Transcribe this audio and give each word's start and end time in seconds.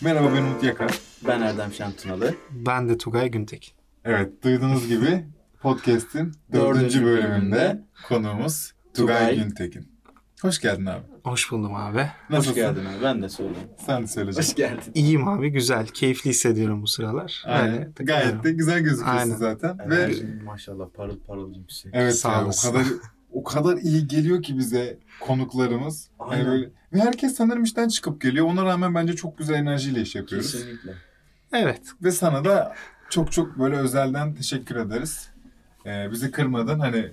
Merhaba 0.00 0.34
ben 0.34 0.42
Umut 0.42 0.62
Yaka. 0.62 0.86
Ben 1.28 1.40
Erdem 1.40 1.72
Şantınalı. 1.72 2.34
Ben 2.50 2.88
de 2.88 2.98
Tugay 2.98 3.30
Güntek. 3.30 3.74
Evet 4.04 4.42
duyduğunuz 4.44 4.88
gibi 4.88 5.24
podcast'in 5.60 6.32
Dördüncü 6.52 7.04
bölümünde 7.04 7.82
konuğumuz 8.08 8.72
Tugay, 8.94 9.30
Tugay. 9.30 9.44
Güntekin. 9.44 9.93
Hoş 10.44 10.60
geldin 10.60 10.86
abi. 10.86 11.02
Hoş 11.24 11.52
buldum 11.52 11.74
abi. 11.74 12.06
Nasılsın? 12.30 12.50
Hoş 12.50 12.54
geldin 12.56 12.84
abi. 12.84 13.02
Ben 13.02 13.22
de 13.22 13.28
söyleyeyim. 13.28 13.68
Sen 13.86 14.02
de 14.02 14.06
söyleyeceksin. 14.06 14.50
Hoş 14.52 14.56
geldin. 14.56 14.92
İyiyim 14.94 15.28
abi 15.28 15.50
güzel. 15.50 15.86
Keyifli 15.86 16.30
hissediyorum 16.30 16.82
bu 16.82 16.86
sıralar. 16.86 17.42
Aynen. 17.46 17.92
Takılıyorum. 17.92 18.06
Gayet 18.30 18.44
de 18.44 18.52
güzel 18.52 18.80
gözüküyorsun 18.80 19.18
Aynen. 19.18 19.34
zaten. 19.36 19.78
Ve 19.90 19.94
Enerjin 19.94 20.44
maşallah 20.44 20.86
parıl 20.94 21.18
parıl 21.20 21.54
yüksek. 21.54 21.92
evet 21.94 22.14
Sağ 22.16 22.32
ya, 22.32 22.40
o 22.40 22.44
olasın. 22.44 22.72
kadar 22.72 22.86
o 23.32 23.44
kadar 23.44 23.76
iyi 23.76 24.06
geliyor 24.06 24.42
ki 24.42 24.58
bize 24.58 24.98
konuklarımız. 25.20 26.08
Hani 26.18 26.30
Aynen. 26.32 26.46
böyle 26.46 26.70
ve 26.92 27.00
herkes 27.00 27.34
sanırım 27.34 27.62
işten 27.62 27.88
çıkıp 27.88 28.20
geliyor. 28.20 28.46
Ona 28.46 28.64
rağmen 28.64 28.94
bence 28.94 29.12
çok 29.16 29.38
güzel 29.38 29.54
enerjiyle 29.54 30.00
iş 30.00 30.14
yapıyoruz. 30.14 30.52
Kesinlikle. 30.52 30.94
Evet. 31.52 31.80
Ve 32.02 32.10
sana 32.10 32.44
da 32.44 32.74
çok 33.10 33.32
çok 33.32 33.58
böyle 33.58 33.76
özelden 33.76 34.34
teşekkür 34.34 34.76
ederiz. 34.76 35.28
Ee, 35.86 36.08
bizi 36.10 36.30
kırmadın. 36.30 36.78
Hani 36.80 37.12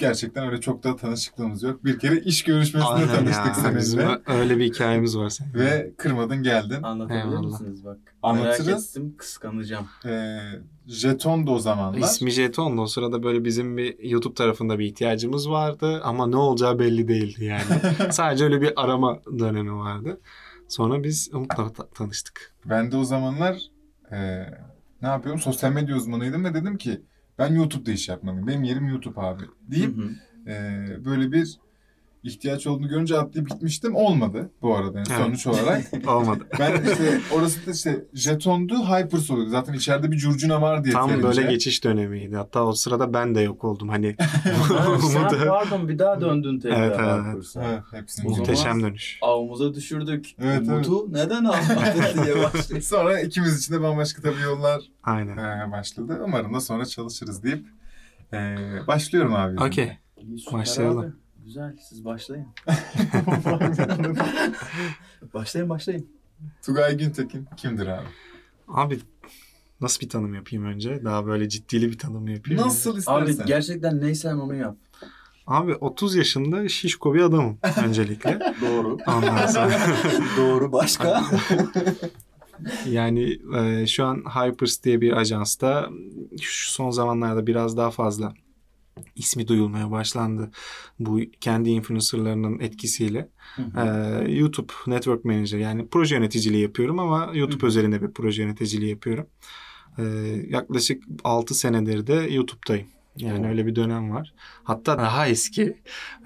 gerçekten 0.00 0.46
öyle 0.46 0.60
çok 0.60 0.82
da 0.84 0.96
tanışıklığımız 0.96 1.62
yok. 1.62 1.84
Bir 1.84 1.98
kere 1.98 2.18
iş 2.20 2.44
görüşmesinde 2.44 2.92
Aynen 2.92 3.08
tanıştık 3.08 3.64
ya. 3.64 3.76
Bizim 3.78 4.00
seninle. 4.00 4.20
öyle 4.26 4.58
bir 4.58 4.64
hikayemiz 4.64 5.16
var 5.18 5.28
senin. 5.28 5.54
Ve 5.54 5.92
kırmadın 5.98 6.42
geldin. 6.42 6.82
Anlatabilir 6.82 7.24
Eyvallah. 7.24 7.42
misiniz 7.60 7.84
bak? 7.84 7.98
Anlatırız. 8.22 8.66
Merak 8.66 8.80
ettim 8.80 9.14
kıskanacağım. 9.18 9.86
Ee, 10.06 10.38
jeton 10.86 11.46
da 11.46 11.50
o 11.50 11.58
zamanlar. 11.58 11.98
İsmi 11.98 12.30
Jeton 12.30 12.76
o 12.78 12.86
sırada 12.86 13.22
böyle 13.22 13.44
bizim 13.44 13.76
bir 13.76 13.98
YouTube 13.98 14.34
tarafında 14.34 14.78
bir 14.78 14.84
ihtiyacımız 14.84 15.50
vardı 15.50 16.00
ama 16.04 16.26
ne 16.26 16.36
olacağı 16.36 16.78
belli 16.78 17.08
değildi 17.08 17.44
yani. 17.44 17.62
Sadece 18.12 18.44
öyle 18.44 18.60
bir 18.60 18.72
arama 18.84 19.18
dönemi 19.38 19.74
vardı. 19.76 20.20
Sonra 20.68 21.02
biz 21.04 21.30
Umut'la 21.32 21.72
ta- 21.72 21.88
tanıştık. 21.88 22.54
Ben 22.64 22.92
de 22.92 22.96
o 22.96 23.04
zamanlar 23.04 23.58
e, 24.12 24.18
ne 25.02 25.08
yapıyorum? 25.08 25.40
Sosyal 25.40 25.72
medya 25.72 25.96
uzmanıydım 25.96 26.44
ve 26.44 26.54
dedim 26.54 26.76
ki 26.78 27.00
ben 27.40 27.54
YouTube'da 27.54 27.92
iş 27.92 28.08
yapmalıyım. 28.08 28.46
Benim 28.46 28.64
yerim 28.64 28.88
YouTube 28.88 29.20
abi 29.20 29.44
deyip 29.68 29.96
Hı 29.96 30.02
hı. 30.02 30.50
e, 30.50 31.04
böyle 31.04 31.32
bir 31.32 31.58
ihtiyaç 32.22 32.66
olduğunu 32.66 32.88
görünce 32.88 33.18
atlayıp 33.18 33.50
gitmiştim. 33.50 33.96
Olmadı 33.96 34.50
bu 34.62 34.76
arada 34.76 34.98
yani 34.98 35.06
Evet. 35.10 35.24
sonuç 35.24 35.46
olarak. 35.46 35.84
Olmadı. 36.08 36.46
Ben 36.58 36.72
işte 36.84 37.20
orası 37.34 37.66
da 37.66 37.70
işte 37.70 38.04
jetondu 38.14 38.74
Hypers 38.74 39.30
oluyordu. 39.30 39.50
Zaten 39.50 39.72
içeride 39.72 40.12
bir 40.12 40.16
curcuna 40.16 40.62
var 40.62 40.84
diye 40.84 40.94
Tam 40.94 41.10
yeterince. 41.10 41.38
böyle 41.40 41.52
geçiş 41.52 41.84
dönemiydi. 41.84 42.36
Hatta 42.36 42.64
o 42.66 42.72
sırada 42.72 43.12
ben 43.14 43.34
de 43.34 43.40
yok 43.40 43.64
oldum. 43.64 43.88
Hani 43.88 44.16
Ha, 44.68 44.98
sen 45.00 45.28
pardon 45.48 45.88
bir 45.88 45.98
daha 45.98 46.20
döndün 46.20 46.58
tekrar 46.60 46.82
Evet, 46.82 46.96
evet. 47.00 47.24
Hypers'a. 47.26 47.64
Evet, 47.64 47.82
hepsini. 47.90 48.28
Muhteşem 48.28 48.82
dönüş. 48.82 49.18
Avımıza 49.22 49.74
düşürdük. 49.74 50.26
Evet, 50.42 50.60
Umut'u 50.68 51.12
neden 51.12 51.44
almadın 51.44 52.24
diye 52.24 52.36
başlıyor. 52.44 52.82
Sonra 52.82 53.20
ikimiz 53.20 53.58
için 53.58 53.74
de 53.74 53.80
bambaşka 53.82 54.22
tabii 54.22 54.40
yollar 54.42 54.80
Aynen. 55.02 55.36
e, 55.68 55.72
başladı. 55.72 56.20
Umarım 56.24 56.54
da 56.54 56.60
sonra 56.60 56.86
çalışırız 56.86 57.42
deyip 57.42 57.66
e, 58.32 58.56
başlıyorum 58.86 59.34
abi. 59.34 59.60
Okey. 59.62 59.92
Başlayalım. 60.52 60.98
abi. 60.98 61.08
Güzel 61.50 61.76
siz 61.88 62.04
başlayın. 62.04 62.46
başlayın 65.34 65.68
başlayın. 65.68 66.06
Tugay 66.62 66.96
Güntekin 66.96 67.48
kimdir 67.56 67.86
abi? 67.86 68.06
Abi 68.68 68.98
nasıl 69.80 70.00
bir 70.00 70.08
tanım 70.08 70.34
yapayım 70.34 70.64
önce? 70.64 71.04
Daha 71.04 71.26
böyle 71.26 71.48
ciddili 71.48 71.90
bir 71.90 71.98
tanım 71.98 72.28
yapayım. 72.28 72.62
Nasıl 72.62 72.98
istersen. 72.98 73.42
Abi 73.42 73.46
gerçekten 73.46 74.00
neysen 74.00 74.36
onu 74.36 74.54
yap. 74.54 74.76
Abi 75.46 75.74
30 75.74 76.14
yaşında 76.14 76.68
şişko 76.68 77.14
bir 77.14 77.20
adamım 77.20 77.58
öncelikle. 77.84 78.40
Doğru. 78.60 78.98
Ondan 79.06 79.46
sonra 79.46 79.78
Doğru 80.36 80.72
başka. 80.72 81.24
yani 82.86 83.38
e, 83.56 83.86
şu 83.86 84.04
an 84.04 84.16
Hypers 84.16 84.82
diye 84.82 85.00
bir 85.00 85.12
ajansta 85.12 85.88
şu 86.40 86.72
son 86.72 86.90
zamanlarda 86.90 87.46
biraz 87.46 87.76
daha 87.76 87.90
fazla 87.90 88.34
ismi 89.16 89.48
duyulmaya 89.48 89.90
başlandı. 89.90 90.50
Bu 90.98 91.20
kendi 91.40 91.70
influencerlarının 91.70 92.58
etkisiyle. 92.60 93.28
Hı 93.56 93.62
E, 93.80 94.32
YouTube 94.32 94.72
Network 94.86 95.24
Manager 95.24 95.58
yani 95.58 95.88
proje 95.88 96.14
yöneticiliği 96.14 96.62
yapıyorum 96.62 96.98
ama 96.98 97.30
YouTube 97.34 97.60
Hı 97.60 97.62
hı. 97.62 97.66
özelinde 97.66 98.02
bir 98.02 98.10
proje 98.10 98.42
yöneticiliği 98.42 98.90
yapıyorum. 98.90 99.26
E, 99.98 100.02
yaklaşık 100.48 101.04
6 101.24 101.54
senedir 101.54 102.06
de 102.06 102.14
YouTube'dayım. 102.14 102.86
Yani 103.26 103.48
öyle 103.48 103.66
bir 103.66 103.76
dönem 103.76 104.10
var. 104.10 104.32
Hatta 104.64 104.98
daha 104.98 105.28
eski. 105.28 105.76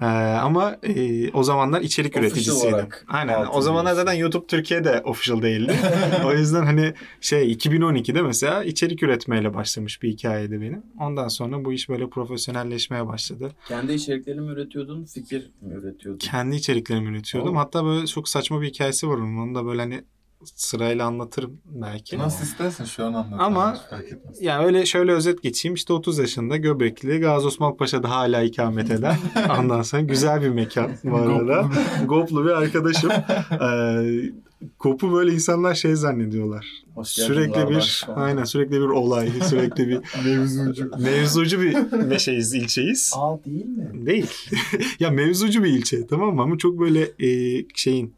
E, 0.01 0.05
ama 0.05 0.77
e, 0.83 1.31
o 1.31 1.43
zamanlar 1.43 1.81
içerik 1.81 2.17
Official 2.17 2.31
üreticisiydim. 2.31 2.87
Aynen. 3.07 3.45
O 3.53 3.61
zamanlar 3.61 3.93
zaten 3.93 4.13
YouTube 4.13 4.47
Türkiye'de 4.47 5.01
official 5.01 5.41
değildi. 5.41 5.75
o 6.25 6.33
yüzden 6.33 6.63
hani 6.63 6.93
şey 7.21 7.53
2012'de 7.53 8.21
mesela 8.21 8.63
içerik 8.63 9.03
üretmeyle 9.03 9.53
başlamış 9.53 10.03
bir 10.03 10.09
hikayeydi 10.09 10.61
benim. 10.61 10.83
Ondan 10.99 11.27
sonra 11.27 11.65
bu 11.65 11.73
iş 11.73 11.89
böyle 11.89 12.09
profesyonelleşmeye 12.09 13.07
başladı. 13.07 13.51
Kendi 13.67 13.93
içeriklerini 13.93 14.41
mi 14.41 14.51
üretiyordun, 14.51 15.05
fikir 15.05 15.51
mi 15.61 15.73
üretiyordun? 15.73 16.19
Kendi 16.19 16.55
içeriklerimi 16.55 17.09
üretiyordum. 17.09 17.55
Oo. 17.55 17.59
Hatta 17.59 17.85
böyle 17.85 18.07
çok 18.07 18.29
saçma 18.29 18.61
bir 18.61 18.67
hikayesi 18.67 19.07
var 19.07 19.17
onun. 19.17 19.37
Onu 19.37 19.55
da 19.55 19.65
böyle 19.65 19.81
hani 19.81 20.03
sırayla 20.43 21.05
anlatırım 21.05 21.57
belki. 21.65 22.17
Nasıl 22.17 22.43
istersen 22.43 22.85
şu 22.85 23.05
an 23.05 23.13
anlat. 23.13 23.39
Ama- 23.41 23.73
Hiç 23.75 23.81
fark 23.89 24.05
etmez. 24.11 24.41
Ya 24.41 24.63
öyle 24.65 24.85
şöyle 24.85 25.11
özet 25.11 25.43
geçeyim. 25.43 25.75
İşte 25.75 25.93
30 25.93 26.17
yaşında 26.19 26.57
Göbekli 26.57 27.19
Gazi 27.19 27.47
Osman 27.47 27.77
Paşa'da 27.77 28.09
hala 28.09 28.41
ikamet 28.43 28.91
eden. 28.91 29.15
Ondan 29.59 29.81
sonra 29.81 30.01
güzel 30.01 30.41
bir 30.41 30.49
mekan 30.49 30.91
bu 31.03 31.15
arada. 31.15 31.69
Goplu 32.05 32.45
bir 32.45 32.49
arkadaşım. 32.51 33.11
Ee, 33.61 34.31
Kop'u 34.79 35.11
böyle 35.13 35.33
insanlar 35.33 35.75
şey 35.75 35.95
zannediyorlar. 35.95 36.67
Hoş 36.95 37.15
geldin 37.15 37.27
Sürekli 37.33 37.69
bir 37.69 38.05
aynen 38.15 38.43
sürekli 38.43 38.71
bir 38.71 38.79
olay, 38.85 39.29
sürekli 39.49 39.87
bir 39.87 39.99
Mevzucu. 40.25 40.91
mevzucu 40.99 41.61
bir 41.61 41.91
meşeyiz, 42.03 42.53
ilçeyiz. 42.53 43.13
Aa 43.15 43.37
değil 43.45 43.65
mi? 43.65 44.05
Değil. 44.05 44.31
ya 44.99 45.09
mevzucu 45.09 45.63
bir 45.63 45.69
ilçe 45.69 46.07
tamam 46.07 46.35
mı? 46.35 46.41
Ama 46.41 46.57
çok 46.57 46.79
böyle 46.79 47.01
e, 47.19 47.29
şeyin 47.75 48.15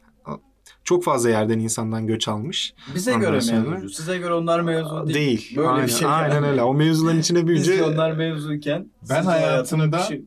çok 0.88 1.04
fazla 1.04 1.30
yerden 1.30 1.60
insandan 1.60 2.08
göç 2.08 2.28
almış. 2.28 2.74
Bize 2.96 3.12
Ondan 3.12 3.22
göre 3.22 3.42
sonra- 3.42 3.60
mevzucu. 3.70 3.94
Size 3.94 4.18
göre 4.18 4.34
onlar 4.34 4.60
mevzu 4.60 5.08
değil. 5.08 5.16
Değil. 5.16 5.54
Böyle 5.58 5.68
aynen, 5.70 5.88
bir 5.88 5.92
şey. 5.92 6.08
aynen 6.08 6.36
yani. 6.36 6.48
öyle. 6.48 6.64
O 6.64 6.74
mevzuların 6.74 7.20
içine 7.20 7.38
Biz 7.40 7.48
büyüyünce 7.48 7.78
de 7.78 7.84
onlar 7.84 8.12
mevzuyken 8.12 8.90
Ben 9.10 9.24
hayatımda- 9.24 9.98
bir 9.98 10.04
şey... 10.04 10.26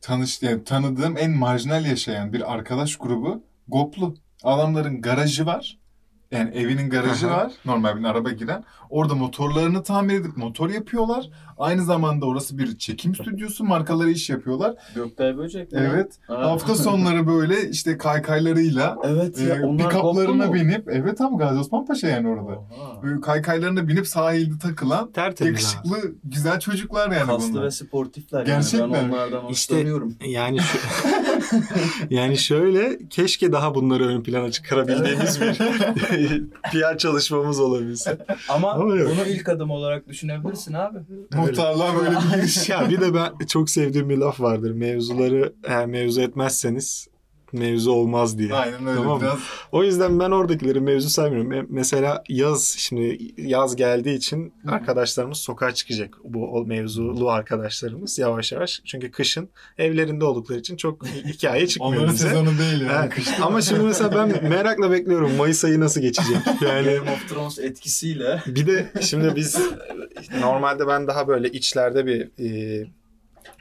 Tanış, 0.00 0.42
yani 0.42 0.64
tanıdığım 0.64 1.16
en 1.18 1.30
marjinal 1.30 1.86
yaşayan 1.86 2.32
bir 2.32 2.52
arkadaş 2.54 2.96
grubu 2.96 3.42
Goplu. 3.68 4.14
Adamların 4.42 5.00
garajı 5.00 5.46
var. 5.46 5.78
Yani 6.30 6.50
evinin 6.54 6.90
garajı 6.90 7.28
var. 7.30 7.52
Normal 7.64 7.98
bir 7.98 8.04
araba 8.04 8.30
giren. 8.30 8.64
Orada 8.90 9.14
motorlarını 9.14 9.82
tamir 9.82 10.14
edip 10.20 10.36
motor 10.36 10.70
yapıyorlar. 10.70 11.30
Aynı 11.58 11.84
zamanda 11.84 12.26
orası 12.26 12.58
bir 12.58 12.78
çekim 12.78 13.14
stüdyosu. 13.14 13.64
Markaları 13.64 14.10
iş 14.10 14.30
yapıyorlar. 14.30 14.74
Gökbel 14.94 15.38
Böcek 15.38 15.72
mi? 15.72 15.78
Evet. 15.82 16.18
Ha. 16.26 16.50
Hafta 16.50 16.74
sonları 16.74 17.26
böyle 17.26 17.70
işte 17.70 17.98
kaykaylarıyla 17.98 18.96
Evet 19.04 19.38
ya 19.40 19.54
e, 19.56 19.58
mu? 19.58 20.54
binip 20.54 20.88
evet 20.88 21.20
ama 21.20 21.36
Gazi 21.38 21.58
Osman 21.60 21.86
Paşa 21.86 22.08
yani 22.08 22.28
orada. 22.28 22.42
Oha. 22.58 23.02
Böyle 23.02 23.20
kaykaylarına 23.20 23.88
binip 23.88 24.06
sahilde 24.06 24.58
takılan 24.58 25.12
tertemiz 25.12 25.52
yakışıklı 25.74 26.14
güzel 26.24 26.60
çocuklar 26.60 27.10
yani 27.12 27.26
Kaslı 27.26 27.52
bunlar. 27.52 27.64
ve 27.64 27.70
sportifler 27.70 28.46
Gerçekten. 28.46 28.78
yani 28.88 28.92
ben 28.94 29.08
onlardan 29.08 29.48
İşte- 29.48 29.74
hoşlanıyorum. 29.74 30.16
Yani 30.26 30.58
şu, 30.60 30.78
yani 32.10 32.38
şöyle 32.38 32.98
keşke 33.08 33.52
daha 33.52 33.74
bunları 33.74 34.06
ön 34.06 34.22
plana 34.22 34.50
çıkarabildiğimiz 34.50 35.40
bir 35.40 36.44
PR 36.72 36.98
çalışmamız 36.98 37.60
olabilse. 37.60 38.18
Ama 38.48 38.72
Ama 38.72 38.96
yok. 38.96 39.10
bunu 39.14 39.26
ilk 39.26 39.48
adım 39.48 39.70
olarak 39.70 40.08
düşünebilirsin 40.08 40.72
abi. 40.72 40.98
Muhtarlığa 41.34 41.96
böyle 41.96 42.10
bir 42.10 42.36
giriş. 42.36 42.68
ya 42.68 42.90
bir 42.90 43.00
de 43.00 43.14
ben 43.14 43.46
çok 43.46 43.70
sevdiğim 43.70 44.08
bir 44.08 44.16
laf 44.16 44.40
vardır. 44.40 44.70
Mevzuları 44.70 45.52
eğer 45.64 45.86
mevzu 45.86 46.20
etmezseniz 46.20 47.08
mevzu 47.52 47.90
olmaz 47.92 48.38
diye. 48.38 48.54
Aynen 48.54 48.86
öyle 48.86 48.96
Tamam 49.00 49.20
biraz. 49.20 49.38
O 49.72 49.84
yüzden 49.84 50.20
ben 50.20 50.30
oradakileri 50.30 50.80
mevzu 50.80 51.08
saymıyorum. 51.10 51.52
Me- 51.52 51.66
Mesela 51.68 52.24
yaz 52.28 52.74
şimdi 52.78 53.18
yaz 53.36 53.76
geldiği 53.76 54.14
için 54.16 54.52
Hı 54.62 54.68
hı. 54.70 54.74
arkadaşlarımız 54.74 55.38
sokağa 55.38 55.74
çıkacak. 55.74 56.18
Bu 56.24 56.52
o 56.52 56.64
mevzulu 56.66 57.30
arkadaşlarımız 57.30 58.18
yavaş 58.18 58.52
yavaş. 58.52 58.80
Çünkü 58.84 59.10
kışın 59.10 59.48
evlerinde 59.78 60.24
oldukları 60.24 60.58
için 60.58 60.76
çok 60.76 61.06
hikaye 61.06 61.66
çıkmıyor 61.68 61.94
Onların 61.96 62.14
bize. 62.14 62.28
sezonu 62.28 62.48
değil 62.58 62.80
yani. 62.80 62.92
Evet. 63.02 63.14
Kışın. 63.14 63.42
Ama 63.42 63.62
şimdi 63.62 63.80
mesela 63.80 64.12
ben 64.14 64.48
merakla 64.50 64.90
bekliyorum 64.90 65.36
Mayıs 65.36 65.64
ayı 65.64 65.80
nasıl 65.80 66.00
geçecek. 66.00 66.36
Yani 66.62 66.84
Game 66.96 67.10
of 67.10 67.28
Thrones 67.28 67.58
etkisiyle 67.58 68.42
bir 68.46 68.66
de 68.66 68.92
şimdi 69.00 69.36
biz 69.36 69.58
normalde 70.40 70.86
ben 70.86 71.06
daha 71.06 71.28
böyle 71.28 71.48
içlerde 71.50 72.06
bir 72.06 72.20
e, 72.44 72.86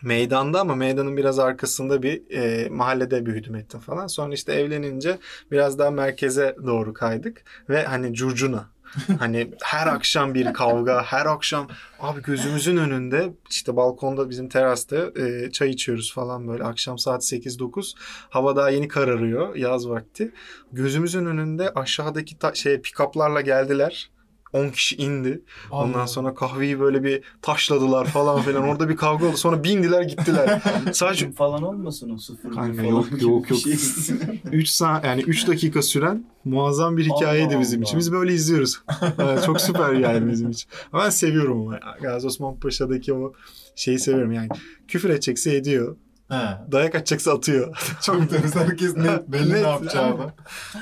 meydanda 0.05 0.59
ama 0.61 0.75
meydanın 0.75 1.17
biraz 1.17 1.39
arkasında 1.39 2.03
bir 2.03 2.21
e, 2.31 2.69
mahallede 2.69 3.25
büyüdüm 3.25 3.55
ettim 3.55 3.79
falan. 3.79 4.07
Sonra 4.07 4.33
işte 4.33 4.53
evlenince 4.53 5.17
biraz 5.51 5.79
daha 5.79 5.91
merkeze 5.91 6.55
doğru 6.65 6.93
kaydık 6.93 7.43
ve 7.69 7.83
hani 7.83 8.13
curcuna. 8.13 8.75
Hani 9.19 9.51
her 9.63 9.87
akşam 9.87 10.33
bir 10.33 10.53
kavga, 10.53 11.03
her 11.03 11.25
akşam 11.25 11.67
abi 11.99 12.21
gözümüzün 12.21 12.77
önünde 12.77 13.33
işte 13.49 13.75
balkonda 13.75 14.29
bizim 14.29 14.49
terasta 14.49 14.95
e, 14.95 15.51
çay 15.51 15.69
içiyoruz 15.69 16.13
falan 16.13 16.47
böyle 16.47 16.63
akşam 16.63 16.97
saat 16.97 17.23
8-9 17.23 17.93
hava 18.29 18.55
daha 18.55 18.69
yeni 18.69 18.87
kararıyor 18.87 19.55
yaz 19.55 19.89
vakti. 19.89 20.31
Gözümüzün 20.71 21.25
önünde 21.25 21.69
aşağıdaki 21.69 22.39
ta- 22.39 22.53
şey 22.53 22.75
pick-up'larla 22.75 23.41
geldiler. 23.41 24.09
10 24.55 24.69
kişi 24.69 24.95
indi. 24.95 25.41
Ondan 25.71 25.99
Allah. 25.99 26.07
sonra 26.07 26.35
kahveyi 26.35 26.79
böyle 26.79 27.03
bir 27.03 27.21
taşladılar 27.41 28.05
falan 28.05 28.41
filan. 28.41 28.63
Orada 28.63 28.89
bir 28.89 28.95
kavga 28.95 29.25
oldu. 29.25 29.37
Sonra 29.37 29.63
bindiler 29.63 30.01
gittiler. 30.01 30.61
Sadece 30.93 31.31
falan 31.31 31.63
olmasın 31.63 32.09
o 32.09 32.17
sıfır 32.17 32.51
Kanka 32.51 32.73
falan 32.81 32.89
yok, 32.89 33.21
yok, 33.21 33.49
yok. 33.49 33.59
şey. 33.59 33.73
3 34.51 34.69
saat 34.69 35.05
yani 35.05 35.21
3 35.21 35.47
dakika 35.47 35.81
süren 35.81 36.25
muazzam 36.45 36.97
bir 36.97 37.05
hikayeydi 37.05 37.53
Allah 37.53 37.61
bizim 37.61 37.79
Allah. 37.79 37.83
için. 37.83 37.99
Biz 37.99 38.11
böyle 38.11 38.33
izliyoruz. 38.33 38.81
Evet, 39.19 39.43
çok 39.45 39.61
süper 39.61 39.93
yani 39.93 40.31
bizim 40.31 40.49
için. 40.49 40.69
Ben 40.93 41.09
seviyorum. 41.09 41.75
Gazi 42.01 42.27
Osman 42.27 42.59
Paşa'daki 42.59 43.13
o 43.13 43.33
şeyi 43.75 43.99
seviyorum 43.99 44.31
yani. 44.31 44.49
Küfür 44.87 45.09
edecekse 45.09 45.55
ediyor. 45.55 45.95
He. 46.29 46.71
Dayak 46.71 46.95
atacaksa 46.95 47.33
atıyor. 47.33 47.77
Çok 48.01 48.29
temiz. 48.29 48.55
Herkes 48.55 48.97
ne, 48.97 49.23
belli 49.27 49.53
ne 49.53 49.59
yapacağını. 49.59 50.33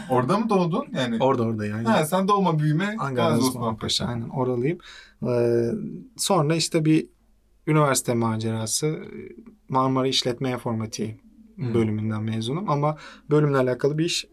Orada 0.10 0.38
mı 0.38 0.50
doğdun? 0.50 0.86
Yani. 0.96 1.18
Orada 1.20 1.44
orada 1.44 1.66
yani. 1.66 1.88
Ha, 1.88 2.06
sen 2.06 2.28
doğma 2.28 2.60
büyüme 2.60 2.96
Gazi 3.14 3.40
Osman 3.40 3.62
Osman 3.62 3.78
Paşa. 3.78 4.06
Aynen 4.06 4.30
oralıyım. 4.30 4.78
Ee, 5.28 5.72
sonra 6.18 6.56
işte 6.56 6.86
bir 6.86 7.08
üniversite 7.68 8.14
macerası. 8.14 9.00
Marmara 9.70 10.08
İşletme 10.08 10.52
Informatiği 10.52 11.22
bölümünden 11.58 12.24
mezunum. 12.24 12.70
Ama 12.70 12.98
bölümle 13.30 13.58
alakalı 13.58 13.98
bir 13.98 14.06
iş 14.06 14.26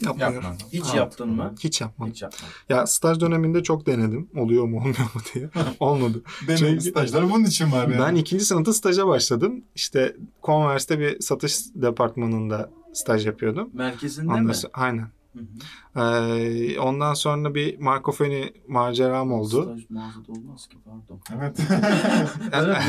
yapmıyorum. 0.00 0.34
Yapma. 0.36 0.56
Hiç 0.72 0.82
Evet. 0.84 0.94
yaptın 0.94 1.28
mı? 1.30 1.54
Hiç 1.60 1.80
yapmadım. 1.80 2.12
Hiç 2.12 2.22
yapmadım. 2.22 2.46
Ya 2.68 2.86
staj 2.86 3.20
döneminde 3.20 3.62
çok 3.62 3.86
denedim. 3.86 4.28
Oluyor 4.36 4.64
mu 4.64 4.76
olmuyor 4.76 4.98
mu 5.14 5.20
diye. 5.34 5.50
Olmadı. 5.80 6.22
Benim 6.48 6.58
Çünkü- 6.58 6.94
bunun 7.30 7.44
için 7.44 7.72
var 7.72 7.88
yani. 7.88 7.98
Ben 7.98 8.14
ikinci 8.14 8.44
sınıfta 8.44 8.72
staja 8.72 9.06
başladım. 9.06 9.64
İşte 9.74 10.16
Converse'te 10.42 10.98
bir 10.98 11.20
satış 11.20 11.58
departmanında 11.74 12.70
staj 12.92 13.26
yapıyordum. 13.26 13.70
Merkezinde 13.72 14.30
Ondan 14.30 14.44
mi? 14.44 14.54
sonra- 14.54 14.72
aynen. 14.74 15.08
Hı 15.34 15.40
hı. 15.40 15.44
Ee, 15.96 16.78
ondan 16.80 17.14
sonra 17.14 17.54
bir 17.54 17.78
Markofeni 17.78 18.52
maceram 18.68 19.32
oldu. 19.32 19.62
Staj 19.62 19.90
mağazada 19.90 20.32
olmaz 20.32 20.66
ki 20.66 20.76
pardon. 20.84 21.20
Evet. 21.36 21.58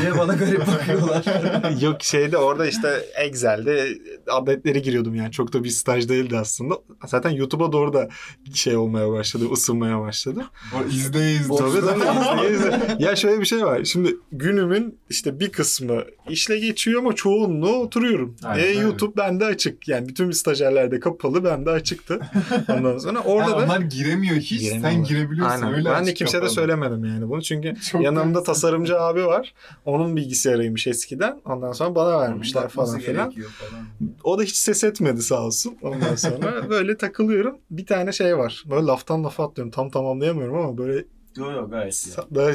Niye 0.00 0.18
bana 0.18 0.34
garip 0.34 0.66
bakıyorlar? 0.66 1.24
Yok 1.80 2.02
şeyde 2.02 2.38
orada 2.38 2.66
işte 2.66 3.06
Excel'de 3.16 3.88
adetleri 4.30 4.82
giriyordum 4.82 5.14
yani. 5.14 5.32
Çok 5.32 5.52
da 5.52 5.64
bir 5.64 5.68
staj 5.68 6.08
değildi 6.08 6.38
aslında. 6.38 6.74
Zaten 7.06 7.30
YouTube'a 7.30 7.72
doğru 7.72 7.92
da 7.92 8.08
şey 8.54 8.76
olmaya 8.76 9.10
başladı, 9.10 9.44
ısınmaya 9.52 10.00
başladı. 10.00 10.44
o 10.74 10.88
izle 10.88 11.32
izle. 11.32 11.56
Tabii 11.56 11.80
tabii. 11.80 12.46
izle, 12.46 12.54
izle. 12.54 12.96
ya 12.98 13.16
şöyle 13.16 13.40
bir 13.40 13.46
şey 13.46 13.64
var. 13.64 13.84
Şimdi 13.84 14.16
günümün 14.32 14.98
işte 15.10 15.40
bir 15.40 15.52
kısmı 15.52 16.04
işle 16.28 16.58
geçiyor 16.58 17.00
ama 17.00 17.14
çoğunluğu 17.14 17.76
oturuyorum. 17.76 18.36
Aynen 18.44 18.64
e. 18.64 18.72
YouTube 18.72 19.16
bende 19.16 19.44
açık. 19.44 19.88
Yani 19.88 20.08
bütün 20.08 20.30
stajyerlerde 20.30 21.00
kapalı 21.00 21.44
bende 21.44 21.70
açıktı. 21.70 22.20
Ondan 22.68 22.98
sonra 22.98 23.20
orada 23.20 23.46
Ha, 23.46 23.50
da 23.50 23.64
onlar 23.64 23.80
giremiyor 23.80 24.36
hiç. 24.36 24.62
Sen 24.62 24.80
Giremiyorlar. 24.80 25.08
girebiliyorsun. 25.08 25.62
Aynen. 25.62 25.74
Öyle 25.74 25.90
ben 25.90 25.94
de 25.98 26.02
açık 26.02 26.16
kimseye 26.16 26.38
de 26.38 26.40
kapalı. 26.40 26.54
söylemedim 26.54 27.04
yani 27.04 27.28
bunu. 27.28 27.42
Çünkü 27.42 27.74
Çok 27.92 28.02
yanımda 28.02 28.42
tasarımcı 28.42 29.00
abi 29.00 29.26
var. 29.26 29.54
Onun 29.84 30.16
bilgisayarıymış 30.16 30.86
eskiden. 30.86 31.40
Ondan 31.44 31.72
sonra 31.72 31.94
bana 31.94 32.20
vermişler 32.20 32.68
falan 32.68 32.98
filan. 32.98 33.30
falan. 33.30 33.86
O 34.24 34.38
da 34.38 34.42
hiç 34.42 34.56
ses 34.56 34.84
etmedi 34.84 35.22
sağ 35.22 35.42
olsun. 35.42 35.76
Ondan 35.82 36.14
sonra 36.14 36.70
böyle 36.70 36.96
takılıyorum. 36.96 37.58
Bir 37.70 37.86
tane 37.86 38.12
şey 38.12 38.38
var. 38.38 38.64
Böyle 38.70 38.86
laftan 38.86 39.24
lafa 39.24 39.44
atlıyorum. 39.44 39.70
Tam 39.70 39.90
tamamlayamıyorum 39.90 40.56
ama 40.56 40.78
böyle 40.78 41.04
Yok 41.36 41.52
yok 41.52 41.70
gayet 41.70 42.06
iyi. 42.06 42.16
daha 42.34 42.54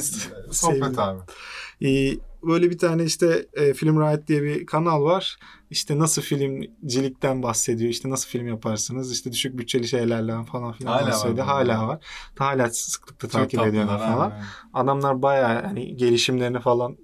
Sohbet 0.52 1.00
abi. 1.00 1.20
Ee, 1.84 2.14
böyle 2.44 2.70
bir 2.70 2.78
tane 2.78 3.04
işte 3.04 3.46
e, 3.54 3.74
Film 3.74 4.02
Riot 4.02 4.28
diye 4.28 4.44
bir 4.44 4.66
kanal 4.66 5.04
var. 5.04 5.38
İşte 5.70 6.00
nasıl 6.00 6.22
filmcilikten 6.22 7.44
bahsediyor. 7.44 7.90
İşte 7.90 8.10
nasıl 8.10 8.30
film 8.30 8.48
yaparsınız. 8.48 9.12
İşte 9.12 9.32
düşük 9.32 9.58
bütçeli 9.58 9.88
şeylerle 9.88 10.44
falan 10.52 10.72
filan 10.74 10.92
Hala 10.92 11.02
var 11.02 11.12
bahsediyor. 11.12 11.46
Hala 11.46 11.88
var. 11.88 12.06
Hala 12.38 12.70
sıklıkla 12.70 13.28
Çok 13.28 13.32
takip 13.32 13.60
ediyorlar 13.62 14.00
falan. 14.00 14.28
abi. 14.32 14.36
Adamlar 14.74 15.22
bayağı 15.22 15.62
hani 15.64 15.96
gelişimlerini 15.96 16.60
falan 16.60 16.98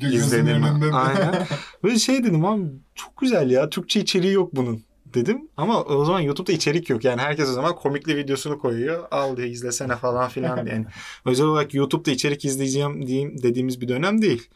izledim. 0.00 0.64
Aynen. 0.94 1.46
Böyle 1.82 1.98
şey 1.98 2.24
dedim 2.24 2.44
abi 2.44 2.64
çok 2.94 3.16
güzel 3.16 3.50
ya. 3.50 3.70
Türkçe 3.70 4.00
içeriği 4.00 4.32
yok 4.32 4.56
bunun 4.56 4.82
dedim. 5.16 5.48
Ama 5.56 5.82
o 5.82 6.04
zaman 6.04 6.20
YouTube'da 6.20 6.52
içerik 6.52 6.90
yok. 6.90 7.04
Yani 7.04 7.20
herkes 7.20 7.48
o 7.48 7.52
zaman 7.52 7.74
komikli 7.74 8.16
videosunu 8.16 8.58
koyuyor. 8.58 9.04
Al 9.10 9.36
diye 9.36 9.48
izlesene 9.48 9.96
falan 9.96 10.28
filan 10.28 10.64
diye. 10.66 10.74
Yani 10.74 10.86
özel 11.24 11.46
olarak 11.46 11.74
YouTube'da 11.74 12.10
içerik 12.10 12.44
izleyeceğim 12.44 13.06
diyeyim 13.06 13.42
dediğimiz 13.42 13.80
bir 13.80 13.88
dönem 13.88 14.22
değil. 14.22 14.48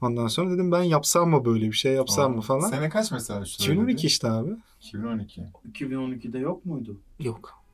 Ondan 0.00 0.26
sonra 0.26 0.50
dedim 0.50 0.72
ben 0.72 0.82
yapsam 0.82 1.30
mı 1.30 1.44
böyle 1.44 1.66
bir 1.66 1.72
şey 1.72 1.92
yapsam 1.92 2.34
mı 2.36 2.40
falan. 2.40 2.68
Sene 2.70 2.88
kaç 2.88 3.12
mesela? 3.12 3.44
şu 3.44 3.62
2012 3.62 4.06
işte 4.06 4.28
abi. 4.28 4.50
2012. 4.80 5.42
2012'de 5.72 6.38
yok 6.38 6.64
muydu? 6.66 7.00
Yok. 7.20 7.64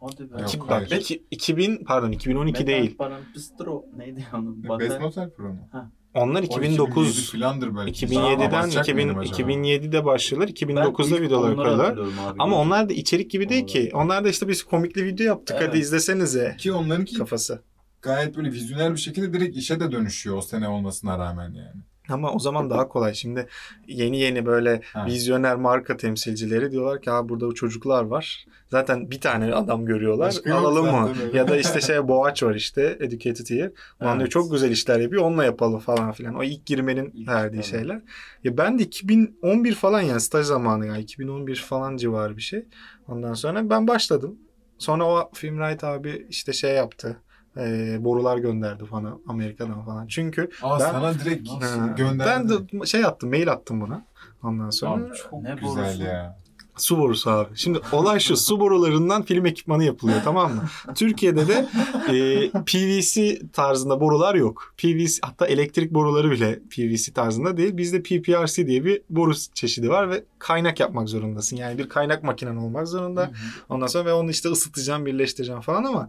Hadi 0.00 0.32
be. 0.32 0.40
Yok, 0.40 0.66
hayır. 0.68 0.90
bak, 0.90 1.00
iki- 1.00 1.22
2000 1.30 1.84
pardon 1.84 2.12
2012 2.12 2.52
Metal 2.52 2.66
değil. 2.66 2.96
Paran 2.96 3.20
Pistro 3.34 3.84
neydi 3.96 4.26
onun? 4.34 4.62
Best. 4.80 5.00
Motel 5.00 5.30
Pro 5.30 5.48
mu? 5.48 5.68
Onlar 6.14 6.42
O 6.42 6.44
2009 6.44 7.30
filandır 7.30 7.76
belki. 7.76 8.06
2007'den 8.06 8.48
Abartacak 8.48 8.88
2000, 8.88 9.06
mıydım 9.06 9.18
acaba? 9.20 9.50
2007'de 9.50 10.04
başlıyorlar. 10.04 10.48
Ben 10.48 10.66
2009'da 10.66 11.16
ilk 11.16 11.22
videolar 11.22 11.56
koyuyorlar. 11.56 11.98
Ama 12.38 12.56
onlar 12.56 12.88
da 12.88 12.92
içerik 12.92 13.30
gibi 13.30 13.48
değil 13.48 13.66
ki. 13.66 13.90
Onlar 13.94 14.24
da 14.24 14.28
işte 14.28 14.48
biz 14.48 14.62
komikli 14.62 15.04
video 15.04 15.26
yaptık 15.26 15.56
Evet. 15.60 15.68
hadi 15.68 15.78
izlesenize 15.78 16.56
Ki 16.58 16.72
onlarınki 16.72 17.14
kafası. 17.18 17.62
gayet 18.02 18.36
böyle 18.36 18.52
vizyoner 18.52 18.92
bir 18.92 19.00
şekilde 19.00 19.32
direkt 19.32 19.56
işe 19.56 19.80
de 19.80 19.92
dönüşüyor 19.92 20.36
o 20.36 20.42
sene 20.42 20.68
olmasına 20.68 21.18
rağmen 21.18 21.52
yani. 21.52 21.82
Ama 22.10 22.32
o 22.32 22.38
zaman 22.38 22.70
daha 22.70 22.88
kolay. 22.88 23.14
Şimdi 23.14 23.46
yeni 23.88 24.18
yeni 24.20 24.46
böyle 24.46 24.80
Ha. 24.92 25.06
vizyoner 25.06 25.56
marka 25.56 25.96
temsilcileri 25.96 26.70
diyorlar 26.72 27.02
ki 27.02 27.10
ha 27.10 27.28
burada 27.28 27.46
bu 27.46 27.54
çocuklar 27.54 28.04
var. 28.04 28.46
Zaten 28.68 29.10
bir 29.10 29.20
tane 29.20 29.54
adam 29.54 29.86
görüyorlar. 29.86 30.26
Başka 30.28 30.54
Alalım 30.54 30.86
mı? 30.86 31.10
Ya 31.34 31.48
da 31.48 31.56
işte 31.56 31.80
şey 31.80 32.08
Boğaç 32.08 32.42
var 32.42 32.54
işte 32.54 32.96
Educated 33.00 33.46
Year. 33.50 33.70
Ulan 34.00 34.12
diyor 34.12 34.20
Evet. 34.20 34.30
çok 34.30 34.52
güzel 34.52 34.70
işler 34.70 35.00
yapıyor 35.00 35.22
onunla 35.22 35.44
yapalım 35.44 35.80
falan 35.80 36.12
filan. 36.12 36.34
O 36.34 36.42
ilk 36.44 36.66
girmenin 36.66 37.10
İlk, 37.14 37.28
verdiği 37.28 37.56
tabii. 37.56 37.66
şeyler. 37.70 38.02
Ya 38.44 38.56
ben 38.58 38.78
de 38.78 38.82
2011 38.82 39.74
falan 39.74 40.00
yani 40.00 40.20
staj 40.20 40.46
zamanı 40.46 40.86
ya 40.86 40.96
2011 40.96 41.56
falan 41.56 41.96
civarı 41.96 42.36
bir 42.36 42.42
şey. 42.42 42.64
Ondan 43.08 43.34
sonra 43.34 43.70
ben 43.70 43.88
başladım. 43.88 44.38
Sonra 44.78 45.04
o 45.04 45.30
Filmright 45.34 45.84
abi 45.84 46.26
işte 46.30 46.52
şey 46.52 46.74
yaptı. 46.74 47.16
E, 47.56 47.96
borular 48.04 48.38
gönderdi 48.38 48.84
bana 48.92 49.18
Amerika'dan 49.28 49.84
falan. 49.84 50.06
Çünkü 50.06 50.50
Aa 50.62 50.80
Ben- 50.80 50.90
sana 50.90 51.14
direkt? 51.14 51.48
Ha, 51.48 51.94
gönderdi. 51.96 52.30
Ben 52.70 52.80
de 52.80 52.86
şey 52.86 53.04
attım, 53.04 53.30
mail 53.30 53.52
attım 53.52 53.80
buna. 53.80 54.04
Ondan 54.42 54.70
sonra 54.70 55.04
Abi 55.06 55.14
çok 55.16 55.32
Ne 55.42 55.54
güzel 55.54 55.84
borusu? 55.84 56.02
ya. 56.02 56.38
su 56.76 56.98
borusu 56.98 57.30
abi. 57.30 57.48
Şimdi 57.54 57.80
olay 57.92 58.20
şu, 58.20 58.36
su 58.36 58.60
borularından 58.60 59.22
film 59.22 59.46
ekipmanı 59.46 59.84
yapılıyor 59.84 60.20
tamam 60.24 60.52
mı? 60.54 60.62
Türkiye'de 60.94 61.48
de 61.48 61.68
e, 62.08 62.50
PVC 62.50 63.38
tarzında 63.52 64.00
borular 64.00 64.34
yok. 64.34 64.74
PVC 64.78 65.18
hatta 65.22 65.46
elektrik 65.46 65.90
boruları 65.94 66.30
bile 66.30 66.58
PVC 66.76 67.12
tarzında 67.12 67.56
değil. 67.56 67.76
Bizde 67.76 68.02
PPRC 68.02 68.66
diye 68.66 68.84
bir 68.84 69.02
boru 69.10 69.32
çeşidi 69.54 69.88
var 69.90 70.10
ve 70.10 70.24
kaynak 70.38 70.80
yapmak 70.80 71.08
zorundasın. 71.08 71.56
Yani 71.56 71.78
bir 71.78 71.88
kaynak 71.88 72.22
makinen 72.22 72.56
olmak 72.56 72.88
zorunda. 72.88 73.30
Ondan 73.68 73.86
sonra 73.86 74.04
ve 74.04 74.12
onu 74.12 74.30
işte 74.30 74.48
ısıtacağım, 74.48 75.06
birleştireceğim 75.06 75.60
falan 75.60 75.84
ama 75.84 76.08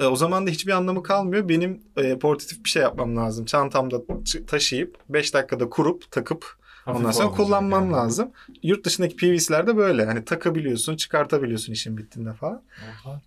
e, 0.00 0.04
o 0.06 0.16
zaman 0.16 0.46
da 0.46 0.50
hiçbir 0.50 0.72
anlamı 0.72 1.02
kalmıyor. 1.02 1.48
Benim 1.48 1.82
e, 1.96 2.18
portatif 2.18 2.64
bir 2.64 2.70
şey 2.70 2.82
yapmam 2.82 3.16
lazım. 3.16 3.44
Çantamda 3.44 4.02
taşıyıp 4.46 4.98
5 5.08 5.34
dakikada 5.34 5.68
kurup 5.68 6.10
takıp 6.10 6.56
ondan 6.86 7.00
Hafif 7.00 7.14
sonra 7.16 7.26
olmayacak 7.26 7.46
kullanmam 7.46 7.82
yani. 7.84 7.92
lazım. 7.92 8.30
Yurt 8.62 8.84
dışındaki 8.84 9.16
PVC'lerde 9.16 9.76
böyle. 9.76 10.04
Hani 10.04 10.24
takabiliyorsun, 10.24 10.96
çıkartabiliyorsun 10.96 11.72
işin 11.72 11.96
bittiğinde 11.96 12.32
falan. 12.32 12.62
Oha. 13.04 13.20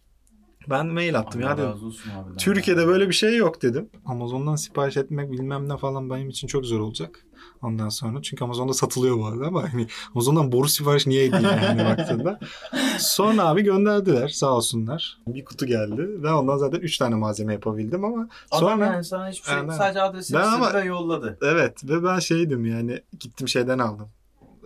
Ben 0.69 0.87
mail 0.87 1.19
attım 1.19 1.43
Allah 1.43 1.49
ya 1.49 1.57
dedim. 1.57 2.35
Türkiye'de 2.37 2.87
böyle 2.87 3.09
bir 3.09 3.13
şey 3.13 3.35
yok 3.37 3.61
dedim. 3.61 3.89
Amazon'dan 4.05 4.55
sipariş 4.55 4.97
etmek 4.97 5.31
bilmem 5.31 5.69
ne 5.69 5.77
falan 5.77 6.09
benim 6.09 6.29
için 6.29 6.47
çok 6.47 6.65
zor 6.65 6.79
olacak. 6.79 7.25
Ondan 7.61 7.89
sonra 7.89 8.21
çünkü 8.21 8.43
Amazon'da 8.43 8.73
satılıyor 8.73 9.17
bu 9.17 9.25
arada 9.25 9.47
ama 9.47 9.73
hani 9.73 9.87
Amazon'dan 10.15 10.51
boru 10.51 10.67
sipariş 10.67 11.07
niye 11.07 11.25
edeyim 11.25 11.45
yani 11.63 11.85
baktığında. 11.85 12.39
Sonra 12.99 13.43
abi 13.47 13.63
gönderdiler 13.63 14.27
sağ 14.27 14.51
olsunlar. 14.51 15.17
Bir 15.27 15.45
kutu 15.45 15.65
geldi. 15.65 16.09
Ben 16.23 16.31
ondan 16.33 16.57
zaten 16.57 16.79
3 16.79 16.97
tane 16.97 17.15
malzeme 17.15 17.53
yapabildim 17.53 18.05
ama 18.05 18.29
Adam 18.51 18.69
sonra 18.69 18.85
yani 18.85 19.03
sana 19.03 19.29
hiçbir 19.29 19.47
şey 19.47 19.55
Aynen. 19.55 19.73
sadece 19.73 20.01
adresini 20.01 20.37
Ben 20.37 20.43
ama- 20.47 20.73
ve 20.73 20.83
yolladı. 20.83 21.37
evet 21.41 21.83
ve 21.89 22.03
ben 22.03 22.19
şeydim 22.19 22.65
yani 22.65 23.01
gittim 23.19 23.47
şeyden 23.47 23.79
aldım. 23.79 24.07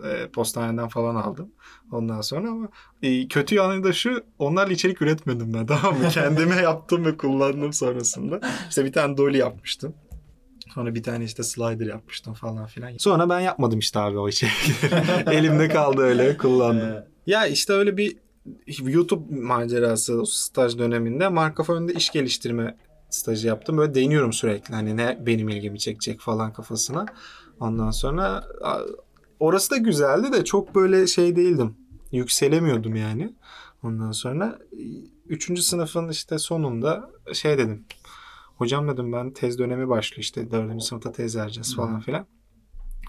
E, 0.04 0.28
postaneden 0.30 0.88
falan 0.88 1.14
aldım. 1.14 1.48
Ondan 1.92 2.20
sonra 2.20 2.48
ama 2.50 2.68
e, 3.02 3.28
kötü 3.28 3.54
yanı 3.54 3.84
da 3.84 3.92
şu 3.92 4.24
onlarla 4.38 4.72
içerik 4.72 5.02
üretmedim 5.02 5.54
ben 5.54 5.66
tamam 5.66 5.98
mı? 5.98 6.08
Kendime 6.12 6.54
yaptım 6.56 7.04
ve 7.04 7.16
kullandım 7.16 7.72
sonrasında. 7.72 8.40
İşte 8.68 8.84
bir 8.84 8.92
tane 8.92 9.16
dolly 9.16 9.36
yapmıştım. 9.38 9.94
Sonra 10.74 10.94
bir 10.94 11.02
tane 11.02 11.24
işte 11.24 11.42
slider 11.42 11.86
yapmıştım 11.86 12.34
falan 12.34 12.66
filan. 12.66 12.96
Sonra 12.98 13.28
ben 13.28 13.40
yapmadım 13.40 13.78
işte 13.78 13.98
abi 13.98 14.18
o 14.18 14.28
içerikleri. 14.28 15.30
Elimde 15.36 15.68
kaldı 15.68 16.02
öyle 16.02 16.36
kullandım. 16.36 16.88
Ee, 16.88 17.04
Ya 17.26 17.46
işte 17.46 17.72
öyle 17.72 17.96
bir 17.96 18.16
YouTube 18.82 19.34
macerası 19.40 20.20
o 20.20 20.24
staj 20.24 20.78
döneminde 20.78 21.28
marka 21.28 21.62
fonunda 21.62 21.92
iş 21.92 22.10
geliştirme 22.10 22.76
stajı 23.10 23.46
yaptım. 23.46 23.76
Böyle 23.78 23.94
deniyorum 23.94 24.32
sürekli. 24.32 24.74
Hani 24.74 24.96
ne 24.96 25.18
benim 25.26 25.48
ilgimi 25.48 25.78
çekecek 25.78 26.20
falan 26.20 26.52
kafasına. 26.52 27.06
Ondan 27.60 27.90
sonra 27.90 28.44
orası 29.40 29.70
da 29.70 29.76
güzeldi 29.76 30.32
de 30.32 30.44
çok 30.44 30.74
böyle 30.74 31.06
şey 31.06 31.36
değildim. 31.36 31.76
Yükselemiyordum 32.12 32.96
yani. 32.96 33.34
Ondan 33.82 34.12
sonra 34.12 34.58
e, 34.72 34.82
üçüncü 35.28 35.62
sınıfın 35.62 36.08
işte 36.08 36.38
sonunda 36.38 37.10
şey 37.32 37.58
dedim. 37.58 37.84
Hocam 38.56 38.88
dedim 38.88 39.12
ben 39.12 39.30
tez 39.30 39.58
dönemi 39.58 39.88
başlıyor 39.88 40.20
işte 40.22 40.50
dördüncü 40.50 40.84
sınıfta 40.84 41.12
tez 41.12 41.36
vereceğiz 41.36 41.76
falan 41.76 42.00
filan. 42.00 42.26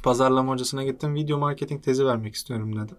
Pazarlama 0.04 0.52
hocasına 0.54 0.84
gittim. 0.84 1.16
Video 1.16 1.38
marketing 1.38 1.84
tezi 1.84 2.06
vermek 2.06 2.36
istiyorum 2.36 2.75
dedim. 2.75 2.98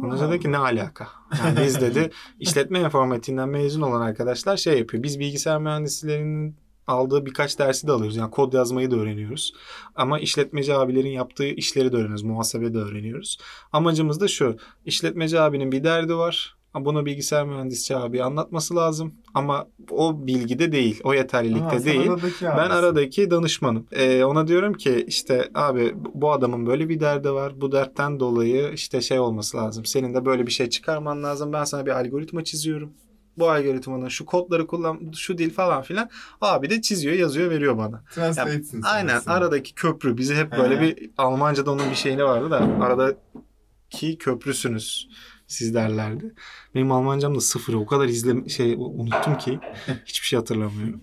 Sonra 0.00 0.30
dedi 0.30 0.40
ki 0.40 0.52
ne 0.52 0.58
alaka? 0.58 1.08
Yani 1.44 1.58
biz 1.66 1.80
dedi 1.80 2.10
işletme 2.40 2.80
informatiğinden 2.80 3.48
mezun 3.48 3.82
olan 3.82 4.00
arkadaşlar 4.00 4.56
şey 4.56 4.78
yapıyor. 4.78 5.02
Biz 5.02 5.20
bilgisayar 5.20 5.58
mühendislerinin 5.60 6.56
aldığı 6.86 7.26
birkaç 7.26 7.58
dersi 7.58 7.86
de 7.86 7.92
alıyoruz. 7.92 8.16
Yani 8.16 8.30
kod 8.30 8.52
yazmayı 8.52 8.90
da 8.90 8.96
öğreniyoruz. 8.96 9.54
Ama 9.94 10.18
işletmeci 10.18 10.74
abilerin 10.74 11.10
yaptığı 11.10 11.46
işleri 11.46 11.92
de 11.92 11.96
öğreniyoruz. 11.96 12.22
Muhasebe 12.22 12.74
de 12.74 12.78
öğreniyoruz. 12.78 13.38
Amacımız 13.72 14.20
da 14.20 14.28
şu. 14.28 14.56
İşletmeci 14.84 15.40
abinin 15.40 15.72
bir 15.72 15.84
derdi 15.84 16.16
var. 16.16 16.56
Bunu 16.80 17.06
bilgisayar 17.06 17.46
mühendisçi 17.46 17.96
abi 17.96 18.22
anlatması 18.22 18.76
lazım. 18.76 19.14
Ama 19.34 19.66
o 19.90 20.26
bilgide 20.26 20.72
değil. 20.72 21.00
O 21.04 21.14
yeterlilikte 21.14 21.84
değil. 21.84 22.10
Ben 22.42 22.70
aradaki 22.70 23.30
danışmanım. 23.30 23.86
Ee, 23.92 24.24
ona 24.24 24.46
diyorum 24.46 24.74
ki 24.74 25.04
işte 25.08 25.50
abi 25.54 25.94
bu 26.14 26.32
adamın 26.32 26.66
böyle 26.66 26.88
bir 26.88 27.00
derdi 27.00 27.32
var. 27.32 27.60
Bu 27.60 27.72
dertten 27.72 28.20
dolayı 28.20 28.72
işte 28.72 29.00
şey 29.00 29.18
olması 29.18 29.56
lazım. 29.56 29.84
Senin 29.84 30.14
de 30.14 30.24
böyle 30.24 30.46
bir 30.46 30.52
şey 30.52 30.68
çıkarman 30.68 31.22
lazım. 31.22 31.52
Ben 31.52 31.64
sana 31.64 31.86
bir 31.86 31.90
algoritma 31.90 32.44
çiziyorum. 32.44 32.92
Bu 33.38 33.50
algoritmanın 33.50 34.08
şu 34.08 34.26
kodları 34.26 34.66
kullan, 34.66 35.12
şu 35.16 35.38
dil 35.38 35.50
falan 35.50 35.82
filan. 35.82 36.10
Abi 36.40 36.70
de 36.70 36.82
çiziyor, 36.82 37.14
yazıyor, 37.14 37.50
veriyor 37.50 37.78
bana. 37.78 38.04
Translate'sin 38.14 38.80
sen 38.80 38.88
Aynen 38.88 39.16
aslında. 39.16 39.36
aradaki 39.36 39.74
köprü. 39.74 40.16
Bizi 40.18 40.34
hep 40.34 40.52
böyle 40.58 40.76
He. 40.76 40.80
bir 40.80 41.10
Almanca'da 41.18 41.70
onun 41.70 41.90
bir 41.90 41.94
şeyini 41.94 42.24
vardı 42.24 42.50
da 42.50 42.56
aradaki 42.80 44.18
köprüsünüz 44.18 45.08
siz 45.46 45.74
derlerdi. 45.74 46.34
Benim 46.74 46.92
Almancam 46.92 47.34
da 47.34 47.40
sıfır. 47.40 47.74
O 47.74 47.86
kadar 47.86 48.04
izle 48.08 48.48
şey 48.48 48.74
unuttum 48.74 49.34
ki 49.34 49.60
hiçbir 50.04 50.26
şey 50.26 50.38
hatırlamıyorum. 50.38 51.00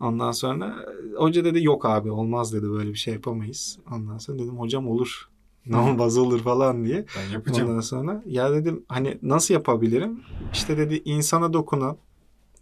Ondan 0.00 0.32
sonra 0.32 0.66
e, 0.66 1.16
hoca 1.16 1.44
dedi 1.44 1.64
yok 1.64 1.86
abi 1.86 2.10
olmaz 2.10 2.52
dedi 2.52 2.70
böyle 2.70 2.88
bir 2.90 2.98
şey 2.98 3.14
yapamayız. 3.14 3.78
Ondan 3.92 4.18
sonra 4.18 4.38
dedim 4.38 4.58
hocam 4.58 4.88
olur. 4.88 5.28
Ne 5.66 5.76
olmaz 5.76 6.18
olur 6.18 6.40
falan 6.42 6.84
diye. 6.84 7.04
Ben 7.16 7.32
yapacağım. 7.32 7.68
Ondan 7.70 7.80
sonra 7.80 8.22
ya 8.26 8.52
dedim 8.52 8.84
hani 8.88 9.18
nasıl 9.22 9.54
yapabilirim? 9.54 10.20
İşte 10.52 10.76
dedi 10.78 11.02
insana 11.04 11.52
dokunan 11.52 11.96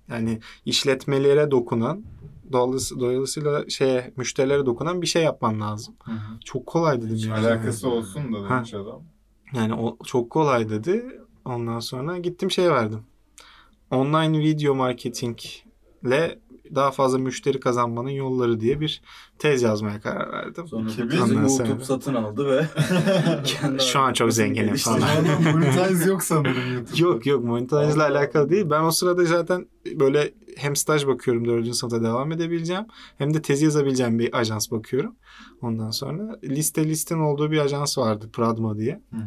yani 0.09 0.39
işletmelere 0.65 1.51
dokunan 1.51 2.03
dolayısı- 2.53 3.01
dolayısıyla 3.01 3.69
şeye 3.69 4.13
müşterilere 4.17 4.67
dokunan 4.67 5.03
bir 5.03 5.07
şey 5.07 5.23
yapman 5.23 5.61
lazım. 5.61 5.95
Hı 6.05 6.13
hı. 6.13 6.41
Çok 6.45 6.67
kolay 6.67 7.03
dedim 7.03 7.15
Hiç 7.17 7.25
yani. 7.27 7.47
alakası 7.47 7.89
olsun 7.89 8.33
da 8.33 8.43
Ha. 8.49 8.57
demiş 8.57 8.75
adam. 8.75 9.03
Yani 9.55 9.75
o 9.75 9.99
çok 10.05 10.31
kolay 10.31 10.69
dedi. 10.69 11.07
Ondan 11.47 11.81
sonra 11.81 12.19
gittim 12.19 12.51
şey 12.51 12.71
verdim. 12.71 13.01
Online 13.91 14.39
video 14.39 14.75
marketingle 14.75 16.39
daha 16.75 16.91
fazla 16.91 17.19
müşteri 17.19 17.61
kazanmanın 17.61 18.11
yolları 18.11 18.61
diye 18.61 18.81
bir 18.81 19.03
tez 19.39 19.63
yazmaya 19.63 20.01
karar 20.01 20.33
verdim. 20.33 20.69
Sonra 20.69 20.91
Ondan 20.91 21.17
YouTube 21.35 21.49
sonra- 21.49 21.85
satın 21.85 22.15
aldı 22.15 22.47
ve 22.49 22.67
Şu 23.79 23.99
an 24.01 24.13
çok 24.13 24.33
zenginim 24.33 24.77
falan. 24.77 25.01
Monetize 25.53 26.11
yok 26.11 26.23
sanırım 26.23 26.75
YouTube'da. 26.75 27.03
Yok 27.03 27.27
yok 27.27 27.45
Allah. 27.73 28.05
alakalı 28.05 28.49
değil. 28.51 28.71
Ben 28.71 28.83
o 28.83 28.91
sırada 28.91 29.25
zaten 29.25 29.67
böyle 29.95 30.35
hem 30.57 30.77
staj 30.77 31.07
bakıyorum 31.07 31.45
dördüncü 31.45 31.75
sınıfta 31.75 32.03
devam 32.03 32.33
edebileceğim. 32.33 32.85
Hem 33.19 33.35
de 33.35 33.43
tezi 33.43 33.65
yazabileceğim 33.65 34.19
bir 34.19 34.39
ajans 34.39 34.71
bakıyorum. 34.71 35.15
Ondan 35.63 35.91
sonra 35.91 36.39
liste 36.45 36.85
listin 36.89 37.19
olduğu 37.19 37.51
bir 37.51 37.59
ajans 37.59 37.99
vardı 37.99 38.31
Pradma 38.33 38.79
diye. 38.79 39.03
Hı 39.11 39.17
hı. 39.17 39.27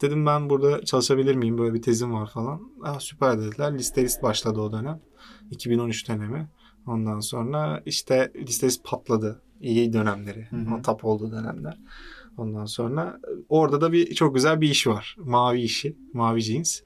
Dedim 0.00 0.26
ben 0.26 0.50
burada 0.50 0.84
çalışabilir 0.84 1.34
miyim? 1.34 1.58
Böyle 1.58 1.74
bir 1.74 1.82
tezim 1.82 2.12
var 2.14 2.30
falan. 2.30 2.72
Aa, 2.82 3.00
süper 3.00 3.38
dediler. 3.40 3.78
Liste 3.78 4.02
list 4.02 4.22
başladı 4.22 4.60
o 4.60 4.72
dönem. 4.72 5.00
2013 5.50 6.08
dönemi. 6.08 6.48
Ondan 6.86 7.20
sonra 7.20 7.82
işte 7.86 8.32
liste 8.36 8.66
list 8.66 8.84
patladı. 8.84 9.42
İyi 9.60 9.92
dönemleri. 9.92 10.46
Hı 10.50 10.56
hı. 10.56 10.74
O 10.74 10.82
tap 10.82 11.04
olduğu 11.04 11.32
dönemler. 11.32 11.78
Ondan 12.36 12.64
sonra 12.64 13.20
orada 13.48 13.80
da 13.80 13.92
bir 13.92 14.14
çok 14.14 14.34
güzel 14.34 14.60
bir 14.60 14.70
iş 14.70 14.86
var. 14.86 15.16
Mavi 15.18 15.60
işi. 15.60 15.96
Mavi 16.12 16.40
jeans. 16.40 16.80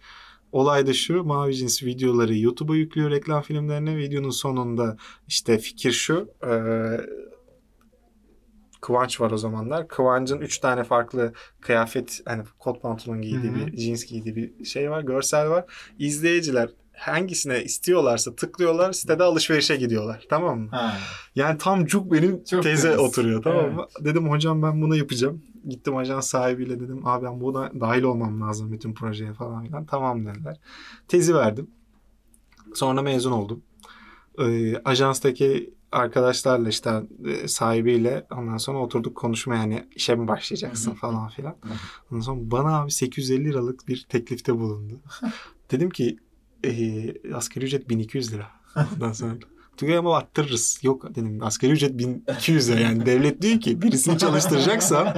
Olay 0.53 0.87
da 0.87 0.93
şu. 0.93 1.25
Mavi 1.25 1.53
jeans 1.53 1.83
videoları 1.83 2.37
YouTube'a 2.37 2.77
yüklüyor 2.77 3.11
reklam 3.11 3.43
filmlerine. 3.43 3.97
Videonun 3.97 4.31
sonunda 4.31 4.97
işte 5.29 5.59
fikir 5.59 5.93
şu. 5.93 6.29
eee, 6.45 7.01
Kıvanç 8.83 9.21
var 9.21 9.31
o 9.31 9.37
zamanlar. 9.37 9.89
Kıvanç'ın 9.89 10.39
üç 10.41 10.59
tane 10.59 10.85
farklı 10.85 11.33
kıyafet 11.61 12.21
hani 12.25 12.43
kot 12.59 12.83
pantolon 12.83 13.23
giydiği 13.23 13.55
bir 13.55 13.77
jeans 13.77 14.05
giydiği 14.05 14.37
bir 14.37 14.65
şey 14.65 14.91
var. 14.91 15.01
Görsel 15.03 15.49
var. 15.49 15.65
İzleyiciler 15.99 16.71
hangisine 16.97 17.63
istiyorlarsa 17.65 18.35
tıklıyorlar 18.35 18.93
sitede 18.93 19.23
alışverişe 19.23 19.77
gidiyorlar. 19.77 20.27
Tamam 20.31 20.61
mı? 20.61 20.69
Ha. 20.71 20.95
Yani 21.35 21.59
tam 21.59 21.87
cuk 21.87 22.13
benim 22.13 22.45
Çok 22.45 22.63
teze 22.63 22.89
temiz. 22.91 23.01
oturuyor 23.01 23.43
tamam 23.43 23.73
mı? 23.75 23.87
Dedim 24.01 24.31
hocam 24.31 24.63
ben 24.63 24.83
bunu 24.83 24.97
yapacağım. 24.97 25.43
Gittim 25.69 25.97
ajans 25.97 26.27
sahibiyle 26.29 26.81
dedim 26.81 27.07
abi 27.07 27.27
ben 27.27 27.41
buna 27.41 27.71
dahil 27.81 28.03
olmam 28.03 28.41
lazım 28.41 28.73
bütün 28.73 28.95
projeye 28.95 29.33
falan 29.33 29.65
filan. 29.65 29.87
Tamam 29.87 30.27
dediler. 30.27 30.57
Tezi 31.09 31.35
verdim. 31.35 31.71
Sonra 32.75 33.03
mezun 33.03 33.33
oldum. 33.33 33.63
Ee, 34.39 34.77
ajanstaki 34.85 35.75
arkadaşlarla 35.93 36.69
işte 36.69 37.03
e, 37.25 37.49
sahibiyle 37.49 38.27
ondan 38.31 38.57
sonra 38.57 38.79
oturduk 38.79 39.17
konuşmaya 39.17 39.61
yani 39.61 39.89
işe 39.97 40.15
mi 40.15 40.29
başlayacaksın 40.29 40.95
falan 40.95 41.29
filan. 41.29 41.57
Ondan 42.11 42.23
sonra 42.23 42.41
bana 42.43 42.81
abi 42.81 42.91
850 42.91 43.45
liralık 43.45 43.89
bir 43.89 44.07
teklifte 44.09 44.59
bulundu. 44.59 45.01
Dedim 45.71 45.91
ki 45.91 46.19
e, 46.65 47.35
asgari 47.35 47.65
ücret 47.65 47.89
1200 47.89 48.33
lira. 48.33 48.47
Ondan 48.95 49.13
sonra 49.13 49.35
Tugay 49.77 49.97
ama 49.97 50.17
arttırırız. 50.17 50.79
Yok 50.83 51.15
dedim 51.15 51.39
asgari 51.43 51.73
ücret 51.73 51.99
1200 51.99 52.71
lira 52.71 52.81
yani 52.81 53.07
devlet 53.07 53.43
diyor 53.43 53.61
ki 53.61 53.83
birisini 53.83 54.19
çalıştıracaksam 54.19 55.15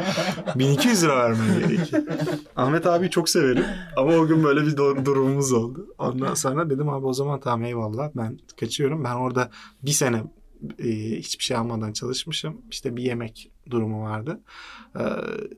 1200 0.55 1.03
lira 1.03 1.17
vermen 1.17 1.59
gerekiyor. 1.59 2.03
Ahmet 2.57 2.87
abi 2.87 3.11
çok 3.11 3.29
severim 3.29 3.65
ama 3.97 4.13
o 4.13 4.27
gün 4.27 4.45
böyle 4.45 4.67
bir 4.67 4.77
durumumuz 4.77 5.53
oldu. 5.53 5.95
Ondan 5.99 6.35
sonra 6.35 6.71
dedim 6.71 6.89
abi 6.89 7.07
o 7.07 7.13
zaman 7.13 7.41
tamam 7.41 7.65
eyvallah 7.65 8.11
ben 8.17 8.39
kaçıyorum. 8.61 9.05
Ben 9.05 9.15
orada 9.15 9.51
bir 9.83 9.91
sene 9.91 10.23
e, 10.79 10.89
hiçbir 11.19 11.45
şey 11.45 11.57
almadan 11.57 11.93
çalışmışım. 11.93 12.63
İşte 12.71 12.97
bir 12.97 13.03
yemek 13.03 13.51
durumu 13.71 14.03
vardı. 14.03 14.41
Ee, 14.99 15.01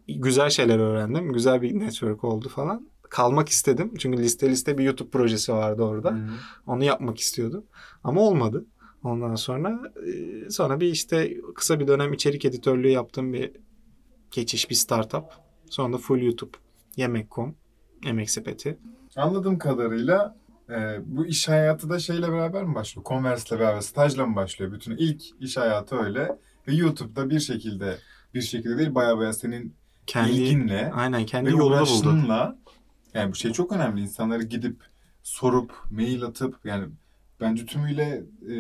güzel 0.08 0.50
şeyler 0.50 0.78
öğrendim. 0.78 1.32
Güzel 1.32 1.62
bir 1.62 1.78
network 1.78 2.25
oldu 2.25 2.48
falan. 2.48 2.88
Kalmak 3.02 3.48
istedim. 3.48 3.94
Çünkü 3.98 4.18
liste 4.18 4.50
liste 4.50 4.78
bir 4.78 4.84
YouTube 4.84 5.10
projesi 5.10 5.52
vardı 5.52 5.82
orada. 5.82 6.10
Hı. 6.10 6.28
Onu 6.66 6.84
yapmak 6.84 7.18
istiyordum. 7.18 7.64
Ama 8.04 8.20
olmadı. 8.20 8.66
Ondan 9.02 9.34
sonra 9.34 9.92
e, 10.06 10.50
sonra 10.50 10.80
bir 10.80 10.86
işte 10.86 11.36
kısa 11.54 11.80
bir 11.80 11.86
dönem 11.86 12.12
içerik 12.12 12.44
editörlüğü 12.44 12.88
yaptığım 12.88 13.32
bir 13.32 13.52
geçiş 14.30 14.70
bir 14.70 14.75
startup. 14.75 15.25
Sonra 15.70 15.92
da 15.92 15.98
full 15.98 16.22
YouTube. 16.22 16.56
Yemek.com. 16.96 17.54
Yemek 18.04 18.30
sepeti. 18.30 18.78
Anladığım 19.16 19.58
kadarıyla 19.58 20.36
e, 20.70 20.99
bu 21.06 21.26
iş 21.26 21.49
hayatı 21.49 21.90
da 21.90 21.99
şeyle 21.99 22.32
beraber 22.32 22.64
mi 22.64 22.75
başlıyor? 22.75 23.04
Converse'le 23.08 23.58
beraber, 23.61 23.80
stajla 23.80 24.26
mı 24.26 24.37
başlıyor? 24.37 24.73
Bütün 24.73 24.96
ilk 24.96 25.23
iş 25.40 25.56
hayatı 25.56 25.96
öyle. 25.96 26.38
Ve 26.68 26.75
YouTube'da 26.75 27.30
bir 27.30 27.40
şekilde, 27.40 27.99
bir 28.35 28.40
şekilde 28.42 28.78
değil 28.78 28.94
baya 28.94 29.18
baya 29.18 29.32
senin 29.32 29.75
Kendi 30.06 30.30
ilginle 30.32 30.90
aynen 30.94 31.26
kendi 31.26 31.50
ve 31.50 31.54
uğraşınla 31.62 32.58
yani 33.14 33.30
bu 33.30 33.35
şey 33.35 33.52
çok 33.52 33.73
önemli. 33.73 34.00
İnsanları 34.00 34.42
gidip 34.42 34.76
sorup, 35.23 35.73
mail 35.90 36.23
atıp 36.23 36.54
yani 36.64 36.87
bence 37.40 37.66
tümüyle 37.66 38.23
e, 38.49 38.56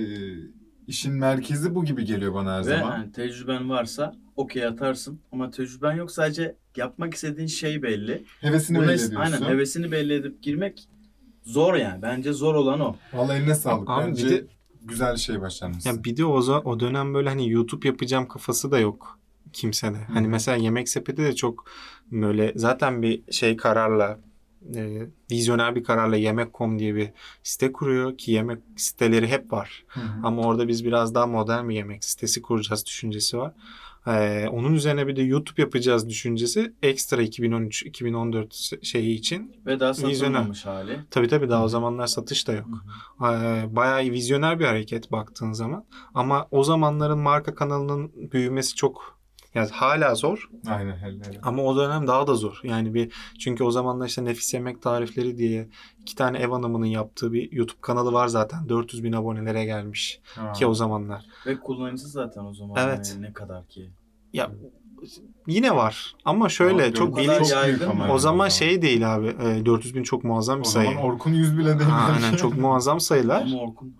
işin 0.86 1.12
merkezi 1.14 1.74
bu 1.74 1.84
gibi 1.84 2.04
geliyor 2.04 2.34
bana 2.34 2.52
her 2.54 2.60
Ve 2.60 2.64
zaman. 2.64 2.90
hani 2.90 3.12
tecrüben 3.12 3.70
varsa 3.70 4.14
okey 4.36 4.66
atarsın 4.66 5.20
ama 5.32 5.50
tecrüben 5.50 5.92
yok 5.92 6.10
sadece 6.10 6.56
yapmak 6.76 7.14
istediğin 7.14 7.48
şey 7.48 7.82
belli. 7.82 8.24
Hevesini 8.40 8.78
Bunu 8.78 8.88
belli 8.88 8.94
ediyorsun. 8.94 9.16
aynen 9.16 9.48
hevesini 9.48 9.92
belli 9.92 10.14
edip 10.14 10.42
girmek 10.42 10.88
zor 11.46 11.74
yani. 11.74 12.02
Bence 12.02 12.32
zor 12.32 12.54
olan 12.54 12.80
o. 12.80 12.96
Vallahi 13.12 13.38
eline 13.38 13.54
sağlık. 13.54 13.90
Abi 13.90 14.06
bir 14.06 14.08
bence 14.10 14.30
de- 14.30 14.46
güzel 14.82 15.16
şey 15.16 15.40
başarmışsın. 15.40 15.90
Ya 15.90 16.04
bir 16.04 16.16
de 16.16 16.24
o, 16.24 16.38
o 16.64 16.80
dönem 16.80 17.14
böyle 17.14 17.28
hani 17.28 17.50
YouTube 17.50 17.88
yapacağım 17.88 18.28
kafası 18.28 18.70
da 18.70 18.78
yok 18.78 19.18
kimsede. 19.52 19.96
Hani 19.96 20.26
Hı. 20.26 20.30
mesela 20.30 20.56
Yemek 20.56 20.88
Sepeti 20.88 21.22
de 21.22 21.34
çok 21.34 21.64
böyle 22.12 22.52
zaten 22.56 23.02
bir 23.02 23.32
şey 23.32 23.56
kararla 23.56 24.18
e, 24.74 25.06
vizyoner 25.30 25.74
bir 25.74 25.84
kararla 25.84 26.16
Yemek.com 26.16 26.78
diye 26.78 26.94
bir 26.94 27.10
site 27.42 27.72
kuruyor 27.72 28.18
ki 28.18 28.32
yemek 28.32 28.58
siteleri 28.76 29.28
hep 29.28 29.52
var. 29.52 29.84
Hı 29.88 30.00
hı. 30.00 30.26
Ama 30.26 30.42
orada 30.42 30.68
biz 30.68 30.84
biraz 30.84 31.14
daha 31.14 31.26
modern 31.26 31.68
bir 31.68 31.74
yemek 31.74 32.04
sitesi 32.04 32.42
kuracağız 32.42 32.86
düşüncesi 32.86 33.38
var. 33.38 33.52
Ee, 34.06 34.48
onun 34.48 34.74
üzerine 34.74 35.06
bir 35.06 35.16
de 35.16 35.22
YouTube 35.22 35.62
yapacağız 35.62 36.08
düşüncesi 36.08 36.72
ekstra 36.82 37.22
2013-2014 37.22 38.84
şeyi 38.84 39.14
için. 39.14 39.56
Ve 39.66 39.80
daha 39.80 39.90
Vizyoner. 39.90 40.14
satılmamış 40.14 40.66
hali. 40.66 41.00
Tabii 41.10 41.28
tabii 41.28 41.48
daha 41.48 41.64
o 41.64 41.68
zamanlar 41.68 42.06
satış 42.06 42.48
da 42.48 42.52
yok. 42.52 42.66
Hı 43.18 43.26
hı. 43.26 43.32
Ee, 43.32 43.76
bayağı 43.76 44.00
vizyoner 44.00 44.60
bir 44.60 44.64
hareket 44.64 45.12
baktığın 45.12 45.52
zaman. 45.52 45.84
Ama 46.14 46.48
o 46.50 46.64
zamanların 46.64 47.18
marka 47.18 47.54
kanalının 47.54 48.12
büyümesi 48.32 48.74
çok 48.74 49.15
yani 49.56 49.68
hala 49.70 50.14
zor 50.14 50.50
Aynen 50.68 50.96
hele 50.96 51.18
hele. 51.26 51.38
ama 51.42 51.62
o 51.62 51.76
dönem 51.76 52.06
daha 52.06 52.26
da 52.26 52.34
zor. 52.34 52.60
Yani 52.64 52.94
bir 52.94 53.12
çünkü 53.38 53.64
o 53.64 53.70
zamanlar 53.70 54.06
işte 54.06 54.24
nefis 54.24 54.54
yemek 54.54 54.82
tarifleri 54.82 55.38
diye 55.38 55.68
iki 56.00 56.14
tane 56.14 56.38
ev 56.38 56.48
hanımının 56.50 56.86
yaptığı 56.86 57.32
bir 57.32 57.52
YouTube 57.52 57.80
kanalı 57.80 58.12
var 58.12 58.28
zaten. 58.28 58.68
400 58.68 59.04
bin 59.04 59.12
abonelere 59.12 59.64
gelmiş 59.64 60.20
Ha. 60.34 60.52
ki 60.52 60.66
o 60.66 60.74
zamanlar. 60.74 61.26
Ve 61.46 61.60
kullanıcı 61.60 62.06
zaten 62.08 62.44
o 62.44 62.54
zaman 62.54 62.76
Evet. 62.88 63.10
yani 63.14 63.22
ne 63.22 63.32
kadar 63.32 63.66
ki. 63.66 63.90
Ya 64.32 64.50
yine 65.46 65.76
var 65.76 66.14
ama 66.24 66.48
şöyle 66.48 66.84
Ama 66.84 66.92
çok 66.94 67.12
o 67.12 67.16
büyük 67.16 67.82
ama 67.88 68.06
mı? 68.06 68.12
o 68.12 68.18
zaman 68.18 68.48
şey 68.48 68.82
değil 68.82 69.14
abi. 69.14 69.26
e, 69.26 69.66
400 69.66 69.94
bin 69.94 70.02
çok 70.02 70.24
muazzam 70.24 70.58
O 70.58 70.62
bir 70.62 70.68
sayı. 70.68 70.88
zaman 70.90 71.02
Orkun 71.04 71.32
100 71.32 71.58
bile 71.58 71.78
değil. 71.78 71.90
Aynen 72.14 72.36
çok 72.36 72.56
muazzam 72.58 73.00
sayılar. 73.00 73.42
Ama 73.42 73.58
Orkun 73.60 73.88
e, 73.88 73.92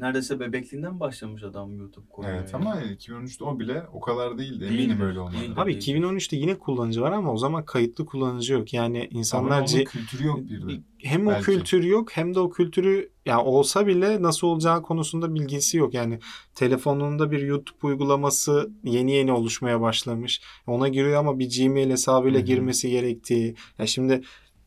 neredeyse 0.00 0.40
bebekliğinden 0.40 1.00
başlamış 1.00 1.42
adam 1.42 1.78
YouTube 1.78 2.06
konuya. 2.10 2.36
Evet 2.36 2.54
ama 2.54 2.82
2013'te 2.82 3.44
o 3.44 3.58
bile 3.58 3.82
o 3.92 4.00
kadar 4.00 4.38
değildi. 4.38 4.64
Eminim 4.64 5.00
öyle 5.00 5.20
olmadı. 5.20 5.36
değildi. 5.40 5.54
Abi 5.60 5.72
2013'te 5.72 6.36
yine 6.36 6.58
kullanıcı 6.58 7.00
var 7.00 7.12
ama 7.12 7.32
o 7.32 7.36
zaman 7.36 7.64
kayıtlı 7.64 8.06
kullanıcı 8.06 8.52
yok. 8.52 8.74
Yani 8.74 9.08
insanlar 9.10 9.56
Ama 9.56 9.66
kültürü 9.66 10.26
yok 10.26 10.38
bir 10.38 10.68
de. 10.68 10.80
hem 10.98 11.26
o 11.26 11.30
Belki. 11.30 11.44
kültür 11.44 11.84
yok 11.84 12.10
hem 12.12 12.34
de 12.34 12.40
o 12.40 12.50
kültürü 12.50 13.10
yani 13.26 13.42
olsa 13.42 13.86
bile 13.86 14.22
nasıl 14.22 14.46
olacağı 14.46 14.82
konusunda 14.82 15.34
bilgisi 15.34 15.76
yok. 15.76 15.94
Yani 15.94 16.18
telefonunda 16.54 17.30
bir 17.30 17.40
YouTube 17.42 17.78
uygulaması 17.86 18.70
yeni 18.84 19.12
yeni 19.12 19.32
oluşmaya 19.32 19.80
başlamış. 19.80 20.40
Ona 20.66 20.88
giriyor 20.88 21.18
ama 21.18 21.38
bir 21.38 21.58
Gmail 21.58 21.90
hesabıyla 21.90 22.38
Hı 22.38 22.42
hı. 22.42 22.46
girmesi 22.46 22.90
gerektiği. 22.90 23.54
Ya 23.78 23.86
şimdi 23.86 24.20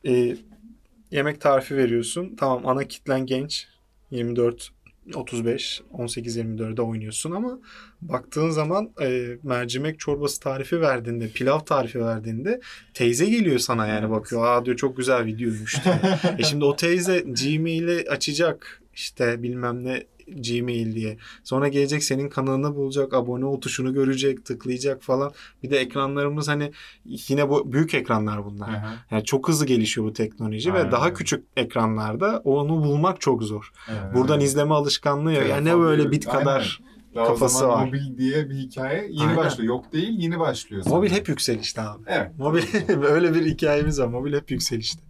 e, 0.08 0.36
yemek 1.12 1.42
tarifi 1.42 1.78
veriyorsun. 1.78 2.36
Tamam 2.38 2.68
ana 2.68 2.84
kitlen 2.84 3.26
genç. 3.26 3.68
24 4.12 4.70
35 5.14 5.82
18 5.92 6.38
24'de 6.38 6.82
oynuyorsun 6.82 7.32
ama 7.32 7.60
baktığın 8.02 8.50
zaman 8.50 8.90
e, 9.02 9.38
mercimek 9.44 10.00
çorbası 10.00 10.40
tarifi 10.40 10.82
verdiğinde, 10.82 11.28
pilav 11.28 11.60
tarifi 11.60 12.00
verdiğinde 12.00 12.62
teyze 12.94 13.26
geliyor 13.26 13.60
sana 13.60 13.88
yani 13.88 14.10
bakıyor. 14.10 14.46
Aa 14.46 14.66
diyor 14.66 14.78
çok 14.78 14.98
güzel 14.98 15.26
videoymuş 15.26 15.86
diyor. 15.86 15.96
e 16.40 16.44
şimdi 16.44 16.66
o 16.66 16.76
teyze 16.76 17.20
Gmail'i 17.20 18.10
açacak 18.10 18.82
işte 18.94 19.44
bilmem 19.44 19.86
ne 19.86 20.04
Gmail 20.42 20.96
diye. 20.96 21.18
Sonra 21.44 21.68
gelecek 21.68 22.04
senin 22.04 22.30
kanalını 22.30 22.76
bulacak, 22.76 23.14
abone 23.14 23.46
ol 23.46 23.62
tuşunu 23.62 23.94
görecek, 23.94 24.46
tıklayacak 24.46 25.02
falan. 25.04 25.32
Bir 25.64 25.70
de 25.72 25.80
ekranlarımız 25.80 26.48
hani 26.48 26.72
yine 27.06 27.50
bu 27.50 27.74
büyük 27.74 27.94
ekranlar 27.94 28.46
bunlar. 28.46 28.70
Hı 28.84 28.88
hı. 28.88 28.92
Yani 29.12 29.24
çok 29.24 29.48
hızlı 29.48 29.66
gelişiyor 29.66 30.08
bu 30.08 30.14
teknoloji 30.14 30.74
ve 30.74 30.78
Aynen 30.78 30.92
daha 30.92 31.06
öyle. 31.06 31.14
küçük 31.14 31.46
ekranlarda 31.58 32.42
onu 32.44 32.70
bulmak 32.84 33.22
çok 33.22 33.44
zor. 33.44 33.72
Evet. 33.90 34.16
Buradan 34.16 34.40
izleme 34.42 34.74
alışkanlığı 34.74 35.34
yok. 35.34 35.50
Yani 35.50 35.66
ne 35.66 35.78
böyle 35.78 36.12
bit 36.12 36.28
Aynen. 36.28 36.40
kadar 36.40 36.80
Daha 37.16 37.26
kafası 37.28 37.58
o 37.58 37.60
zaman 37.60 37.80
var. 37.82 37.86
mobil 37.86 38.18
diye 38.18 38.50
bir 38.50 38.56
hikaye 38.56 39.08
yeni 39.10 39.22
Aynen. 39.22 39.38
başlıyor. 39.38 39.68
Yok 39.76 39.94
değil 39.94 40.14
yeni 40.20 40.40
başlıyor. 40.40 40.84
mobil 40.88 41.08
sanırım. 41.08 41.20
hep 41.22 41.30
yükselişte 41.30 41.82
abi. 41.82 42.04
Evet. 42.08 42.32
Mobil 42.38 42.64
öyle 43.04 43.34
bir 43.34 43.46
hikayemiz 43.46 44.00
var. 44.00 44.08
Mobil 44.08 44.34
hep 44.34 44.52
yükselişte. 44.52 45.02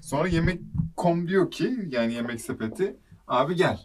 Sonra 0.00 0.28
yemek.com 0.28 1.28
diyor 1.28 1.50
ki 1.50 1.76
yani 1.88 2.12
yemek 2.14 2.40
sepeti 2.40 2.96
abi 3.28 3.54
gel. 3.54 3.80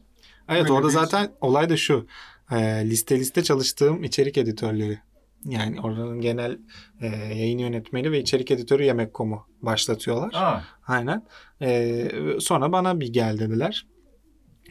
Evet 0.50 0.64
Böyle 0.64 0.74
orada 0.74 0.90
zaten 0.90 1.32
olay 1.42 1.70
da 1.70 1.78
şu. 1.78 2.08
E, 2.52 2.58
liste 2.90 3.20
liste 3.20 3.44
çalıştığım 3.44 4.04
içerik 4.04 4.38
editörleri. 4.38 5.00
Yani 5.46 5.82
oranın 5.82 6.22
genel 6.22 6.60
e, 7.02 7.08
yayın 7.08 7.58
yönetmeni 7.58 8.12
ve 8.12 8.20
içerik 8.20 8.52
editörü 8.52 8.84
Yemek.com'u 8.84 9.46
başlatıyorlar. 9.62 10.34
Aa, 10.34 10.64
Aynen. 10.88 11.26
E, 11.62 12.10
sonra 12.40 12.72
bana 12.72 13.00
bir 13.00 13.14
gel 13.14 13.40
dediler. 13.40 13.88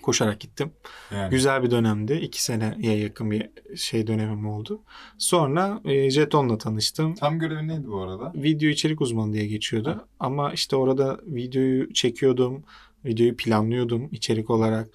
Koşarak 0.02 0.40
gittim. 0.40 0.72
yani. 1.10 1.30
Güzel 1.30 1.62
bir 1.62 1.70
dönemdi. 1.70 2.12
İki 2.12 2.42
seneye 2.42 2.98
yakın 2.98 3.30
bir 3.30 3.50
şey 3.76 4.06
dönemim 4.06 4.48
oldu. 4.48 4.82
Sonra 5.18 5.80
e, 5.84 6.10
Jeton'la 6.10 6.58
tanıştım. 6.58 7.14
Tam 7.14 7.38
görevi 7.38 7.68
neydi 7.68 7.86
bu 7.86 8.00
arada? 8.00 8.32
Video 8.34 8.68
içerik 8.68 9.00
uzmanı 9.00 9.32
diye 9.32 9.46
geçiyordu. 9.46 10.08
Ama 10.20 10.52
işte 10.52 10.76
orada 10.76 11.20
videoyu 11.26 11.92
çekiyordum. 11.92 12.64
Videoyu 13.04 13.36
planlıyordum 13.36 14.08
içerik 14.12 14.50
olarak. 14.50 14.88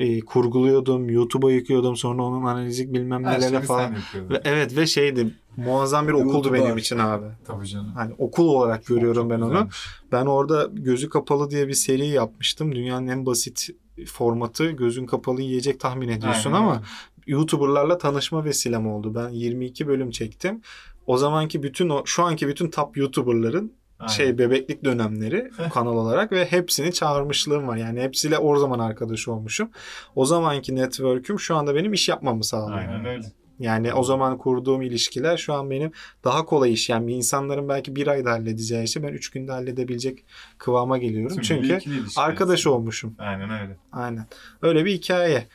E, 0.00 0.20
kurguluyordum. 0.20 1.10
YouTube'a 1.10 1.50
yüklüyordum. 1.50 1.96
Sonra 1.96 2.22
onun 2.22 2.42
analizik 2.42 2.92
bilmem 2.92 3.24
Her 3.24 3.40
nelere 3.40 3.60
falan. 3.60 3.94
Ve, 4.30 4.40
evet 4.44 4.76
ve 4.76 4.86
şeydi 4.86 5.34
muazzam 5.56 6.08
bir 6.08 6.12
okuldu 6.12 6.32
YouTuber. 6.34 6.60
benim 6.60 6.78
için 6.78 6.98
abi. 6.98 7.26
Tabii 7.46 7.66
canım. 7.66 7.92
Hani 7.94 8.14
okul 8.18 8.48
olarak 8.48 8.86
görüyorum 8.86 9.22
Çok 9.22 9.30
ben 9.30 9.40
onu. 9.40 9.50
güzelmiş. 9.50 9.76
Ben 10.12 10.26
orada 10.26 10.68
gözü 10.72 11.08
kapalı 11.08 11.50
diye 11.50 11.68
bir 11.68 11.72
seri 11.72 12.06
yapmıştım. 12.06 12.74
Dünyanın 12.74 13.06
en 13.06 13.26
basit 13.26 13.68
formatı 14.06 14.70
gözün 14.70 15.06
kapalı 15.06 15.42
yiyecek 15.42 15.80
tahmin 15.80 16.08
ediyorsun 16.08 16.52
Aynen 16.52 16.66
ama. 16.66 16.82
YouTuber'larla 17.26 17.98
tanışma 17.98 18.44
vesilem 18.44 18.86
oldu. 18.86 19.14
Ben 19.14 19.28
22 19.28 19.88
bölüm 19.88 20.10
çektim. 20.10 20.62
O 21.06 21.16
zamanki 21.16 21.62
bütün 21.62 21.88
o 21.88 22.02
şu 22.04 22.22
anki 22.24 22.48
bütün 22.48 22.70
top 22.70 22.96
YouTuber'ların 22.96 23.72
Aynen. 24.00 24.12
şey 24.12 24.38
bebeklik 24.38 24.84
dönemleri 24.84 25.50
kanal 25.72 25.96
olarak 25.96 26.32
ve 26.32 26.44
hepsini 26.44 26.92
çağırmışlığım 26.92 27.68
var. 27.68 27.76
Yani 27.76 28.00
hepsiyle 28.00 28.38
o 28.38 28.56
zaman 28.56 28.78
arkadaş 28.78 29.28
olmuşum. 29.28 29.70
O 30.14 30.24
zamanki 30.24 30.76
network'üm 30.76 31.40
şu 31.40 31.56
anda 31.56 31.74
benim 31.74 31.92
iş 31.92 32.08
yapmamı 32.08 32.44
sağlıyor. 32.44 32.78
Aynen 32.78 33.04
öyle. 33.04 33.32
Yani 33.58 33.94
o 33.94 34.02
zaman 34.04 34.38
kurduğum 34.38 34.82
ilişkiler 34.82 35.36
şu 35.36 35.54
an 35.54 35.70
benim 35.70 35.92
daha 36.24 36.44
kolay 36.44 36.72
iş. 36.72 36.88
Yani 36.88 37.12
insanların 37.12 37.68
belki 37.68 37.96
bir 37.96 38.06
ayda 38.06 38.30
halledeceği 38.30 38.84
işi 38.84 39.02
ben 39.02 39.12
üç 39.12 39.30
günde 39.30 39.52
halledebilecek 39.52 40.24
kıvama 40.58 40.98
geliyorum. 40.98 41.36
Tüm 41.36 41.62
bir 41.62 41.80
Çünkü 41.80 42.04
arkadaş 42.16 42.66
olmuşum. 42.66 43.14
Aynen 43.18 43.50
öyle. 43.50 43.76
Aynen. 43.92 44.26
Öyle 44.62 44.84
bir 44.84 44.92
hikaye. 44.92 45.46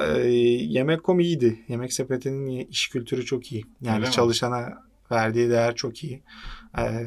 Ee, 0.00 0.18
Yemek.com 0.28 1.20
iyiydi. 1.20 1.64
Yemek 1.68 1.92
sepetinin 1.92 2.66
iş 2.70 2.88
kültürü 2.88 3.24
çok 3.24 3.52
iyi. 3.52 3.64
Yani 3.80 3.96
Öyle 3.96 4.06
mi? 4.06 4.12
çalışana 4.12 4.82
verdiği 5.10 5.50
değer 5.50 5.74
çok 5.74 6.04
iyi. 6.04 6.22
Ee, 6.78 7.06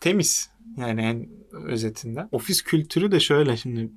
temiz. 0.00 0.50
Yani 0.76 1.00
en 1.02 1.28
özetinden. 1.52 2.28
Ofis 2.32 2.62
kültürü 2.62 3.12
de 3.12 3.20
şöyle 3.20 3.56
şimdi 3.56 3.90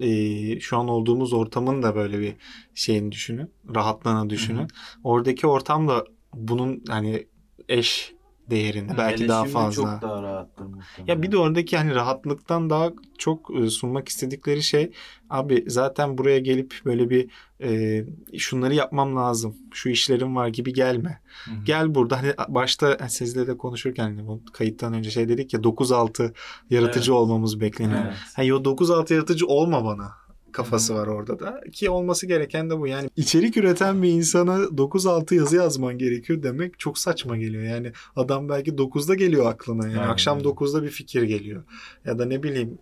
e, 0.00 0.60
şu 0.60 0.76
an 0.76 0.88
olduğumuz 0.88 1.32
ortamın 1.32 1.82
da 1.82 1.94
böyle 1.94 2.20
bir 2.20 2.34
şeyini 2.74 3.12
düşünün. 3.12 3.50
Rahatlığını 3.74 4.30
düşünün. 4.30 4.58
Hı 4.58 4.62
hı. 4.62 4.68
Oradaki 5.04 5.46
ortam 5.46 5.88
da 5.88 6.04
bunun 6.34 6.84
hani 6.88 7.26
eş 7.68 8.12
değerinde. 8.50 8.98
belki 8.98 9.28
daha 9.28 9.44
fazla. 9.44 9.82
Çok 9.82 10.02
daha 10.02 10.22
rahattır 10.22 10.64
muhtemelen. 10.64 11.14
Ya 11.14 11.22
bir 11.22 11.32
de 11.32 11.38
oradaki 11.38 11.76
hani 11.76 11.94
rahatlıktan 11.94 12.70
daha 12.70 12.90
çok 13.18 13.50
e, 13.56 13.70
sunmak 13.70 14.08
istedikleri 14.08 14.62
şey 14.62 14.90
abi 15.30 15.64
zaten 15.66 16.18
buraya 16.18 16.38
gelip 16.38 16.74
böyle 16.84 17.10
bir 17.10 17.28
e, 17.62 18.04
şunları 18.38 18.74
yapmam 18.74 19.16
lazım. 19.16 19.56
Şu 19.72 19.88
işlerim 19.88 20.36
var 20.36 20.48
gibi 20.48 20.72
gelme. 20.72 21.20
Hı 21.44 21.50
hı. 21.50 21.64
Gel 21.64 21.94
burada 21.94 22.16
hani 22.22 22.32
başta 22.48 22.96
hani 23.00 23.10
sizle 23.10 23.46
de 23.46 23.56
konuşurken 23.56 24.04
hani 24.04 24.26
bu 24.26 24.40
kayıttan 24.52 24.94
önce 24.94 25.10
şey 25.10 25.28
dedik 25.28 25.54
ya 25.54 25.60
9-6 25.60 26.32
yaratıcı 26.70 27.10
Evet. 27.12 27.20
olmamız 27.20 27.60
bekleniyor. 27.60 28.00
Evet. 28.04 28.14
Hani 28.36 28.54
o 28.54 28.56
9-6 28.56 29.14
yaratıcı 29.14 29.46
olma 29.46 29.84
bana 29.84 30.25
kafası 30.56 30.94
var 30.94 31.06
orada 31.06 31.38
da. 31.38 31.60
Ki 31.72 31.90
olması 31.90 32.26
gereken 32.26 32.70
de 32.70 32.78
bu. 32.78 32.86
Yani 32.86 33.10
içerik 33.16 33.56
üreten 33.56 34.02
bir 34.02 34.08
insana 34.08 34.56
9-6 34.56 35.34
yazı 35.34 35.56
yazman 35.56 35.98
gerekiyor 35.98 36.42
demek 36.42 36.78
çok 36.78 36.98
saçma 36.98 37.36
geliyor. 37.36 37.62
Yani 37.62 37.92
adam 38.16 38.48
belki 38.48 38.70
9'da 38.70 39.14
geliyor 39.14 39.46
aklına. 39.46 39.86
Yani 39.88 39.98
Aynen 39.98 40.12
akşam 40.12 40.38
öyle. 40.38 40.48
9'da 40.48 40.82
bir 40.82 40.88
fikir 40.88 41.22
geliyor. 41.22 41.62
Ya 42.04 42.18
da 42.18 42.24
ne 42.24 42.42
bileyim 42.42 42.78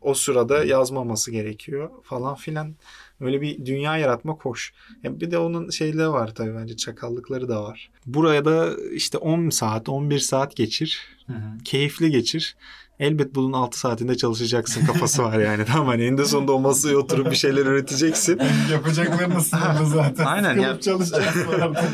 o 0.00 0.14
sırada 0.14 0.64
yazmaması 0.64 1.30
gerekiyor 1.30 1.90
falan 2.02 2.34
filan. 2.34 2.74
Öyle 3.20 3.40
bir 3.40 3.66
dünya 3.66 3.98
yaratmak 3.98 4.44
hoş. 4.44 4.72
Ya 5.02 5.20
bir 5.20 5.30
de 5.30 5.38
onun 5.38 5.70
şeyleri 5.70 6.10
var 6.10 6.34
tabii 6.34 6.54
bence 6.54 6.76
çakallıkları 6.76 7.48
da 7.48 7.62
var. 7.62 7.90
Buraya 8.06 8.44
da 8.44 8.76
işte 8.92 9.18
10 9.18 9.50
saat 9.50 9.88
11 9.88 10.18
saat 10.18 10.56
geçir 10.56 11.00
Hı 11.26 11.32
hı. 11.32 11.58
keyifli 11.64 12.10
geçir. 12.10 12.56
Elbet 13.00 13.34
bunun 13.34 13.52
6 13.52 13.78
saatinde 13.78 14.16
çalışacaksın 14.16 14.86
kafası 14.86 15.22
var 15.22 15.38
yani. 15.38 15.64
Tamam 15.72 15.86
hani 15.86 16.04
eninde 16.04 16.24
sonunda 16.24 16.52
o 16.52 16.60
masaya 16.60 16.96
oturup 16.96 17.30
bir 17.30 17.36
şeyler 17.36 17.66
üreteceksin. 17.66 18.40
Yapacaklarını 18.72 19.40
sınırlı 19.40 19.86
zaten. 19.86 20.24
Aynen 20.24 20.48
Sıkılıp 20.48 20.66
ya. 20.66 20.80
çalışacaksın 20.80 21.46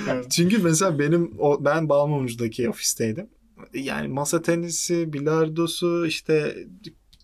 yani. 0.09 0.29
Çünkü 0.31 0.59
mesela 0.59 0.99
benim 0.99 1.33
o, 1.38 1.64
ben 1.64 1.88
Balmumcu'daki 1.88 2.69
ofisteydim. 2.69 3.29
Yani 3.75 4.09
masa 4.09 4.42
tenisi, 4.42 5.12
bilardosu, 5.12 6.07
işte 6.07 6.57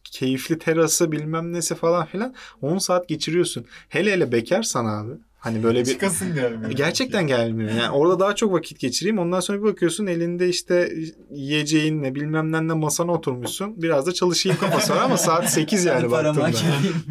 keyifli 0.05 0.59
terası 0.59 1.13
bilmem 1.13 1.53
nesi 1.53 1.75
falan 1.75 2.07
filan 2.07 2.35
10 2.61 2.79
saat 2.79 3.09
geçiriyorsun. 3.09 3.67
Hele 3.89 4.13
hele 4.13 4.33
bekarsan 4.33 4.85
abi. 4.85 5.13
Hani 5.43 5.63
böyle 5.63 5.81
bir 5.81 5.85
Çıkasın 5.85 6.35
gelmiyor. 6.35 6.71
Gerçekten 6.71 7.27
gelmiyor. 7.27 7.71
Yani 7.71 7.91
orada 7.91 8.21
daha 8.21 8.35
çok 8.35 8.53
vakit 8.53 8.79
geçireyim. 8.79 9.19
Ondan 9.19 9.41
sonra 9.41 9.59
bir 9.59 9.65
bakıyorsun 9.65 10.07
elinde 10.07 10.49
işte 10.49 10.93
yiyeceğin 11.31 12.03
ne 12.03 12.15
bilmem 12.15 12.53
ne 12.53 12.75
masana 12.75 13.13
oturmuşsun. 13.13 13.83
Biraz 13.83 14.07
da 14.07 14.13
çalışayım 14.13 14.59
kafası 14.59 14.93
var 14.93 15.03
ama 15.03 15.17
saat 15.17 15.51
8 15.51 15.85
yani 15.85 16.11
baktığında. 16.11 16.51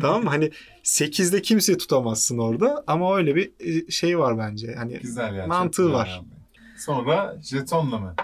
Tamam 0.02 0.24
mı? 0.24 0.30
Hani 0.30 0.52
8'de 0.84 1.41
kimseyi 1.41 1.78
tutamazsın 1.78 2.38
orada 2.38 2.84
ama 2.88 3.17
öyle 3.17 3.36
bir 3.36 3.52
e, 3.60 3.91
şey 3.91 4.20
var 4.20 4.38
bence. 4.38 4.76
Hani 4.78 5.00
Güzel 5.00 5.36
yani. 5.36 5.48
Mantığı 5.48 5.82
güzel 5.82 5.96
var. 5.96 6.22
abi. 6.22 6.30
Sonra 6.78 7.38
jetonla 7.41 8.00
mı? 8.00 8.15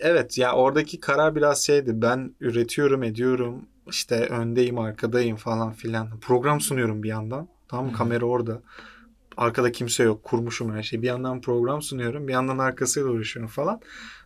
Evet 0.00 0.38
ya 0.38 0.52
oradaki 0.52 1.00
karar 1.00 1.34
biraz 1.36 1.64
şeydi. 1.64 1.90
Ben 1.94 2.34
üretiyorum, 2.40 3.02
ediyorum. 3.02 3.66
işte 3.90 4.14
öndeyim, 4.26 4.78
arkadayım 4.78 5.36
falan 5.36 5.72
filan. 5.72 6.20
Program 6.20 6.60
sunuyorum 6.60 7.02
bir 7.02 7.08
yandan. 7.08 7.48
Tamam 7.68 7.86
mı? 7.86 7.92
Kamera 7.92 8.24
orada. 8.24 8.62
Arkada 9.36 9.72
kimse 9.72 10.02
yok. 10.02 10.24
Kurmuşum 10.24 10.74
her 10.74 10.82
şeyi. 10.82 11.02
Bir 11.02 11.06
yandan 11.06 11.40
program 11.40 11.82
sunuyorum. 11.82 12.28
Bir 12.28 12.32
yandan 12.32 12.58
arkasıyla 12.58 13.08
uğraşıyorum 13.08 13.50
falan. 13.50 13.80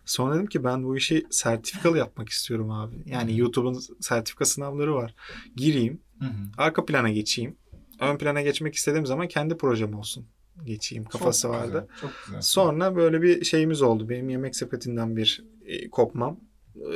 Sonra 0.05 0.35
dedim 0.35 0.47
ki 0.47 0.65
ben 0.65 0.85
bu 0.85 0.97
işi 0.97 1.27
sertifikalı 1.31 1.99
yapmak 1.99 2.29
istiyorum 2.29 2.71
abi. 2.71 2.97
Yani 3.07 3.39
YouTube'un 3.39 3.81
sertifika 4.01 4.45
sınavları 4.45 4.95
var. 4.95 5.15
Gireyim. 5.57 6.01
Hı 6.19 6.25
hı. 6.25 6.31
Arka 6.59 6.85
plana 6.85 7.11
geçeyim. 7.11 7.57
Ön 8.01 8.19
plana 8.19 8.43
geçmek 8.43 8.75
istediğim 8.75 9.07
zaman 9.07 9.29
kendi 9.29 9.57
projem 9.57 9.95
olsun. 9.95 10.27
Geçeyim 10.65 11.05
kafası 11.05 11.43
Çok 11.43 11.51
vardı. 11.51 11.89
Güzel, 11.91 12.01
çok 12.01 12.11
güzel. 12.27 12.43
Sonra 12.43 12.97
böyle 12.97 13.23
bir 13.23 13.45
şeyimiz 13.45 13.83
oldu. 13.83 14.09
Benim 14.09 14.29
yemek 14.29 14.57
sepetinden 14.57 15.17
bir 15.17 15.45
e, 15.67 15.91
kopmam. 15.91 16.41
E, 16.77 16.95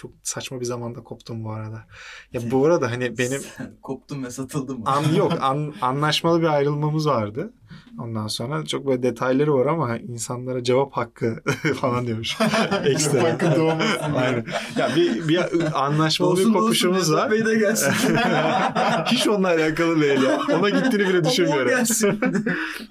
çok 0.00 0.12
saçma 0.22 0.60
bir 0.60 0.64
zamanda 0.64 1.00
koptum 1.02 1.44
bu 1.44 1.52
arada. 1.52 1.84
Ya 2.32 2.50
bu 2.50 2.66
arada 2.66 2.90
hani 2.90 3.18
benim 3.18 3.40
Sen 3.40 3.72
koptun 3.82 4.24
ve 4.24 4.30
satıldın 4.30 4.78
mı? 4.78 4.84
an 4.86 5.14
yok 5.16 5.32
an, 5.40 5.74
anlaşmalı 5.80 6.40
bir 6.40 6.46
ayrılmamız 6.46 7.06
vardı. 7.06 7.52
Ondan 7.98 8.26
sonra 8.26 8.64
çok 8.64 8.86
böyle 8.86 9.02
detayları 9.02 9.54
var 9.54 9.66
ama 9.66 9.98
insanlara 9.98 10.64
cevap 10.64 10.92
hakkı 10.92 11.42
falan 11.80 12.06
diyormuş. 12.06 12.38
Ekstra. 12.84 13.22
Hakkı 13.32 13.56
doğmasın. 13.56 14.12
Aynen. 14.14 14.44
Ya 14.76 14.90
bir, 14.96 15.28
bir 15.28 15.40
anlaşmalı 15.84 16.36
bir 16.36 16.40
Olsun, 16.40 16.52
kopuşumuz 16.52 17.00
olsun, 17.00 17.14
var. 17.14 17.30
Bey 17.30 17.44
de 17.46 17.54
gelsin. 17.54 17.92
Hiç 19.06 19.28
onunla 19.28 19.48
alakalı 19.48 20.00
değil 20.00 20.22
ya. 20.22 20.40
Ona 20.58 20.70
gittiğini 20.70 21.08
bile 21.08 21.24
düşünmüyorum. 21.24 21.72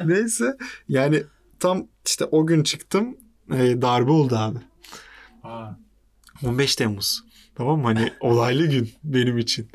Neyse 0.05 0.57
yani 0.87 1.23
tam 1.59 1.87
işte 2.05 2.25
o 2.25 2.45
gün 2.45 2.63
çıktım 2.63 3.17
e, 3.53 3.81
darbe 3.81 4.11
oldu 4.11 4.35
abi. 4.37 4.57
Aa, 5.43 5.69
15 6.45 6.75
Temmuz. 6.75 7.23
Tamam 7.55 7.79
mı? 7.79 7.85
Hani 7.85 8.11
olaylı 8.19 8.65
gün 8.67 8.89
benim 9.03 9.37
için. 9.37 9.67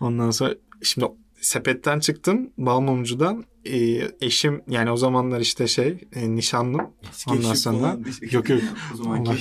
Ondan 0.00 0.30
sonra 0.30 0.54
şimdi 0.82 1.06
sepetten 1.40 2.00
çıktım 2.00 2.50
Balmumcu'dan. 2.58 3.44
E, 3.64 4.08
eşim 4.20 4.62
yani 4.68 4.90
o 4.90 4.96
zamanlar 4.96 5.40
işte 5.40 5.66
şey 5.66 5.98
e, 6.14 6.34
nişanlım. 6.34 6.80
Ondan 7.28 7.42
Keşif 7.42 7.58
sonra 7.58 7.78
falan 7.78 8.04
yok 8.30 8.48
yok 8.48 8.60
O 8.94 8.96
zaman 8.96 9.26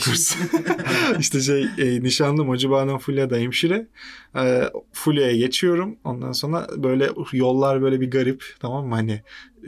işte 1.19 1.41
şey 1.41 1.67
e, 1.77 2.03
nişanlım 2.03 2.49
Acıbağ'dan 2.49 2.97
Fulya'da 2.97 3.35
hemşire. 3.35 3.87
E, 4.35 4.63
Fulya'ya 4.93 5.37
geçiyorum. 5.37 5.97
Ondan 6.03 6.31
sonra 6.31 6.67
böyle 6.77 7.09
yollar 7.31 7.81
böyle 7.81 8.01
bir 8.01 8.11
garip 8.11 8.43
tamam 8.59 8.87
mı? 8.87 8.95
Hani 8.95 9.21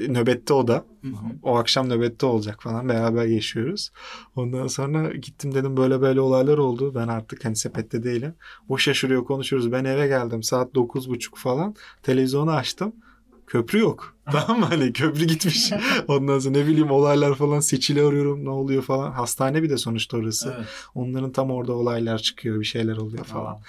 nöbette 0.08 0.54
o 0.54 0.68
da. 0.68 0.86
Hı 1.02 1.08
hı. 1.08 1.14
O 1.44 1.56
akşam 1.58 1.90
nöbette 1.90 2.26
olacak 2.26 2.64
falan. 2.64 2.90
Beraber 2.90 3.26
yaşıyoruz. 3.26 3.92
Ondan 4.36 4.68
sonra 4.68 5.14
gittim 5.14 5.56
dedim 5.56 5.78
böyle 5.78 6.02
böyle 6.02 6.22
olaylar 6.22 6.58
oldu. 6.58 6.96
Ben 6.96 7.08
artık 7.08 7.46
hani 7.46 7.56
sepette 7.56 8.04
değilim. 8.04 8.34
O 8.70 8.78
şaşırıyor 8.78 9.26
konuşuyoruz. 9.26 9.72
Ben 9.72 9.86
eve 9.86 10.08
geldim 10.08 10.44
saat 10.44 10.76
dokuz 10.76 11.10
buçuk 11.10 11.38
falan. 11.38 11.76
Televizyonu 12.04 12.52
açtım. 12.52 12.94
Köprü 13.48 13.80
yok. 13.80 14.16
Tamam 14.32 14.60
mı? 14.60 14.66
Hani 14.66 14.94
köprü 14.94 15.26
gitmiş. 15.26 15.72
Ondan 16.08 16.40
sonra 16.40 16.58
ne 16.58 16.68
bileyim 16.68 16.92
olaylar 16.92 17.36
falan 17.36 17.60
seçili 17.60 18.02
arıyorum 18.02 18.46
ne 18.46 18.50
oluyor 18.50 18.84
falan. 18.84 19.12
Hastane 19.12 19.64
bir 19.64 19.70
de 19.70 19.78
sonuçta 19.78 20.18
orası. 20.18 20.54
Evet. 20.58 20.68
Onların 20.96 21.32
tam 21.32 21.52
orada 21.52 21.74
olaylar 21.74 22.18
çıkıyor 22.18 22.60
bir 22.60 22.66
şeyler 22.66 22.98
oluyor 22.98 23.24
falan. 23.24 23.54
aa. 23.54 23.60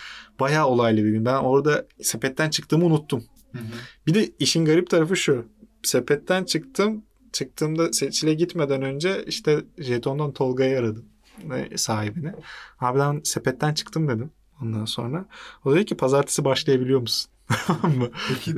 Bayağı 0.41 0.67
olaylı 0.67 1.05
bir 1.05 1.11
gün. 1.11 1.25
Ben 1.25 1.35
orada 1.35 1.87
sepetten 2.03 2.51
çıktığımı 2.51 2.85
unuttum. 2.85 3.25
Hı 3.53 3.59
hı. 3.59 3.63
Bir 4.07 4.15
de 4.15 4.31
işin 4.39 4.65
garip 4.65 4.91
tarafı 4.91 5.17
şu. 5.17 5.45
Sepetten 5.83 6.45
çıktım. 6.45 7.03
Çıktığımda 7.33 7.93
seçile 7.93 8.35
gitmeden 8.35 8.83
önce 8.83 9.25
işte 9.27 9.65
jetondan 9.79 10.33
Tolga'yı 10.33 10.79
aradım. 10.79 11.05
e, 11.55 11.77
Sahibini. 11.77 12.33
Abi 12.81 12.99
ben 12.99 13.21
sepetten 13.25 13.75
çıktım 13.75 14.09
dedim. 14.09 14.31
Ondan 14.63 14.85
sonra. 14.85 15.27
O 15.65 15.75
dedi 15.75 15.85
ki 15.85 15.97
pazartesi 15.97 16.45
başlayabiliyor 16.45 17.01
musun? 17.01 17.31
Tamam 17.67 17.97
mı? 17.99 18.09
Peki 18.29 18.55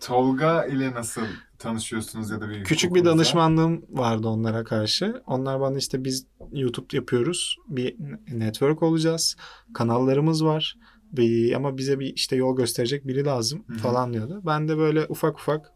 Tolga 0.00 0.64
ile 0.64 0.92
nasıl 0.92 1.22
tanışıyorsunuz 1.58 2.30
ya 2.30 2.40
da 2.40 2.48
bir 2.48 2.64
Küçük 2.64 2.94
bir 2.94 3.04
danışmanlığım 3.04 3.84
vardı 3.90 4.28
onlara 4.28 4.64
karşı. 4.64 5.22
Onlar 5.26 5.60
bana 5.60 5.78
işte 5.78 6.04
biz 6.04 6.26
YouTube 6.52 6.96
yapıyoruz. 6.96 7.56
Bir 7.68 7.96
network 8.32 8.82
olacağız. 8.82 9.36
Kanallarımız 9.74 10.44
var. 10.44 10.76
Bir, 11.12 11.52
ama 11.52 11.76
bize 11.76 12.00
bir 12.00 12.14
işte 12.14 12.36
yol 12.36 12.56
gösterecek 12.56 13.06
biri 13.06 13.24
lazım 13.24 13.64
Hı 13.66 13.74
hı. 13.74 13.78
falan 13.78 14.12
diyordu. 14.12 14.42
Ben 14.46 14.68
de 14.68 14.78
böyle 14.78 15.06
ufak 15.08 15.38
ufak 15.38 15.72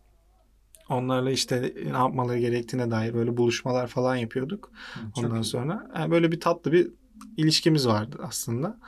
onlarla 0.93 1.31
işte 1.31 1.75
ne 1.85 1.97
yapmaları 1.97 2.39
gerektiğine 2.39 2.91
dair 2.91 3.15
böyle 3.15 3.37
buluşmalar 3.37 3.87
falan 3.87 4.17
yapıyorduk. 4.17 4.73
Çok 5.15 5.25
Ondan 5.25 5.43
iyi. 5.43 5.45
sonra 5.45 5.87
yani 5.97 6.11
böyle 6.11 6.33
bir 6.33 6.41
tatlı 6.41 6.73
bir 6.73 6.89
ilişkimiz 7.37 7.87
vardı 7.89 8.17
aslında. 8.23 8.79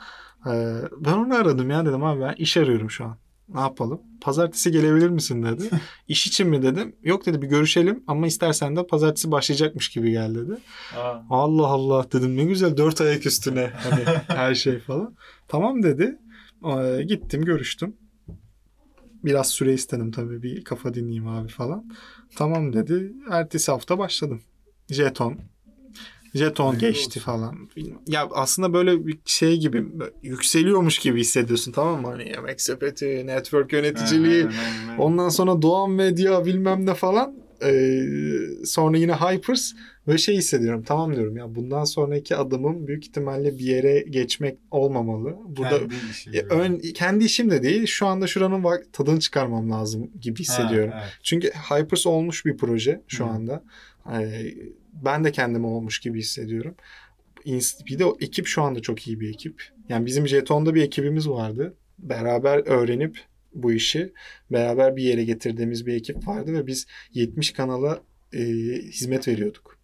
Ee, 0.47 0.81
ben 0.97 1.13
onu 1.13 1.35
aradım 1.35 1.69
ya 1.69 1.85
dedim 1.85 2.03
abi 2.03 2.21
ben 2.21 2.33
iş 2.37 2.57
arıyorum 2.57 2.89
şu 2.89 3.05
an. 3.05 3.17
Ne 3.49 3.59
yapalım? 3.59 4.01
Pazartesi 4.21 4.71
gelebilir 4.71 5.09
misin 5.09 5.43
dedi. 5.43 5.69
İş 6.07 6.27
için 6.27 6.47
mi 6.49 6.61
dedim. 6.61 6.95
Yok 7.03 7.25
dedi 7.25 7.41
bir 7.41 7.47
görüşelim 7.47 8.03
ama 8.07 8.27
istersen 8.27 8.75
de 8.75 8.87
pazartesi 8.87 9.31
başlayacakmış 9.31 9.89
gibi 9.89 10.11
gel 10.11 10.35
dedi. 10.35 10.57
Aa, 10.97 11.15
Allah 11.29 11.67
Allah 11.67 12.05
dedim 12.11 12.37
ne 12.37 12.43
güzel 12.43 12.77
dört 12.77 13.01
ayak 13.01 13.25
üstüne 13.25 13.71
hani 13.83 14.03
her 14.27 14.55
şey 14.55 14.79
falan. 14.79 15.15
Tamam 15.47 15.83
dedi. 15.83 16.17
Ee, 16.65 17.03
gittim 17.03 17.45
görüştüm. 17.45 17.95
Biraz 19.25 19.49
süre 19.49 19.73
istedim 19.73 20.11
tabii 20.11 20.43
bir 20.43 20.63
kafa 20.63 20.93
dinleyeyim 20.93 21.27
abi 21.27 21.47
falan. 21.47 21.85
Tamam 22.35 22.73
dedi. 22.73 23.13
Ertesi 23.31 23.71
hafta 23.71 23.97
başladım. 23.99 24.41
Jeton. 24.89 25.37
Jeton 26.33 26.67
Hayırlı 26.67 26.87
geçti 26.87 27.07
olsun. 27.07 27.19
falan. 27.21 27.69
Ya 28.07 28.27
aslında 28.31 28.73
böyle 28.73 29.07
bir 29.07 29.19
şey 29.25 29.59
gibi 29.59 29.85
yükseliyormuş 30.23 30.99
gibi 30.99 31.19
hissediyorsun 31.19 31.71
tamam 31.71 32.01
mı? 32.01 32.07
Hani 32.07 32.29
yemek 32.29 32.61
sepeti, 32.61 33.27
network 33.27 33.73
yöneticiliği. 33.73 34.47
Ondan 34.97 35.29
sonra 35.29 35.61
Doğan 35.61 35.91
Medya 35.91 36.45
bilmem 36.45 36.85
ne 36.85 36.93
falan. 36.93 37.44
Ee, 37.63 38.01
sonra 38.65 38.97
yine 38.97 39.13
Hypers. 39.13 39.71
Böyle 40.07 40.17
şey 40.17 40.35
hissediyorum. 40.37 40.83
Tamam 40.87 41.15
diyorum 41.15 41.37
ya 41.37 41.55
bundan 41.55 41.83
sonraki 41.83 42.35
adımım 42.35 42.87
büyük 42.87 43.07
ihtimalle 43.07 43.57
bir 43.57 43.63
yere 43.65 43.99
geçmek 44.09 44.57
olmamalı. 44.71 45.35
Burada 45.47 45.79
Kendi 45.79 45.93
işi 46.11 46.29
Ya 46.35 46.41
gibi. 46.41 46.53
ön, 46.53 46.79
kendi 46.79 47.23
işim 47.25 47.49
de 47.49 47.63
değil. 47.63 47.85
Şu 47.85 48.07
anda 48.07 48.27
şuranın 48.27 48.63
vak- 48.63 48.91
tadını 48.93 49.19
çıkarmam 49.19 49.71
lazım 49.71 50.11
gibi 50.21 50.39
hissediyorum. 50.39 50.91
Ha, 50.91 50.99
evet. 51.03 51.13
Çünkü 51.23 51.49
Hypers 51.49 52.07
olmuş 52.07 52.45
bir 52.45 52.57
proje 52.57 53.01
şu 53.07 53.25
Hı. 53.25 53.29
anda. 53.29 53.63
Ee, 54.13 54.45
ben 55.05 55.23
de 55.23 55.31
kendimi 55.31 55.65
olmuş 55.65 55.99
gibi 55.99 56.19
hissediyorum. 56.19 56.75
Bir 57.89 57.99
de 57.99 58.05
o 58.05 58.17
ekip 58.21 58.47
şu 58.47 58.61
anda 58.61 58.79
çok 58.79 59.07
iyi 59.07 59.19
bir 59.19 59.29
ekip. 59.29 59.63
Yani 59.89 60.05
bizim 60.05 60.27
Jeton'da 60.27 60.75
bir 60.75 60.81
ekibimiz 60.83 61.29
vardı. 61.29 61.73
Beraber 61.99 62.57
öğrenip 62.67 63.19
bu 63.55 63.73
işi 63.73 64.13
beraber 64.51 64.95
bir 64.95 65.03
yere 65.03 65.23
getirdiğimiz 65.23 65.85
bir 65.85 65.93
ekip 65.93 66.27
vardı 66.27 66.53
ve 66.53 66.67
biz 66.67 66.87
70 67.13 67.51
kanala 67.51 68.01
e, 68.33 68.39
hizmet 68.91 69.27
veriyorduk. 69.27 69.75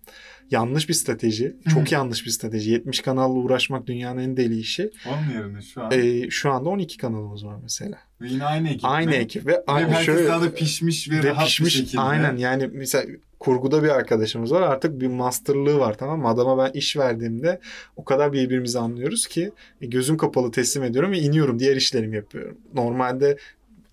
Yanlış 0.51 0.89
bir 0.89 0.93
strateji. 0.93 1.55
Çok 1.73 1.91
yanlış 1.91 2.25
bir 2.25 2.31
strateji. 2.31 2.71
70 2.71 2.99
kanalla 2.99 3.33
uğraşmak 3.33 3.87
dünyanın 3.87 4.21
en 4.21 4.37
deli 4.37 4.59
işi. 4.59 4.91
Onun 5.07 5.39
yerine 5.39 5.61
şu 5.61 5.83
an. 5.83 5.91
E, 5.91 6.29
şu 6.29 6.51
anda 6.51 6.69
12 6.69 6.97
kanalımız 6.97 7.45
var 7.45 7.55
mesela. 7.63 7.97
Ve 8.21 8.27
yine 8.27 8.45
aynı 8.45 8.69
ekip. 8.69 8.85
Aynı 8.85 9.09
mi? 9.09 9.15
ekip 9.15 9.45
ve 9.45 9.51
Ve 9.51 9.63
aynı 9.67 9.95
şöyle 9.95 10.27
da 10.27 10.53
pişmiş 10.53 11.09
ve, 11.09 11.23
ve 11.23 11.29
rahat 11.29 11.45
pişmiş 11.45 11.75
bir 11.75 11.79
şekilde. 11.79 12.01
aynen 12.01 12.37
yani 12.37 12.69
mesela 12.73 13.05
kurguda 13.39 13.83
bir 13.83 13.89
arkadaşımız 13.89 14.51
var 14.51 14.61
artık 14.61 15.01
bir 15.01 15.07
masterlığı 15.07 15.79
var 15.79 15.97
tamam 15.97 16.19
mı 16.19 16.27
adama 16.27 16.57
ben 16.57 16.71
iş 16.71 16.97
verdiğimde 16.97 17.59
o 17.95 18.03
kadar 18.03 18.33
birbirimizi 18.33 18.79
anlıyoruz 18.79 19.27
ki 19.27 19.51
e, 19.81 19.85
gözüm 19.85 20.17
kapalı 20.17 20.51
teslim 20.51 20.83
ediyorum 20.83 21.11
ve 21.11 21.19
iniyorum 21.19 21.59
diğer 21.59 21.75
işlerimi 21.75 22.15
yapıyorum 22.15 22.57
normalde 22.73 23.37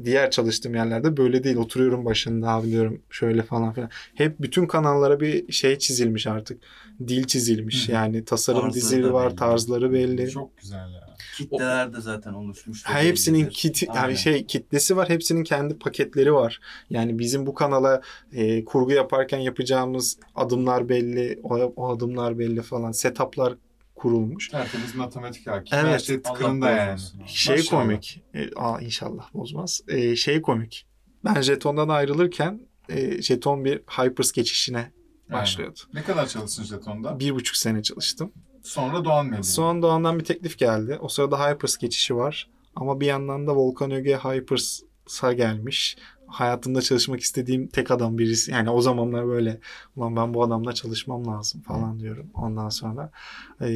diğer 0.04 0.30
çalıştığım 0.30 0.74
yerlerde 0.74 1.16
böyle 1.16 1.44
değil 1.44 1.56
oturuyorum 1.56 2.04
başında 2.04 2.48
abi 2.48 2.70
diyorum 2.70 3.02
şöyle 3.10 3.42
falan 3.42 3.72
filan 3.72 3.90
hep 4.14 4.40
bütün 4.40 4.66
kanallara 4.66 5.20
bir 5.20 5.52
şey 5.52 5.78
çizilmiş 5.78 6.26
artık 6.26 6.62
dil 7.08 7.24
çizilmiş 7.24 7.88
Hı. 7.88 7.92
yani 7.92 8.24
tasarım 8.24 8.60
Tarzları 8.60 8.74
dizili 8.82 9.12
var 9.12 9.28
belli. 9.28 9.36
tarzları 9.36 9.92
belli 9.92 10.30
Çok 10.30 10.58
güzel 10.58 10.92
ya. 10.92 11.08
Kitleler 11.36 11.92
de 11.92 12.00
zaten 12.00 12.32
oluşmuş. 12.32 12.84
Ha, 12.84 13.00
hepsinin 13.00 13.50
Aynen. 13.88 13.94
yani 13.94 14.16
şey 14.16 14.46
kitlesi 14.46 14.96
var. 14.96 15.08
Hepsinin 15.08 15.44
kendi 15.44 15.78
paketleri 15.78 16.34
var. 16.34 16.60
Yani 16.90 17.18
bizim 17.18 17.46
bu 17.46 17.54
kanala 17.54 18.00
e, 18.32 18.64
kurgu 18.64 18.92
yaparken 18.92 19.38
yapacağımız 19.38 20.18
adımlar 20.34 20.88
belli, 20.88 21.40
o, 21.42 21.54
o 21.76 21.88
adımlar 21.88 22.38
belli 22.38 22.62
falan. 22.62 22.92
Setup'lar 22.92 23.54
kurulmuş. 23.98 24.48
Tertemiz 24.48 24.94
matematik 24.94 25.46
hakim. 25.46 25.78
Evet. 25.78 25.92
Her 25.92 25.98
şey 25.98 26.16
Allah 26.16 26.22
tıkırında 26.22 26.70
yani. 26.70 27.00
Şey 27.26 27.56
Maşallah. 27.56 27.82
komik. 27.82 28.22
E, 28.34 28.50
aa 28.56 28.80
inşallah 28.80 29.34
bozmaz. 29.34 29.80
E, 29.88 30.16
şey 30.16 30.42
komik. 30.42 30.86
Ben 31.24 31.40
jetondan 31.40 31.88
ayrılırken 31.88 32.60
e, 32.88 33.22
jeton 33.22 33.64
bir 33.64 33.78
Hypers 33.78 34.32
geçişine 34.32 34.92
başlıyordu. 35.32 35.80
Ne 35.94 36.02
kadar 36.02 36.26
çalıştın 36.26 36.64
jetonda? 36.64 37.20
Bir 37.20 37.34
buçuk 37.34 37.56
sene 37.56 37.82
çalıştım. 37.82 38.32
Sonra 38.62 39.04
Doğan 39.04 39.26
Medya. 39.26 39.42
Son 39.42 39.82
Doğan'dan 39.82 40.18
bir 40.18 40.24
teklif 40.24 40.58
geldi. 40.58 40.98
O 41.00 41.08
sırada 41.08 41.50
Hypers 41.50 41.76
geçişi 41.76 42.16
var. 42.16 42.50
Ama 42.76 43.00
bir 43.00 43.06
yandan 43.06 43.46
da 43.46 43.56
Volkan 43.56 43.90
Öge 43.90 44.16
Hypers'a 44.16 45.32
gelmiş. 45.32 45.96
Hayatımda 46.28 46.82
çalışmak 46.82 47.20
istediğim 47.20 47.66
tek 47.66 47.90
adam 47.90 48.18
birisi. 48.18 48.50
Yani 48.50 48.70
o 48.70 48.80
zamanlar 48.80 49.26
böyle 49.26 49.60
ulan 49.96 50.16
ben 50.16 50.34
bu 50.34 50.42
adamla 50.42 50.72
çalışmam 50.72 51.26
lazım 51.26 51.60
falan 51.60 52.00
diyorum. 52.00 52.26
Ondan 52.34 52.68
sonra 52.68 53.10
e, 53.60 53.68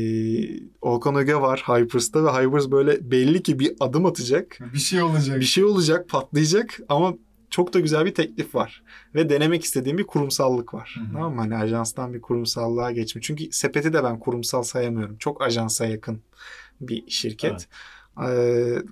Volkan 0.82 1.14
Öge 1.14 1.34
var 1.34 1.64
Hypers'ta 1.66 2.24
ve 2.24 2.30
Hypers 2.30 2.70
böyle 2.70 3.10
belli 3.10 3.42
ki 3.42 3.58
bir 3.58 3.72
adım 3.80 4.06
atacak. 4.06 4.58
Bir 4.74 4.78
şey 4.78 5.02
olacak. 5.02 5.40
Bir 5.40 5.44
şey 5.44 5.64
olacak, 5.64 6.08
patlayacak 6.08 6.80
ama 6.88 7.14
çok 7.50 7.74
da 7.74 7.80
güzel 7.80 8.04
bir 8.04 8.14
teklif 8.14 8.54
var. 8.54 8.82
Ve 9.14 9.28
denemek 9.28 9.64
istediğim 9.64 9.98
bir 9.98 10.04
kurumsallık 10.04 10.74
var. 10.74 10.96
Hı 10.98 11.04
hı. 11.04 11.12
Tamam 11.12 11.34
mı? 11.34 11.40
Hani 11.40 11.56
ajanstan 11.56 12.14
bir 12.14 12.20
kurumsallığa 12.20 12.92
geçme. 12.92 13.22
Çünkü 13.22 13.52
sepeti 13.52 13.92
de 13.92 14.04
ben 14.04 14.18
kurumsal 14.18 14.62
sayamıyorum. 14.62 15.16
Çok 15.18 15.42
ajansa 15.42 15.86
yakın 15.86 16.20
bir 16.80 17.10
şirket. 17.10 17.68
Ee, 18.26 18.82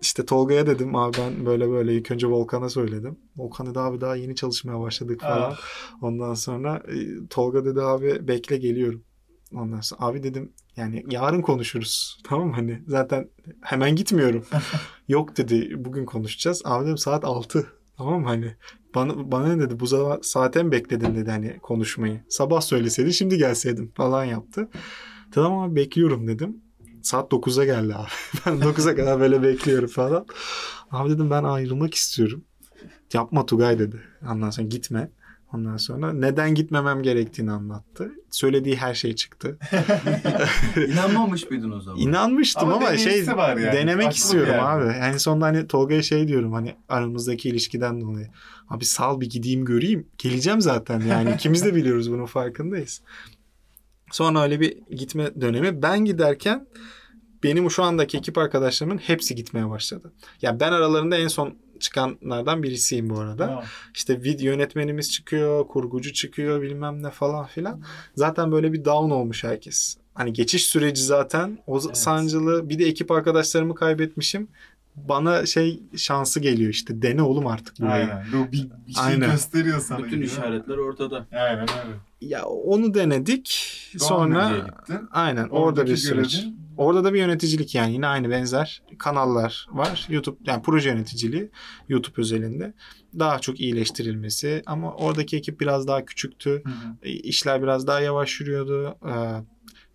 işte 0.00 0.26
Tolga'ya 0.26 0.66
dedim 0.66 0.96
abi 0.96 1.16
ben 1.18 1.46
böyle 1.46 1.70
böyle 1.70 1.94
ilk 1.94 2.10
önce 2.10 2.26
Volkan'a 2.26 2.68
söyledim. 2.68 3.18
Volkan 3.36 3.66
dedi 3.66 3.80
abi 3.80 4.00
daha 4.00 4.16
yeni 4.16 4.34
çalışmaya 4.34 4.80
başladık 4.80 5.20
falan. 5.20 5.50
Ah. 5.50 5.58
Ondan 6.02 6.34
sonra 6.34 6.82
e, 6.88 7.26
Tolga 7.30 7.64
dedi 7.64 7.82
abi 7.82 8.28
bekle 8.28 8.56
geliyorum. 8.56 9.04
Ondan 9.52 9.80
sonra 9.80 10.02
abi 10.02 10.22
dedim 10.22 10.52
yani 10.76 11.04
yarın 11.10 11.42
konuşuruz. 11.42 12.18
Tamam? 12.24 12.52
Hani 12.52 12.82
zaten 12.86 13.30
hemen 13.60 13.96
gitmiyorum. 13.96 14.44
Yok 15.08 15.36
dedi 15.36 15.72
bugün 15.76 16.04
konuşacağız. 16.04 16.62
Abi 16.64 16.84
dedim 16.84 16.98
saat 16.98 17.24
6. 17.24 17.66
Tamam? 17.96 18.24
Hani 18.24 18.56
bana, 18.94 19.32
bana 19.32 19.54
ne 19.54 19.60
dedi 19.60 19.80
bu 19.80 19.86
saate 20.22 20.62
mi 20.62 20.72
bekledin 20.72 21.14
dedi 21.14 21.30
hani 21.30 21.58
konuşmayı. 21.58 22.24
Sabah 22.28 22.60
söyleseydin 22.60 23.10
şimdi 23.10 23.38
gelseydim 23.38 23.92
falan 23.96 24.24
yaptı. 24.24 24.68
Tamam 25.32 25.58
abi 25.58 25.76
bekliyorum 25.76 26.26
dedim. 26.26 26.62
Saat 27.08 27.32
9'a 27.32 27.64
geldi 27.64 27.94
abi. 27.94 28.08
ben 28.46 28.52
9'a 28.52 28.96
kadar 28.96 29.20
böyle 29.20 29.42
bekliyorum 29.42 29.88
falan. 29.88 30.26
Abi 30.90 31.10
dedim 31.10 31.30
ben 31.30 31.44
ayrılmak 31.44 31.94
istiyorum. 31.94 32.44
Yapma 33.12 33.46
Tugay 33.46 33.78
dedi. 33.78 34.00
Ondan 34.30 34.50
sonra 34.50 34.66
gitme. 34.66 35.10
Ondan 35.52 35.76
sonra 35.76 36.12
neden 36.12 36.54
gitmemem 36.54 37.02
gerektiğini 37.02 37.52
anlattı. 37.52 38.12
Söylediği 38.30 38.76
her 38.76 38.94
şey 38.94 39.14
çıktı. 39.14 39.58
İnanmamış 40.88 41.50
mıydın 41.50 41.70
o 41.70 41.80
zaman? 41.80 42.00
İnanmıştım 42.00 42.68
Ama 42.68 42.76
ama, 42.76 42.96
şey 42.96 43.26
var 43.26 43.56
yani. 43.56 43.76
denemek 43.76 44.06
Aklı 44.06 44.16
istiyorum 44.16 44.52
yani. 44.52 44.62
abi. 44.62 44.92
En 44.92 45.16
sonunda 45.16 45.46
hani 45.46 45.66
Tolga'ya 45.66 46.02
şey 46.02 46.28
diyorum 46.28 46.52
hani 46.52 46.76
aramızdaki 46.88 47.48
ilişkiden 47.48 48.00
dolayı. 48.00 48.28
Abi 48.68 48.84
sal 48.84 49.20
bir 49.20 49.30
gideyim 49.30 49.64
göreyim. 49.64 50.08
Geleceğim 50.18 50.60
zaten 50.60 51.00
yani. 51.00 51.30
İkimiz 51.34 51.64
de 51.64 51.74
biliyoruz 51.74 52.12
bunun 52.12 52.26
farkındayız. 52.26 53.02
Sonra 54.10 54.42
öyle 54.42 54.60
bir 54.60 54.78
gitme 54.90 55.40
dönemi. 55.40 55.82
Ben 55.82 56.04
giderken 56.04 56.66
benim 57.42 57.70
şu 57.70 57.82
andaki 57.82 58.18
ekip 58.18 58.38
arkadaşlarımın 58.38 58.98
hepsi 58.98 59.34
gitmeye 59.34 59.70
başladı. 59.70 60.12
Ya 60.42 60.60
ben 60.60 60.72
aralarında 60.72 61.16
en 61.16 61.28
son 61.28 61.54
çıkanlardan 61.80 62.62
birisiyim 62.62 63.10
bu 63.10 63.20
arada. 63.20 63.46
Tamam. 63.46 63.64
İşte 63.94 64.22
video 64.22 64.46
yönetmenimiz 64.46 65.12
çıkıyor, 65.12 65.68
kurgucu 65.68 66.12
çıkıyor 66.12 66.62
bilmem 66.62 67.02
ne 67.02 67.10
falan 67.10 67.46
filan. 67.46 67.82
Zaten 68.14 68.52
böyle 68.52 68.72
bir 68.72 68.84
down 68.84 69.10
olmuş 69.10 69.44
herkes. 69.44 69.96
Hani 70.14 70.32
geçiş 70.32 70.64
süreci 70.66 71.02
zaten 71.02 71.58
o 71.66 71.80
Evet. 71.86 71.96
sancılı. 71.96 72.68
Bir 72.68 72.78
de 72.78 72.84
ekip 72.86 73.10
arkadaşlarımı 73.10 73.74
kaybetmişim. 73.74 74.48
Bana 74.96 75.46
şey 75.46 75.80
şansı 75.96 76.40
geliyor 76.40 76.70
işte 76.70 77.02
dene 77.02 77.22
oğlum 77.22 77.46
artık 77.46 77.80
burayı. 77.80 78.04
Aynen. 78.04 78.24
Bu 78.32 78.52
bir, 78.52 78.68
bir 78.88 78.92
şey 78.92 79.04
Aynen. 79.04 79.30
gösteriyor 79.30 79.80
sana. 79.80 79.98
Bütün 79.98 80.16
gibi. 80.16 80.26
işaretler 80.26 80.76
ortada. 80.76 81.26
Aynen 81.32 81.60
öyle. 81.60 81.96
Ya 82.20 82.44
onu 82.44 82.94
denedik. 82.94 83.74
Doğan 84.00 84.08
Sonra 84.08 84.66
aynen 85.10 85.48
orada 85.48 85.56
Oradaki 85.56 85.90
bir 85.90 85.96
süreç. 85.96 86.46
Orada 86.78 87.04
da 87.04 87.14
bir 87.14 87.18
yöneticilik 87.18 87.74
yani 87.74 87.92
yine 87.92 88.06
aynı 88.06 88.30
benzer 88.30 88.82
kanallar 88.98 89.66
var. 89.70 90.06
YouTube 90.10 90.36
yani 90.46 90.62
proje 90.62 90.88
yöneticiliği 90.88 91.50
YouTube 91.88 92.20
özelinde 92.20 92.74
daha 93.18 93.38
çok 93.38 93.60
iyileştirilmesi 93.60 94.62
ama 94.66 94.94
oradaki 94.94 95.36
ekip 95.36 95.60
biraz 95.60 95.88
daha 95.88 96.04
küçüktü. 96.04 96.62
Hı 96.64 96.70
hı. 96.70 97.08
İşler 97.08 97.62
biraz 97.62 97.86
daha 97.86 98.00
yavaş 98.00 98.40
yürüyordu. 98.40 98.96
Ee, 99.06 99.12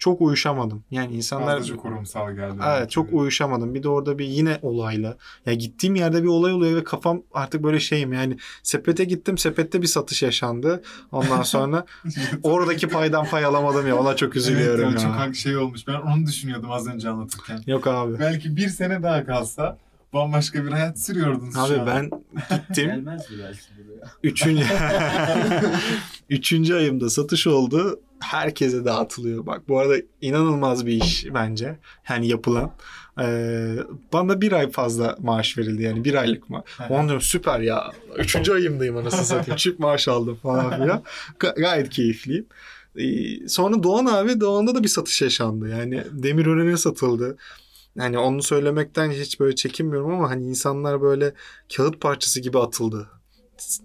çok 0.04 0.22
uyuşamadım. 0.22 0.84
Yani 0.92 1.16
insanlar 1.16 1.58
Fazlaca 1.58 1.76
kurumsal 1.76 2.32
geldi. 2.32 2.56
Evet 2.68 2.92
çok 2.92 3.13
uyuşamadım. 3.13 3.74
Bir 3.74 3.84
de 3.84 3.89
orada 3.89 4.20
bir 4.20 4.26
yine 4.26 4.60
olayla. 4.62 5.18
Ya 5.46 5.54
gittiğim 5.54 5.96
yerde 5.96 6.24
bir 6.24 6.28
olay 6.28 6.54
oluyor 6.54 6.76
ve 6.78 6.84
kafam 6.84 7.22
artık 7.34 7.63
böyle 7.63 7.80
şeyim 7.80 8.13
yani 8.13 8.38
sepete 8.63 9.04
gittim 9.04 9.38
sepette 9.38 9.82
bir 9.82 9.88
satış 9.88 10.24
yaşandı. 10.24 10.84
Ondan 11.12 11.44
sonra 11.44 11.86
oradaki 12.44 12.88
paydan 12.88 13.26
pay 13.26 13.46
alamadım 13.46 13.88
ya 13.88 13.98
ona 13.98 14.16
çok 14.16 14.36
üzülüyorum 14.36 14.89
evet, 14.92 15.04
ya. 15.04 15.10
ya. 15.10 15.26
Çok 15.26 15.36
şey 15.36 15.58
olmuş. 15.58 15.88
Ben 15.88 15.94
onu 15.94 16.26
düşünüyordum 16.26 16.72
az 16.72 16.88
önce 16.88 17.10
anlatırken. 17.10 17.62
Yok 17.68 17.88
abi. 17.88 18.20
Belki 18.20 18.56
bir 18.56 18.70
sene 18.70 19.04
daha 19.04 19.26
kalsa 19.26 19.78
bambaşka 20.13 20.65
bir 20.65 20.71
hayat 20.71 20.99
sürüyordunuz 20.99 21.54
şu 21.54 21.60
Abi 21.62 21.80
an. 21.80 21.88
ben 21.88 22.10
gittim. 22.58 22.86
Gelmezdi 22.88 23.34
belki 23.39 23.60
buraya. 23.78 24.12
Üçüncü, 24.23 24.63
üçüncü 26.30 26.73
ayımda 26.76 27.10
satış 27.10 27.47
oldu. 27.47 27.99
Herkese 28.19 28.86
dağıtılıyor. 28.86 29.45
Bak 29.45 29.62
bu 29.69 29.80
arada 29.80 29.95
inanılmaz 30.21 30.86
bir 30.86 30.91
iş 31.04 31.26
bence. 31.34 31.80
Yani 32.10 32.28
yapılan. 32.28 32.71
Ee, 33.21 33.76
bana 34.13 34.41
bir 34.41 34.52
ay 34.52 34.71
fazla 34.71 35.15
maaş 35.19 35.58
verildi 35.58 35.84
yani 35.84 36.04
bir 36.04 36.13
aylık 36.13 36.49
mı? 36.49 36.63
Onu 36.89 37.04
diyorum 37.04 37.21
süper 37.21 37.60
ya. 37.60 37.91
Üçüncü 38.17 38.54
ayımdayım 38.54 38.97
anasını 38.97 39.26
satayım. 39.26 39.56
Çift 39.58 39.80
maaş 39.80 40.08
aldım 40.08 40.36
falan 40.43 40.71
filan. 40.82 41.04
Ga- 41.39 41.62
gayet 41.62 41.89
keyifliyim. 41.89 42.45
Ee, 42.97 43.47
sonra 43.47 43.84
Doğan 43.84 44.06
abi 44.06 44.39
Doğan'da 44.41 44.76
da 44.76 44.84
bir 44.84 44.88
satış 44.88 45.21
yaşandı. 45.21 45.69
Yani 45.69 46.04
Demirören'e 46.12 46.78
satıldı. 46.78 47.38
Yani 47.96 48.18
onu 48.18 48.44
söylemekten 48.44 49.12
hiç 49.12 49.40
böyle 49.40 49.56
çekinmiyorum 49.56 50.12
ama 50.12 50.30
hani 50.30 50.50
insanlar 50.50 51.02
böyle 51.02 51.34
kağıt 51.76 52.02
parçası 52.02 52.42
gibi 52.42 52.60
atıldı. 52.60 53.10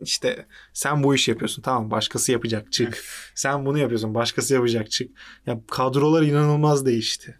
İşte 0.03 0.47
sen 0.73 1.03
bu 1.03 1.15
iş 1.15 1.29
yapıyorsun 1.29 1.63
tamam 1.63 1.91
başkası 1.91 2.33
yapacak 2.33 2.73
çık. 2.73 3.05
sen 3.35 3.67
bunu 3.67 3.79
yapıyorsun 3.79 4.15
başkası 4.15 4.55
yapacak 4.55 4.91
çık. 4.91 5.11
Ya 5.47 5.61
kadrolar 5.71 6.23
inanılmaz 6.23 6.87
değişti. 6.87 7.39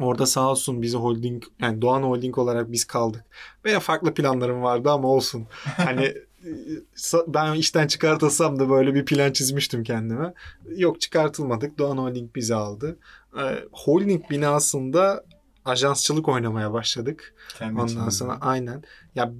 Orada 0.00 0.26
sağ 0.26 0.50
olsun 0.50 0.82
bizi 0.82 0.96
holding 0.96 1.42
yani 1.60 1.82
Doğan 1.82 2.02
Holding 2.02 2.38
olarak 2.38 2.72
biz 2.72 2.84
kaldık. 2.84 3.24
Benim 3.64 3.80
farklı 3.80 4.14
planlarım 4.14 4.62
vardı 4.62 4.90
ama 4.90 5.08
olsun. 5.08 5.46
Hani 5.64 6.04
e, 6.44 7.24
ben 7.26 7.54
işten 7.54 7.86
çıkartılsam 7.86 8.58
da 8.58 8.70
böyle 8.70 8.94
bir 8.94 9.04
plan 9.04 9.32
çizmiştim 9.32 9.84
kendime. 9.84 10.34
Yok 10.76 11.00
çıkartılmadık. 11.00 11.78
Doğan 11.78 11.96
Holding 11.96 12.34
bizi 12.34 12.54
aldı. 12.54 12.98
Ee, 13.38 13.64
holding 13.72 14.30
binasında 14.30 15.24
ajansçılık 15.66 16.28
oynamaya 16.28 16.72
başladık. 16.72 17.34
Kendi 17.58 17.72
Ondan 17.72 17.86
içimizde. 17.86 18.10
sonra 18.10 18.38
aynen. 18.40 18.82
Ya 19.14 19.32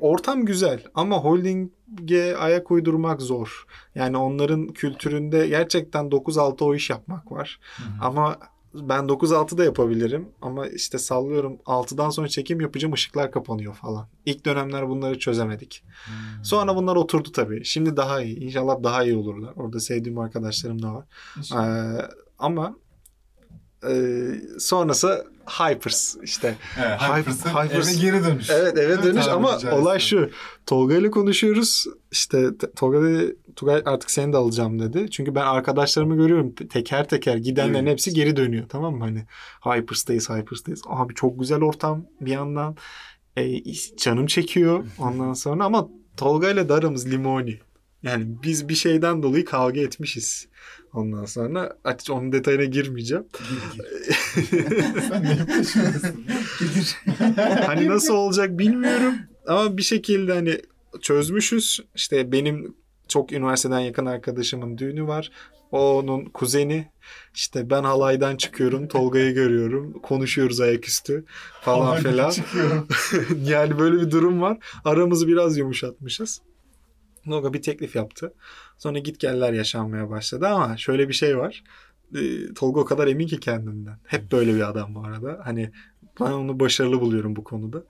ortam 0.00 0.44
güzel 0.44 0.84
ama 0.94 1.18
holdinge 1.18 2.36
ayak 2.36 2.70
uydurmak 2.70 3.22
zor. 3.22 3.66
Yani 3.94 4.16
onların 4.16 4.68
kültüründe 4.68 5.48
gerçekten 5.48 6.04
9-6 6.04 6.64
o 6.64 6.74
iş 6.74 6.90
yapmak 6.90 7.32
var. 7.32 7.60
Hı 7.76 7.82
hı. 7.82 7.88
Ama 8.00 8.36
ben 8.74 9.04
9-6 9.04 9.58
da 9.58 9.64
yapabilirim 9.64 10.28
ama 10.42 10.66
işte 10.66 10.98
sallıyorum 10.98 11.56
6'dan 11.66 12.10
sonra 12.10 12.28
çekim 12.28 12.60
yapacağım 12.60 12.94
ışıklar 12.94 13.30
kapanıyor 13.30 13.74
falan. 13.74 14.06
İlk 14.26 14.46
dönemler 14.46 14.88
bunları 14.88 15.18
çözemedik. 15.18 15.84
Hmm. 16.04 16.44
Sonra 16.44 16.76
bunlar 16.76 16.96
oturdu 16.96 17.32
tabii. 17.32 17.64
Şimdi 17.64 17.96
daha 17.96 18.22
iyi. 18.22 18.38
İnşallah 18.40 18.82
daha 18.82 19.04
iyi 19.04 19.16
olurlar. 19.16 19.52
Orada 19.56 19.80
sevdiğim 19.80 20.18
arkadaşlarım 20.18 20.82
da 20.82 20.94
var. 20.94 21.04
Ee, 21.54 22.08
ama 22.38 22.76
e, 23.90 24.58
sonrası 24.58 25.26
Hypers 25.46 26.16
işte. 26.22 26.54
Evet, 26.78 27.00
Hypers'ın 27.00 27.48
Hypers- 27.50 27.90
eve 27.90 28.00
geri 28.00 28.24
dönüş. 28.24 28.50
Evet 28.50 28.78
eve 28.78 29.02
dönüş 29.02 29.28
ama 29.28 29.48
caizse. 29.50 29.72
olay 29.72 29.98
şu. 29.98 30.30
Tolga 30.66 30.94
ile 30.94 31.10
konuşuyoruz. 31.10 31.86
İşte 32.12 32.46
Tolga 32.76 33.02
dedi 33.02 33.36
Tugay 33.56 33.82
artık 33.84 34.10
seni 34.10 34.32
de 34.32 34.36
alacağım 34.36 34.78
dedi. 34.80 35.10
Çünkü 35.10 35.34
ben 35.34 35.46
arkadaşlarımı 35.46 36.16
görüyorum. 36.16 36.54
Teker 36.54 37.08
teker 37.08 37.36
gidenlerin 37.36 37.82
Evet. 37.82 37.92
hepsi 37.92 38.14
geri 38.14 38.36
dönüyor. 38.36 38.64
Tamam 38.68 38.94
mı? 38.94 39.04
Hani 39.04 39.26
Hypers'tayız 39.60 40.30
Hypers'tayız. 40.30 40.82
Abi 40.88 41.14
çok 41.14 41.40
güzel 41.40 41.62
ortam 41.62 42.06
bir 42.20 42.30
yandan. 42.32 42.76
E, 43.36 43.62
canım 43.96 44.26
çekiyor 44.26 44.84
ondan 44.98 45.32
sonra 45.32 45.64
ama 45.64 45.88
Tolga 46.16 46.50
ile 46.50 46.68
de 46.68 46.72
aramız 46.72 47.10
limoni. 47.10 47.58
Yani 48.02 48.26
biz 48.42 48.68
bir 48.68 48.74
şeyden 48.74 49.22
dolayı 49.22 49.44
kavga 49.44 49.80
etmişiz. 49.80 50.48
Ondan 50.96 51.24
sonra 51.24 51.76
artık 51.84 52.10
onun 52.10 52.32
detayına 52.32 52.64
girmeyeceğim. 52.64 53.24
Sen 55.08 55.22
ne 55.22 55.36
yapıyorsun? 55.38 56.24
hani 57.66 57.88
nasıl 57.88 58.14
olacak 58.14 58.58
bilmiyorum 58.58 59.14
ama 59.46 59.76
bir 59.76 59.82
şekilde 59.82 60.32
hani 60.32 60.60
çözmüşüz. 61.00 61.80
İşte 61.94 62.32
benim 62.32 62.74
çok 63.08 63.32
üniversiteden 63.32 63.80
yakın 63.80 64.06
arkadaşımın 64.06 64.78
düğünü 64.78 65.06
var. 65.06 65.30
O 65.72 65.98
onun 65.98 66.24
kuzeni. 66.24 66.88
İşte 67.34 67.70
ben 67.70 67.84
halaydan 67.84 68.36
çıkıyorum. 68.36 68.88
Tolga'yı 68.88 69.34
görüyorum. 69.34 69.92
Konuşuyoruz 69.92 70.60
ayaküstü 70.60 71.24
falan 71.60 71.86
Hadi 71.86 72.02
filan. 72.02 72.32
Yani 73.44 73.78
böyle 73.78 74.00
bir 74.00 74.10
durum 74.10 74.40
var. 74.42 74.58
Aramızı 74.84 75.28
biraz 75.28 75.58
yumuşatmışız. 75.58 76.40
Tolga 77.30 77.52
bir 77.52 77.62
teklif 77.62 77.96
yaptı. 77.96 78.34
Sonra 78.78 78.98
git 78.98 79.20
geller 79.20 79.52
yaşanmaya 79.52 80.10
başladı 80.10 80.46
ama 80.46 80.76
şöyle 80.76 81.08
bir 81.08 81.14
şey 81.14 81.38
var. 81.38 81.64
Ee, 82.14 82.54
Tolga 82.54 82.80
o 82.80 82.84
kadar 82.84 83.06
emin 83.06 83.26
ki 83.26 83.40
kendinden. 83.40 83.98
Hep 84.06 84.32
böyle 84.32 84.54
bir 84.54 84.68
adam 84.68 84.94
bu 84.94 85.04
arada. 85.04 85.40
Hani 85.44 85.70
ben 86.20 86.32
onu 86.32 86.60
başarılı 86.60 87.00
buluyorum 87.00 87.36
bu 87.36 87.44
konuda. 87.44 87.82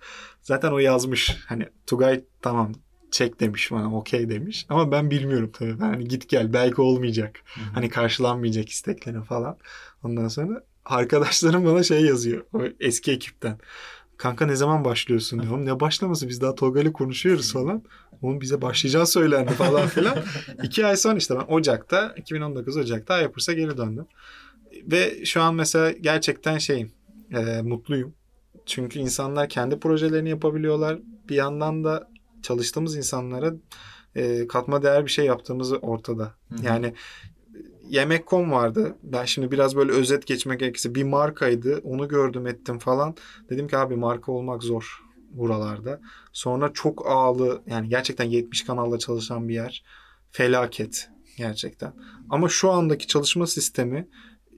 Zaten 0.42 0.72
o 0.72 0.78
yazmış. 0.78 1.36
Hani 1.46 1.66
Tugay 1.86 2.24
tamam 2.42 2.72
çek 3.10 3.40
demiş 3.40 3.72
bana 3.72 3.96
okey 3.96 4.28
demiş. 4.28 4.66
Ama 4.68 4.92
ben 4.92 5.10
bilmiyorum 5.10 5.50
tabii. 5.52 5.80
Ben 5.80 5.84
hani 5.84 6.08
git 6.08 6.28
gel 6.28 6.52
belki 6.52 6.80
olmayacak. 6.80 7.40
Hani 7.74 7.88
karşılanmayacak 7.88 8.68
isteklerin 8.68 9.22
falan. 9.22 9.56
Ondan 10.02 10.28
sonra 10.28 10.64
arkadaşlarım 10.84 11.64
bana 11.64 11.82
şey 11.82 12.00
yazıyor. 12.00 12.44
O 12.52 12.62
eski 12.80 13.12
ekipten. 13.12 13.58
Kanka 14.16 14.46
ne 14.46 14.56
zaman 14.56 14.84
başlıyorsun 14.84 15.42
diyorum. 15.42 15.66
Ne 15.66 15.80
başlaması 15.80 16.28
biz 16.28 16.40
daha 16.40 16.54
Tolga 16.54 16.80
ile 16.80 16.92
konuşuyoruz 16.92 17.52
falan. 17.52 17.82
Oğlum 18.22 18.40
bize 18.40 18.62
başlayacağı 18.62 19.06
söylendi 19.06 19.52
falan 19.52 19.86
filan. 19.86 20.18
İki 20.62 20.86
ay 20.86 20.96
sonra 20.96 21.16
işte 21.16 21.34
ben 21.36 21.54
Ocak'ta 21.54 22.14
2019 22.16 22.76
Ocak'ta 22.76 23.20
Hypers'a 23.20 23.52
geri 23.52 23.76
döndüm. 23.76 24.06
Ve 24.86 25.24
şu 25.24 25.42
an 25.42 25.54
mesela 25.54 25.90
gerçekten 25.90 26.58
şeyim 26.58 26.92
e, 27.30 27.62
mutluyum. 27.62 28.14
Çünkü 28.66 28.98
insanlar 28.98 29.48
kendi 29.48 29.78
projelerini 29.78 30.30
yapabiliyorlar. 30.30 30.98
Bir 31.28 31.34
yandan 31.34 31.84
da 31.84 32.10
çalıştığımız 32.42 32.96
insanlara 32.96 33.54
e, 34.14 34.46
katma 34.46 34.82
değer 34.82 35.04
bir 35.04 35.10
şey 35.10 35.24
yaptığımız 35.24 35.72
ortada. 35.72 36.34
Hı 36.48 36.54
hı. 36.54 36.66
Yani 36.66 36.94
Yemek.com 37.88 38.52
vardı. 38.52 38.96
Ben 39.02 39.24
şimdi 39.24 39.50
biraz 39.50 39.76
böyle 39.76 39.92
özet 39.92 40.26
geçmek 40.26 40.60
gerekirse 40.60 40.94
bir 40.94 41.04
markaydı. 41.04 41.80
Onu 41.84 42.08
gördüm 42.08 42.46
ettim 42.46 42.78
falan. 42.78 43.16
Dedim 43.50 43.68
ki 43.68 43.76
abi 43.76 43.96
marka 43.96 44.32
olmak 44.32 44.62
zor 44.62 45.05
buralarda. 45.30 46.00
Sonra 46.32 46.72
çok 46.72 47.06
ağlı 47.06 47.62
yani 47.66 47.88
gerçekten 47.88 48.24
70 48.24 48.64
kanalla 48.64 48.98
çalışan 48.98 49.48
bir 49.48 49.54
yer. 49.54 49.84
Felaket 50.30 51.08
gerçekten. 51.36 51.92
Ama 52.30 52.48
şu 52.48 52.70
andaki 52.70 53.06
çalışma 53.06 53.46
sistemi 53.46 54.08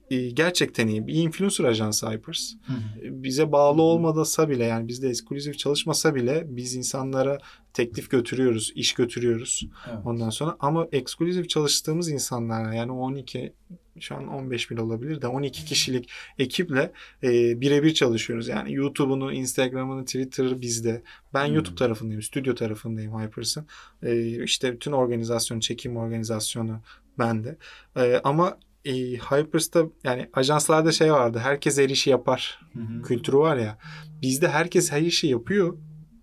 gerçekten 0.09 0.87
iyi. 0.87 1.07
Bir 1.07 1.13
influencer 1.13 1.63
ajansı 1.63 2.09
Hypers 2.09 2.53
Hı 2.65 2.73
hı. 2.73 3.23
bize 3.23 3.51
bağlı 3.51 3.81
olmadasa 3.81 4.49
bile 4.49 4.65
yani 4.65 4.87
bizde 4.87 5.09
eksklusif 5.09 5.57
çalışmasa 5.59 6.15
bile 6.15 6.43
biz 6.47 6.75
insanlara 6.75 7.37
teklif 7.73 8.09
götürüyoruz, 8.09 8.71
iş 8.75 8.93
götürüyoruz 8.93 9.67
Evet. 9.89 9.99
ondan 10.05 10.29
sonra 10.29 10.55
ama 10.59 10.87
eksklusif 10.91 11.49
çalıştığımız 11.49 12.09
insanlarla 12.09 12.73
yani 12.73 12.91
12 12.91 13.53
şu 13.99 14.15
an 14.15 14.27
15 14.27 14.71
bile 14.71 14.81
olabilir 14.81 15.21
de 15.21 15.27
12 15.27 15.65
kişilik 15.65 16.09
ekiple 16.37 16.91
e, 17.23 17.61
birebir 17.61 17.93
çalışıyoruz. 17.93 18.47
Yani 18.47 18.73
YouTube'unu, 18.73 19.33
Instagram'ını, 19.33 20.05
Twitter'ı 20.05 20.61
bizde. 20.61 21.01
Ben 21.33 21.47
Hmm. 21.47 21.55
YouTube 21.55 21.75
tarafındayım, 21.75 22.21
stüdyo 22.21 22.55
tarafındayım 22.55 23.19
Hypers'ın. 23.19 23.67
E, 24.03 24.43
işte 24.43 24.73
bütün 24.73 24.91
organizasyon, 24.91 25.59
çekim 25.59 25.97
organizasyonu 25.97 26.81
bende. 27.19 27.57
E, 27.95 28.21
ama 28.23 28.57
e, 28.89 29.17
Hypers'ta 29.17 29.85
yani 30.03 30.29
ajanslarda 30.33 30.91
şey 30.91 31.13
vardı. 31.13 31.39
Herkes 31.39 31.77
her 31.77 31.89
işi 31.89 32.09
yapar 32.09 32.59
Hı 32.73 32.79
hı. 32.79 33.01
kültürü 33.01 33.37
var 33.37 33.57
ya. 33.57 33.77
Bizde 34.21 34.49
herkes 34.49 34.91
her 34.91 35.01
işi 35.01 35.27
yapıyor 35.27 35.77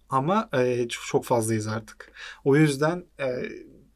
ama 0.09 0.49
e, 0.53 0.89
çok, 0.89 1.25
fazlayız 1.25 1.67
artık. 1.67 2.13
O 2.45 2.57
yüzden 2.57 3.05
e, 3.21 3.27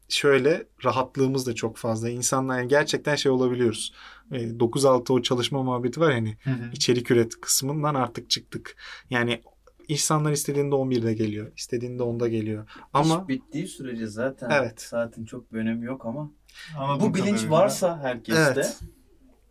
şöyle 0.09 0.67
rahatlığımız 0.85 1.47
da 1.47 1.55
çok 1.55 1.77
fazla. 1.77 2.09
İnsanlar 2.09 2.57
yani 2.57 2.67
gerçekten 2.67 3.15
şey 3.15 3.31
olabiliyoruz. 3.31 3.93
E, 4.31 4.37
9-6 4.37 5.13
o 5.13 5.21
çalışma 5.21 5.63
muhabbeti 5.63 5.99
var 5.99 6.11
yani 6.11 6.37
Hı 6.43 6.49
hı. 6.49 6.71
içerik 6.73 7.11
üret 7.11 7.41
kısmından 7.41 7.95
artık 7.95 8.29
çıktık. 8.29 8.75
Yani 9.09 9.41
insanlar 9.87 10.31
istediğinde 10.31 10.75
11'de 10.75 11.13
geliyor. 11.13 11.51
istediğinde 11.57 12.03
10'da 12.03 12.27
geliyor. 12.27 12.67
Ama 12.93 13.21
İş 13.21 13.27
bittiği 13.27 13.67
sürece 13.67 14.07
zaten 14.07 14.49
Evet. 14.49 14.81
saatin 14.81 15.25
çok 15.25 15.53
bir 15.53 15.57
önemi 15.57 15.85
yok 15.85 16.05
ama 16.05 16.31
Anladığım 16.77 17.09
bu 17.09 17.13
bilinç 17.13 17.27
kadarıyla 17.27 17.51
varsa 17.51 17.99
herkeste 18.03 18.41
Evet. 18.55 18.79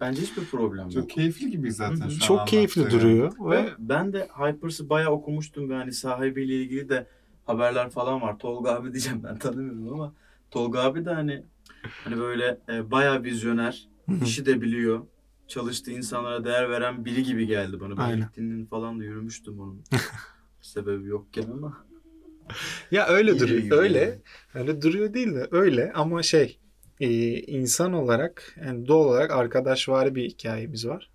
bence 0.01 0.23
hiçbir 0.23 0.45
problem 0.45 0.85
yok. 0.85 0.93
Çok 0.93 1.11
keyifli 1.11 1.51
gibi 1.51 1.73
zaten 1.73 2.01
Hı 2.01 2.05
hı. 2.05 2.11
şu 2.11 2.15
an 2.35 2.39
çok 2.39 2.49
keyifli 2.49 2.81
anlattığı. 2.81 3.01
duruyor 3.01 3.33
Ve 3.41 3.51
ve 3.65 3.69
ben 3.79 4.13
de 4.13 4.29
Hypers'ı 4.39 4.89
bayağı 4.91 5.11
okumuştum 5.11 5.71
ve 5.71 5.75
hani 5.75 5.93
sahibiyle 5.93 6.55
ilgili 6.63 6.89
de 6.89 7.07
haberler 7.47 7.91
falan 7.91 8.21
var. 8.23 8.39
Tolga 8.39 8.71
abi 8.75 8.89
diyeceğim 8.93 9.23
ben 9.25 9.39
tanımıyorum 9.39 9.93
ama 10.01 10.15
Tolga 10.51 10.81
abi 10.83 11.05
de 11.05 11.11
hani 11.15 11.43
hani 12.05 12.19
böyle 12.19 12.61
e, 12.69 12.91
bayağı 12.91 13.23
vizyoner, 13.23 13.89
işi 14.25 14.47
de 14.47 14.61
biliyor. 14.61 15.07
Çalıştığı 15.49 15.91
insanlara 15.91 16.45
değer 16.45 16.71
veren 16.71 17.05
biri 17.05 17.23
gibi 17.23 17.47
geldi 17.47 17.81
bana. 17.81 17.97
Ben 17.97 18.03
Aynen. 18.03 18.21
LinkedIn'in 18.21 18.67
falan 18.67 19.01
da 19.01 19.05
yürümüştüm 19.05 19.61
onun. 19.61 19.83
Sebebi 20.61 21.07
yokken 21.09 21.43
ama. 21.53 21.85
ya 22.91 23.07
öyle 23.09 23.33
İyi 23.33 23.39
duruyor. 23.41 23.79
Öyle. 23.83 23.99
yani. 23.99 24.19
Öyle 24.55 24.83
duruyor 24.83 25.15
değil 25.15 25.35
de 25.35 25.49
öyle 25.51 25.93
ama 25.95 26.23
şey 26.23 26.59
e, 27.01 27.09
insan 27.41 27.93
olarak 27.93 28.57
yani 28.67 28.87
doğal 28.87 29.05
olarak 29.05 29.31
arkadaşvari 29.31 30.15
bir 30.15 30.25
hikayemiz 30.25 30.87
var. 30.87 31.11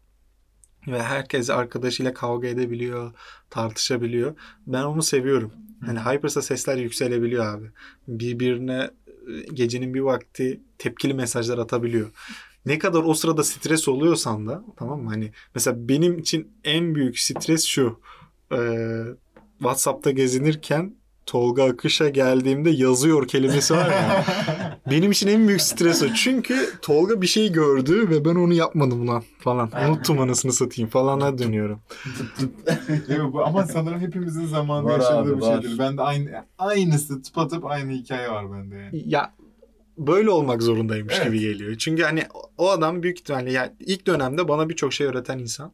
Ve 0.87 1.03
herkes 1.03 1.49
arkadaşıyla 1.49 2.13
kavga 2.13 2.47
edebiliyor, 2.47 3.13
tartışabiliyor. 3.49 4.35
Ben 4.67 4.83
onu 4.83 5.03
seviyorum. 5.03 5.53
Hani 5.85 5.99
Hypers'a 5.99 6.41
sesler 6.41 6.77
yükselebiliyor 6.77 7.45
abi. 7.45 7.71
Birbirine 8.07 8.89
e, 9.27 9.53
gecenin 9.53 9.93
bir 9.93 9.99
vakti 9.99 10.59
tepkili 10.77 11.13
mesajlar 11.13 11.57
atabiliyor. 11.57 12.11
Ne 12.65 12.79
kadar 12.79 13.03
o 13.03 13.13
sırada 13.13 13.43
stres 13.43 13.87
oluyorsan 13.87 14.47
da 14.47 14.63
tamam 14.77 15.01
mı? 15.01 15.09
Hani 15.09 15.31
mesela 15.55 15.89
benim 15.89 16.19
için 16.19 16.51
en 16.63 16.95
büyük 16.95 17.19
stres 17.19 17.65
şu. 17.65 17.99
e, 18.51 18.57
WhatsApp'ta 19.57 20.11
gezinirken 20.11 20.95
Tolga 21.25 21.63
Akış'a 21.63 22.09
geldiğimde 22.09 22.69
yazıyor 22.69 23.27
kelimesi 23.27 23.73
var 23.73 23.89
ya. 23.91 24.25
benim 24.91 25.11
için 25.11 25.27
en 25.27 25.47
büyük 25.47 25.61
stres 25.61 26.03
o. 26.03 26.13
Çünkü 26.13 26.69
Tolga 26.81 27.21
bir 27.21 27.27
şey 27.27 27.51
gördü 27.51 28.09
ve 28.09 28.25
ben 28.25 28.35
onu 28.35 28.53
yapmadım 28.53 29.07
lan 29.07 29.23
falan. 29.39 29.69
Unuttum 29.89 30.19
anasını 30.19 30.53
satayım 30.53 30.89
falana 30.89 31.37
dönüyorum. 31.37 31.79
Bu, 33.33 33.45
ama 33.45 33.65
sanırım 33.65 33.99
hepimizin 33.99 34.45
zamanında 34.45 34.91
Var 34.93 34.99
yaşadığı 34.99 35.17
abi, 35.19 35.37
bir 35.37 35.41
var. 35.41 35.61
şeydir. 35.61 35.79
Ben 35.79 35.97
de 35.97 36.01
aynı 36.01 36.45
aynısı 36.57 37.21
tıpatıp 37.21 37.65
aynı 37.65 37.91
hikaye 37.91 38.29
var 38.31 38.51
bende 38.51 38.75
yani. 38.75 39.03
Ya 39.05 39.33
böyle 39.97 40.29
olmak 40.29 40.61
zorundaymış 40.63 41.13
Evet. 41.17 41.25
gibi 41.27 41.39
geliyor. 41.39 41.75
Çünkü 41.77 42.03
hani 42.03 42.23
o- 42.33 42.49
o 42.57 42.69
adam 42.69 43.03
büyük 43.03 43.19
ihtimalle 43.19 43.51
yani 43.51 43.71
ilk 43.79 44.07
dönemde 44.07 44.47
bana 44.47 44.69
birçok 44.69 44.93
şey 44.93 45.07
öğreten 45.07 45.39
insan. 45.39 45.71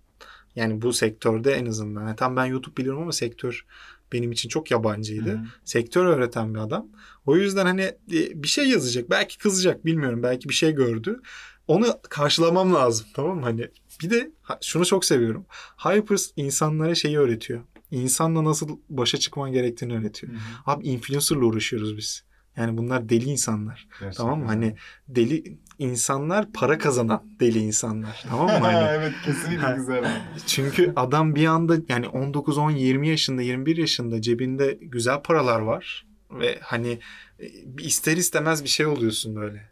Yani 0.55 0.81
bu 0.81 0.93
sektörde 0.93 1.53
en 1.53 1.65
azından. 1.65 2.01
Yani 2.07 2.15
tam 2.15 2.35
ben 2.35 2.45
YouTube 2.45 2.77
biliyorum 2.77 3.01
ama 3.01 3.11
sektör 3.11 3.65
benim 4.13 4.31
için 4.31 4.49
çok 4.49 4.71
yabancıydı. 4.71 5.31
Hı 5.31 5.35
hı. 5.35 5.45
Sektör 5.65 6.05
öğreten 6.05 6.53
bir 6.53 6.59
adam. 6.59 6.87
O 7.25 7.35
yüzden 7.35 7.65
hani 7.65 7.81
e, 7.81 8.43
bir 8.43 8.47
şey 8.47 8.69
yazacak. 8.69 9.09
Belki 9.09 9.37
kızacak 9.37 9.85
bilmiyorum. 9.85 10.23
Belki 10.23 10.49
bir 10.49 10.53
şey 10.53 10.71
gördü. 10.71 11.21
Onu 11.67 11.85
karşılamam 12.09 12.73
lazım 12.73 13.07
tamam 13.13 13.37
mı? 13.37 13.43
Hani 13.43 13.67
bir 14.03 14.09
de 14.09 14.31
şunu 14.61 14.85
çok 14.85 15.05
seviyorum. 15.05 15.45
Hypers 15.77 16.29
insanlara 16.35 16.95
şeyi 16.95 17.19
öğretiyor. 17.19 17.61
İnsanla 17.91 18.43
nasıl 18.43 18.77
başa 18.89 19.17
çıkman 19.17 19.51
gerektiğini 19.51 19.97
öğretiyor. 19.97 20.33
Hı 20.33 20.37
hı. 20.37 20.41
Abi 20.65 20.87
influencer'la 20.87 21.45
uğraşıyoruz 21.45 21.97
biz. 21.97 22.23
Yani 22.57 22.77
bunlar 22.77 23.09
deli 23.09 23.25
insanlar. 23.25 23.87
Gerçekten. 23.99 24.23
Tamam 24.23 24.39
mı? 24.39 24.45
Hani 24.45 24.75
deli 25.07 25.57
insanlar 25.81 26.51
para 26.51 26.77
kazanan 26.77 27.23
deli 27.39 27.59
insanlar. 27.59 28.23
Tamam 28.29 28.45
mı? 28.45 28.67
Hani 28.67 28.87
evet 28.89 29.13
kesinlikle 29.25 29.75
güzel. 29.75 30.21
çünkü 30.47 30.93
adam 30.95 31.35
bir 31.35 31.45
anda 31.45 31.77
yani 31.89 32.07
19 32.07 32.57
10 32.57 32.71
20 32.71 33.07
yaşında 33.07 33.41
21 33.41 33.77
yaşında 33.77 34.21
cebinde 34.21 34.77
güzel 34.81 35.21
paralar 35.21 35.59
var 35.59 36.05
ve 36.31 36.59
hani 36.61 36.99
e, 37.39 37.47
ister 37.79 38.17
istemez 38.17 38.63
bir 38.63 38.69
şey 38.69 38.85
oluyorsun 38.85 39.35
böyle. 39.35 39.71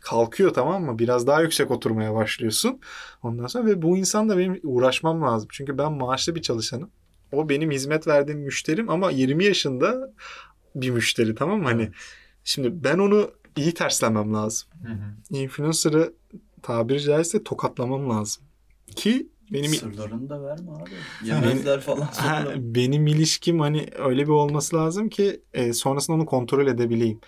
Kalkıyor 0.00 0.54
tamam 0.54 0.84
mı? 0.84 0.98
Biraz 0.98 1.26
daha 1.26 1.42
yüksek 1.42 1.70
oturmaya 1.70 2.14
başlıyorsun. 2.14 2.80
Ondan 3.22 3.46
sonra 3.46 3.66
ve 3.66 3.82
bu 3.82 3.96
insan 3.96 4.38
benim 4.38 4.60
uğraşmam 4.62 5.22
lazım. 5.22 5.48
Çünkü 5.52 5.78
ben 5.78 5.92
maaşlı 5.92 6.34
bir 6.34 6.42
çalışanım. 6.42 6.90
O 7.32 7.48
benim 7.48 7.70
hizmet 7.70 8.06
verdiğim 8.06 8.40
müşterim 8.40 8.90
ama 8.90 9.10
20 9.10 9.44
yaşında 9.44 10.12
bir 10.74 10.90
müşteri 10.90 11.34
tamam 11.34 11.58
mı? 11.58 11.64
Hani 11.64 11.90
şimdi 12.44 12.84
ben 12.84 12.98
onu 12.98 13.30
iyi 13.58 13.74
terslemem 13.74 14.34
lazım 14.34 14.68
Hı 14.82 14.92
hı. 14.92 15.36
influencer'ı 15.38 16.14
tabiri 16.62 17.00
caizse 17.02 17.44
tokatlamam 17.44 18.10
lazım. 18.10 18.42
Ki 18.96 19.28
benim 19.52 19.74
Sırlarını 19.74 20.28
da 20.28 20.42
verme 20.42 20.70
abi. 20.70 20.94
Yemezler 21.28 21.80
falan 21.80 22.00
Ha, 22.02 22.44
benim 22.56 23.06
ilişkim 23.06 23.60
hani 23.60 23.86
öyle 23.98 24.22
bir 24.22 24.32
olması 24.32 24.76
lazım 24.76 25.08
ki 25.08 25.40
e, 25.54 25.72
sonrasında 25.72 26.16
onu 26.16 26.26
kontrol 26.26 26.66
edebileyim. 26.66 27.20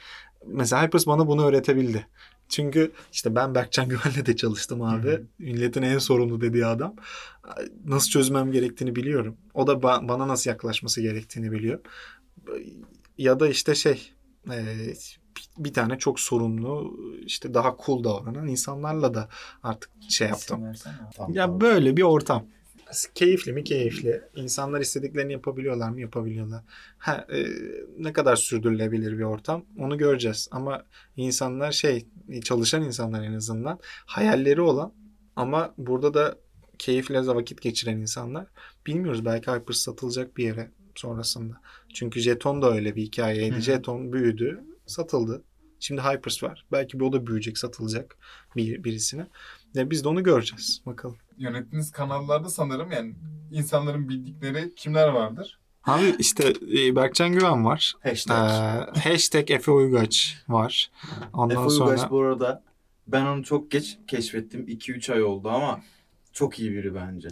Mesela 0.46 0.82
Hypers 0.82 1.06
bana 1.06 1.26
bunu 1.26 1.44
öğretebildi. 1.46 2.06
Çünkü 2.48 2.92
işte 3.12 3.34
ben 3.34 3.54
Berkcan 3.54 3.88
Güven'le 3.88 4.26
de 4.26 4.36
çalıştım 4.36 4.82
abi. 4.82 5.08
Hı 5.08 5.14
hı. 5.14 5.26
Milletin 5.38 5.82
en 5.82 5.98
sorumlu 5.98 6.40
dediği 6.40 6.66
adam. 6.66 6.94
Nasıl 7.84 8.10
çözmem 8.10 8.52
gerektiğini 8.52 8.96
biliyorum. 8.96 9.36
O 9.54 9.66
da 9.66 9.72
ba- 9.72 10.08
bana 10.08 10.28
nasıl 10.28 10.50
yaklaşması 10.50 11.02
gerektiğini 11.02 11.52
biliyor. 11.52 11.80
Ya 13.18 13.40
da 13.40 13.48
işte 13.48 13.74
şey 13.74 14.12
e, 14.50 14.64
bir 15.58 15.72
tane 15.72 15.98
çok 15.98 16.20
sorumlu 16.20 16.98
işte 17.26 17.54
daha 17.54 17.76
cool 17.86 18.04
davranan 18.04 18.46
insanlarla 18.46 19.14
da 19.14 19.28
artık 19.62 19.90
şey 20.08 20.28
yaptım. 20.28 20.64
Ya 20.64 20.72
tamam. 21.16 21.60
böyle 21.60 21.96
bir 21.96 22.02
ortam. 22.02 22.46
Keyifli 23.14 23.52
mi? 23.52 23.64
Keyifli. 23.64 24.22
İnsanlar 24.36 24.80
istediklerini 24.80 25.32
yapabiliyorlar 25.32 25.90
mı? 25.90 26.00
Yapabiliyorlar. 26.00 26.62
Ha, 26.98 27.26
e, 27.32 27.46
ne 27.98 28.12
kadar 28.12 28.36
sürdürülebilir 28.36 29.18
bir 29.18 29.22
ortam 29.22 29.64
onu 29.78 29.98
göreceğiz. 29.98 30.48
Ama 30.50 30.84
insanlar 31.16 31.72
şey 31.72 32.06
çalışan 32.44 32.82
insanlar 32.82 33.22
en 33.22 33.32
azından 33.32 33.78
hayalleri 34.06 34.60
olan 34.60 34.92
ama 35.36 35.74
burada 35.78 36.14
da 36.14 36.38
keyifle 36.78 37.26
vakit 37.26 37.62
geçiren 37.62 37.96
insanlar 37.96 38.46
bilmiyoruz. 38.86 39.24
Belki 39.24 39.50
Hyper 39.50 39.74
satılacak 39.74 40.36
bir 40.36 40.44
yere 40.44 40.70
sonrasında. 40.94 41.60
Çünkü 41.94 42.20
Jeton 42.20 42.62
da 42.62 42.72
öyle 42.72 42.96
bir 42.96 43.02
hikayeydi. 43.02 43.56
Hı. 43.56 43.60
Jeton 43.60 44.12
büyüdü, 44.12 44.64
satıldı. 44.90 45.42
Şimdi 45.80 46.00
Hypers 46.00 46.42
var. 46.42 46.66
Belki 46.72 47.00
bir 47.00 47.04
o 47.04 47.12
da 47.12 47.26
büyüyecek, 47.26 47.58
satılacak 47.58 48.16
bir, 48.56 48.84
birisine. 48.84 49.26
Ya 49.74 49.90
biz 49.90 50.04
de 50.04 50.08
onu 50.08 50.22
göreceğiz. 50.22 50.82
Bakalım. 50.86 51.16
Yönettiğiniz 51.38 51.92
kanallarda 51.92 52.48
sanırım 52.50 52.92
yani 52.92 53.14
insanların 53.52 54.08
bildikleri 54.08 54.74
kimler 54.74 55.08
vardır? 55.08 55.60
Abi 55.84 56.14
işte 56.18 56.52
e, 56.78 56.96
Berkcan 56.96 57.32
Güven 57.32 57.64
var. 57.64 57.94
Ee, 58.04 58.08
Hashtag. 58.08 58.96
hashtag 58.96 59.50
Efe 59.50 59.70
Uygaç 59.70 60.36
var. 60.48 60.90
Ondan 61.32 61.60
Efe 61.60 61.70
sonra 61.70 61.90
Uygaç 61.90 62.10
bu 62.10 62.20
arada 62.20 62.62
ben 63.06 63.26
onu 63.26 63.44
çok 63.44 63.70
geç 63.70 63.98
keşfettim. 64.06 64.66
2-3 64.66 65.12
ay 65.12 65.22
oldu 65.22 65.48
ama 65.48 65.80
çok 66.32 66.58
iyi 66.58 66.72
biri 66.72 66.94
bence. 66.94 67.28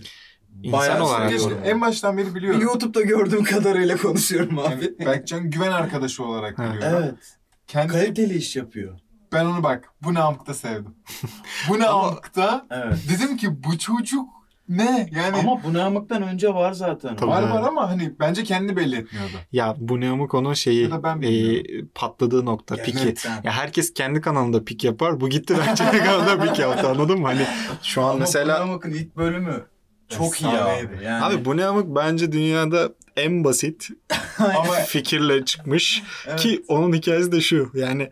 İnsan 0.62 1.00
olarak 1.00 1.30
Keşke- 1.30 1.50
doğru. 1.50 1.54
en 1.64 1.80
baştan 1.80 2.18
beri 2.18 2.34
biliyorum. 2.34 2.60
YouTube'da 2.60 3.02
gördüğüm 3.02 3.44
kadarıyla 3.44 3.96
konuşuyorum 3.96 4.58
abi. 4.58 4.84
Yani 4.84 5.06
Berkcan 5.06 5.50
güven 5.50 5.72
arkadaşı 5.72 6.24
olarak 6.24 6.58
biliyorum. 6.58 6.82
evet. 6.82 7.37
Kendisi, 7.68 7.98
Kaliteli 7.98 8.34
iş 8.36 8.56
yapıyor. 8.56 8.98
ben 9.32 9.44
onu 9.44 9.62
bak 9.62 9.88
bu 10.02 10.14
ne 10.14 10.20
amkta 10.20 10.54
sevdim. 10.54 10.94
bu 11.68 11.78
ne 11.78 11.86
Ama- 11.86 12.08
amkta 12.08 12.66
Evet. 12.70 12.98
dedim 13.08 13.36
ki 13.36 13.64
bu 13.64 13.78
çocuk 13.78 14.28
ne? 14.68 15.08
Yani 15.12 15.36
Ama 15.36 15.62
bu 15.64 15.72
namıktan 15.74 16.22
önce 16.22 16.54
var 16.54 16.72
zaten. 16.72 17.16
Tabii. 17.16 17.30
var 17.30 17.42
var 17.42 17.62
ama 17.62 17.90
hani 17.90 18.14
bence 18.20 18.44
kendini 18.44 18.76
belli 18.76 18.96
etmiyordu. 18.96 19.32
ya 19.52 19.74
bu 19.78 20.00
Neomuk 20.00 20.34
onun 20.34 20.54
şeyi 20.54 20.82
Ya 20.82 20.90
da 20.90 21.02
ben 21.02 21.16
e, 21.18 21.22
bilmiyorum. 21.22 21.90
patladığı 21.94 22.44
nokta 22.44 22.76
piki. 22.76 22.92
Gerçekten. 22.92 23.40
Ya 23.44 23.52
herkes 23.52 23.94
kendi 23.94 24.20
kanalında 24.20 24.64
pik 24.64 24.84
yapar. 24.84 25.20
Bu 25.20 25.28
gitti 25.28 25.58
Berkcan 25.58 25.98
kanalında 26.04 26.40
pik 26.44 26.58
yaptı 26.58 26.88
anladın 26.88 27.20
mı? 27.20 27.26
Hani 27.26 27.42
şu 27.82 28.02
an 28.02 28.08
Ama 28.10 28.18
mesela 28.18 28.58
bu 28.60 28.68
namıkın 28.68 28.90
ilk 28.90 29.16
bölümü 29.16 29.64
çok 30.08 30.42
iyi 30.42 30.48
abi. 30.48 31.04
Yani, 31.04 31.24
Abi 31.24 31.44
bu 31.44 31.56
ne 31.56 31.64
amık 31.66 31.96
bence 31.96 32.32
dünyada 32.32 32.92
en 33.16 33.44
basit 33.44 33.88
Ama 34.38 34.72
fikirle 34.72 35.44
çıkmış 35.44 36.02
evet. 36.26 36.40
ki 36.40 36.64
onun 36.68 36.92
hikayesi 36.92 37.32
de 37.32 37.40
şu 37.40 37.70
yani 37.74 38.10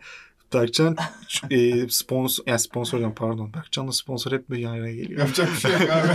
Berkcan 0.53 0.95
e, 1.49 1.89
sponsor 1.89 2.43
yani 2.47 2.59
sponsor 2.59 2.97
diyorum 2.97 3.15
pardon 3.15 3.53
Berkcan'la 3.53 3.91
sponsor 3.91 4.31
hep 4.31 4.49
bir 4.49 4.65
araya 4.65 4.95
geliyor. 4.95 5.19
yapacak 5.19 5.49
bir 5.53 5.59
şey 5.59 5.71
yok 5.71 5.81
abi. 5.81 6.07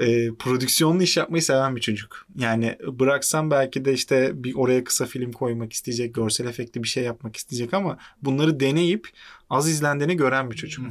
E, 0.10 0.34
prodüksiyonlu 0.34 1.02
iş 1.02 1.16
yapmayı 1.16 1.42
seven 1.42 1.76
bir 1.76 1.80
çocuk. 1.80 2.26
Yani 2.36 2.76
bıraksam 2.86 3.50
belki 3.50 3.84
de 3.84 3.92
işte 3.92 4.30
bir 4.34 4.54
oraya 4.54 4.84
kısa 4.84 5.06
film 5.06 5.32
koymak 5.32 5.72
isteyecek, 5.72 6.14
görsel 6.14 6.46
efekti 6.46 6.82
bir 6.82 6.88
şey 6.88 7.04
yapmak 7.04 7.36
isteyecek 7.36 7.74
ama 7.74 7.98
bunları 8.22 8.60
deneyip 8.60 9.08
az 9.50 9.68
izlendiğini 9.68 10.16
gören 10.16 10.50
bir 10.50 10.56
çocuk. 10.56 10.86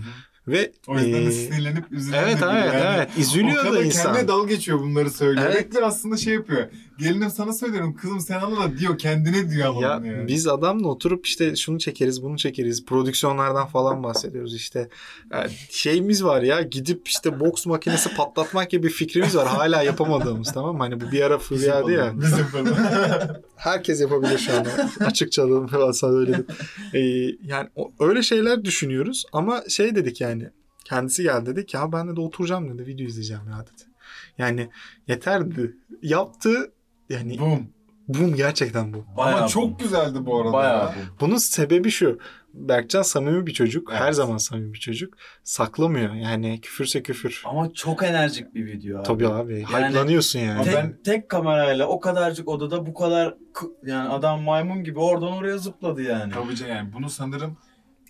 Ve 0.47 0.71
o 0.87 0.95
yüzden 0.97 1.13
de 1.13 1.27
e, 1.27 1.31
sinirlenip 1.31 1.91
üzülen 1.91 2.23
Evet 2.23 2.37
evet 2.43 2.73
Yani 2.73 2.95
evet 2.97 3.09
O 3.17 3.21
üzülüyor 3.21 3.63
kadar 3.63 3.73
da 3.73 3.83
insan. 3.83 4.03
kendine 4.13 4.27
dalga 4.27 4.47
geçiyor 4.53 4.79
bunları 4.79 5.09
söylüyor. 5.11 5.47
Evet. 5.51 5.75
Ve 5.75 5.85
aslında 5.85 6.17
şey 6.17 6.33
yapıyor. 6.33 6.67
Gelinim 6.99 7.29
sana 7.29 7.53
söylüyorum 7.53 7.95
kızım 7.95 8.19
sen 8.19 8.39
anla 8.39 8.59
da 8.59 8.77
diyor 8.77 8.97
kendine 8.97 9.51
diyor 9.51 9.67
ama 9.67 9.81
Ya 9.81 9.89
yani. 9.89 10.27
biz 10.27 10.47
adamla 10.47 10.87
oturup 10.87 11.25
işte 11.25 11.55
şunu 11.55 11.79
çekeriz 11.79 12.23
bunu 12.23 12.37
çekeriz 12.37 12.85
prodüksiyonlardan 12.85 13.67
falan 13.67 14.03
bahsediyoruz 14.03 14.55
işte 14.55 14.89
Yani 15.31 15.51
şeyimiz 15.69 16.23
var 16.23 16.41
ya 16.41 16.61
gidip 16.61 17.07
işte 17.07 17.39
boks 17.39 17.65
makinesi 17.65 18.15
patlatmak 18.15 18.69
gibi 18.69 18.87
bir 18.87 18.93
fikrimiz 18.93 19.35
var 19.35 19.47
hala 19.47 19.81
yapamadığımız 19.83 20.53
tamam 20.53 20.75
mı? 20.77 20.83
Hani 20.83 21.01
bu 21.01 21.11
bir 21.11 21.21
ara 21.21 21.39
Biz 21.39 21.45
furyaydı 21.45 21.91
ya 21.91 22.13
Biz 22.21 22.31
yapalım. 22.39 22.75
herkes 23.55 24.01
yapabilir 24.01 24.37
şu 24.37 24.53
anda 24.57 24.69
açıkça 24.99 25.43
alalım 25.43 25.67
falan 25.67 25.91
sana 25.91 26.11
söyledim. 26.11 26.45
Ee, 26.93 26.99
yani 27.47 27.69
o- 27.75 27.91
öyle 27.99 28.21
şeyler 28.23 28.65
düşünüyoruz 28.65 29.25
ama 29.33 29.63
şey 29.69 29.95
dedik 29.95 30.21
yani 30.21 30.49
kendisi 30.85 31.23
geldi 31.23 31.45
dedi 31.45 31.65
ki 31.65 31.77
ya 31.77 31.91
ben 31.91 32.15
de 32.15 32.21
oturacağım 32.21 32.73
dedi 32.77 32.87
video 32.87 33.07
izleyeceğim 33.07 33.43
ya 33.51 33.61
dedi. 33.65 33.83
Yani 34.37 34.69
yeter 35.07 35.51
dedi. 35.51 35.77
Yaptı 36.01 36.71
yani 37.09 37.39
Boom. 37.39 37.67
bum 38.07 38.35
gerçekten 38.35 38.93
bu. 38.93 39.05
Bayağı 39.17 39.37
Ama 39.37 39.47
çok 39.47 39.79
güzeldi 39.79 40.25
bu 40.25 40.41
arada. 40.41 40.53
Bayağı 40.53 40.77
ya. 40.85 40.93
bu. 40.95 41.19
Bunun 41.25 41.37
sebebi 41.37 41.89
şu. 41.91 42.19
Berkcan 42.53 43.01
samimi 43.01 43.47
bir 43.47 43.53
çocuk. 43.53 43.91
Her 43.93 44.05
Evet. 44.05 44.15
zaman 44.15 44.37
samimi 44.37 44.73
bir 44.73 44.79
çocuk. 44.79 45.13
Saklamıyor. 45.43 46.13
Yani 46.13 46.61
küfürse 46.61 47.03
küfür. 47.03 47.43
Ama 47.45 47.73
çok 47.73 48.03
enerjik 48.03 48.55
bir 48.55 48.65
video 48.65 48.97
abi. 48.99 49.07
Tabii 49.07 49.27
abi. 49.27 49.53
Yani- 49.53 49.65
Hype'lanıyorsun 49.87 50.39
yani. 50.39 50.63
Tek, 50.63 50.73
ben- 50.73 50.97
tek 51.03 51.29
kamerayla 51.29 51.87
o 51.87 51.99
kadarcık 51.99 52.47
odada 52.47 52.85
bu 52.85 52.93
kadar 52.93 53.35
yani 53.85 54.09
adam 54.09 54.41
maymun 54.41 54.83
gibi 54.83 54.99
oradan 54.99 55.31
oraya 55.31 55.57
zıpladı 55.57 56.01
yani. 56.01 56.33
Tabii 56.33 56.55
canım 56.55 56.71
yani 56.75 56.93
bunu 56.93 57.09
sanırım 57.09 57.57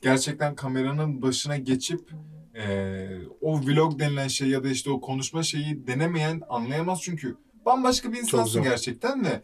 gerçekten 0.02 0.56
kameranın 0.56 1.22
başına 1.22 1.58
geçip 1.58 2.10
eee, 2.56 3.10
o 3.41 3.60
vlog 3.62 4.00
denilen 4.00 4.28
şey 4.28 4.48
ya 4.48 4.64
da 4.64 4.68
işte 4.70 4.89
o 4.91 5.02
konuşma 5.02 5.43
şeyi 5.43 5.88
denemeyen 5.88 6.41
anlayamaz 6.50 7.02
çünkü 7.02 7.36
bambaşka 7.68 8.13
bir 8.13 8.18
insansın 8.18 8.63
gerçekten 8.63 9.24
de 9.26 9.41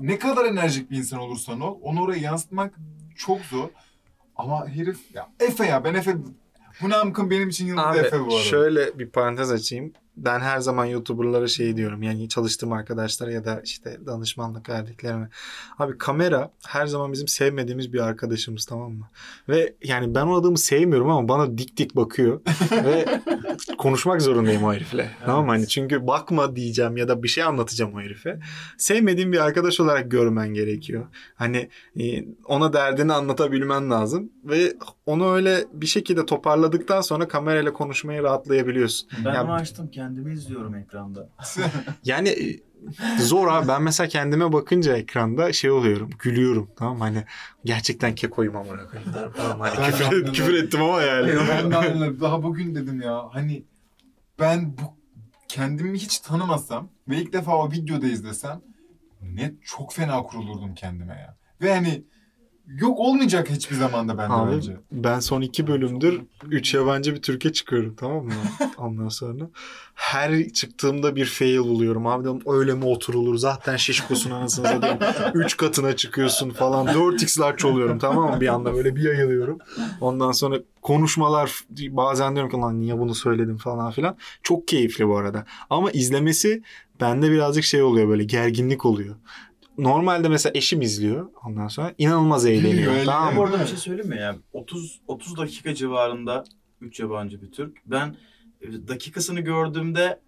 ne 0.00 0.18
kadar 0.18 0.44
enerjik 0.44 0.90
bir 0.90 0.96
insan 0.96 1.18
olursan 1.20 1.60
ol 1.60 1.78
onu 1.82 2.02
oraya 2.02 2.20
yansıtmak 2.20 2.74
çok 3.16 3.40
zor 3.40 3.68
ama 4.36 4.68
herif 4.68 5.14
ya 5.14 5.28
Efe 5.40 5.66
ya 5.66 5.84
ben 5.84 5.94
Efe 5.94 6.16
bu 6.82 6.90
namkın 6.90 7.30
benim 7.30 7.48
için 7.48 7.66
yıldız 7.66 7.84
Abi 7.84 7.98
Efe 7.98 8.20
bu 8.20 8.24
arada. 8.24 8.44
şöyle 8.44 8.98
bir 8.98 9.08
parantez 9.10 9.50
açayım. 9.50 9.92
Ben 10.16 10.40
her 10.40 10.58
zaman 10.58 10.84
YouTuber'lara 10.84 11.48
şey 11.48 11.76
diyorum. 11.76 12.02
Yani 12.02 12.28
çalıştığım 12.28 12.72
arkadaşlara 12.72 13.32
ya 13.32 13.44
da 13.44 13.60
işte 13.64 13.98
danışmanlık 14.06 14.68
verdiklerime. 14.68 15.28
Abi 15.78 15.98
kamera 15.98 16.50
her 16.66 16.86
zaman 16.86 17.12
bizim 17.12 17.28
sevmediğimiz 17.28 17.92
bir 17.92 18.00
arkadaşımız 18.00 18.64
tamam 18.64 18.92
mı? 18.92 19.08
Ve 19.48 19.74
yani 19.82 20.14
ben 20.14 20.26
o 20.26 20.36
adamı 20.36 20.58
sevmiyorum 20.58 21.10
ama 21.10 21.28
bana 21.28 21.58
dik 21.58 21.76
dik 21.76 21.96
bakıyor. 21.96 22.40
Ve 22.72 23.20
konuşmak 23.78 24.22
zorundayım 24.22 24.64
o 24.64 24.72
herifle. 24.74 25.10
Tamam 25.24 25.44
mı? 25.44 25.50
Hani 25.50 25.68
çünkü 25.68 26.06
bakma 26.06 26.56
diyeceğim 26.56 26.96
ya 26.96 27.08
da 27.08 27.22
bir 27.22 27.28
şey 27.28 27.44
anlatacağım 27.44 27.94
o 27.94 28.00
herife. 28.00 28.40
Sevmediğim 28.78 29.32
bir 29.32 29.38
arkadaş 29.44 29.80
olarak 29.80 30.10
görmen 30.10 30.48
gerekiyor. 30.48 31.06
Hani 31.34 31.68
e, 32.00 32.24
ona 32.44 32.72
derdini 32.72 33.12
anlatabilmen 33.12 33.90
lazım. 33.90 34.30
Ve 34.44 34.72
onu 35.06 35.34
öyle 35.34 35.64
bir 35.72 35.86
şekilde 35.86 36.26
toparladıktan 36.26 37.00
sonra 37.00 37.28
kamerayla 37.28 37.72
konuşmaya 37.72 38.22
rahatlayabiliyorsun. 38.22 39.08
Ben 39.24 39.34
Ya- 39.34 39.44
onu 39.44 39.52
açtım 39.52 39.90
kendimi 39.90 40.32
izliyorum 40.32 40.74
ekranda. 40.74 41.28
Yani 42.04 42.60
zor 43.18 43.48
abi. 43.48 43.68
Ben 43.68 43.82
mesela 43.82 44.08
kendime 44.08 44.52
bakınca 44.52 44.96
ekranda 44.96 45.52
şey 45.52 45.70
oluyorum. 45.70 46.10
Gülüyorum. 46.18 46.70
Tamam? 46.76 47.00
Hani 47.00 47.24
gerçekten 47.64 48.14
kekoyum 48.14 48.56
amına 48.56 48.86
koyayım. 48.88 49.12
Tamam, 49.36 49.60
hani 49.60 49.92
küfür, 49.92 50.32
küfür 50.32 50.54
ettim 50.54 50.82
ama 50.82 51.02
yani. 51.02 51.32
ben 51.48 51.70
de 51.70 51.76
aynı- 51.76 52.20
daha 52.20 52.42
bugün 52.42 52.74
dedim 52.74 53.00
ya 53.00 53.28
hani 53.32 53.64
ben 54.40 54.72
bu 54.78 54.96
kendimi 55.48 55.98
hiç 55.98 56.18
tanımasam 56.18 56.88
ve 57.08 57.16
ilk 57.16 57.32
defa 57.32 57.56
o 57.56 57.72
videoda 57.72 58.06
izlesem 58.06 58.60
ne 59.22 59.52
çok 59.64 59.92
fena 59.92 60.22
kurulurdum 60.22 60.74
kendime 60.74 61.14
ya. 61.14 61.36
Ve 61.62 61.74
hani 61.74 62.02
yok 62.66 62.98
olmayacak 62.98 63.50
hiçbir 63.50 63.76
zamanda 63.76 64.18
bende 64.18 64.34
Abi 64.34 64.54
bence. 64.56 64.76
ben 64.92 65.20
son 65.20 65.40
iki 65.40 65.66
bölümdür 65.66 66.20
üç 66.50 66.74
yabancı 66.74 67.14
bir 67.14 67.22
Türkiye 67.22 67.52
çıkıyorum 67.52 67.94
tamam 67.94 68.24
mı? 68.24 68.32
Ondan 68.78 69.08
sonra 69.08 69.44
her 69.94 70.48
çıktığımda 70.48 71.16
bir 71.16 71.24
fail 71.24 71.58
buluyorum. 71.58 72.06
Abi 72.06 72.24
dedim 72.24 72.40
öyle 72.46 72.74
mi 72.74 72.84
oturulur? 72.84 73.36
Zaten 73.36 73.76
şişkosun 73.76 74.30
anasını 74.30 74.66
satayım. 74.66 74.98
Üç 75.34 75.56
katına 75.56 75.96
çıkıyorsun 75.96 76.50
falan. 76.50 76.86
4x 76.86 77.40
large 77.40 77.66
oluyorum 77.66 77.98
tamam 77.98 78.34
mı? 78.34 78.40
Bir 78.40 78.48
anda 78.48 78.74
böyle 78.74 78.96
bir 78.96 79.02
yayılıyorum. 79.02 79.58
Ondan 80.00 80.32
sonra 80.32 80.56
konuşmalar 80.82 81.60
bazen 81.70 82.34
diyorum 82.34 82.50
ki 82.50 82.56
lan 82.56 82.80
niye 82.80 82.98
bunu 82.98 83.14
söyledim 83.14 83.56
falan 83.56 83.90
filan. 83.90 84.16
Çok 84.42 84.68
keyifli 84.68 85.08
bu 85.08 85.16
arada. 85.16 85.46
Ama 85.70 85.90
izlemesi 85.90 86.62
bende 87.00 87.30
birazcık 87.30 87.64
şey 87.64 87.82
oluyor 87.82 88.08
böyle 88.08 88.24
gerginlik 88.24 88.86
oluyor. 88.86 89.14
Normalde 89.78 90.28
mesela 90.28 90.52
eşim 90.56 90.82
izliyor 90.82 91.28
ondan 91.44 91.68
sonra 91.68 91.94
inanılmaz 91.98 92.46
eğleniyor. 92.46 92.72
Gülüyor, 92.92 93.04
tamam 93.04 93.34
mı? 93.34 93.42
arada 93.42 93.60
bir 93.60 93.66
şey 93.66 93.76
söyleyeyim 93.76 94.08
mi 94.10 94.16
ya? 94.16 94.36
30 94.52 95.00
30 95.06 95.36
dakika 95.36 95.74
civarında 95.74 96.44
3 96.80 97.00
yabancı 97.00 97.42
bir 97.42 97.52
Türk. 97.52 97.76
Ben 97.86 98.16
e, 98.60 98.88
dakikasını 98.88 99.40
gördüğümde 99.40 100.20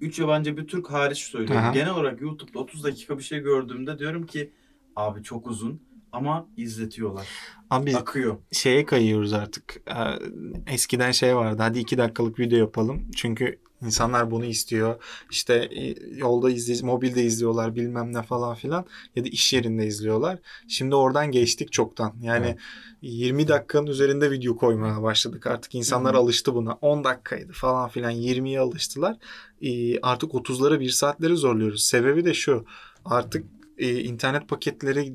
3 0.00 0.18
yabancı 0.18 0.56
bir 0.56 0.66
Türk 0.66 0.90
hariç 0.90 1.18
söylüyorum. 1.18 1.64
Aha. 1.64 1.72
Genel 1.72 1.90
olarak 1.90 2.20
YouTube'da 2.20 2.58
30 2.58 2.84
dakika 2.84 3.18
bir 3.18 3.22
şey 3.22 3.40
gördüğümde 3.40 3.98
diyorum 3.98 4.26
ki 4.26 4.50
abi 4.96 5.22
çok 5.22 5.46
uzun. 5.46 5.82
ama 6.12 6.46
izletiyorlar. 6.56 7.26
Abi 7.70 7.96
Akıyor. 7.96 8.36
şeye 8.52 8.84
kayıyoruz 8.86 9.32
artık. 9.32 9.82
Ee, 9.88 10.72
Eskiden 10.72 11.10
şey 11.10 11.36
vardı. 11.36 11.62
Hadi 11.62 11.78
iki 11.78 11.98
dakikalık 11.98 12.38
video 12.38 12.58
yapalım. 12.58 13.10
Çünkü 13.16 13.58
insanlar 13.82 14.30
bunu 14.30 14.44
istiyor. 14.44 15.02
İşte 15.30 15.54
e, 15.54 15.94
yolda 16.16 16.50
izley 16.50 16.82
mobilde 16.82 17.22
izliyorlar 17.22 17.74
bilmem 17.74 18.14
ne 18.14 18.22
falan 18.22 18.54
filan. 18.54 18.84
Ya 19.16 19.24
da 19.24 19.28
iş 19.28 19.52
yerinde 19.52 19.86
izliyorlar. 19.86 20.38
Şimdi 20.68 20.94
oradan 20.94 21.30
geçtik 21.30 21.72
çoktan. 21.72 22.14
Yani 22.22 22.46
Evet. 22.46 22.58
20 23.02 23.48
dakikanın 23.48 23.86
üzerinde 23.86 24.30
video 24.30 24.56
koymaya 24.56 25.02
başladık 25.02 25.46
artık. 25.46 25.74
İnsanlar 25.74 26.14
hı. 26.14 26.18
alıştı 26.18 26.54
buna. 26.54 26.72
10 26.72 27.04
dakikaydı 27.04 27.52
falan 27.52 27.88
filan 27.88 28.12
20'ye 28.12 28.60
alıştılar. 28.60 29.16
Ee, 29.62 30.00
artık 30.00 30.32
30'lara 30.32 30.80
1 30.80 30.90
saatleri 30.90 31.36
zorluyoruz. 31.36 31.84
Sebebi 31.84 32.24
de 32.24 32.34
şu. 32.34 32.64
Artık 33.04 33.44
e, 33.78 34.00
internet 34.00 34.48
paketleri 34.48 35.12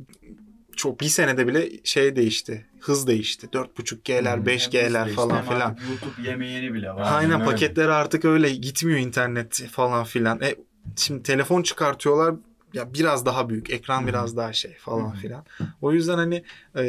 çok 0.77 0.99
bir 0.99 1.05
senede 1.05 1.47
bile 1.47 1.69
şey 1.83 2.15
değişti. 2.15 2.65
Hız 2.79 3.07
değişti. 3.07 3.47
4.5G'ler, 3.47 4.37
Hı 4.37 4.41
hı. 4.41 4.45
5G'ler 4.45 5.09
falan 5.09 5.35
Hem 5.37 5.45
filan. 5.45 5.77
YouTube 5.89 6.29
yemeğeni 6.29 6.73
bile 6.73 6.89
var. 6.89 7.17
Aynen 7.17 7.41
öyle. 7.41 7.45
paketler 7.45 7.87
artık 7.87 8.25
öyle 8.25 8.49
gitmiyor 8.49 8.99
internet 8.99 9.67
falan 9.71 10.03
filan. 10.03 10.41
E, 10.41 10.55
şimdi 10.95 11.23
telefon 11.23 11.61
çıkartıyorlar 11.61 12.35
ya 12.73 12.93
biraz 12.93 13.25
daha 13.25 13.49
büyük, 13.49 13.69
ekran 13.69 14.01
hı. 14.01 14.07
biraz 14.07 14.37
daha 14.37 14.53
şey 14.53 14.73
falan 14.73 15.15
hı. 15.15 15.17
filan. 15.17 15.45
O 15.81 15.91
yüzden 15.91 16.17
hani 16.17 16.43
e, 16.75 16.83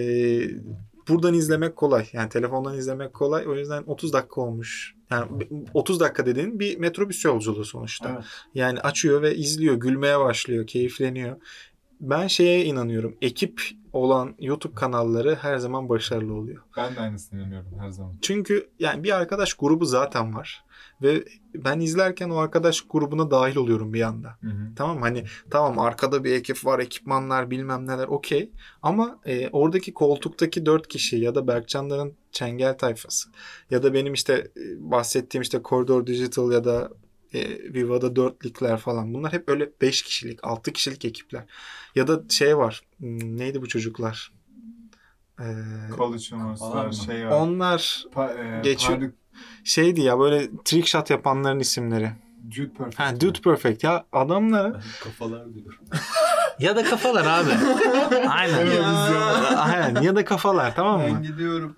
buradan 1.09 1.35
izlemek 1.35 1.77
kolay. 1.77 2.07
Yani 2.13 2.29
telefondan 2.29 2.79
izlemek 2.79 3.15
kolay. 3.15 3.49
O 3.49 3.55
yüzden 3.55 3.83
30 3.87 4.13
dakika 4.13 4.41
olmuş. 4.41 4.95
Yani 5.11 5.27
30 5.75 6.01
dakika 6.01 6.27
dediğin 6.27 6.61
bir 6.61 6.79
metrobüs 6.79 7.25
yolculuğu 7.25 7.65
sonuçta. 7.65 8.11
Evet. 8.15 8.25
Yani 8.55 8.81
açıyor 8.81 9.23
ve 9.23 9.37
izliyor, 9.37 9.75
gülmeye 9.75 10.19
başlıyor, 10.19 10.67
keyifleniyor. 10.67 11.37
Ben 12.01 12.27
şeye 12.27 12.65
inanıyorum. 12.65 13.17
Ekip 13.23 13.61
olan 13.93 14.35
YouTube 14.39 14.75
kanalları 14.75 15.35
her 15.35 15.57
zaman 15.57 15.89
başarılı 15.89 16.35
oluyor. 16.35 16.63
Ben 16.77 16.97
de 16.97 17.01
aynısını 17.01 17.41
inanıyorum 17.41 17.79
her 17.79 17.91
zaman. 17.91 18.15
Çünkü 18.23 18.69
yani 18.79 19.05
bir 19.05 19.17
arkadaş 19.17 19.55
grubu 19.55 19.85
zaten 19.85 20.35
var. 20.35 20.65
Ve 21.03 21.25
ben 21.55 21.81
izlerken 21.81 22.31
o 22.31 22.37
arkadaş 22.37 22.85
grubuna 22.91 23.31
dahil 23.31 23.57
oluyorum 23.57 23.93
bir 23.95 24.03
anda. 24.03 24.29
Hı 24.41 24.47
hı. 24.47 24.75
Tamam 24.77 25.03
hani 25.03 25.25
tamam 25.51 25.79
arkada 25.79 26.25
bir 26.25 26.33
ekip 26.33 26.65
var, 26.67 26.79
ekipmanlar 26.79 27.51
bilmem 27.51 27.87
neler 27.87 28.09
okey. 28.09 28.51
Ama 28.83 29.19
e, 29.25 29.49
oradaki 29.49 29.95
koltuktaki 29.95 30.67
dört 30.67 30.89
kişi 30.89 31.17
ya 31.17 31.35
da 31.35 31.47
Berkcanların 31.47 32.13
Çengel 32.33 32.79
tayfası 32.79 33.29
ya 33.71 33.83
da 33.83 33.95
benim 33.95 34.13
işte 34.15 34.33
e, 34.57 34.91
bahsettiğim 34.91 35.43
işte 35.43 35.61
Corridor 35.65 36.07
Digital 36.07 36.53
ya 36.53 36.65
da 36.65 36.91
e, 37.35 37.49
Viva'da 37.75 38.17
dörtlükler 38.17 38.77
falan 38.79 39.15
bunlar 39.15 39.33
hep 39.33 39.49
öyle 39.49 39.71
5 39.81 40.03
kişilik, 40.03 40.39
6 40.43 40.73
kişilik 40.73 41.05
ekipler. 41.05 41.45
Ya 41.95 42.09
da 42.09 42.23
şey 42.29 42.57
var. 42.59 42.81
hmm, 42.99 43.39
Neydi 43.39 43.63
bu 43.63 43.69
çocuklar? 43.69 44.33
Ee, 45.41 45.45
College 45.97 46.23
şey 47.07 47.27
var. 47.27 47.31
onlar 47.31 48.05
Pa- 48.15 48.59
e, 48.59 48.63
Geçiyor. 48.63 48.99
Park- 49.01 49.13
şeydi 49.65 50.01
ya 50.01 50.19
böyle 50.19 50.49
trick 50.65 50.87
shot 50.89 51.11
yapanların 51.11 51.61
isimleri. 51.61 52.11
Dude 52.57 52.73
Perfect. 52.73 53.01
Ha 53.01 53.21
Dude 53.21 53.41
Perfect 53.41 53.85
ya 53.85 54.05
adamlar 54.13 54.75
Ben 54.75 54.81
kafalar 55.05 55.55
diyorum. 55.55 55.79
ya 56.59 56.77
da 56.77 56.85
kafalar 56.85 57.25
abi. 57.27 57.51
Aynen. 58.29 58.55
Televizyon. 58.57 59.57
Aynen 59.57 60.03
ya 60.03 60.17
da 60.17 60.25
kafalar 60.25 60.75
tamam 60.77 61.01
mı? 61.01 61.07
Ben 61.15 61.23
gidiyorum. 61.23 61.77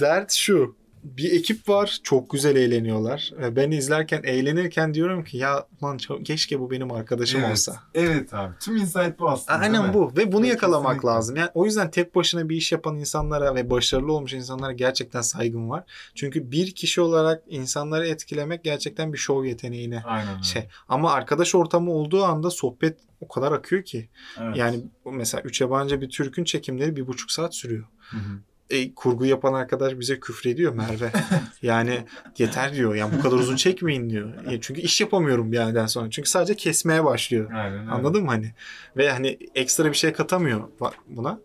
Dert 0.00 0.32
şu. 0.32 0.76
Bir 1.02 1.32
ekip 1.32 1.68
var 1.68 2.00
çok 2.02 2.30
güzel 2.30 2.56
eğleniyorlar. 2.56 3.32
Ve 3.38 3.56
Ben 3.56 3.70
izlerken 3.70 4.22
eğlenirken 4.24 4.94
diyorum 4.94 5.24
ki 5.24 5.36
ya 5.36 5.66
lan 5.82 5.98
keşke 6.24 6.60
bu 6.60 6.70
benim 6.70 6.92
arkadaşım 6.92 7.40
Evet. 7.40 7.52
olsa. 7.52 7.76
Evet 7.94 8.34
abi. 8.34 8.54
Tüm 8.60 8.76
insight 8.76 9.18
bu 9.18 9.28
aslında. 9.30 9.58
Aynen 9.58 9.94
bu 9.94 10.12
ve 10.16 10.32
bunu 10.32 10.46
Evet, 10.46 10.54
yakalamak 10.54 10.86
kesinlikle. 10.86 11.08
lazım. 11.08 11.36
Yani 11.36 11.50
o 11.54 11.64
yüzden 11.64 11.90
tek 11.90 12.14
başına 12.14 12.48
bir 12.48 12.56
iş 12.56 12.72
yapan 12.72 12.96
insanlara 12.96 13.54
ve 13.54 13.70
başarılı 13.70 14.12
olmuş 14.12 14.32
insanlara 14.32 14.72
gerçekten 14.72 15.20
saygım 15.20 15.70
var. 15.70 15.84
Çünkü 16.14 16.50
bir 16.50 16.74
kişi 16.74 17.00
olarak 17.00 17.42
insanları 17.48 18.08
etkilemek 18.08 18.64
gerçekten 18.64 19.12
bir 19.12 19.18
şov 19.18 19.44
yeteneğine 19.44 20.02
Aynen 20.06 20.40
şey. 20.40 20.68
Ama 20.88 21.12
arkadaş 21.12 21.54
ortamı 21.54 21.92
olduğu 21.92 22.24
anda 22.24 22.50
sohbet 22.50 22.98
o 23.20 23.28
kadar 23.28 23.52
akıyor 23.52 23.84
ki. 23.84 24.08
Evet. 24.40 24.56
Yani 24.56 24.84
mesela 25.12 25.42
üç 25.42 25.60
yabancı 25.60 26.00
bir 26.00 26.08
Türk'ün 26.10 26.44
çekimleri 26.44 26.96
bir 26.96 27.06
buçuk 27.06 27.30
saat 27.30 27.54
sürüyor. 27.54 27.84
Hı 27.98 28.16
hı. 28.16 28.40
E, 28.70 28.94
kurgu 28.94 29.24
yapan 29.24 29.54
arkadaş 29.54 29.98
bize 29.98 30.20
küfrediyor 30.20 30.74
Merve. 30.74 31.12
yani 31.62 32.04
yeter 32.38 32.74
diyor. 32.74 32.94
Yani 32.94 33.18
bu 33.18 33.22
kadar 33.22 33.36
uzun 33.36 33.56
çekmeyin 33.56 34.10
diyor. 34.10 34.32
E, 34.46 34.60
çünkü 34.60 34.80
iş 34.80 35.00
yapamıyorum 35.00 35.52
bir 35.52 35.56
yerden 35.56 35.86
sonra. 35.86 36.10
Çünkü 36.10 36.30
sadece 36.30 36.54
kesmeye 36.54 37.04
başlıyor. 37.04 37.52
Aynen. 37.52 37.86
Anladın 37.86 38.22
mı 38.22 38.28
hani? 38.28 38.54
Ve 38.96 39.10
hani 39.10 39.38
ekstra 39.54 39.88
bir 39.88 39.96
şey 39.96 40.12
katamıyor 40.12 40.68
buna. 41.08 41.40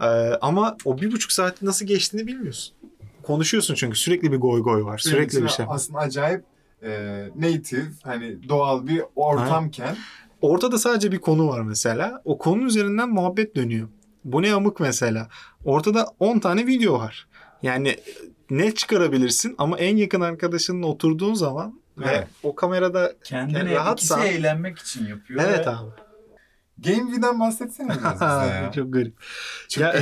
Ee, 0.00 0.06
ama 0.40 0.76
o 0.84 1.00
bir 1.00 1.12
buçuk 1.12 1.32
saat 1.32 1.62
nasıl 1.62 1.86
geçtiğini 1.86 2.26
bilmiyorsun. 2.26 2.74
Konuşuyorsun 3.22 3.74
çünkü 3.74 3.98
sürekli 3.98 4.32
bir 4.32 4.36
goy 4.36 4.62
goy 4.62 4.84
var. 4.84 5.02
Benim 5.06 5.16
Sürekli 5.16 5.42
bir 5.42 5.48
şey. 5.48 5.66
Aslında 5.68 5.98
acayip 5.98 6.44
e, 6.82 6.90
native 7.36 7.86
hani 8.02 8.48
doğal 8.48 8.86
bir 8.86 9.02
ortamken 9.16 9.96
Ortada 10.40 10.78
sadece 10.78 11.12
bir 11.12 11.18
konu 11.18 11.48
var 11.48 11.60
mesela. 11.60 12.22
O 12.24 12.38
konunun 12.38 12.66
üzerinden 12.66 13.08
muhabbet 13.08 13.56
dönüyor. 13.56 13.88
Bu 14.24 14.42
ne 14.42 14.52
amık 14.54 14.80
mesela. 14.80 15.28
Ortada 15.64 16.06
10 16.20 16.38
tane 16.38 16.66
video 16.66 16.94
var. 16.98 17.28
Yani 17.62 17.96
ne 18.50 18.74
çıkarabilirsin 18.74 19.54
ama 19.58 19.78
en 19.78 19.96
yakın 19.96 20.20
arkadaşınla 20.20 20.86
oturduğun 20.86 21.34
zaman 21.34 21.80
Evet. 22.02 22.08
ve 22.08 22.26
o 22.42 22.54
kamerada 22.54 23.12
Kendine 23.24 23.58
Yani 23.72 23.92
ikisi 23.92 24.14
eğlenmek 24.20 24.78
için 24.78 25.06
yapıyor. 25.06 25.40
evet 25.46 25.66
ve 25.66 25.70
abi. 25.70 25.90
Game 26.78 27.12
V'den 27.18 27.40
bahsetsene 27.40 27.88
biraz 27.88 28.14
bize 28.14 28.54
ya. 28.54 28.72
çok 28.74 28.92
garip. 28.92 29.14
Çok 29.68 29.82
Ya- 29.82 29.94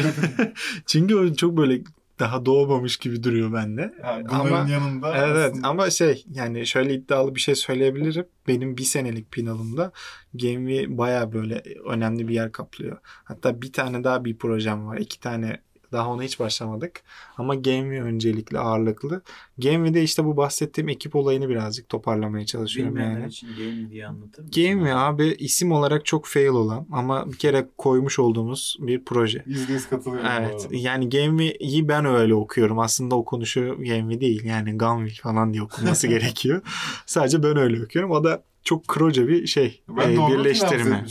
Çünkü 0.86 1.36
çok 1.36 1.56
böyle 1.56 1.82
daha 2.18 2.46
doğmamış 2.46 2.96
gibi 2.96 3.22
duruyor 3.22 3.52
bende. 3.52 3.94
Ha, 4.02 4.18
bunların 4.24 4.46
ama 4.56 4.70
yanında 4.70 5.16
evet 5.16 5.50
aslında- 5.52 5.68
ama 5.68 5.90
şey 5.90 6.24
yani 6.32 6.66
şöyle 6.66 6.94
iddialı 6.94 7.34
bir 7.34 7.40
şey 7.40 7.54
söyleyebilirim. 7.54 8.26
Benim 8.48 8.76
bir 8.76 8.82
senelik 8.82 9.32
pinalımda 9.32 9.92
Game 10.34 10.98
baya 10.98 11.32
böyle 11.32 11.62
önemli 11.86 12.28
bir 12.28 12.34
yer 12.34 12.52
kaplıyor. 12.52 12.98
Hatta 13.04 13.62
bir 13.62 13.72
tane 13.72 14.04
daha 14.04 14.24
bir 14.24 14.36
projem 14.38 14.86
var. 14.86 14.96
iki 14.98 15.20
tane 15.20 15.60
daha 15.96 16.10
ona 16.10 16.22
hiç 16.22 16.40
başlamadık. 16.40 17.02
Ama 17.36 17.54
Game 17.54 18.00
öncelikli 18.00 18.58
ağırlıklı. 18.58 19.22
Game'de 19.58 20.02
işte 20.02 20.24
bu 20.24 20.36
bahsettiğim 20.36 20.88
ekip 20.88 21.16
olayını 21.16 21.48
birazcık 21.48 21.88
toparlamaya 21.88 22.46
çalışıyorum 22.46 22.94
Bilmeyenler 22.94 23.20
yani. 23.20 23.28
için 23.28 23.48
game 23.48 23.90
diye 23.90 24.06
anlatır 24.06 24.42
mısın? 24.42 24.62
Game 24.62 24.94
abi 24.94 25.26
isim 25.38 25.72
olarak 25.72 26.04
çok 26.06 26.26
fail 26.26 26.46
olan 26.48 26.86
ama 26.92 27.32
bir 27.32 27.36
kere 27.38 27.68
koymuş 27.78 28.18
olduğumuz 28.18 28.76
bir 28.80 29.04
proje. 29.04 29.42
Yüzde 29.46 29.72
yüz 29.72 29.88
katılıyorum 29.88 30.26
bu 30.26 30.32
Evet. 30.32 30.68
Yani 30.70 31.08
Genvi'yi 31.08 31.88
ben 31.88 32.04
öyle 32.04 32.34
okuyorum. 32.34 32.78
Aslında 32.78 33.14
okunuşu 33.14 33.76
Genvi 33.82 34.20
değil. 34.20 34.44
Yani 34.44 34.78
Ganvi 34.78 35.10
falan 35.10 35.52
diye 35.52 35.62
okunması 35.62 36.06
gerekiyor. 36.08 36.62
Sadece 37.06 37.42
ben 37.42 37.56
öyle 37.56 37.84
okuyorum. 37.84 38.10
O 38.10 38.24
da 38.24 38.42
çok 38.66 38.88
kroca 38.88 39.28
bir 39.28 39.46
şey. 39.46 39.82
Ben 39.88 40.10
e, 40.10 40.28
birleştirme. 40.28 41.04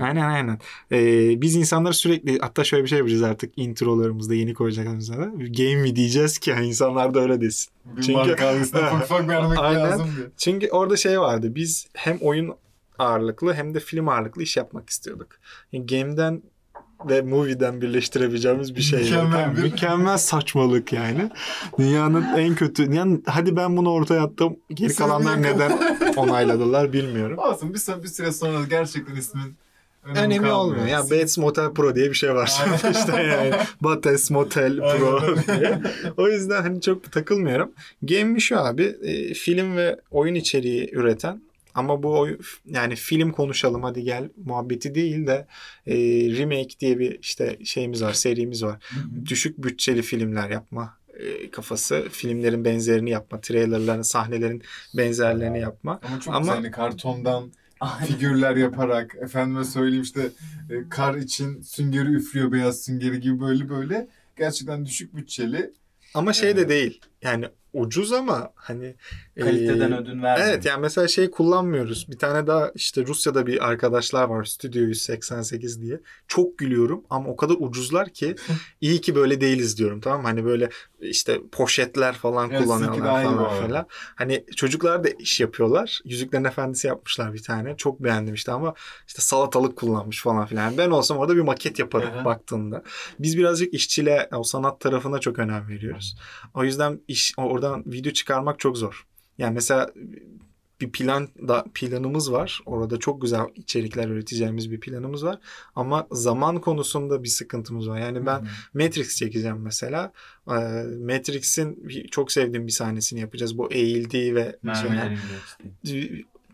Aynen 0.00 0.28
aynen. 0.28 0.58
Ee, 0.92 1.40
biz 1.40 1.56
insanlar 1.56 1.92
sürekli 1.92 2.38
hatta 2.38 2.64
şöyle 2.64 2.84
bir 2.84 2.88
şey 2.88 2.98
yapacağız 2.98 3.22
artık 3.22 3.52
introlarımızda 3.56 4.34
yeni 4.34 4.54
koyacağımızda 4.54 5.18
da. 5.18 5.24
Game 5.36 5.96
diyeceğiz 5.96 6.38
ki 6.38 6.50
yani 6.50 6.66
insanlar 6.66 7.14
da 7.14 7.20
öyle 7.20 7.40
desin. 7.40 7.72
Bir 7.84 8.02
Çünkü- 8.02 8.32
ufak 9.02 9.28
vermek 9.28 9.58
Aynen. 9.58 9.80
lazım 9.80 10.06
diye. 10.16 10.26
Çünkü 10.36 10.68
orada 10.70 10.96
şey 10.96 11.20
vardı. 11.20 11.54
Biz 11.54 11.86
hem 11.94 12.18
oyun 12.20 12.54
ağırlıklı 12.98 13.54
hem 13.54 13.74
de 13.74 13.80
film 13.80 14.08
ağırlıklı 14.08 14.42
iş 14.42 14.56
yapmak 14.56 14.90
istiyorduk. 14.90 15.28
Yani 15.72 15.86
game'den 15.86 16.42
ve 17.08 17.22
movie'den 17.22 17.80
birleştirebileceğimiz 17.80 18.76
bir 18.76 18.80
şey. 18.80 18.98
Mükemmel 19.00 19.56
bir- 19.56 19.62
Mükemmel 19.62 20.18
saçmalık 20.18 20.92
yani. 20.92 21.30
Dünyanın 21.78 22.22
en 22.36 22.54
kötü. 22.54 22.94
Yani 22.94 23.20
hadi 23.26 23.56
ben 23.56 23.76
bunu 23.76 23.92
ortaya 23.92 24.22
attım. 24.22 24.56
Geri 24.74 24.94
kalanlar 24.94 25.42
neden 25.42 25.78
onayladılar 26.16 26.92
bilmiyorum. 26.92 27.38
Olsun 27.38 27.74
bir, 27.74 27.78
süre, 27.78 28.02
bir 28.02 28.08
süre 28.08 28.32
sonra 28.32 28.64
gerçekten 28.70 29.16
ismin 29.16 29.42
önemi, 30.04 30.18
Önemi 30.18 30.34
kalmıyor. 30.36 30.56
olmuyor. 30.56 30.86
Ya 30.86 31.02
Bates 31.02 31.38
Motel 31.38 31.70
Pro 31.72 31.94
diye 31.94 32.08
bir 32.08 32.14
şey 32.14 32.34
var. 32.34 32.52
Aynen. 32.64 32.92
işte 32.98 33.22
yani 33.22 33.52
Bates 33.80 34.30
Motel 34.30 34.76
Pro 34.76 35.20
diye. 35.56 35.80
O 36.16 36.28
yüzden 36.28 36.62
hani 36.62 36.80
çok 36.80 37.12
takılmıyorum. 37.12 37.72
Game 38.02 38.40
şu 38.40 38.58
abi 38.60 38.82
e, 39.02 39.34
film 39.34 39.76
ve 39.76 39.96
oyun 40.10 40.34
içeriği 40.34 40.90
üreten 40.92 41.42
ama 41.74 42.02
bu 42.02 42.28
yani 42.66 42.96
film 42.96 43.32
konuşalım 43.32 43.82
hadi 43.82 44.02
gel 44.04 44.28
muhabbeti 44.44 44.94
değil 44.94 45.26
de 45.26 45.46
e, 45.86 45.94
remake 46.38 46.78
diye 46.80 46.98
bir 46.98 47.18
işte 47.20 47.58
şeyimiz 47.64 48.02
var 48.02 48.12
serimiz 48.12 48.62
var. 48.64 48.84
Düşük 49.24 49.58
bütçeli 49.58 50.02
filmler 50.02 50.50
yapma 50.50 50.98
e, 51.14 51.50
kafası. 51.50 52.06
Filmlerin 52.10 52.64
benzerini 52.64 53.10
yapma. 53.10 53.40
Trailerların, 53.40 54.02
sahnelerin 54.02 54.62
benzerlerini 54.96 55.60
yapma. 55.60 56.00
Ama 56.02 56.20
çok 56.20 56.34
Ama- 56.34 56.40
güzel 56.40 56.54
hani 56.56 56.70
kartondan 56.70 57.52
figürler 58.06 58.56
yaparak 58.56 59.14
efendime 59.22 59.64
söyleyeyim 59.64 60.02
işte 60.02 60.20
e, 60.70 60.88
kar 60.90 61.14
için 61.14 61.60
süngeri 61.62 62.08
üflüyor 62.08 62.52
beyaz 62.52 62.80
süngeri 62.84 63.20
gibi 63.20 63.40
böyle 63.40 63.68
böyle 63.68 64.08
gerçekten 64.38 64.86
düşük 64.86 65.16
bütçeli 65.16 65.70
Ama 66.14 66.32
şey 66.32 66.56
de 66.56 66.60
Evet. 66.60 66.70
değil. 66.70 67.00
Yani 67.22 67.46
ucuz 67.72 68.12
ama 68.12 68.52
hani 68.54 68.94
Kaliteden 69.40 69.92
e, 69.92 69.96
ödün 69.96 70.22
vermiyor. 70.22 70.48
Evet 70.48 70.64
yani 70.64 70.80
mesela 70.80 71.08
şey 71.08 71.30
kullanmıyoruz. 71.30 72.06
Bir 72.10 72.18
tane 72.18 72.46
daha 72.46 72.70
işte 72.74 73.06
Rusya'da 73.06 73.46
bir 73.46 73.68
arkadaşlar 73.68 74.24
var 74.24 74.44
Studio 74.44 74.80
188 74.80 75.82
diye. 75.82 76.00
Çok 76.28 76.58
gülüyorum 76.58 77.04
ama 77.10 77.28
o 77.28 77.36
kadar 77.36 77.56
ucuzlar 77.58 78.08
ki 78.08 78.34
iyi 78.80 79.00
ki 79.00 79.14
böyle 79.14 79.40
değiliz 79.40 79.78
diyorum 79.78 80.00
tamam 80.00 80.20
mı? 80.20 80.26
Hani 80.26 80.44
böyle 80.44 80.68
işte 81.00 81.40
poşetler 81.52 82.14
falan 82.14 82.50
Evet, 82.50 82.62
kullanıyorlar 82.62 83.24
falan 83.24 83.68
falan. 83.68 83.86
Hani 84.14 84.44
çocuklar 84.56 85.04
da 85.04 85.08
iş 85.08 85.40
yapıyorlar. 85.40 86.00
Yüzüklerin 86.04 86.44
Efendisi 86.44 86.86
yapmışlar 86.86 87.34
bir 87.34 87.42
tane. 87.42 87.76
Çok 87.76 88.04
beğendim 88.04 88.34
işte 88.34 88.52
ama 88.52 88.74
işte 89.06 89.22
salatalık 89.22 89.76
kullanmış 89.76 90.22
falan 90.22 90.46
filan. 90.46 90.62
Yani 90.62 90.78
ben 90.78 90.90
olsam 90.90 91.18
orada 91.18 91.36
bir 91.36 91.40
maket 91.40 91.78
yaparım 91.78 92.14
Hı 92.14 92.20
hı. 92.20 92.24
baktığında. 92.24 92.82
Biz 93.18 93.38
birazcık 93.38 93.74
işçiliğe, 93.74 94.28
o 94.32 94.42
sanat 94.42 94.80
tarafına 94.80 95.18
çok 95.18 95.38
önem 95.38 95.68
veriyoruz. 95.68 96.16
O 96.54 96.64
yüzden 96.64 97.00
iş 97.08 97.34
oradan 97.36 97.82
video 97.86 98.12
çıkarmak 98.12 98.58
çok 98.58 98.78
zor. 98.78 99.06
Yani 99.38 99.54
mesela 99.54 99.90
bir 100.80 100.92
plan 100.92 101.28
da 101.48 101.64
planımız 101.74 102.32
var. 102.32 102.60
Orada 102.66 102.98
çok 102.98 103.22
güzel 103.22 103.40
içerikler 103.54 104.08
üreteceğimiz 104.08 104.70
bir 104.70 104.80
planımız 104.80 105.24
var. 105.24 105.38
Ama 105.76 106.06
zaman 106.10 106.60
konusunda 106.60 107.22
bir 107.22 107.28
sıkıntımız 107.28 107.88
var. 107.88 108.00
Yani 108.00 108.26
ben 108.26 108.46
Matrix 108.74 109.16
çekeceğim 109.16 109.58
mesela. 109.62 110.12
Matrix'in 111.06 111.88
çok 112.10 112.32
sevdiğim 112.32 112.66
bir 112.66 112.72
sahnesini 112.72 113.20
yapacağız. 113.20 113.58
Bu 113.58 113.72
eğildiği 113.72 114.34
ve 114.34 114.56
Mermilerin 114.62 115.18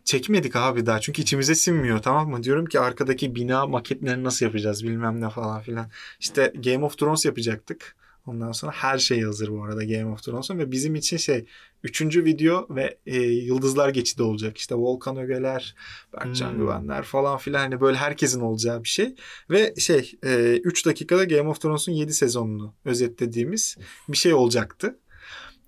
çekmedik 0.04 0.56
abi 0.56 0.86
daha 0.86 1.00
çünkü 1.00 1.22
içimize 1.22 1.54
sinmiyor 1.54 1.98
tamam 1.98 2.30
mı? 2.30 2.42
Diyorum 2.42 2.66
ki 2.66 2.80
arkadaki 2.80 3.34
bina 3.34 3.66
maketlerini 3.66 4.24
nasıl 4.24 4.46
yapacağız 4.46 4.84
bilmem 4.84 5.20
ne 5.20 5.30
falan 5.30 5.60
filan. 5.60 5.90
İşte 6.20 6.52
Game 6.64 6.84
of 6.84 6.98
Thrones 6.98 7.24
yapacaktık. 7.24 7.96
Ondan 8.26 8.52
sonra 8.52 8.72
her 8.72 8.98
şey 8.98 9.22
hazır 9.22 9.48
bu 9.48 9.64
arada 9.64 9.84
Game 9.84 10.12
of 10.12 10.22
Thrones'un 10.22 10.58
ve 10.58 10.72
bizim 10.72 10.94
için 10.94 11.16
şey 11.16 11.44
üçüncü 11.82 12.24
video 12.24 12.66
ve 12.70 12.98
e, 13.06 13.16
Yıldızlar 13.22 13.88
Geçidi 13.88 14.22
olacak. 14.22 14.58
İşte 14.58 14.74
Volkan 14.74 15.16
Ögeler, 15.16 15.74
Berkcan 16.16 16.50
Hmm. 16.50 16.58
Güvenler 16.58 17.02
falan 17.02 17.38
filan 17.38 17.58
hani 17.58 17.80
böyle 17.80 17.96
herkesin 17.96 18.40
olacağı 18.40 18.84
bir 18.84 18.88
şey. 18.88 19.14
Ve 19.50 19.74
şey 19.78 20.18
3 20.22 20.86
dakikada 20.86 21.24
Game 21.24 21.48
of 21.48 21.60
Thrones'un 21.60 21.92
7 21.92 22.14
sezonunu 22.14 22.74
özetlediğimiz 22.84 23.76
bir 24.08 24.16
şey 24.16 24.34
olacaktı. 24.34 24.98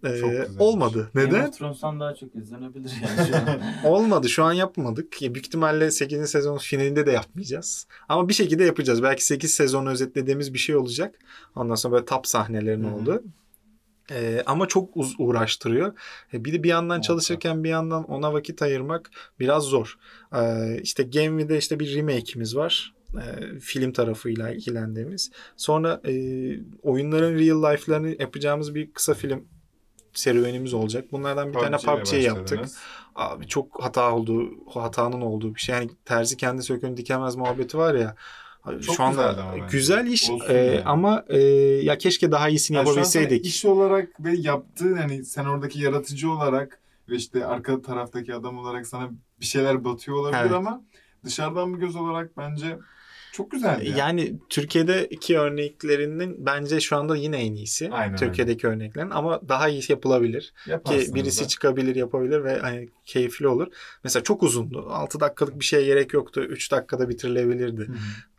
E, 0.04 0.11
güzelmiş. 0.11 0.48
olmadı. 0.58 1.11
Game 1.14 1.26
Neden? 1.28 1.48
of 1.48 1.58
Thrones'tan 1.58 2.00
daha 2.00 2.14
çok 2.14 2.34
izlenebilir 2.36 2.92
yani 3.02 3.28
şu 3.28 3.36
an. 3.36 3.61
Olmadı. 3.92 4.28
Şu 4.28 4.44
an 4.44 4.52
yapmadık. 4.52 5.22
Ya 5.22 5.34
Büyük 5.34 5.46
ihtimalle 5.46 5.90
8. 5.90 6.30
sezon 6.30 6.58
finalinde 6.58 7.06
de 7.06 7.11
yapmayacağız. 7.12 7.86
Ama 8.08 8.28
bir 8.28 8.34
şekilde 8.34 8.64
yapacağız. 8.64 9.02
Belki 9.02 9.24
8 9.26 9.54
sezonu 9.54 9.90
özetlediğimiz 9.90 10.54
bir 10.54 10.58
şey 10.58 10.76
olacak. 10.76 11.14
Ondan 11.56 11.74
sonra 11.74 11.92
böyle 11.94 12.04
top 12.04 12.26
sahnelerin 12.26 12.84
Hı 12.84 12.88
hı. 12.88 12.94
oldu. 12.94 13.22
Ee, 14.11 14.42
ama 14.46 14.68
çok 14.68 14.96
uz- 14.96 15.14
uğraştırıyor. 15.18 15.92
E, 16.34 16.44
bir 16.44 16.52
de 16.52 16.62
bir 16.62 16.68
yandan 16.68 17.00
çalışırken 17.00 17.64
bir 17.64 17.68
yandan 17.68 18.04
ona 18.04 18.32
vakit 18.32 18.62
ayırmak 18.62 19.11
biraz 19.40 19.62
zor. 19.62 19.98
Ee, 20.34 20.80
işte 20.82 21.02
Game'de 21.02 21.58
işte 21.58 21.80
bir 21.80 21.94
remake'imiz 21.96 22.56
var. 22.56 22.94
Ee, 23.14 23.58
film 23.58 23.92
tarafıyla 23.92 24.50
ilgilendiğimiz. 24.50 25.30
Sonra 25.56 26.00
e, 26.04 26.12
oyunların 26.82 27.34
real 27.38 27.72
life'larını 27.72 28.16
yapacağımız 28.22 28.74
bir 28.74 28.92
kısa 28.92 29.14
film 29.14 29.44
serüvenimiz 30.12 30.74
olacak. 30.74 31.12
Bunlardan 31.12 31.48
bir 31.48 31.52
tane 31.58 31.76
PUBG 31.76 31.84
ile 31.84 32.28
PUBG 32.28 32.38
yaptık. 32.38 32.58
Abi 33.14 33.46
çok 33.46 33.84
hata 33.84 34.14
oldu. 34.14 34.50
Hatanın 34.74 35.20
olduğu 35.20 35.54
bir 35.54 35.61
şey. 35.61 35.74
Yani 35.74 35.90
terzi 36.04 36.36
kendi 36.36 36.62
söküğünü 36.62 36.96
dikemez 36.96 37.36
muhabbeti 37.36 37.78
var 37.78 37.94
ya. 37.94 38.16
Çok 38.80 38.96
şu 38.96 39.02
anda 39.02 39.28
ama 39.42 39.52
bence. 39.54 39.64
güzel 39.70 40.06
iş 40.06 40.30
Olsun 40.30 40.54
e, 40.54 40.58
yani. 40.58 40.82
ama 40.84 41.24
e, 41.28 41.38
ya 41.82 41.98
keşke 41.98 42.32
daha 42.32 42.48
iyisini 42.48 42.76
Yani 42.76 42.88
yapabilseydik. 42.88 43.46
iş 43.46 43.64
olarak 43.64 44.08
ve 44.24 44.32
yaptığı 44.36 44.94
hani 44.96 45.24
sen 45.24 45.44
oradaki 45.44 45.80
yaratıcı 45.80 46.30
olarak 46.30 46.80
ve 47.08 47.16
işte 47.16 47.46
arka 47.46 47.82
taraftaki 47.82 48.34
adam 48.34 48.58
olarak 48.58 48.86
sana 48.86 49.10
bir 49.40 49.46
şeyler 49.46 49.84
batıyor 49.84 50.16
olabilir 50.16 50.40
Evet. 50.40 50.52
ama 50.52 50.82
dışarıdan 51.24 51.74
bir 51.74 51.78
göz 51.78 51.96
olarak 51.96 52.36
bence 52.36 52.78
çok 53.32 53.50
güzeldi. 53.50 53.88
ya. 53.90 53.96
Yani 53.96 54.38
Türkiye'deki 54.48 55.38
örneklerinin 55.38 56.46
bence 56.46 56.80
şu 56.80 56.96
anda 56.96 57.16
yine 57.16 57.36
en 57.36 57.54
iyisi. 57.54 57.90
Aynen 57.92 58.16
Türkiye'deki 58.16 58.66
örneklerin 58.66 59.10
ama 59.10 59.48
daha 59.48 59.68
iyi 59.68 59.82
yapabilir. 59.88 60.52
Yaparsınız 60.66 61.06
Ki 61.06 61.14
birisi 61.14 61.44
da. 61.44 61.48
çıkabilir, 61.48 61.96
yapabilir 61.96 62.44
ve 62.44 62.58
hani 62.58 62.88
keyifli 63.06 63.48
olur. 63.48 63.66
Mesela 64.04 64.22
çok 64.22 64.42
uzundu. 64.42 64.86
6 64.90 65.20
dakikalık 65.20 65.60
bir 65.60 65.64
şeye 65.64 65.84
gerek 65.84 66.12
yoktu. 66.12 66.40
3 66.40 66.72
dakikada 66.72 67.08
bitirilebilirdi. 67.08 67.80
Hı 67.82 67.92
hı. 67.92 67.96
Ee, 67.96 68.29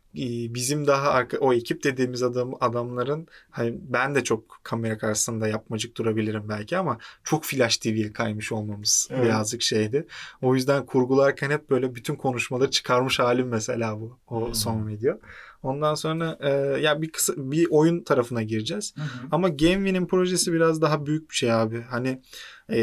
bizim 0.54 0.86
daha 0.86 1.10
arka, 1.10 1.38
o 1.38 1.52
ekip 1.52 1.84
dediğimiz 1.84 2.22
adam 2.22 2.54
adamların 2.60 3.26
hani 3.50 3.78
ben 3.80 4.14
de 4.14 4.24
çok 4.24 4.60
kamera 4.62 4.98
karşısında 4.98 5.48
yapmacık 5.48 5.96
durabilirim 5.96 6.42
belki 6.48 6.78
ama 6.78 6.98
çok 7.24 7.44
Flash 7.44 7.76
TV'ye 7.76 8.12
kaymış 8.12 8.52
olmamız 8.52 9.08
Evet. 9.10 9.24
birazcık 9.24 9.62
şeydi. 9.62 10.06
O 10.42 10.54
yüzden 10.54 10.86
kurgularken 10.86 11.50
hep 11.50 11.70
böyle 11.70 11.94
bütün 11.94 12.14
konuşmaları 12.16 12.70
çıkarmış 12.70 13.18
halim 13.18 13.48
mesela 13.48 14.00
bu 14.00 14.18
o 14.26 14.46
Hmm. 14.46 14.54
son 14.54 14.86
video. 14.88 15.18
Ondan 15.62 15.94
sonra 15.94 16.38
e, 16.40 16.50
ya 16.80 17.02
bir 17.02 17.10
kısa 17.12 17.32
bir 17.36 17.66
oyun 17.70 18.00
tarafına 18.04 18.42
gireceğiz. 18.42 18.94
Hı 18.96 19.00
hı. 19.02 19.06
Ama 19.32 19.48
GameWin'in 19.48 20.06
projesi 20.06 20.52
biraz 20.52 20.82
daha 20.82 21.06
büyük 21.06 21.30
bir 21.30 21.34
şey 21.34 21.52
abi. 21.52 21.80
Hani 21.90 22.22
e, 22.68 22.80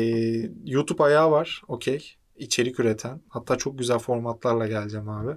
YouTube 0.66 1.04
ayağı 1.04 1.32
var. 1.32 1.62
Okey. 1.68 2.16
İçerik 2.40 2.80
üreten. 2.80 3.22
Hatta 3.30 3.56
çok 3.56 3.80
güzel 3.80 4.00
formatlarla 4.00 4.68
geleceğim 4.68 5.10
abi. 5.10 5.32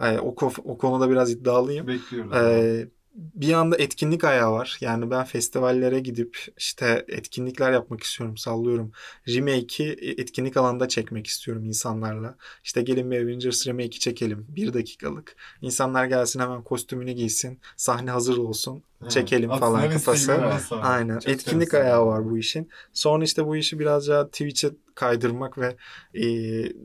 E, 0.00 0.18
o, 0.18 0.34
o 0.64 0.78
konuda 0.78 1.10
biraz 1.10 1.30
iddialıyım. 1.30 1.86
Bekliyoruz. 1.86 2.36
Ee, 2.36 2.88
bir 3.18 3.46
yanda 3.46 3.76
etkinlik 3.76 4.24
ayağı 4.24 4.52
var. 4.52 4.78
Yani 4.80 5.10
ben 5.10 5.24
festivallere 5.24 6.00
gidip 6.00 6.38
işte 6.56 7.04
etkinlikler 7.08 7.72
yapmak 7.72 8.02
istiyorum. 8.02 8.36
Sallıyorum. 8.36 8.92
Remake'i 9.28 10.14
etkinlik 10.20 10.56
alanda 10.56 10.88
çekmek 10.88 11.26
istiyorum 11.26 11.64
insanlarla. 11.64 12.36
İşte 12.64 12.82
gelin 12.82 13.10
bir 13.10 13.22
Avengers 13.22 13.66
Remake'i 13.66 13.98
çekelim. 13.98 14.46
Bir 14.48 14.74
dakikalık. 14.74 15.36
İnsanlar 15.60 16.04
gelsin 16.04 16.40
hemen 16.40 16.62
kostümünü 16.62 17.12
giysin. 17.12 17.60
Sahne 17.76 18.10
hazır 18.10 18.36
olsun. 18.36 18.82
Hı. 19.02 19.08
çekelim 19.08 19.50
Aslında 19.50 19.66
falan 19.66 19.90
kafası. 19.90 20.32
Aynen. 20.70 21.18
Çok 21.18 21.32
Etkinlik 21.32 21.68
sevindim. 21.70 21.86
ayağı 21.86 22.06
var 22.06 22.30
bu 22.30 22.38
işin. 22.38 22.68
Sonra 22.92 23.24
işte 23.24 23.46
bu 23.46 23.56
işi 23.56 23.78
biraz 23.78 24.08
daha 24.08 24.26
Twitch'e 24.26 24.70
kaydırmak 24.94 25.58
ve 25.58 25.76
e, 26.14 26.24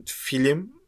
film 0.06 0.58
e, 0.60 0.83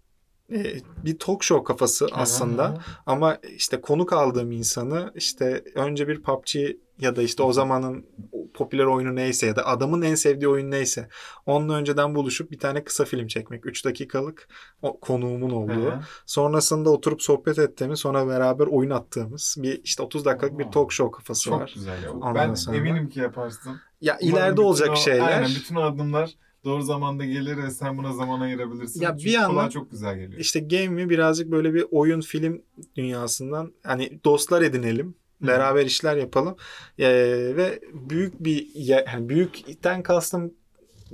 bir 1.05 1.19
talk 1.19 1.43
show 1.45 1.65
kafası 1.65 2.07
aslında. 2.13 2.69
Hı. 2.69 2.75
Ama 3.07 3.39
işte 3.57 3.81
konuk 3.81 4.13
aldığım 4.13 4.51
insanı 4.53 5.13
işte 5.15 5.65
önce 5.75 6.09
bir 6.09 6.23
PUBG 6.23 6.57
ya 6.99 7.17
da 7.17 7.23
işte 7.23 7.43
o 7.43 7.53
zamanın 7.53 8.07
popüler 8.55 8.85
oyunu 8.85 9.15
neyse 9.17 9.47
ya 9.47 9.57
da 9.57 9.67
adamın 9.67 10.03
en 10.03 10.15
sevdiği 10.15 10.49
oyun 10.49 10.71
neyse 10.71 11.09
onunla 11.47 11.75
önceden 11.75 12.15
buluşup 12.15 12.51
bir 12.51 12.59
tane 12.59 12.85
kısa 12.85 13.05
film 13.05 13.27
çekmek. 13.27 13.67
3 13.67 13.85
dakikalık 13.85 14.49
o 14.83 15.01
konuğumun 15.01 15.51
olduğu. 15.51 15.91
hı. 15.91 16.01
Sonrasında 16.27 16.91
oturup 16.91 17.23
sohbet 17.23 17.59
ettiğimiz 17.59 17.99
sonra 18.01 18.29
beraber 18.29 18.67
oyun 18.67 18.91
attığımız 18.91 19.57
bir 19.59 19.81
işte 19.85 20.03
30 20.03 20.25
dakikalık 20.25 20.59
bir 20.59 20.67
Aa. 20.67 20.71
talk 20.71 20.93
show 20.93 21.17
kafası 21.19 21.45
Çok 21.45 21.61
var. 21.61 21.73
güzel 21.75 22.03
ya. 22.03 22.13
Ondan 22.13 22.35
Ben 22.35 22.55
sonra- 22.55 22.77
eminim 22.77 23.09
ki 23.09 23.21
yaparsın. 23.21 23.81
Ya 24.01 24.19
Umarım 24.23 24.37
ileride 24.37 24.61
olacak 24.61 24.91
o- 24.93 24.97
şeyler. 24.97 25.29
Aynen 25.37 25.51
bütün 25.51 25.77
adımlar 25.77 26.31
doğru 26.67 26.83
zamanda 26.83 27.25
gelir 27.25 27.57
ve 27.57 27.71
sen 27.71 27.99
buna 27.99 28.13
zaman 28.13 28.41
ayırabilirsin. 28.41 29.01
Ya 29.01 29.11
Çünkü 29.11 29.25
bir 29.25 29.33
yandan- 29.33 29.69
çok 29.69 29.91
güzel 29.91 30.17
geliyor. 30.19 30.41
İşte 30.41 30.61
Game'i 30.61 31.11
birazcık 31.11 31.51
böyle 31.51 31.75
bir 31.75 31.85
oyun 31.91 32.21
film 32.21 32.63
dünyasından 32.97 33.73
hani 33.83 34.21
dostlar 34.25 34.63
edinelim. 34.63 35.15
Hı. 35.43 35.47
Beraber 35.47 35.87
işler 35.87 36.17
yapalım. 36.17 36.57
Ee, 36.99 37.09
ve 37.57 37.81
büyük 37.95 38.45
bir 38.45 38.71
yani 38.75 39.29
büyükten 39.29 40.03
kastım 40.03 40.55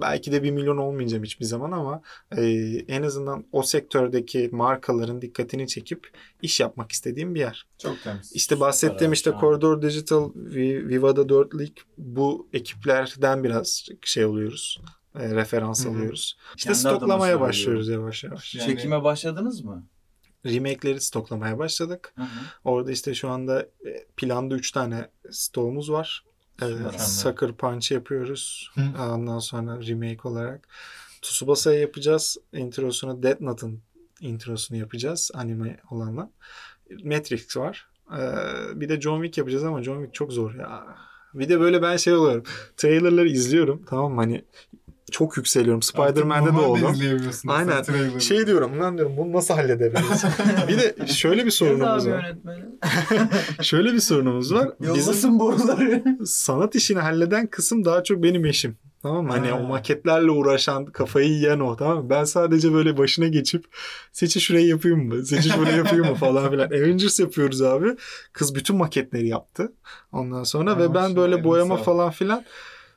belki 0.01 0.33
de 0.33 0.43
bir 0.43 0.51
milyon 0.51 0.77
olmayacağım 0.77 1.25
hiçbir 1.25 1.45
zaman 1.45 1.73
ama 1.73 2.03
e, 2.37 2.43
en 2.89 3.03
azından 3.03 3.45
o 3.53 3.63
sektördeki 3.63 4.49
markaların 4.53 5.23
dikkatini 5.23 5.69
çekip 5.69 6.11
iş 6.43 6.61
yapmak 6.61 6.93
istediğim 6.93 7.35
bir 7.35 7.41
yer. 7.41 7.67
Çok 7.79 8.03
temiz. 8.03 8.33
İşte 8.35 8.61
bahsettiğim 8.61 9.13
işte. 9.13 9.33
Corridor 9.41 9.83
Digital, 9.83 10.31
Vi- 10.35 10.89
Viva'da 10.89 11.29
4 11.29 11.53
bu 11.99 12.49
ekiplerden 12.53 13.45
biraz 13.45 13.89
şey 14.03 14.25
oluyoruz. 14.25 14.81
E, 15.19 15.35
referans 15.35 15.87
alıyoruz. 15.87 16.37
İşte 16.57 16.67
Kendi 16.67 16.79
stoklamaya 16.79 17.41
başlıyoruz 17.41 17.89
yavaş 17.89 18.25
yavaş. 18.25 18.55
Yani- 18.55 18.67
Çekime 18.67 19.05
başladınız 19.05 19.61
mı? 19.65 19.87
Remake'leri 20.47 21.01
stoklamaya 21.01 21.59
başladık. 21.59 22.13
Hı 22.17 22.23
hı. 22.23 22.27
Orada 22.65 22.93
işte 22.93 23.15
şu 23.15 23.29
anda 23.29 23.63
e, 23.63 24.07
planda 24.17 24.55
3 24.55 24.73
tane 24.73 25.09
stoğumuz 25.31 25.91
var. 25.91 26.25
Ee. 26.63 26.99
Sucker 26.99 27.53
Punch 27.53 27.93
yapıyoruz. 27.93 28.71
Hı. 28.75 29.03
Ondan 29.03 29.39
sonra 29.39 29.87
remake 29.87 30.29
olarak. 30.29 30.69
Tsubasa'yı 31.23 31.81
yapacağız. 31.81 32.37
Introsunu 32.53 33.23
Death 33.23 33.41
Note'ın 33.41 33.81
introsunu 34.21 34.79
yapacağız. 34.79 35.31
Anime 35.35 35.81
olanla. 35.91 36.31
Matrix 37.05 37.57
var. 37.57 37.87
Ee, 38.13 38.81
bir 38.81 38.89
de 38.89 39.01
John 39.01 39.23
Wick 39.23 39.39
yapacağız 39.39 39.65
ama 39.65 39.83
John 39.83 39.97
Wick 39.97 40.15
çok 40.15 40.33
zor 40.33 40.55
ya. 40.55 40.97
Bir 41.35 41.49
de 41.49 41.61
böyle 41.61 41.83
ben 41.83 41.97
şey 41.97 42.15
oluyorum. 42.15 42.45
Trailerları 42.77 43.29
izliyorum. 43.29 43.85
Tamam 43.89 44.13
mı? 44.13 44.21
Hani 44.21 44.45
çok 45.13 45.37
yükseliyorum. 45.37 45.83
Spider-Man'de 45.83 46.53
de 46.53 46.61
oldu. 46.61 46.93
Aynen. 47.49 48.19
Şey 48.19 48.47
diyorum 48.47 48.81
lan 48.81 48.97
diyorum 48.99 49.17
bunu 49.17 49.33
nasıl 49.33 49.55
halledebiliriz? 49.55 50.25
bir 50.69 50.79
de 50.79 51.07
şöyle 51.07 51.47
bir 51.47 51.51
sorunumuz 51.51 52.07
var. 52.09 52.33
Şöyle 53.63 53.93
bir 53.93 54.01
sorunumuz 54.01 54.55
var. 54.55 54.69
Yollasın 54.81 55.39
boruları. 55.39 56.05
sanat 56.27 56.75
işini 56.75 56.99
halleden 56.99 57.47
kısım 57.47 57.85
daha 57.85 58.03
çok 58.05 58.23
benim 58.23 58.45
eşim. 58.47 58.77
Tamam 59.03 59.25
mı? 59.27 59.33
Hani 59.33 59.49
Ha. 59.49 59.59
o 59.59 59.63
maketlerle 59.63 60.31
uğraşan, 60.31 60.85
kafayı 60.87 61.29
yiyen 61.29 61.61
o 61.61 61.77
tamam 61.77 61.99
mı? 62.05 62.11
Ben 62.11 62.25
sadece 62.25 62.73
böyle 62.73 62.99
başına 62.99 63.29
geçip 63.29 63.65
seçi 64.13 64.41
şurayı 64.41 64.67
yapayım 64.67 65.07
mı? 65.09 65.27
Seçi 65.27 65.49
şurayı 65.49 65.77
yapayım 65.77 66.07
mı 66.07 66.15
falan 66.15 66.51
filan. 66.51 66.67
Avengers 66.67 67.21
yapıyoruz 67.21 67.63
abi. 67.63 67.97
Kız 68.33 68.55
bütün 68.55 68.77
maketleri 68.77 69.29
yaptı. 69.29 69.73
Ondan 70.13 70.45
sonra 70.45 70.71
Ha, 70.71 70.79
ve 70.79 70.95
ben 70.95 71.17
böyle 71.17 71.45
boyama 71.45 71.77
falan 71.77 72.11
filan. 72.11 72.45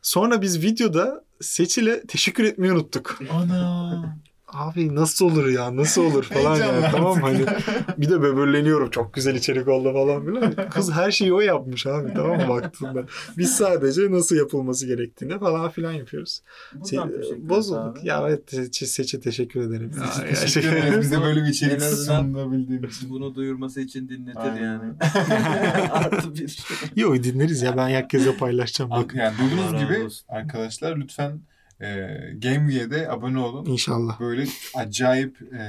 Sonra 0.05 0.41
biz 0.41 0.63
videoda 0.63 1.23
Seçil'e 1.41 2.07
teşekkür 2.07 2.43
etmeyi 2.43 2.73
unuttuk. 2.73 3.19
Ana. 3.31 4.17
Abi 4.55 4.95
nasıl 4.95 5.25
olur 5.25 5.47
ya 5.47 5.75
nasıl 5.75 6.03
olur 6.05 6.23
falan 6.33 6.55
Heyecanlı 6.55 6.87
tamam. 6.91 7.21
Hani 7.21 7.45
bir 7.97 8.09
de 8.09 8.21
böbürleniyorum 8.21 8.89
çok 8.89 9.13
güzel 9.13 9.35
içerik 9.35 9.67
oldu 9.67 9.93
falan 9.93 10.25
filan. 10.25 10.69
Kız 10.69 10.91
her 10.91 11.11
şeyi 11.11 11.33
o 11.33 11.41
yapmış 11.41 11.85
abi 11.87 12.13
tamam 12.13 12.37
mı 12.41 12.47
baktığında. 12.49 13.03
Biz 13.37 13.51
sadece 13.55 14.11
nasıl 14.11 14.35
yapılması 14.35 14.87
gerektiğini 14.87 15.39
falan 15.39 15.69
filan 15.69 15.91
yapıyoruz. 15.91 16.41
Teşekkür 16.83 17.09
ederiz 17.09 17.49
bozulduk. 17.49 17.97
abi. 17.97 18.07
Ya 18.07 18.25
evet 18.27 18.49
Seçe, 18.51 18.85
Seçe 18.85 19.19
teşekkür 19.19 19.61
ederim. 19.61 19.91
Ya, 19.99 20.11
çok 20.17 20.25
ya, 20.25 20.33
teşekkür 20.41 20.69
şey- 20.69 20.79
ederiz 20.79 21.01
bize 21.01 21.21
böyle 21.21 21.43
bir 21.43 21.49
içerik 21.49 21.81
sunabildiğin 21.81 22.83
için. 22.83 23.09
Bunu 23.09 23.35
duyurması 23.35 23.81
için 23.81 24.09
dinletir 24.09 24.39
Aynen. 24.39 24.61
yani. 24.63 24.93
Artı 25.91 26.35
bir. 26.35 26.57
Yo 26.95 27.15
dinleriz 27.23 27.61
ya 27.61 27.77
ben 27.77 27.87
herkese 27.87 28.37
paylaşacağım 28.37 28.91
bak. 28.91 29.15
Yani 29.15 29.33
duyduğunuz 29.37 29.83
gibi 29.83 30.03
olsun. 30.05 30.25
arkadaşlar 30.29 30.97
lütfen 30.97 31.39
e, 31.85 32.33
GameView'de 32.37 33.09
abone 33.09 33.39
olun. 33.39 33.65
İnşallah. 33.65 34.19
Böyle 34.19 34.45
acayip 34.75 35.41
e, 35.41 35.63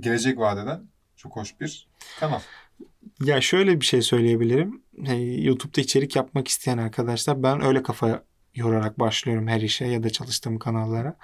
gelecek 0.00 0.38
vadeden 0.38 0.80
çok 1.16 1.36
hoş 1.36 1.60
bir 1.60 1.88
kanal. 2.20 2.40
Ya 3.24 3.40
şöyle 3.40 3.80
bir 3.80 3.86
şey 3.86 4.02
söyleyebilirim. 4.02 4.82
Ee, 5.06 5.14
YouTube'da 5.14 5.80
içerik 5.80 6.16
yapmak 6.16 6.48
isteyen 6.48 6.78
arkadaşlar 6.78 7.42
ben 7.42 7.64
öyle 7.64 7.82
kafa 7.82 8.24
yorarak 8.54 8.98
başlıyorum 8.98 9.48
her 9.48 9.60
işe 9.60 9.86
ya 9.86 10.02
da 10.02 10.10
çalıştığım 10.10 10.58
kanallara. 10.58 11.16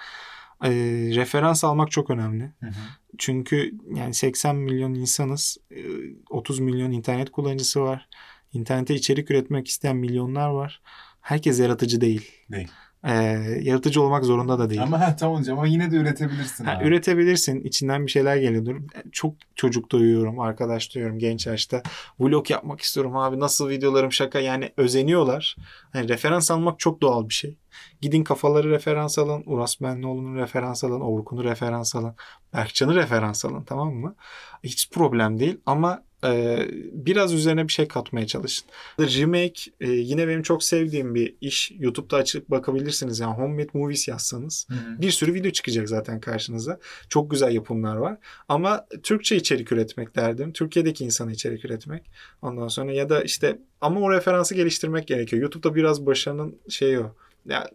Ee, 0.63 0.69
referans 1.15 1.63
almak 1.63 1.91
çok 1.91 2.09
önemli. 2.09 2.43
Hı 2.59 2.67
hı. 2.67 2.73
Çünkü 3.17 3.71
yani 3.95 4.13
80 4.13 4.55
milyon 4.55 4.93
insanız. 4.93 5.57
Ee, 5.71 5.83
30 6.29 6.59
milyon 6.59 6.91
internet 6.91 7.31
kullanıcısı 7.31 7.81
var. 7.81 8.09
İnternete 8.53 8.95
içerik 8.95 9.31
üretmek 9.31 9.67
isteyen 9.67 9.95
milyonlar 9.95 10.49
var. 10.49 10.81
Herkes 11.21 11.59
yaratıcı 11.59 12.01
değil. 12.01 12.31
Değil. 12.51 12.67
Ee, 13.07 13.13
yaratıcı 13.61 14.01
olmak 14.01 14.25
zorunda 14.25 14.59
da 14.59 14.69
değil. 14.69 14.83
Ama 14.83 14.99
ha, 14.99 15.15
tamam 15.15 15.39
hocam 15.39 15.57
ama 15.59 15.67
yine 15.67 15.91
de 15.91 15.95
üretebilirsin. 15.95 16.65
Ha, 16.65 16.77
abi. 16.77 16.87
üretebilirsin. 16.87 17.61
İçinden 17.61 18.05
bir 18.05 18.11
şeyler 18.11 18.37
geliyordur. 18.37 18.75
Çok 19.11 19.35
çocuk 19.55 19.89
duyuyorum, 19.91 20.39
arkadaş 20.39 20.95
duyuyorum 20.95 21.19
genç 21.19 21.47
yaşta. 21.47 21.81
Vlog 22.19 22.51
yapmak 22.51 22.81
istiyorum 22.81 23.17
abi. 23.17 23.39
Nasıl 23.39 23.69
videolarım 23.69 24.11
şaka. 24.11 24.39
Yani 24.39 24.71
özeniyorlar. 24.77 25.55
Hani 25.93 26.09
referans 26.09 26.51
almak 26.51 26.79
çok 26.79 27.01
doğal 27.01 27.29
bir 27.29 27.33
şey. 27.33 27.57
Gidin 28.01 28.23
kafaları 28.23 28.69
referans 28.69 29.19
alın. 29.19 29.43
Uras 29.45 29.81
Benlioğlu'nu 29.81 30.35
referans 30.35 30.83
alın. 30.83 31.01
Orkun'u 31.01 31.43
referans 31.43 31.95
alın. 31.95 32.15
Berkcan'ı 32.53 32.95
referans 32.95 33.45
alın 33.45 33.63
tamam 33.63 33.93
mı? 33.93 34.15
Hiç 34.63 34.89
problem 34.91 35.39
değil 35.39 35.57
ama 35.65 36.03
e, 36.23 36.67
biraz 36.91 37.33
üzerine 37.33 37.67
bir 37.67 37.73
şey 37.73 37.87
katmaya 37.87 38.27
çalışın. 38.27 38.65
Remake 38.99 39.71
e, 39.79 39.89
yine 39.91 40.27
benim 40.27 40.41
çok 40.41 40.63
sevdiğim 40.63 41.15
bir 41.15 41.35
iş. 41.41 41.71
YouTube'da 41.79 42.17
açıp 42.17 42.49
bakabilirsiniz. 42.49 43.19
Yani 43.19 43.33
Homemade 43.33 43.69
Movies 43.73 44.07
yazsanız 44.07 44.67
Hı 44.69 44.73
hı. 44.73 45.01
bir 45.01 45.11
sürü 45.11 45.33
video 45.33 45.51
çıkacak 45.51 45.89
zaten 45.89 46.19
karşınıza. 46.19 46.79
Çok 47.09 47.31
güzel 47.31 47.51
yapımlar 47.51 47.95
var. 47.95 48.17
Ama 48.47 48.85
Türkçe 49.03 49.35
içerik 49.35 49.71
üretmek 49.71 50.15
derdim. 50.15 50.53
Türkiye'deki 50.53 51.05
insana 51.05 51.31
içerik 51.31 51.65
üretmek. 51.65 52.03
Ondan 52.41 52.67
sonra 52.67 52.91
ya 52.91 53.09
da 53.09 53.23
işte 53.23 53.59
ama 53.81 53.99
o 53.99 54.11
referansı 54.11 54.55
geliştirmek 54.55 55.07
gerekiyor. 55.07 55.41
YouTube'da 55.41 55.75
biraz 55.75 56.05
başarının 56.05 56.55
şeyi 56.69 56.99
o. 56.99 57.15
Ya 57.45 57.69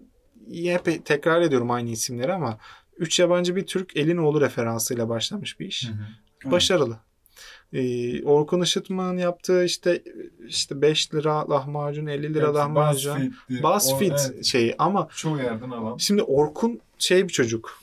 hep 0.50 1.06
tekrar 1.06 1.40
ediyorum 1.40 1.70
aynı 1.70 1.90
isimleri 1.90 2.32
ama 2.32 2.58
üç 2.98 3.20
yabancı 3.20 3.56
bir 3.56 3.66
Türk 3.66 3.96
Elinoğlu 3.96 4.40
referansıyla 4.40 5.08
başlamış 5.08 5.60
bir 5.60 5.66
iş. 5.66 5.88
Hı 5.88 5.92
hı. 5.92 6.50
Başarılı. 6.50 6.98
Ee, 7.72 8.24
Orkun 8.24 8.60
Işıtmak'ın 8.60 9.16
yaptığı 9.16 9.64
işte 9.64 10.02
işte 10.48 10.82
5 10.82 11.14
lira 11.14 11.50
lahmacun 11.50 12.06
50 12.06 12.34
lira 12.34 12.46
Hepsi 12.46 12.58
lahmacun. 12.58 13.34
BuzzFeed 13.50 14.10
evet, 14.10 14.44
şeyi 14.44 14.74
ama 14.78 15.08
çoğu 15.16 15.38
yerden 15.38 15.70
alan. 15.70 15.96
Şimdi 15.96 16.22
Orkun 16.22 16.80
şey 16.98 17.24
bir 17.24 17.32
çocuk. 17.32 17.78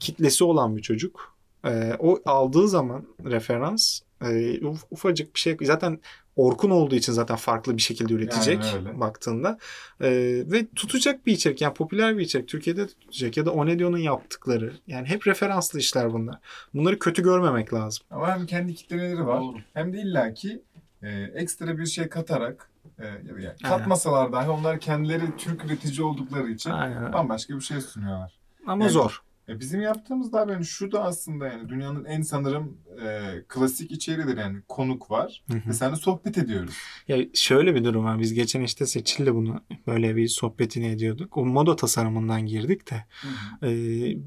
Kitlesi 0.00 0.44
olan 0.44 0.76
bir 0.76 0.82
çocuk. 0.82 1.36
Ee, 1.64 1.96
o 1.98 2.20
aldığı 2.26 2.68
zaman 2.68 3.04
referans 3.24 4.00
e, 4.22 4.24
uf- 4.60 4.84
ufacık 4.90 5.34
bir 5.34 5.40
şey 5.40 5.56
zaten 5.62 6.00
Orkun 6.36 6.70
olduğu 6.70 6.94
için 6.94 7.12
zaten 7.12 7.36
farklı 7.36 7.76
bir 7.76 7.82
şekilde 7.82 8.12
üretecek 8.14 8.64
öyle. 8.76 9.00
baktığında. 9.00 9.58
Ee, 10.00 10.08
ve 10.46 10.66
tutacak 10.76 11.26
bir 11.26 11.32
içerik 11.32 11.60
yani 11.60 11.74
popüler 11.74 12.18
bir 12.18 12.22
içerik 12.22 12.48
Türkiye'de 12.48 12.86
tutacak 12.86 13.36
ya 13.36 13.46
da 13.46 13.50
Onedio'nun 13.52 13.98
yaptıkları. 13.98 14.72
Yani 14.86 15.08
hep 15.08 15.26
referanslı 15.26 15.78
işler 15.78 16.12
bunlar. 16.12 16.36
Bunları 16.74 16.98
kötü 16.98 17.22
görmemek 17.22 17.74
lazım. 17.74 18.06
Ama 18.10 18.34
hem 18.38 18.46
kendi 18.46 18.74
kitleleri 18.74 19.26
var 19.26 19.40
Doğru. 19.40 19.56
hem 19.74 19.92
de 19.92 19.98
illaki 19.98 20.62
e, 21.02 21.08
ekstra 21.34 21.78
bir 21.78 21.86
şey 21.86 22.08
katarak 22.08 22.70
e, 22.98 23.04
yani 23.26 23.56
katmasalar 23.62 24.32
dahi 24.32 24.50
onlar 24.50 24.80
kendileri 24.80 25.36
Türk 25.38 25.64
üretici 25.64 26.02
oldukları 26.02 26.50
için 26.50 26.70
Aynen. 26.70 27.12
bambaşka 27.12 27.54
bir 27.56 27.60
şey 27.60 27.80
sunuyorlar. 27.80 28.38
Ama 28.66 28.84
Yani- 28.84 28.92
zor. 28.92 29.22
E, 29.48 29.60
bizim 29.60 29.80
yaptığımız 29.80 30.32
da 30.32 30.46
yani 30.52 30.64
şu 30.64 30.92
da 30.92 31.04
aslında 31.04 31.46
yani 31.46 31.68
dünyanın 31.68 32.04
en 32.04 32.22
sanırım 32.22 32.78
e, 33.02 33.20
klasik 33.48 33.90
içeriğidir 33.90 34.36
yani 34.38 34.62
konuk 34.68 35.10
var 35.10 35.42
Hı 35.50 35.56
hı. 35.56 35.68
ve 35.68 35.72
seninle 35.72 35.96
sohbet 35.96 36.38
ediyoruz. 36.38 36.74
Ya 37.08 37.18
şöyle 37.34 37.74
bir 37.74 37.84
durum 37.84 38.04
var. 38.04 38.20
Biz 38.20 38.34
geçen 38.34 38.60
işte 38.60 38.86
Seçil'le 38.86 39.34
bunu 39.34 39.60
böyle 39.86 40.16
bir 40.16 40.28
sohbetini 40.28 40.86
ediyorduk. 40.86 41.36
O 41.36 41.44
moda 41.46 41.76
tasarımından 41.76 42.46
girdik 42.46 42.90
de. 42.90 43.04
Hı 43.22 43.28
hı. 43.28 43.70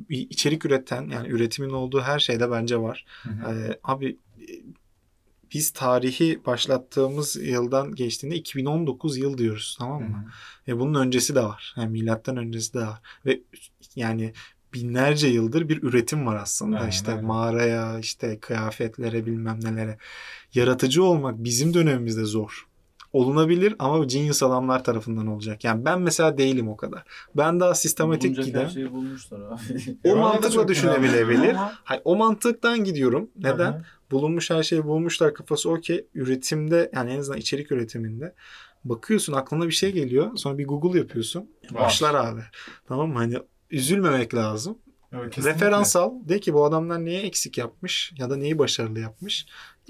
Bir 0.10 0.30
içerik 0.30 0.66
üreten 0.66 1.10
yani 1.10 1.28
üretimin 1.28 1.70
olduğu 1.70 2.02
her 2.02 2.20
şeyde 2.20 2.52
bence 2.52 2.78
var. 2.78 3.06
Hı 3.24 3.30
hı. 3.30 3.54
Ee, 3.56 3.80
abi 3.84 4.18
e, 4.42 4.46
biz 5.54 5.72
tarihi 5.72 6.46
başlattığımız 6.46 7.36
yıldan 7.36 7.96
geçtiğinde 7.96 8.36
2019 8.36 9.18
yıl 9.18 9.38
diyoruz 9.38 9.76
tamam 9.80 10.04
Hı 10.04 10.08
mı? 10.10 10.18
hı. 10.18 10.72
Ve 10.72 10.80
bunun 10.80 11.02
öncesi 11.02 11.36
de 11.36 11.44
var. 11.44 11.74
Yani 11.78 11.92
milattan 11.92 12.38
öncesi 12.38 12.74
de 12.74 12.80
var. 12.80 13.00
Ve 13.26 13.42
yani 13.96 14.34
binlerce 14.74 15.28
yıldır 15.28 15.70
bir 15.70 15.84
üretim 15.84 16.26
var 16.26 16.36
aslında. 16.36 16.78
Aynen 16.78 16.90
işte 16.90 17.12
öyle. 17.12 17.22
mağaraya, 17.22 18.00
işte 18.00 18.40
kıyafetlere 18.40 19.26
bilmem 19.26 19.60
nelere. 19.64 19.98
Yaratıcı 20.54 21.04
olmak 21.04 21.44
bizim 21.44 21.74
dönemimizde 21.74 22.24
zor. 22.26 22.66
Olunabilir 23.14 23.76
ama 23.80 24.06
genius 24.06 24.44
adamlar 24.44 24.84
tarafından 24.84 25.28
olacak. 25.28 25.64
Yani 25.64 25.86
ben 25.86 26.02
mesela 26.02 26.38
değilim 26.38 26.70
o 26.70 26.78
kadar. 26.78 27.04
Ben 27.38 27.60
daha 27.60 27.76
sistematik 27.76 28.24
Bulunacak 28.32 28.46
giden. 28.46 28.66
her 28.66 28.70
şeyi 28.70 28.92
bulmuşlar 28.92 29.40
abi. 29.42 29.60
O 30.04 30.16
mantıkla 30.16 30.68
düşünebilebilir. 30.68 31.56
Hayır, 31.84 32.02
o 32.06 32.16
mantıktan 32.16 32.84
gidiyorum. 32.84 33.30
Neden? 33.36 33.72
Hı 33.72 33.78
hı. 33.78 33.84
bulunmuş 34.12 34.50
her 34.50 34.64
şeyi 34.64 34.86
bulmuşlar 34.86 35.34
kafası 35.34 35.70
okey. 35.70 36.08
Üretimde 36.16 36.92
yani 36.96 37.12
en 37.12 37.20
azından 37.20 37.40
içerik 37.40 37.72
üretiminde 37.72 38.36
bakıyorsun 38.84 39.34
aklına 39.34 39.68
bir 39.68 39.72
şey 39.72 39.92
geliyor. 39.92 40.32
Sonra 40.36 40.58
bir 40.58 40.68
Google 40.68 41.00
yapıyorsun. 41.00 41.50
Başlar 41.74 42.16
abi. 42.16 42.42
Tamam 42.88 43.10
mı? 43.10 43.16
Hani 43.18 43.38
üzülmemek 43.70 44.36
lazım. 44.36 44.78
Evet, 45.14 45.36
kesinlikle. 45.36 45.56
Referans 45.56 45.96
al. 45.96 46.14
De 46.24 46.40
ki 46.40 46.54
bu 46.54 46.66
adamlar 46.66 47.06
neyi 47.06 47.20
eksik 47.20 47.58
yapmış 47.58 48.14
ya 48.18 48.30
da 48.30 48.36
neyi 48.36 48.60
başarılı 48.60 49.00
yapmış. 49.00 49.46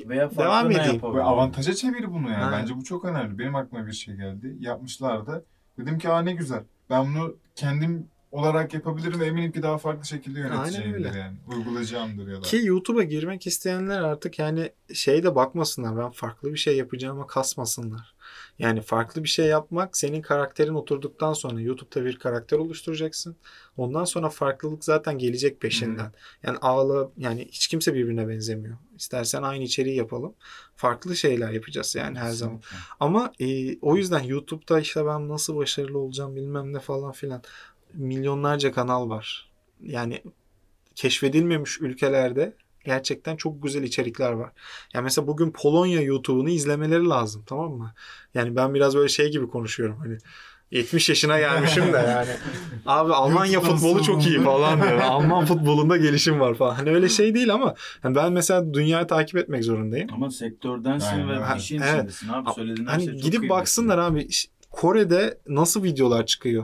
Veya 0.06 0.30
farklı 0.30 0.44
Devam 0.44 0.70
ne 0.70 0.74
edeyim. 0.74 1.02
Ve 1.04 1.24
avantaja 1.24 1.74
çevir 1.74 2.12
bunu 2.12 2.32
yani. 2.32 2.44
Ha. 2.44 2.52
Bence 2.52 2.76
bu 2.76 2.84
çok 2.84 3.06
önemli. 3.06 3.40
Benim 3.40 3.56
aklıma 3.56 3.88
bir 3.88 3.92
şey 3.92 4.16
geldi. 4.16 4.56
Yapmışlardı. 4.60 5.46
Dedim 5.78 5.98
ki 5.98 6.10
aa 6.10 6.22
ne 6.22 6.34
güzel. 6.34 6.64
Ben 6.90 7.06
bunu 7.06 7.36
kendim 7.56 8.08
olarak 8.32 8.74
yapabilirim 8.74 9.20
ve 9.20 9.26
eminim 9.26 9.52
ki 9.52 9.64
daha 9.64 9.78
farklı 9.78 10.06
şekilde 10.06 10.40
yöneteceğimdir 10.40 11.06
öyle. 11.06 11.18
yani. 11.18 11.38
Uygulayacağımdır 11.48 12.28
ya 12.28 12.38
da. 12.38 12.42
Ki 12.42 12.62
YouTube'a 12.64 13.04
girmek 13.04 13.48
isteyenler 13.48 14.02
artık 14.02 14.40
yani 14.40 14.72
şey 14.94 15.24
de 15.24 15.36
bakmasınlar. 15.36 15.98
Ben 15.98 16.12
farklı 16.12 16.54
bir 16.54 16.58
şey 16.58 16.78
yapacağıma 16.78 17.28
kasmasınlar. 17.28 18.16
Yani 18.60 18.82
farklı 18.82 19.24
bir 19.24 19.30
şey 19.30 19.46
yapmak 19.46 19.98
senin 19.98 20.22
karakterin 20.22 20.74
oturduktan 20.74 21.34
sonra 21.34 21.62
YouTube'da 21.62 22.06
bir 22.06 22.20
karakter 22.20 22.58
oluşturacaksın. 22.58 23.36
Ondan 23.78 24.06
sonra 24.06 24.30
farklılık 24.30 24.84
zaten 24.84 25.18
gelecek 25.18 25.62
peşinden. 25.62 26.12
Yani 26.44 26.58
ağla 26.58 27.12
yani 27.18 27.48
hiç 27.52 27.68
kimse 27.68 27.94
birbirine 27.94 28.28
benzemiyor. 28.28 28.78
İstersen 28.98 29.44
aynı 29.44 29.64
içeriği 29.64 29.96
yapalım. 29.96 30.34
Farklı 30.76 31.16
şeyler 31.16 31.52
yapacağız 31.52 31.96
yani 31.96 32.20
her 32.20 32.32
zaman. 32.32 32.62
Ama 33.00 33.34
e, 33.40 33.80
o 33.80 33.96
yüzden 33.96 34.24
YouTube'da 34.24 34.80
işte 34.80 35.06
ben 35.06 35.30
nasıl 35.30 35.56
başarılı 35.56 35.98
olacağım 35.98 36.36
bilmem 36.36 36.74
ne 36.74 36.80
falan 36.80 37.12
filan. 37.12 37.42
Milyonlarca 37.94 38.72
kanal 38.72 39.10
var. 39.10 39.52
Yani 39.82 40.24
keşfedilmemiş 40.96 41.82
ülkelerde 41.82 42.56
gerçekten 42.86 43.36
çok 43.36 43.64
güzel 43.64 43.84
içerikler 43.84 44.32
var. 44.32 44.52
Yani 44.94 45.04
mesela 45.04 45.28
bugün 45.28 45.52
Polonya 45.52 46.02
YouTube'unu 46.02 46.50
izlemeleri 46.50 47.06
lazım 47.06 47.44
tamam 47.46 47.72
mı? 47.72 47.94
Yani 48.34 48.56
ben 48.56 48.74
biraz 48.74 48.96
böyle 48.96 49.10
şey 49.10 49.32
gibi 49.32 49.48
konuşuyorum 49.48 49.98
hani 50.00 50.18
70 50.72 51.10
yaşına 51.10 51.40
gelmişim 51.40 51.94
de 51.94 51.98
yani. 51.98 52.30
Abi 52.86 53.14
Almanya 53.14 53.62
futbolu 53.62 54.04
çok 54.04 54.28
iyi 54.28 54.42
falan 54.42 54.82
diyor. 54.82 54.98
Alman 55.04 55.46
futbolunda 55.46 55.98
gelişim 55.98 56.40
var 56.40 56.56
falan. 56.56 56.76
Hani 56.76 56.90
öyle 56.90 57.10
şey 57.10 57.36
değil 57.36 57.54
ama 57.54 57.76
hani 58.02 58.16
ben 58.16 58.34
mesela 58.34 58.74
dünyayı 58.74 59.08
takip 59.08 59.38
etmek 59.38 59.64
zorundayım. 59.64 60.10
Ama 60.14 60.30
sektördensin 60.30 61.08
Aynen. 61.08 61.30
ve 61.30 61.58
işin 61.58 61.82
evet. 61.82 61.94
içindesin 61.96 62.30
abi. 62.30 62.50
Söylediğin 62.56 62.88
her 62.88 62.92
Hani 62.92 63.04
şey 63.04 63.14
çok 63.14 63.24
gidip 63.24 63.40
kıymetli. 63.40 63.50
baksınlar 63.50 63.98
abi 63.98 64.28
Kore'de 64.72 65.38
nasıl 65.48 65.84
videolar 65.84 66.26
çıkıyor? 66.26 66.64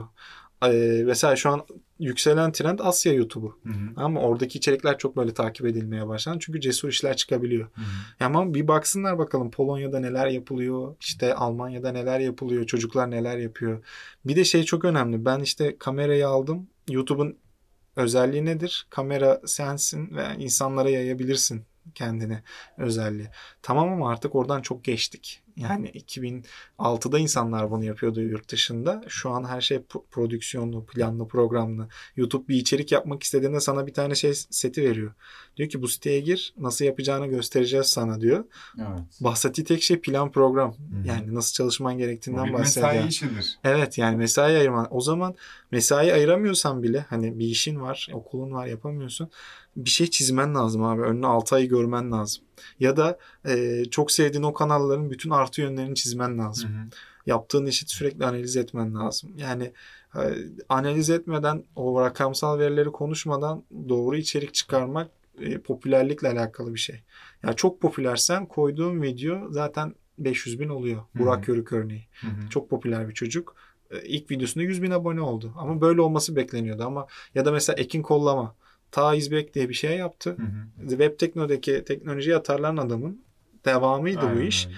e, 0.64 1.02
mesela 1.06 1.36
şu 1.36 1.50
an 1.50 1.66
yükselen 1.98 2.52
trend 2.52 2.78
Asya 2.78 3.12
YouTube'u. 3.12 3.58
Ama 3.96 4.20
oradaki 4.20 4.58
içerikler 4.58 4.98
çok 4.98 5.16
böyle 5.16 5.34
takip 5.34 5.66
edilmeye 5.66 6.08
başlandı. 6.08 6.38
Çünkü 6.40 6.60
cesur 6.60 6.88
işler 6.88 7.16
çıkabiliyor. 7.16 7.68
Hı 7.74 7.80
hı. 7.80 8.24
Ama 8.24 8.54
bir 8.54 8.68
baksınlar 8.68 9.18
bakalım 9.18 9.50
Polonya'da 9.50 10.00
neler 10.00 10.26
yapılıyor, 10.26 10.96
işte 11.00 11.34
Almanya'da 11.34 11.92
neler 11.92 12.20
yapılıyor, 12.20 12.66
çocuklar 12.66 13.10
neler 13.10 13.38
yapıyor. 13.38 13.84
Bir 14.24 14.36
de 14.36 14.44
şey 14.44 14.62
çok 14.62 14.84
önemli. 14.84 15.24
Ben 15.24 15.40
işte 15.40 15.76
kamerayı 15.78 16.28
aldım. 16.28 16.68
YouTube'un 16.88 17.36
özelliği 17.96 18.44
nedir? 18.44 18.86
Kamera 18.90 19.40
sensin 19.46 20.16
ve 20.16 20.26
insanlara 20.38 20.90
yayabilirsin 20.90 21.62
kendini 21.94 22.38
özelliği. 22.78 23.28
Tamam 23.62 23.92
ama 23.92 24.10
artık 24.10 24.34
oradan 24.34 24.62
çok 24.62 24.84
geçtik. 24.84 25.42
Yani 25.56 25.90
2006'da 26.78 27.18
insanlar 27.18 27.70
bunu 27.70 27.84
yapıyordu 27.84 28.20
yurt 28.20 28.48
dışında. 28.52 29.02
Şu 29.08 29.30
an 29.30 29.44
her 29.44 29.60
şey 29.60 29.76
pro- 29.76 30.04
prodüksiyonlu, 30.10 30.86
planlı, 30.86 31.28
programlı. 31.28 31.88
YouTube 32.16 32.48
bir 32.48 32.56
içerik 32.56 32.92
yapmak 32.92 33.22
istediğinde 33.22 33.60
sana 33.60 33.86
bir 33.86 33.94
tane 33.94 34.14
şey 34.14 34.34
seti 34.34 34.82
veriyor. 34.82 35.12
Diyor 35.56 35.68
ki 35.68 35.82
bu 35.82 35.88
siteye 35.88 36.20
gir, 36.20 36.54
nasıl 36.58 36.84
yapacağını 36.84 37.26
göstereceğiz 37.26 37.86
sana 37.86 38.20
diyor. 38.20 38.44
Evet. 38.78 39.00
Bahsettiği 39.20 39.64
tek 39.64 39.82
şey 39.82 40.00
plan 40.00 40.32
program. 40.32 40.70
hı. 40.70 41.08
Yani 41.08 41.34
nasıl 41.34 41.54
çalışman 41.54 41.98
gerektiğinden 41.98 42.52
bahsediyor. 42.52 42.92
mesai 42.92 43.08
işidir. 43.08 43.58
Evet 43.64 43.98
yani 43.98 44.16
mesai 44.16 44.56
ayırman. 44.56 44.88
O 44.90 45.00
zaman 45.00 45.34
mesai 45.70 46.12
ayıramıyorsan 46.12 46.82
bile 46.82 47.06
hani 47.08 47.38
bir 47.38 47.46
işin 47.46 47.80
var, 47.80 48.08
okulun 48.12 48.52
var 48.52 48.66
yapamıyorsun. 48.66 49.30
Bir 49.76 49.90
şey 49.90 50.06
çizmen 50.06 50.54
lazım 50.54 50.82
abi. 50.82 51.02
Önüne 51.02 51.26
6 51.26 51.56
ay 51.56 51.66
görmen 51.68 52.12
lazım. 52.12 52.44
Ya 52.80 52.96
da 52.96 53.18
e, 53.48 53.84
çok 53.90 54.10
sevdiğin 54.10 54.42
o 54.42 54.52
kanalların 54.52 55.10
bütün 55.10 55.30
artı 55.30 55.60
yönlerini 55.60 55.94
çizmen 55.94 56.38
lazım. 56.38 56.70
Hı 56.70 56.74
hı. 56.74 56.86
Yaptığın 57.26 57.66
işi 57.66 57.88
sürekli 57.88 58.26
analiz 58.26 58.56
etmen 58.56 58.94
lazım. 58.94 59.30
Yani 59.36 59.72
e, 60.14 60.22
analiz 60.68 61.10
etmeden 61.10 61.64
o 61.76 62.00
rakamsal 62.00 62.58
verileri 62.58 62.92
konuşmadan 62.92 63.62
doğru 63.88 64.16
içerik 64.16 64.54
çıkarmak 64.54 65.10
e, 65.40 65.58
popülerlikle 65.58 66.28
alakalı 66.28 66.74
bir 66.74 66.80
şey. 66.80 67.00
Yani 67.42 67.56
çok 67.56 67.80
popülersen 67.80 68.46
koyduğun 68.46 69.02
video 69.02 69.46
zaten 69.50 69.94
500 70.18 70.60
bin 70.60 70.68
oluyor. 70.68 71.00
Hı 71.00 71.18
Burak. 71.18 71.48
Yörük 71.48 71.72
örneği. 71.72 72.06
Hı 72.20 72.26
hı. 72.26 72.48
Çok 72.50 72.70
popüler 72.70 73.08
bir 73.08 73.14
çocuk. 73.14 73.54
E, 73.90 74.02
İlk 74.02 74.30
videosunda 74.30 74.64
100 74.64 74.82
bin 74.82 74.90
abone 74.90 75.20
oldu. 75.20 75.52
Ama 75.56 75.80
böyle 75.80 76.00
olması 76.00 76.36
bekleniyordu 76.36 76.84
ama 76.84 77.06
ya 77.34 77.44
da 77.44 77.52
mesela 77.52 77.76
Ekin 77.80 78.02
Kollama. 78.02 78.54
Ta 78.96 79.14
İzbek 79.14 79.54
diye 79.54 79.68
bir 79.68 79.74
şey 79.74 79.96
yaptı. 79.98 80.30
Hı 80.30 80.42
hı. 80.82 80.88
Web 80.88 81.18
Tekno'daki 81.18 81.84
teknoloji 81.84 82.36
atarlan 82.36 82.76
adamın 82.76 83.24
devamıydı 83.64 84.22
bu 84.22 84.26
Aynen 84.26 84.46
iş. 84.46 84.68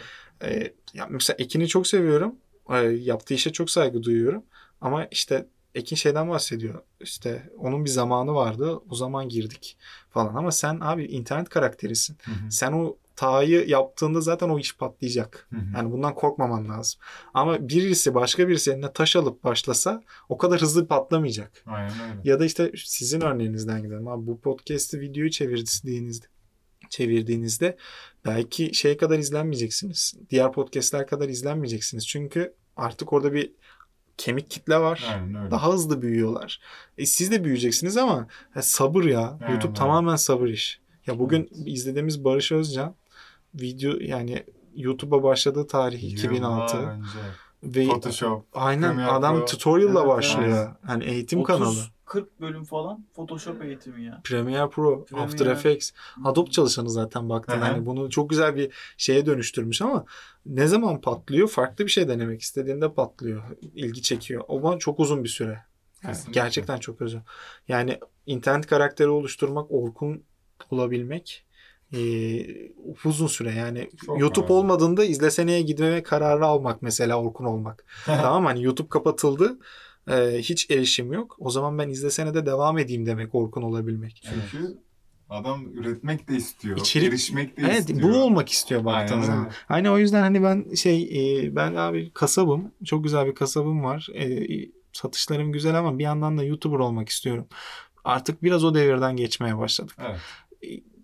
öyle. 0.41 0.55
E, 0.55 0.75
ya 0.95 1.07
mesela 1.11 1.37
Ekin'i 1.41 1.69
çok 1.69 1.87
seviyorum. 1.87 2.35
E, 2.71 2.77
yaptığı 2.79 3.35
işe 3.35 3.53
çok 3.53 3.71
saygı 3.71 4.03
duyuyorum. 4.03 4.43
Ama 4.81 5.05
işte 5.05 5.47
Ekin 5.75 5.97
şeyden 5.97 6.29
bahsediyor. 6.31 6.83
İşte 7.01 7.51
onun 7.59 7.85
bir 7.85 7.91
zamanı 7.91 8.35
vardı. 8.35 8.81
O 8.91 8.95
zaman 8.95 9.29
girdik 9.29 9.77
falan. 10.11 10.35
Ama 10.35 10.53
sen 10.53 10.79
abi 10.81 11.05
internet 11.05 11.49
karakterisin. 11.49 12.17
Hı 12.25 12.31
hı. 12.31 12.51
Sen 12.51 12.73
o 12.73 12.97
Ta'yı 13.19 13.69
yaptığında 13.69 14.21
zaten 14.21 14.49
o 14.49 14.59
iş 14.59 14.77
patlayacak. 14.77 15.47
Hı 15.51 15.57
hı. 15.57 15.65
Yani 15.77 15.93
bundan 15.93 16.15
korkmaman 16.15 16.69
lazım. 16.69 17.01
Ama 17.35 17.69
birisi 17.69 18.15
başka 18.15 18.49
birisi 18.49 18.71
eline 18.71 18.93
taş 18.93 19.17
alıp 19.17 19.45
başlasa 19.45 20.03
o 20.29 20.39
kadar 20.39 20.61
hızlı 20.61 20.87
patlamayacak. 20.87 21.63
Aynen 21.67 21.91
öyle. 21.91 22.21
Ya 22.31 22.41
da 22.41 22.45
işte 22.45 22.73
sizin 22.77 23.21
örneğinizden 23.21 23.83
gidelim. 23.83 24.09
Abi 24.09 24.27
bu 24.27 24.41
podcast'i 24.41 25.01
videoyu 25.01 25.31
çevirdiğinizde 25.31 26.27
çevirdiğinizde 26.91 27.77
belki 28.25 28.75
şey 28.75 28.97
kadar 28.97 29.19
izlenmeyeceksiniz. 29.19 30.15
Diğer 30.31 30.53
podcast'ler 30.53 31.07
kadar 31.07 31.29
izlenmeyeceksiniz. 31.29 32.07
Çünkü 32.07 32.55
artık 32.77 33.13
orada 33.13 33.33
bir 33.33 33.53
kemik 34.17 34.51
kitle 34.51 34.79
var. 34.79 35.05
Aynen 35.13 35.35
öyle. 35.35 35.51
Daha 35.51 35.73
hızlı 35.73 36.03
büyüyorlar. 36.03 36.61
E 36.99 37.07
siz 37.07 37.31
de 37.31 37.45
büyüyeceksiniz 37.45 37.97
ama 37.97 38.27
ha, 38.51 38.63
sabır 38.63 39.05
ya. 39.05 39.21
Aynen 39.41 39.53
YouTube 39.53 39.69
öyle. 39.69 39.79
tamamen 39.79 40.17
sabır 40.17 40.49
iş. 40.49 40.81
Ya 41.07 41.19
bugün 41.19 41.41
Evet. 41.41 41.67
izlediğimiz 41.67 42.25
Barış 42.25 42.53
Özcan 42.53 42.95
video 43.61 43.93
yani 44.01 44.45
YouTube'a 44.75 45.23
başladığı 45.23 45.67
tarih 45.67 46.03
2006 46.03 46.77
Yıllar 46.77 46.93
önce. 46.93 47.09
ve 47.63 47.87
Photoshop. 47.87 48.45
aynen 48.53 48.91
Premiere 48.91 49.11
adam 49.11 49.37
Pro. 49.39 49.45
tutorial'la 49.45 50.01
Evet, 50.01 50.09
başlıyor. 50.09 50.75
Hani 50.87 51.05
eğitim 51.05 51.43
kanalı. 51.43 51.79
40 52.05 52.41
bölüm 52.41 52.65
falan 52.65 53.05
Photoshop 53.15 53.65
eğitimi 53.65 54.05
ya. 54.05 54.21
Premiere 54.25 54.69
Pro, 54.69 55.05
Premiere. 55.05 55.27
After 55.27 55.47
Effects, 55.47 55.91
Adobe 56.25 56.51
çalışanı 56.51 56.91
zaten 56.91 57.29
baktın. 57.29 57.59
Hani 57.59 57.87
bunu 57.87 58.11
çok 58.11 58.31
güzel 58.31 58.57
bir 58.57 58.71
şeye 58.97 59.27
dönüştürmüş 59.27 59.83
ama 59.83 60.05
ne 60.47 60.67
zaman 60.67 61.01
patlıyor? 61.01 61.49
Farklı 61.49 61.85
bir 61.87 61.91
şey 61.91 62.09
denemek 62.09 62.41
istediğinde 62.43 62.93
patlıyor. 62.93 63.43
ilgi 63.75 64.03
çekiyor. 64.03 64.45
O 64.49 64.61
zaman 64.61 64.79
çok 64.79 65.01
uzun 65.01 65.25
bir 65.25 65.29
süre. 65.29 65.65
Yani 66.03 66.13
Kesinlikle. 66.15 66.41
gerçekten 66.41 66.79
çok 66.79 67.01
uzun. 67.01 67.23
Yani 67.69 67.99
internet 68.27 68.67
karakteri 68.67 69.09
oluşturmak, 69.09 69.67
Orkun 69.71 70.23
olabilmek 70.71 71.45
eee, 71.93 72.73
uzun 73.05 73.27
süre. 73.27 73.55
Yani 73.55 73.91
Çok 74.07 74.21
YouTube 74.21 74.47
önemli. 74.47 74.59
olmadığında 74.59 75.05
izleseneye 75.05 75.63
gitmeme 75.63 76.03
kararı 76.03 76.47
almak 76.47 76.83
mesela 76.83 77.21
Orkun 77.23 77.45
olmak. 77.45 77.85
tamam 78.07 78.45
hani 78.45 78.63
YouTube 78.65 78.89
kapatıldı. 78.89 79.59
eee, 80.09 80.39
hiç 80.43 80.71
erişim 80.71 81.13
yok. 81.13 81.37
O 81.39 81.51
zaman 81.51 81.79
ben 81.79 81.89
izlesene 81.89 82.35
de 82.35 82.47
devam 82.47 82.79
edeyim 82.79 83.07
demek 83.07 83.35
Orkun 83.35 83.63
olabilmek. 83.63 84.23
Çünkü 84.25 84.79
adam 85.29 85.73
üretmek 85.75 86.29
de 86.29 86.37
istiyor. 86.37 86.77
İçerik- 86.79 87.09
erişmek 87.09 87.57
de 87.57 87.63
Evet 87.63 87.79
istiyor. 87.81 88.03
bu 88.03 88.17
olmak 88.17 88.49
istiyor 88.49 88.85
baktığın 88.85 89.21
zaman. 89.23 89.51
Hani 89.67 89.91
o 89.91 89.99
yüzden 89.99 90.21
hani 90.23 90.43
ben 90.43 90.75
şey 90.75 91.03
e, 91.47 91.57
ben 91.57 91.75
abi 91.75 92.11
kasabım. 92.15 92.73
Çok 92.85 93.05
güzel 93.05 93.27
bir 93.27 93.35
kasabım 93.35 93.85
var. 93.85 94.09
E, 94.15 94.47
satışlarım 94.93 95.53
güzel 95.53 95.75
ama 95.79 95.99
bir 95.99 96.05
yandan 96.05 96.39
da 96.39 96.45
YouTuber 96.45 96.79
olmak 96.79 97.09
istiyorum. 97.09 97.47
Artık 98.05 98.43
biraz 98.43 98.65
o 98.65 98.75
devirden 98.75 99.17
geçmeye 99.17 99.59
başladık. 99.59 99.97
Evet. 100.01 100.19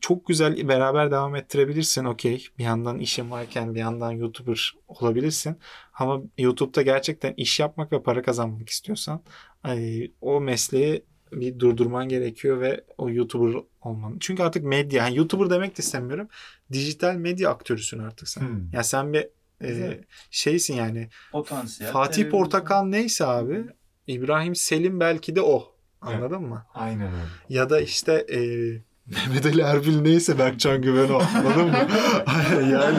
Çok 0.04 0.26
güzel 0.26 0.68
beraber 0.68 1.10
devam 1.10 1.36
ettirebilirsin 1.36 2.04
okey. 2.04 2.46
Bir 2.58 2.64
yandan 2.64 2.98
işin 2.98 3.30
varken 3.30 3.74
bir 3.74 3.80
yandan 3.80 4.10
YouTuber 4.10 4.74
olabilirsin. 4.88 5.58
Ama 5.94 6.22
YouTube'da 6.38 6.82
gerçekten 6.82 7.34
iş 7.36 7.60
yapmak 7.60 7.92
ve 7.92 8.02
para 8.02 8.22
kazanmak 8.22 8.68
istiyorsan 8.68 9.22
o 10.20 10.40
mesleği 10.40 11.04
bir 11.32 11.58
durdurman 11.58 12.08
gerekiyor 12.08 12.60
ve 12.60 12.84
o 12.98 13.10
YouTuber 13.10 13.60
olman. 13.80 14.16
Çünkü 14.20 14.42
artık 14.42 14.64
medya, 14.64 15.04
yani 15.04 15.16
YouTuber 15.16 15.50
demek 15.50 15.78
de 15.78 15.82
istemiyorum. 15.82 16.28
Dijital 16.72 17.14
medya 17.14 17.50
aktörüsün 17.50 17.98
artık 17.98 18.28
sen. 18.28 18.40
Hmm. 18.40 18.72
Ya 18.72 18.82
sen 18.82 19.12
bir 19.12 19.28
e, 19.62 20.00
şeysin 20.30 20.74
yani. 20.74 21.08
Potansiyel. 21.32 21.92
Fatih. 21.92 22.30
Portakal 22.30 22.84
neyse 22.84 23.26
abi, 23.26 23.64
İbrahim 24.06 24.54
Selim 24.54 25.00
belki 25.00 25.36
de 25.36 25.40
o. 25.40 25.74
Anladın 26.00 26.42
mı? 26.42 26.66
Aynen 26.74 27.12
öyle. 27.12 27.24
Ya 27.48 27.70
da 27.70 27.80
işte 27.80 28.26
e, 28.32 28.38
Mehmet 29.06 29.46
Ali 29.46 29.60
Erbil 29.60 30.00
neyse 30.00 30.38
Berkcan 30.38 30.82
Güven 30.82 31.08
o. 31.08 31.22
Anladın 31.34 31.66
mı? 31.66 31.76
yani 32.70 32.98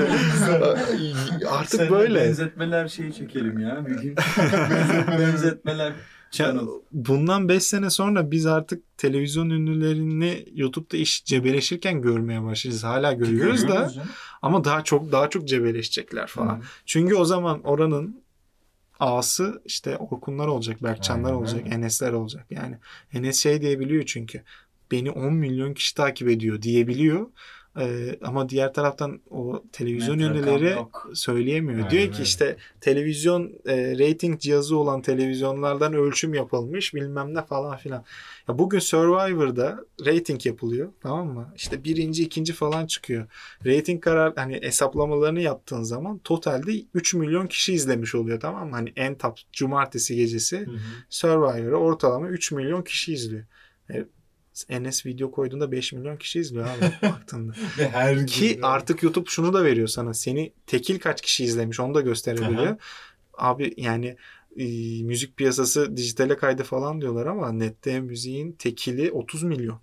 artık 1.50 1.70
Seninle 1.70 1.92
böyle. 1.92 2.20
Benzetmeler 2.20 2.88
şeyi 2.88 3.14
çekelim 3.14 3.60
ya. 3.60 3.86
Benzetmeler. 5.20 5.88
Ya, 5.90 5.96
channel. 6.32 6.66
bundan 6.92 7.50
5 7.50 7.64
sene 7.64 7.90
sonra 7.90 8.32
biz 8.32 8.46
artık 8.46 8.98
televizyon 8.98 9.50
ünlülerini 9.50 10.46
YouTube'da 10.54 10.98
iş 10.98 11.26
cebeleşirken 11.26 12.02
görmeye 12.02 12.44
başlayacağız. 12.44 12.84
Hala 12.84 13.14
görüyoruz 13.14 13.68
da 13.68 13.90
canım. 13.90 14.08
ama 14.42 14.64
daha 14.64 14.84
çok 14.84 15.12
daha 15.12 15.30
çok 15.30 15.48
cebeleşecekler 15.48 16.28
falan. 16.28 16.56
Hı. 16.56 16.62
Çünkü 16.86 17.16
o 17.16 17.26
zaman 17.26 17.62
oranın 17.64 18.22
ağası 19.00 19.62
işte 19.66 19.98
Orkunlar 19.98 20.48
olacak, 20.48 20.84
Berkcanlar 20.84 21.30
Aynen 21.30 21.40
olacak. 21.40 21.62
Enesler 21.72 22.12
olacak. 22.12 22.46
Yani 22.50 22.78
Enes 23.14 23.38
şey 23.38 23.62
diyebiliyor 23.62 24.04
çünkü 24.06 24.44
beni 24.92 25.12
10 25.12 25.34
milyon 25.34 25.74
kişi 25.74 25.96
takip 25.96 26.30
ediyor 26.30 26.62
diyebiliyor. 26.62 27.28
Ee, 27.80 28.20
ama 28.22 28.50
diğer 28.50 28.74
taraftan 28.74 29.20
o 29.30 29.64
televizyon 29.72 30.18
Net 30.18 30.26
ünlüleri 30.26 30.78
söyleyemiyor. 31.14 31.78
Aynen 31.78 31.92
Diyor 31.92 32.12
ki 32.12 32.22
işte 32.22 32.58
televizyon 32.82 33.54
e, 33.66 34.00
rating 34.00 34.40
cihazı 34.40 34.78
olan 34.78 35.02
televizyonlardan 35.02 35.94
ölçüm 35.94 36.34
yapılmış 36.34 36.94
bilmem 36.94 37.34
ne 37.34 37.46
falan 37.46 37.78
filan. 37.78 38.04
Ya 38.50 38.60
bugün 38.60 38.80
Survivor'da 38.80 39.86
rating 40.06 40.46
yapılıyor 40.46 40.92
tamam 41.02 41.28
mı? 41.28 41.54
İşte 41.56 41.84
birinci 41.84 42.24
ikinci 42.24 42.54
falan 42.54 42.86
çıkıyor. 42.86 43.28
Rating 43.66 44.04
karar 44.04 44.34
hani 44.36 44.62
hesaplamalarını 44.62 45.42
yaptığın 45.42 45.84
zaman 45.84 46.18
totalde 46.18 46.72
3 46.94 47.14
milyon 47.14 47.48
kişi 47.48 47.74
izlemiş 47.74 48.16
oluyor 48.16 48.40
tamam 48.40 48.70
mı? 48.70 48.76
Hani 48.76 48.94
en 48.96 49.16
top 49.16 49.38
cumartesi 49.54 50.16
gecesi. 50.16 50.68
Survivor'ı 51.10 51.78
ortalama 51.78 52.28
3 52.28 52.52
milyon 52.52 52.82
kişi 52.82 53.14
izliyor. 53.14 53.44
E, 53.94 54.06
Enes 54.70 55.06
video 55.06 55.32
koyduğunda 55.32 55.72
5 55.72 55.94
milyon 55.94 56.18
kişi 56.18 56.40
izliyor 56.40 56.66
abi 56.68 56.92
baktığında. 57.12 57.54
Ve 57.78 57.90
her 57.90 58.28
Ki 58.28 58.56
gün- 58.56 58.62
artık 58.62 59.04
YouTube 59.04 59.30
şunu 59.30 59.54
da 59.54 59.64
veriyor 59.64 59.88
sana. 59.88 60.14
Seni 60.14 60.52
tekil 60.68 61.00
kaç 61.00 61.22
kişi 61.22 61.44
izlemiş 61.44 61.80
onu 61.80 61.96
da 61.96 62.02
gösterebiliyor. 62.02 62.68
Aha. 62.68 62.78
Abi 63.34 63.74
yani 63.78 64.16
e, 64.58 64.66
müzik 65.04 65.38
piyasası 65.38 65.98
dijitale 65.98 66.38
kaydı 66.38 66.64
falan 66.64 67.02
diyorlar 67.02 67.26
ama 67.26 67.52
nette 67.52 68.00
müziğin 68.00 68.52
tekili 68.52 69.12
30 69.12 69.44
milyon 69.44 69.80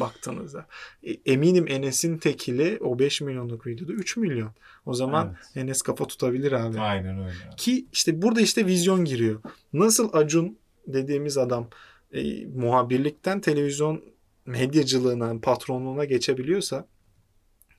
baktığınızda. 0.00 0.66
E, 1.02 1.10
eminim 1.32 1.64
Enes'in 1.68 2.18
tekili 2.18 2.78
o 2.80 2.98
5 2.98 3.20
milyonluk 3.20 3.66
videoda 3.66 3.92
3 3.92 4.16
milyon. 4.16 4.50
O 4.86 4.94
zaman 4.94 5.26
Evet. 5.54 5.64
Enes 5.66 5.82
kafa 5.82 6.06
tutabilir 6.06 6.52
abi. 6.52 6.80
Aynen 6.80 7.18
öyle. 7.18 7.34
Ki 7.56 7.86
işte 7.92 8.22
burada 8.22 8.40
işte 8.40 8.66
vizyon 8.66 9.04
giriyor. 9.04 9.40
Nasıl 9.72 10.10
Acun 10.12 10.58
dediğimiz 10.86 11.38
adam 11.38 11.68
e, 12.12 12.46
muhabirlikten 12.46 13.40
televizyon 13.40 14.04
medyacılığına, 14.46 15.40
patronluğuna 15.40 16.04
geçebiliyorsa 16.04 16.88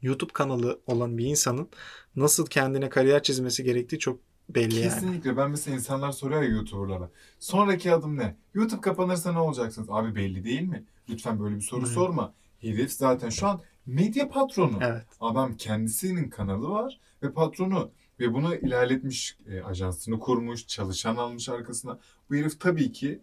YouTube 0.02 0.34
kanalı 0.34 0.80
olan 0.88 1.18
bir 1.18 1.26
insanın 1.26 1.70
nasıl 2.16 2.46
kendine 2.46 2.90
kariyer 2.90 3.24
çizmesi 3.24 3.64
gerektiği 3.64 4.00
çok 4.00 4.20
belli 4.50 4.76
yani. 4.76 4.84
Kesinlikle. 4.94 5.38
Ben 5.38 5.52
mesela 5.52 5.76
insanlar 5.76 6.12
soruyor 6.12 6.42
ya 6.44 6.50
YouTuber'lara. 6.50 7.10
Sonraki 7.40 7.94
adım 7.94 8.18
ne? 8.18 8.36
YouTube 8.54 8.82
kapanırsa 8.82 9.32
ne 9.32 9.40
olacaksınız? 9.40 9.88
Abi 9.92 10.16
belli 10.16 10.44
değil 10.44 10.62
mi? 10.62 10.86
Lütfen 11.10 11.40
böyle 11.40 11.56
bir 11.56 11.62
soru 11.62 11.82
Evet. 11.82 11.92
sorma. 11.94 12.34
Herif 12.62 12.92
zaten 12.92 13.30
şu 13.30 13.48
an 13.48 13.62
medya 13.86 14.30
patronu. 14.30 14.80
Evet. 14.82 15.06
Adam 15.20 15.58
kendisinin 15.58 16.30
kanalı 16.30 16.70
var 16.70 17.00
ve 17.24 17.32
patronu 17.32 17.92
ve 18.20 18.34
bunu 18.34 18.56
ilerletmiş, 18.56 19.38
e, 19.48 19.62
ajansını 19.62 20.20
kurmuş, 20.20 20.68
çalışan 20.68 21.16
almış 21.16 21.50
arkasına. 21.50 22.00
Bu 22.30 22.36
herif 22.36 22.60
tabii 22.60 22.92
ki 22.92 23.20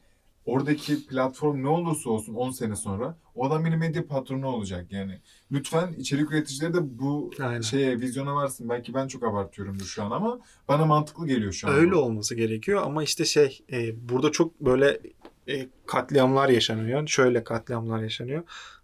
oradaki 0.47 1.07
platform 1.07 1.63
ne 1.63 1.69
olursa 1.69 2.11
olsun 2.11 2.35
10 2.35 2.51
sene 2.51 2.77
sonra 2.77 3.17
o 3.35 3.47
adam 3.47 3.65
benim 3.65 3.79
medya 3.79 4.07
patronu 4.07 4.47
olacak 4.47 4.87
yani. 4.93 5.21
Lütfen 5.53 5.93
içerik 5.93 6.31
üreticileri 6.31 6.75
de 6.75 6.99
bu 6.99 7.31
Aynen. 7.41 7.61
şeye 7.61 8.01
vizyona 8.01 8.35
varsın. 8.35 8.69
Belki 8.69 8.95
ben 8.95 9.09
çok 9.09 9.23
abartıyorumdur 9.23 9.85
şu 9.85 10.03
an 10.03 10.11
ama 10.11 10.41
bana 10.69 10.87
mantıklı 10.87 11.27
geliyor 11.27 11.53
şu 11.53 11.69
an. 11.69 11.75
Öyle 11.75 11.93
bu. 11.93 11.97
olması 11.97 12.35
gerekiyor 12.35 12.83
ama 12.85 13.03
işte 13.03 13.25
şey 13.25 13.65
e, 13.73 14.09
burada 14.09 14.33
çok 14.33 14.61
böyle 14.61 15.01
e, 15.49 15.69
katliamlar 15.87 16.49
yaşanıyor. 16.49 17.07
Şöyle 17.07 17.45
katliamlar 17.45 18.03
yaşanıyor. 18.03 18.43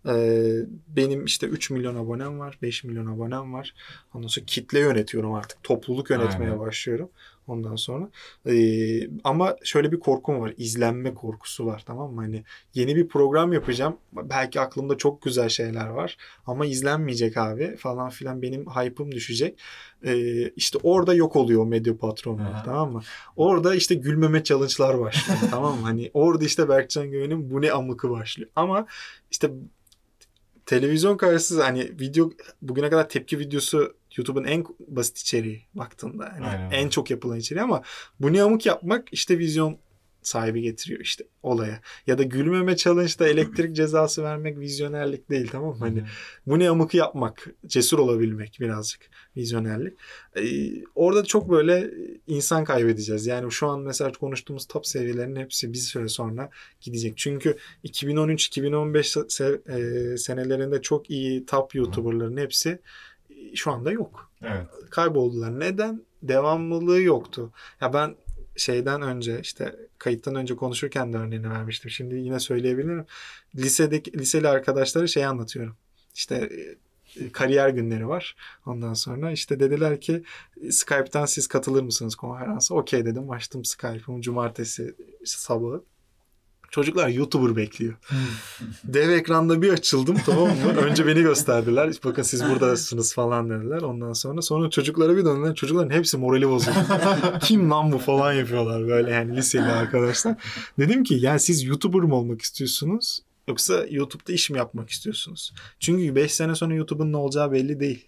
E, 0.09 0.15
benim 0.89 1.25
işte 1.25 1.47
3 1.47 1.71
milyon 1.71 1.97
abonem 1.97 2.39
var, 2.39 2.59
5 2.63 2.85
milyon 2.85 3.07
abonem 3.07 3.53
var. 3.53 3.75
Ondan 4.15 4.29
sonra 4.29 4.47
kitle 4.47 4.79
yönetiyorum 4.79 5.35
artık. 5.35 5.63
Topluluk 5.63 6.11
yönetmeye 6.11 6.51
Aynen. 6.51 6.61
başlıyorum. 6.61 7.11
Ondan 7.53 7.77
sonra. 7.77 8.09
E, 8.47 8.55
ama 9.25 9.57
şöyle 9.65 9.93
bir 9.93 10.01
korkum 10.01 10.41
var. 10.41 10.55
İzlenme 10.57 11.15
korkusu 11.15 11.67
var 11.67 11.83
tamam 11.87 12.15
mı? 12.15 12.21
Hani 12.21 12.45
yeni 12.75 12.97
bir 12.97 13.09
program 13.09 13.53
yapacağım. 13.53 13.97
Belki 14.13 14.61
aklımda 14.61 14.97
çok 14.97 15.23
güzel 15.23 15.49
şeyler 15.49 15.87
var. 15.87 16.17
Ama 16.47 16.67
izlenmeyecek 16.67 17.37
abi 17.37 17.77
falan 17.77 18.11
filan. 18.11 18.43
Benim 18.43 18.67
hype'ım 18.67 19.13
düşecek. 19.13 19.59
E, 20.05 20.43
işte 20.49 20.79
orada 20.83 21.15
yok 21.15 21.37
oluyor 21.37 21.67
medya 21.67 21.97
patronu. 21.97 22.43
Aha. 22.43 22.63
Tamam 22.65 22.93
mı? 22.93 23.03
Orada 23.37 23.75
işte 23.75 23.95
gülmeme 23.95 24.45
challenge'lar 24.45 25.01
başlıyor. 25.01 25.39
tamam 25.51 25.79
mı? 25.79 25.83
Hani 25.83 26.11
orada 26.15 26.45
işte 26.45 26.69
Berkcan 26.69 27.11
Güven'in 27.11 27.51
bu 27.51 27.63
ne 27.63 27.73
amıkı 27.73 28.11
başlıyor. 28.11 28.51
Ama 28.57 28.87
işte 29.31 29.51
televizyon 30.67 31.17
karşısında 31.17 31.65
hani 31.65 31.81
video 32.01 32.31
bugüne 32.63 32.91
kadar 32.91 33.09
tepki 33.09 33.39
videosu 33.39 33.95
YouTube'un 34.17 34.45
en 34.45 34.65
basit 34.89 35.19
içeriği 35.19 35.63
baktığında. 35.75 36.25
Aynen. 36.25 36.71
en 36.71 36.89
çok 36.89 37.11
yapılan 37.11 37.39
içeriği 37.39 37.63
ama 37.63 37.83
bu 38.21 38.33
ne 38.33 38.43
amık 38.43 38.67
yapmak 38.67 39.13
işte 39.13 39.39
vizyon 39.39 39.79
sahibi 40.23 40.63
getiriyor 40.63 41.01
işte 41.01 41.25
olaya. 41.43 41.81
Ya 42.07 42.19
da 42.19 42.23
gülmeme 42.23 42.77
challenge'da 42.77 43.29
elektrik 43.29 43.77
cezası 43.77 44.23
vermek 44.23 44.59
vizyonerlik 44.59 45.31
değil 45.31 45.49
tamam 45.53 45.71
mı? 45.71 45.77
Hani 45.79 46.05
bu 46.47 46.59
ne 46.59 46.71
amıkı 46.71 46.97
yapmak, 46.97 47.47
cesur 47.67 47.99
olabilmek 47.99 48.57
birazcık 48.61 49.01
vizyonerlik. 49.37 49.93
Ee, 50.37 50.43
orada 50.95 51.25
çok 51.25 51.51
böyle 51.51 51.91
insan 52.27 52.65
kaybedeceğiz. 52.65 53.27
Yani 53.27 53.53
şu 53.53 53.67
an 53.69 53.81
mesela 53.81 54.13
konuştuğumuz 54.13 54.67
top 54.67 54.87
seviyelerin 54.87 55.37
hepsi 55.37 55.73
bir 55.73 55.79
süre 55.79 56.09
sonra 56.09 56.51
gidecek. 56.81 57.17
Çünkü 57.17 57.57
2013-2015 57.85 59.17
se- 59.29 60.13
e, 60.13 60.17
senelerinde 60.17 60.83
çok 60.83 61.11
iyi 61.11 61.47
top 61.47 61.75
YouTuber'ların 61.75 62.37
hepsi 62.37 62.79
şu 63.55 63.71
anda 63.71 63.93
yok. 63.93 64.31
Evet. 64.43 64.67
Kayboldular. 64.91 65.61
Neden? 65.61 66.03
Devamlılığı 66.23 67.03
yoktu. 67.03 67.53
Ya 67.81 67.93
ben 67.93 68.15
şeyden 68.57 69.03
önce 69.03 69.41
işte 69.41 69.77
kayıttan 69.99 70.35
önce 70.35 70.57
konuşurken 70.57 71.13
de 71.13 71.17
örneğini 71.17 71.51
vermiştim. 71.51 71.91
Şimdi 71.91 72.15
yine 72.15 72.41
söyleyebilirim. 72.41 73.07
Lisedeki 73.57 74.19
liseli 74.19 74.49
arkadaşlara 74.49 75.07
şey 75.07 75.25
anlatıyorum. 75.25 75.77
İşte 76.15 76.51
e, 77.17 77.33
kariyer 77.33 77.69
günleri 77.69 78.09
var. 78.09 78.37
Ondan 78.67 78.95
sonra 78.95 79.31
işte 79.33 79.61
dediler 79.61 80.01
ki 80.01 80.23
Skype'tan 80.71 81.27
siz 81.27 81.47
katılır 81.47 81.83
mısınız 81.83 82.15
konferansa? 82.15 82.75
Okey 82.75 83.05
dedim. 83.05 83.31
Açtım 83.31 83.65
Skype'ımı 83.65 84.23
cumartesi 84.23 84.95
sabahı. 85.25 85.85
Çocuklar 86.73 87.09
YouTuber 87.09 87.57
bekliyor. 87.57 87.95
Dev 88.85 89.11
ekranda 89.11 89.63
bir 89.63 89.73
açıldım 89.73 90.17
tamam 90.27 90.49
mı? 90.49 90.81
Önce 90.81 91.07
beni 91.07 91.23
gösterdiler. 91.23 91.93
Bakın 92.05 92.23
siz 92.23 92.45
buradasınız 92.45 93.15
falan 93.15 93.51
dediler. 93.51 93.83
Ondan 93.83 94.13
sonra 94.13 94.43
sonra 94.43 94.71
çocuklara 94.71 95.17
bir 95.17 95.25
döndüler. 95.25 95.55
Çocukların 95.55 95.91
hepsi 95.91 96.17
morali 96.17 96.49
bozuldu. 96.49 96.77
Kim 97.43 97.71
lan 97.71 97.93
bu 97.93 97.99
falan 97.99 98.33
yapıyorlar 98.33 98.89
böyle 98.89 99.11
yani 99.11 99.37
liseli 99.37 99.63
arkadaşlar. 99.63 100.35
Dedim 100.79 101.05
ki 101.05 101.15
yani 101.21 101.41
siz 101.41 101.65
YouTuber 101.65 102.01
mı 102.01 102.15
olmak 102.15 102.43
istiyorsunuz? 102.43 103.21
Yoksa 103.49 103.87
YouTube'da 103.91 104.33
iş 104.33 104.51
mi 104.51 104.59
yapmak 104.59 104.91
istiyorsunuz? 104.91 105.53
Çünkü 105.81 106.15
5 106.15 106.35
sene 106.35 106.55
sonra 106.55 106.75
YouTube'un 106.75 107.13
ne 107.13 107.17
olacağı 107.17 107.53
belli 107.53 107.81
değil. 107.81 108.07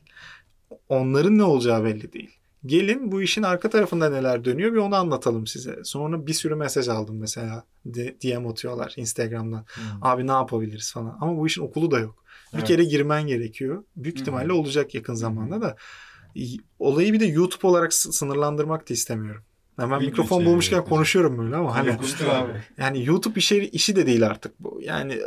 Onların 0.88 1.38
ne 1.38 1.44
olacağı 1.44 1.84
belli 1.84 2.12
değil. 2.12 2.30
Gelin 2.66 3.12
bu 3.12 3.22
işin 3.22 3.42
arka 3.42 3.70
tarafında 3.70 4.10
neler 4.10 4.44
dönüyor 4.44 4.72
bir 4.72 4.76
onu 4.78 4.94
anlatalım 4.96 5.46
size. 5.46 5.78
Sonra 5.84 6.26
bir 6.26 6.32
sürü 6.32 6.54
mesaj 6.54 6.88
aldım 6.88 7.18
mesela. 7.18 7.64
DM 7.86 8.46
atıyorlar 8.46 8.94
Instagram'dan. 8.96 9.64
Abi 10.02 10.26
ne 10.26 10.32
yapabiliriz 10.32 10.92
falan. 10.92 11.18
Ama 11.20 11.36
bu 11.36 11.46
işin 11.46 11.62
okulu 11.62 11.90
da 11.90 11.98
yok. 11.98 12.24
Bir 12.52 12.58
Evet. 12.58 12.68
kere 12.68 12.84
girmen 12.84 13.26
gerekiyor. 13.26 13.84
Büyük 13.96 14.20
ihtimalle 14.20 14.52
olacak 14.52 14.94
yakın 14.94 15.14
zamanda 15.14 15.60
da. 15.62 15.76
Olayı 16.78 17.12
bir 17.12 17.20
de 17.20 17.26
YouTube 17.26 17.66
olarak 17.66 17.92
sınırlandırmak 17.94 18.88
da 18.90 18.94
istemiyorum. 18.94 19.42
Yani 19.78 19.90
ben 19.90 20.00
Video 20.00 20.10
mikrofon 20.10 20.36
içeriği 20.36 20.50
bulmuşken 20.50 20.76
yapacak. 20.76 20.90
konuşuyorum 20.96 21.38
böyle 21.38 21.56
ama 21.56 21.74
hani 21.76 21.96
yani 22.78 23.04
YouTube 23.04 23.38
işi, 23.38 23.68
işi 23.68 23.96
de 23.96 24.06
değil 24.06 24.26
artık 24.26 24.60
bu. 24.60 24.80
Yani 24.82 25.18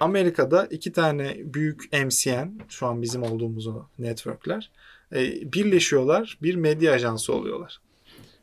Amerika'da 0.00 0.66
iki 0.66 0.92
tane 0.92 1.36
büyük 1.44 1.92
MCN 1.92 2.60
şu 2.68 2.86
an 2.86 3.02
bizim 3.02 3.22
olduğumuz 3.22 3.66
o 3.66 3.86
networkler 3.98 4.70
e, 5.14 5.52
birleşiyorlar 5.52 6.38
bir 6.42 6.54
medya 6.54 6.92
ajansı 6.92 7.34
oluyorlar. 7.34 7.80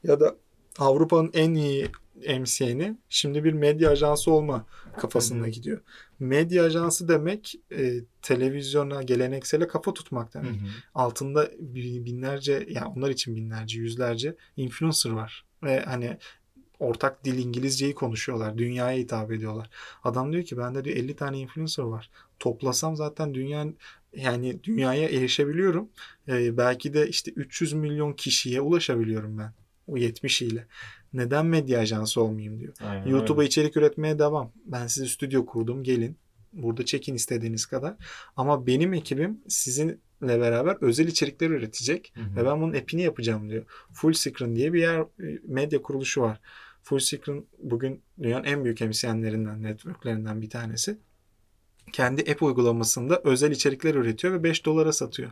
Ya 0.03 0.19
da 0.19 0.35
Avrupa'nın 0.79 1.31
en 1.33 1.53
iyi 1.53 1.87
MCN'i 2.15 2.97
şimdi 3.09 3.43
bir 3.43 3.53
medya 3.53 3.89
ajansı 3.91 4.31
olma 4.31 4.65
kafasında 4.97 5.43
Hı 5.43 5.47
hı. 5.47 5.51
gidiyor. 5.51 5.81
Medya 6.19 6.63
ajansı 6.63 7.07
demek 7.07 7.55
e, 7.71 7.93
televizyona 8.21 9.03
geleneksele 9.03 9.67
kafa 9.67 9.93
tutmak 9.93 10.33
Hı 10.35 10.39
demek. 10.39 10.55
hı. 10.55 10.65
Altında 10.95 11.51
bi- 11.59 12.05
binlerce 12.05 12.67
yani 12.69 12.87
onlar 12.87 13.09
için 13.09 13.35
binlerce 13.35 13.79
yüzlerce 13.79 14.35
influencer 14.57 15.11
var. 15.11 15.45
Ve 15.63 15.79
hani 15.79 16.17
ortak 16.79 17.25
dil 17.25 17.37
İngilizceyi 17.37 17.95
konuşuyorlar. 17.95 18.57
Dünyaya 18.57 18.97
hitap 18.97 19.31
ediyorlar. 19.31 19.69
Adam 20.03 20.33
diyor 20.33 20.43
ki 20.43 20.57
bende 20.57 20.85
diyor 20.85 20.97
50 20.97 21.15
tane 21.15 21.39
influencer 21.39 21.83
var. 21.83 22.09
Toplasam 22.39 22.95
zaten 22.95 23.33
dünya 23.33 23.65
yani 24.15 24.63
dünyaya 24.63 25.09
erişebiliyorum. 25.09 25.89
Ee, 26.27 26.57
belki 26.57 26.93
de 26.93 27.07
işte 27.07 27.31
300 27.31 27.73
milyon 27.73 28.13
kişiye 28.13 28.61
ulaşabiliyorum 28.61 29.37
ben. 29.37 29.53
O 29.87 29.97
70 29.97 30.41
ile. 30.41 30.67
Neden 31.13 31.45
medya 31.45 31.79
ajansı 31.79 32.21
olmayayım 32.21 32.59
diyor. 32.59 32.73
YouTube'a 33.05 33.43
içerik 33.43 33.77
üretmeye 33.77 34.19
devam. 34.19 34.51
Ben 34.65 34.87
size 34.87 35.07
stüdyo 35.07 35.45
kurdum. 35.45 35.83
Gelin. 35.83 36.17
Burada 36.53 36.85
çekin 36.85 37.15
istediğiniz 37.15 37.65
kadar. 37.65 37.95
Ama 38.35 38.67
benim 38.67 38.93
ekibim 38.93 39.39
sizinle 39.47 39.97
beraber 40.21 40.77
özel 40.81 41.07
içerikler 41.07 41.49
üretecek. 41.49 42.13
Hı 42.15 42.21
hı. 42.21 42.35
Ve 42.35 42.45
ben 42.45 42.61
bunun 42.61 42.73
app'ini 42.73 43.01
yapacağım 43.01 43.49
diyor. 43.49 43.63
Full 43.93 44.13
Screen 44.13 44.55
diye 44.55 44.73
bir 44.73 44.79
yer 44.79 44.99
e, 44.99 45.39
medya 45.43 45.81
kuruluşu 45.81 46.21
var. 46.21 46.41
Full 46.83 46.99
Screen 46.99 47.45
bugün 47.59 48.01
dünyanın 48.21 48.43
en 48.43 48.63
büyük 48.63 48.81
MCN'lerinden, 48.81 49.63
networklerinden 49.63 50.41
bir 50.41 50.49
tanesi. 50.49 50.97
Kendi 51.95 52.31
app 52.31 52.43
uygulamasında 52.43 53.21
özel 53.23 53.51
içerikler 53.51 53.95
üretiyor 53.95 54.33
ve 54.33 54.43
5 54.43 54.65
dolara 54.65 54.93
satıyor. 54.93 55.31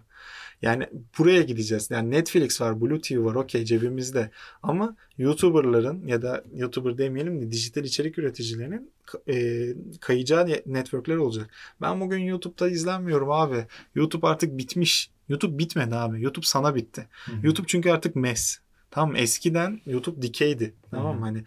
Yani 0.61 0.88
buraya 1.20 1.41
gideceğiz. 1.41 1.91
Yani 1.91 2.11
Netflix 2.11 2.61
var, 2.61 2.82
Blue 2.82 3.01
TV 3.01 3.26
var, 3.26 3.36
okey 3.36 3.66
cebimizde. 3.66 4.30
Ama 4.61 4.95
YouTuber'ların 5.18 6.07
ya 6.07 6.22
da 6.22 6.43
YouTuber 6.55 6.97
demeyelim 6.97 7.41
de 7.41 7.51
dijital 7.51 7.84
içerik 7.84 8.20
üreticilerinin 8.20 8.91
e, 9.30 9.68
kayacağı 10.01 10.47
networkler 10.66 11.16
olacak. 11.16 11.49
Ben 11.82 12.01
bugün 12.01 12.20
YouTube'da 12.20 12.70
izlenmiyorum 12.70 13.32
abi. 13.32 13.66
YouTube 13.95 14.28
artık 14.28 14.57
bitmiş. 14.57 15.11
YouTube 15.30 15.57
bitmedi 15.57 15.95
abi. 15.95 16.22
YouTube 16.22 16.45
sana 16.45 16.76
bitti. 16.76 17.07
Hı 17.26 17.32
hı. 17.32 17.36
YouTube 17.43 17.68
çünkü 17.68 17.91
artık 17.91 18.16
mes. 18.16 18.59
Tamam 18.91 19.16
eskiden 19.16 19.82
YouTube 19.86 20.22
dikeydi. 20.22 20.74
Tamam 20.91 21.20
mı? 21.20 21.26
Hani 21.26 21.43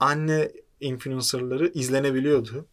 anne 0.00 0.52
influencerları 0.80 1.68
izlenebiliyordu. 1.68 2.66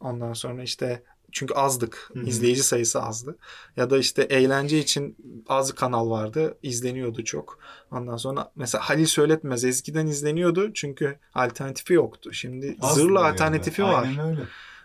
Ondan 0.00 0.32
sonra 0.32 0.62
işte 0.62 1.02
çünkü 1.32 1.54
azdık. 1.54 2.10
Hı 2.12 2.20
hı. 2.20 2.24
izleyici 2.24 2.62
sayısı 2.62 3.02
azdı. 3.02 3.38
Ya 3.76 3.90
da 3.90 3.98
işte 3.98 4.22
eğlence 4.22 4.78
için 4.78 5.16
az 5.48 5.72
kanal 5.72 6.10
vardı. 6.10 6.58
izleniyordu 6.62 7.24
çok. 7.24 7.58
Ondan 7.90 8.16
sonra 8.16 8.52
mesela 8.56 8.88
Halil 8.88 9.06
Söyletmez 9.06 9.64
eskiden 9.64 10.06
izleniyordu 10.06 10.72
çünkü 10.72 11.18
alternatifi 11.34 11.94
yoktu. 11.94 12.32
Şimdi 12.32 12.76
Az 12.80 12.94
zırla 12.94 13.24
alternatifi 13.24 13.82
var. 13.82 14.04
Aynen 14.04 14.28
öyle. 14.28 14.40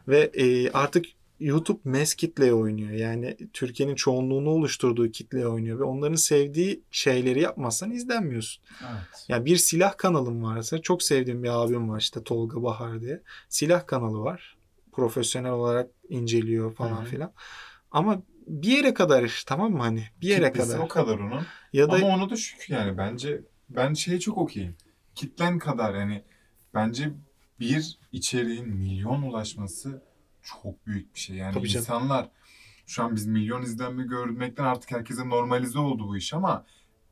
Ve 0.07 0.31
e, 0.33 0.71
artık 0.71 1.05
YouTube 1.39 1.79
mes 1.83 2.15
kitleye 2.15 2.53
oynuyor. 2.53 2.91
Yani 2.91 3.37
Türkiye'nin 3.53 3.95
çoğunluğunu 3.95 4.49
oluşturduğu 4.49 5.11
kitleye 5.11 5.47
oynuyor 5.47 5.79
ve 5.79 5.83
onların 5.83 6.15
sevdiği 6.15 6.83
şeyleri 6.91 7.41
yapmazsan 7.41 7.91
izlenmiyorsun. 7.91 8.63
Evet. 8.81 9.25
Ya 9.27 9.45
bir 9.45 9.57
silah 9.57 9.97
kanalım 9.97 10.43
varsa 10.43 10.81
çok 10.81 11.03
sevdiğim 11.03 11.43
bir 11.43 11.63
abim 11.63 11.89
var 11.89 11.99
işte 11.99 12.23
Tolga 12.23 12.63
Bahar 12.63 13.01
diye. 13.01 13.21
Silah 13.49 13.87
kanalı 13.87 14.19
var. 14.19 14.54
Profesyonel 14.95 15.51
olarak 15.51 15.89
inceliyor 16.09 16.75
falan 16.75 16.97
Hı 16.97 17.01
hı. 17.01 17.05
filan. 17.05 17.33
Ama 17.91 18.21
bir 18.47 18.67
yere 18.77 18.93
kadar 18.93 19.43
tamam 19.47 19.71
mı 19.71 19.79
hani? 19.79 20.03
Bir 20.21 20.27
yere 20.27 20.47
Kitlesi 20.51 20.71
kadar. 20.71 20.83
o 20.83 20.87
kadar 20.87 21.19
onun. 21.19 21.45
Ya 21.73 21.89
da 21.91 21.95
Ama 21.95 22.07
onu 22.07 22.29
da 22.29 22.35
şükür 22.35 22.73
yani 22.73 22.97
bence 22.97 23.41
ben 23.69 23.93
şeye 23.93 24.19
çok 24.19 24.37
okeyim. 24.37 24.75
Kitlen 25.15 25.59
kadar 25.59 25.95
yani 25.95 26.23
bence 26.73 27.11
bir 27.59 27.99
içeriğin 28.11 28.69
milyon 28.69 29.21
ulaşması 29.21 30.01
çok 30.41 30.85
büyük 30.87 31.15
bir 31.15 31.19
şey. 31.19 31.35
Yani 31.35 31.53
Tabii 31.53 31.67
canım. 31.69 31.81
insanlar 31.83 32.29
şu 32.87 33.03
an 33.03 33.15
biz 33.15 33.25
milyon 33.27 33.61
izlenme 33.61 34.03
görmekten 34.03 34.63
artık 34.63 34.91
herkese 34.91 35.29
normalize 35.29 35.79
oldu 35.79 36.07
bu 36.07 36.17
iş 36.17 36.33
ama 36.33 36.65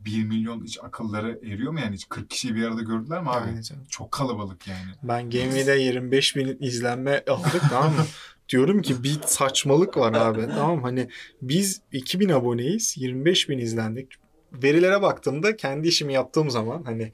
bir 0.05 0.25
milyon 0.25 0.63
hiç 0.63 0.79
akılları 0.83 1.39
eriyor 1.43 1.71
mu 1.71 1.79
yani 1.79 1.95
hiç 1.95 2.09
40 2.09 2.29
kişiyi 2.29 2.55
bir 2.55 2.63
arada 2.63 2.81
gördüler 2.81 3.21
mi 3.21 3.29
abi? 3.29 3.63
Canım. 3.63 3.83
Çok 3.89 4.11
kalabalık 4.11 4.67
yani. 4.67 4.91
Ben 5.03 5.29
Gemi'de 5.29 5.71
25 5.71 6.35
bin 6.35 6.57
izlenme 6.59 7.23
aldık 7.29 7.61
tamam 7.69 7.93
mı? 7.93 8.05
Diyorum 8.49 8.81
ki 8.81 9.03
bir 9.03 9.21
saçmalık 9.25 9.97
var 9.97 10.13
abi 10.13 10.47
tamam? 10.47 10.83
Hani 10.83 11.09
biz 11.41 11.81
2000 11.91 12.29
aboneyiz 12.29 12.97
25 12.97 13.49
bin 13.49 13.57
izlendik. 13.57 14.13
Verilere 14.53 15.01
baktığımda 15.01 15.55
kendi 15.55 15.87
işimi 15.87 16.13
yaptığım 16.13 16.49
zaman 16.49 16.83
hani 16.83 17.11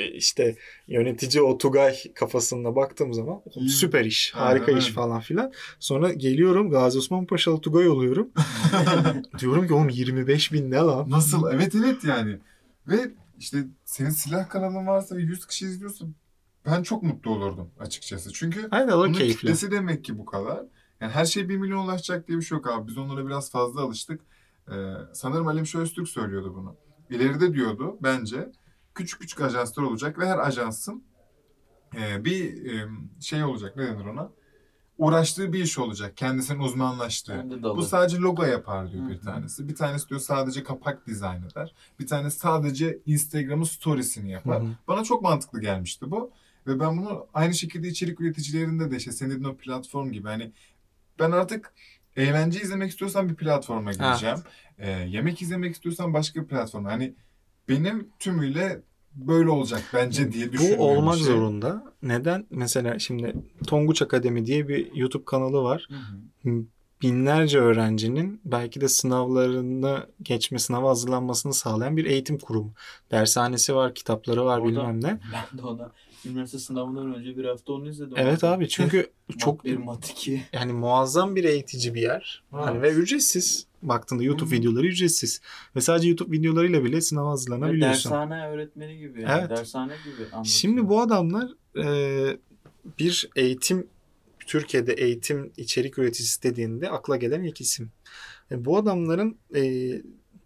işte 0.00 0.56
yönetici 0.88 1.42
o 1.42 1.58
Tugay 1.58 1.96
kafasına 2.14 2.76
baktığım 2.76 3.14
zaman 3.14 3.42
İyi. 3.54 3.68
süper 3.68 4.04
iş, 4.04 4.32
Aynen 4.34 4.46
harika 4.46 4.72
iş 4.72 4.84
öyle. 4.84 4.94
falan 4.94 5.20
filan. 5.20 5.52
Sonra 5.78 6.12
geliyorum 6.12 6.70
Gazi 6.70 6.98
Osman 6.98 7.26
Paşalı 7.26 7.60
Tugay 7.60 7.88
oluyorum. 7.88 8.28
Diyorum 9.38 9.66
ki 9.66 9.74
oğlum 9.74 9.88
25 9.88 10.52
bin 10.52 10.70
ne 10.70 10.76
lan? 10.76 11.10
Nasıl? 11.10 11.50
Evet 11.52 11.74
evet 11.74 12.04
yani. 12.04 12.38
Ve 12.88 13.10
işte 13.38 13.64
senin 13.84 14.10
silah 14.10 14.48
kanalın 14.48 14.86
varsa 14.86 15.16
ve 15.16 15.22
100 15.22 15.46
kişi 15.46 15.66
izliyorsa 15.66 16.04
ben 16.66 16.82
çok 16.82 17.02
mutlu 17.02 17.30
olurdum 17.30 17.70
açıkçası. 17.80 18.32
Çünkü 18.32 18.68
Aynen 18.70 18.92
bunun 18.98 19.12
keyifli. 19.12 19.38
kitlesi 19.40 19.70
demek 19.70 20.04
ki 20.04 20.18
bu 20.18 20.24
kadar. 20.24 20.60
Yani 21.00 21.12
her 21.12 21.24
şey 21.24 21.48
1 21.48 21.56
milyon 21.56 21.84
ulaşacak 21.84 22.28
diye 22.28 22.38
bir 22.38 22.42
şey 22.44 22.56
yok 22.58 22.70
abi. 22.70 22.88
Biz 22.88 22.98
onlara 22.98 23.26
biraz 23.26 23.50
fazla 23.50 23.80
alıştık. 23.80 24.20
Ee, 24.68 24.72
sanırım 25.12 25.46
Halim 25.46 25.66
Şöğüstürk 25.66 26.08
söylüyordu 26.08 26.52
bunu. 26.56 26.76
İleride 27.10 27.54
diyordu 27.54 27.96
bence 28.02 28.48
küçük 28.94 29.20
küçük 29.20 29.40
ajanslar 29.40 29.82
olacak 29.82 30.18
ve 30.18 30.26
her 30.26 30.38
ajansın 30.38 31.04
e, 31.96 32.24
bir 32.24 32.72
e, 32.72 32.88
şey 33.20 33.44
olacak. 33.44 33.76
Ne 33.76 33.86
denir 33.86 34.04
ona? 34.04 34.30
Uğraştığı 34.98 35.52
bir 35.52 35.64
iş 35.64 35.78
olacak. 35.78 36.16
Kendisinin 36.16 36.58
uzmanlaştığı. 36.58 37.62
Bu 37.62 37.82
sadece 37.82 38.16
logo 38.16 38.44
yapar 38.44 38.92
diyor 38.92 39.04
Hı 39.04 39.08
bir 39.08 39.20
tanesi. 39.20 39.68
Bir 39.68 39.74
tanesi 39.74 40.08
diyor 40.08 40.20
sadece 40.20 40.62
kapak 40.62 41.06
dizayn 41.06 41.42
eder. 41.42 41.74
Bir 42.00 42.06
tanesi 42.06 42.38
sadece 42.38 42.98
Instagram'ın 43.06 43.64
storiesini 43.64 44.30
yapar. 44.30 44.62
Hı 44.62 44.66
hı. 44.66 44.70
Bana 44.88 45.04
çok 45.04 45.22
mantıklı 45.22 45.60
gelmişti 45.60 46.10
bu. 46.10 46.30
Ve 46.66 46.80
ben 46.80 46.98
bunu 46.98 47.26
aynı 47.34 47.54
şekilde 47.54 47.88
içerik 47.88 48.20
üreticilerinde 48.20 48.90
de 48.90 48.96
işte 48.96 49.12
senin 49.12 49.44
o 49.44 49.56
platform 49.56 50.12
gibi 50.12 50.28
hani 50.28 50.52
ben 51.18 51.30
artık 51.30 51.74
eğlence 52.16 52.60
izlemek 52.60 52.90
istiyorsam 52.90 53.28
bir 53.28 53.34
platforma 53.34 53.92
gireceğim. 53.92 54.38
Ee, 54.78 54.90
yemek 54.90 55.42
izlemek 55.42 55.74
istiyorsam 55.74 56.14
başka 56.14 56.42
bir 56.42 56.48
platforma. 56.48 56.92
Hani 56.92 57.14
benim 57.68 58.08
tümüyle 58.18 58.82
böyle 59.14 59.50
olacak 59.50 59.82
bence 59.94 60.32
diye 60.32 60.52
düşünüyorum. 60.52 60.78
Bu 60.78 60.88
olmak 60.88 61.16
şey. 61.16 61.24
zorunda. 61.24 61.92
Neden? 62.02 62.46
Mesela 62.50 62.98
şimdi 62.98 63.34
Tonguç 63.66 64.02
Akademi 64.02 64.46
diye 64.46 64.68
bir 64.68 64.94
YouTube 64.94 65.24
kanalı 65.24 65.62
var. 65.62 65.88
Hı 65.90 66.50
hı. 66.50 66.64
binlerce 67.02 67.58
öğrencinin 67.58 68.40
belki 68.44 68.80
de 68.80 68.88
sınavlarını 68.88 70.06
geçme, 70.22 70.58
sınava 70.58 70.88
hazırlanmasını 70.90 71.54
sağlayan 71.54 71.96
bir 71.96 72.04
eğitim 72.04 72.38
kurumu. 72.38 72.72
Dershanesi 73.10 73.74
var, 73.74 73.94
kitapları 73.94 74.44
var 74.44 74.58
Orada- 74.58 74.68
bilmem 74.68 75.04
ne. 75.04 75.18
Ben 75.52 75.58
de 75.58 75.62
ona 75.62 75.90
üniversite 76.26 76.58
sınavından 76.58 77.14
önce 77.14 77.36
bir 77.36 77.44
hafta 77.44 77.72
onu 77.72 77.88
izledim. 77.88 78.14
Evet 78.16 78.44
abi 78.44 78.68
çünkü 78.68 79.10
çok 79.38 79.64
bir 79.64 79.76
mat 79.76 80.10
iki. 80.10 80.42
yani 80.52 80.72
muazzam 80.72 81.36
bir 81.36 81.44
eğitici 81.44 81.94
bir 81.94 82.02
yer. 82.02 82.42
Hani 82.50 82.82
ve 82.82 82.92
ücretsiz. 82.92 83.66
Baktığında 83.82 84.22
YouTube 84.22 84.50
Hı. 84.50 84.54
videoları 84.54 84.86
ücretsiz. 84.86 85.40
Ve 85.76 85.80
sadece 85.80 86.08
YouTube 86.08 86.36
videolarıyla 86.36 86.84
bile 86.84 87.00
sınava 87.00 87.26
Ve 87.26 87.30
hazırlanabiliyorsun. 87.30 88.10
dershane 88.12 88.46
öğretmeni 88.46 88.98
gibi 88.98 89.22
yani. 89.22 89.40
Evet. 89.40 89.50
Dershane 89.50 89.92
gibi 90.04 90.22
anlatıyor. 90.22 90.44
Şimdi 90.44 90.88
bu 90.88 91.00
adamlar 91.00 91.50
e, 91.76 92.36
bir 92.98 93.30
eğitim 93.36 93.86
Türkiye'de 94.46 94.92
eğitim 94.92 95.52
içerik 95.56 95.98
üreticisi 95.98 96.42
dediğinde 96.42 96.90
akla 96.90 97.16
gelen 97.16 97.42
ilk 97.42 97.60
isim. 97.60 97.90
E, 98.50 98.64
bu 98.64 98.76
adamların 98.76 99.36
e, 99.54 99.92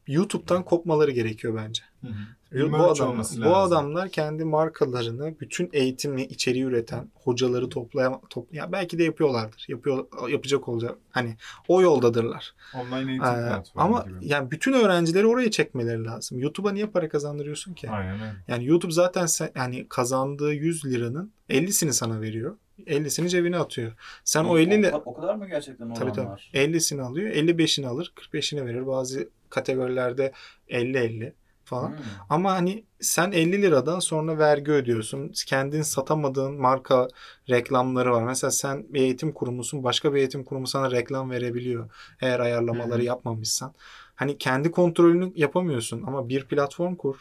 YouTube'dan 0.07 0.65
kopmaları 0.65 1.11
gerekiyor 1.11 1.57
bence. 1.57 1.83
Hı 2.07 2.13
hı. 2.13 2.37
Bu, 2.53 2.57
Bir 2.57 2.63
merch 2.65 2.85
adam, 3.01 3.09
olması 3.11 3.37
bu 3.37 3.45
lazım. 3.45 3.73
adamlar 3.77 4.09
kendi 4.09 4.45
markalarını 4.45 5.35
bütün 5.41 5.71
eğitimli 5.73 6.23
içeriği 6.25 6.65
üreten 6.65 7.11
hocaları 7.15 7.69
toplayan 7.69 8.21
topla, 8.31 8.73
belki 8.73 8.99
de 8.99 9.05
yapıyorlardır. 9.05 9.65
Yapıyor 9.69 10.07
yapacak 10.31 10.69
olacak. 10.69 10.95
Hani 11.11 11.37
o 11.69 11.83
yoldadırlar. 11.83 12.55
Online 12.75 13.11
eğitim 13.11 13.27
Ee, 13.29 13.49
platformu 13.49 13.97
ama 13.97 14.03
gibi. 14.09 14.29
yani 14.29 14.51
bütün 14.51 14.73
öğrencileri 14.73 15.27
oraya 15.27 15.51
çekmeleri 15.51 16.05
lazım. 16.05 16.39
YouTube'a 16.39 16.73
niye 16.73 16.87
para 16.87 17.09
kazandırıyorsun 17.09 17.75
ki? 17.75 17.91
Aynen 17.91 18.15
öyle. 18.15 18.33
Yani 18.49 18.65
YouTube 18.67 18.93
zaten 18.93 19.27
sen, 19.27 19.51
yani 19.57 19.87
kazandığı 19.89 20.53
100 20.55 20.85
liranın 20.85 21.33
50'sini 21.51 21.93
sana 21.93 22.21
veriyor. 22.21 22.57
50'sini 22.87 23.29
cebine 23.29 23.59
atıyor. 23.59 23.93
Sen 24.25 24.45
o 24.45 24.59
50 24.59 24.75
ile 24.75 24.95
o, 24.95 25.03
o 25.05 25.15
kadar 25.15 25.35
mı 25.35 25.49
gerçekten 25.49 25.95
tabii 25.95 26.13
tabii 26.13 26.21
olanlar? 26.21 26.51
50'sini 26.55 27.03
alıyor. 27.03 27.31
55'ini 27.31 27.87
alır. 27.87 28.13
45'ini 28.17 28.67
verir. 28.67 28.87
Bazı 28.87 29.29
kategorilerde 29.51 30.33
50-50 30.71 31.33
falan. 31.67 31.89
Hmm. 31.89 31.97
Ama 32.31 32.53
hani 32.53 32.85
sen 33.01 33.33
50 33.33 33.63
liradan 33.63 33.99
sonra 33.99 34.39
vergi 34.39 34.73
ödüyorsun. 34.73 35.33
Kendin 35.47 35.83
satamadığın 35.83 36.61
marka 36.61 37.09
reklamları 37.51 38.13
var. 38.13 38.23
Mesela 38.23 38.51
sen 38.51 38.87
bir 38.89 39.01
eğitim 39.01 39.33
kurumusun. 39.33 39.85
Başka 39.85 40.15
bir 40.15 40.19
eğitim 40.19 40.45
kurumu 40.45 40.67
sana 40.67 40.91
reklam 40.91 41.31
verebiliyor. 41.31 41.91
Eğer 42.21 42.41
ayarlamaları 42.41 43.01
hı. 43.01 43.05
yapmamışsan. 43.05 43.75
Hani 44.15 44.39
kendi 44.39 44.71
kontrolünü 44.71 45.33
yapamıyorsun 45.35 46.03
ama 46.07 46.29
bir 46.29 46.45
platform 46.45 46.95
kur. 46.95 47.17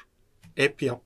App 0.66 0.82
yap. 0.82 1.02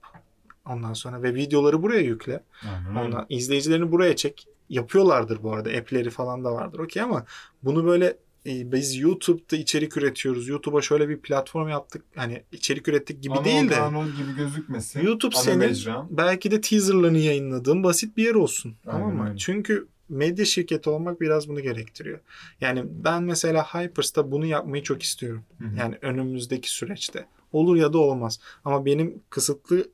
Ondan 0.65 0.93
sonra 0.93 1.23
ve 1.23 1.35
videoları 1.35 1.83
buraya 1.83 2.01
yükle. 2.01 2.43
Öyle. 2.89 2.99
Ondan 2.99 3.25
izleyicilerini 3.29 3.91
buraya 3.91 4.15
çek. 4.15 4.47
Yapıyorlardır 4.69 5.43
bu 5.43 5.53
arada. 5.53 5.69
App'leri 5.69 6.09
falan 6.09 6.43
da 6.43 6.53
vardır. 6.53 6.79
Okey 6.79 7.03
ama 7.03 7.25
bunu 7.63 7.85
böyle 7.85 8.17
e, 8.45 8.71
biz 8.71 8.97
YouTube'da 8.97 9.55
içerik 9.55 9.97
üretiyoruz. 9.97 10.47
YouTube'a 10.47 10.81
şöyle 10.81 11.09
bir 11.09 11.19
platform 11.19 11.69
yaptık. 11.69 12.05
Hani 12.15 12.43
içerik 12.51 12.87
ürettik 12.87 13.23
gibi 13.23 13.33
Anadolu 13.33 13.45
değil 13.45 13.69
de 13.69 13.77
Anadolu 13.77 14.15
gibi 14.15 14.35
gözükmesin. 14.37 15.01
YouTube 15.01 15.35
Ana 15.35 15.43
senin 15.43 15.59
mecran. 15.59 16.07
belki 16.09 16.51
de 16.51 16.61
teaserlarını 16.61 17.17
yayınladığın 17.17 17.83
basit 17.83 18.17
bir 18.17 18.25
yer 18.25 18.35
olsun. 18.35 18.75
Aynen 18.85 18.99
tamam 18.99 19.17
mı? 19.17 19.27
öyle. 19.29 19.37
Çünkü 19.37 19.87
medya 20.09 20.45
şirketi 20.45 20.89
olmak 20.89 21.21
biraz 21.21 21.49
bunu 21.49 21.59
gerektiriyor. 21.61 22.19
Yani 22.61 22.83
ben 22.87 23.23
mesela 23.23 23.63
Hypers'ta 23.63 24.31
bunu 24.31 24.45
yapmayı 24.45 24.83
çok 24.83 25.03
istiyorum. 25.03 25.43
Hı 25.57 25.67
hı. 25.67 25.75
Yani 25.79 25.97
önümüzdeki 26.01 26.71
süreçte. 26.71 27.25
Olur 27.51 27.75
ya 27.75 27.93
da 27.93 27.97
olmaz. 27.97 28.39
Ama 28.65 28.85
benim 28.85 29.21
kısıtlı 29.29 29.87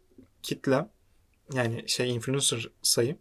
kitlem 0.43 0.89
yani 1.53 1.83
şey 1.87 2.15
influencer 2.15 2.69
sayım 2.81 3.17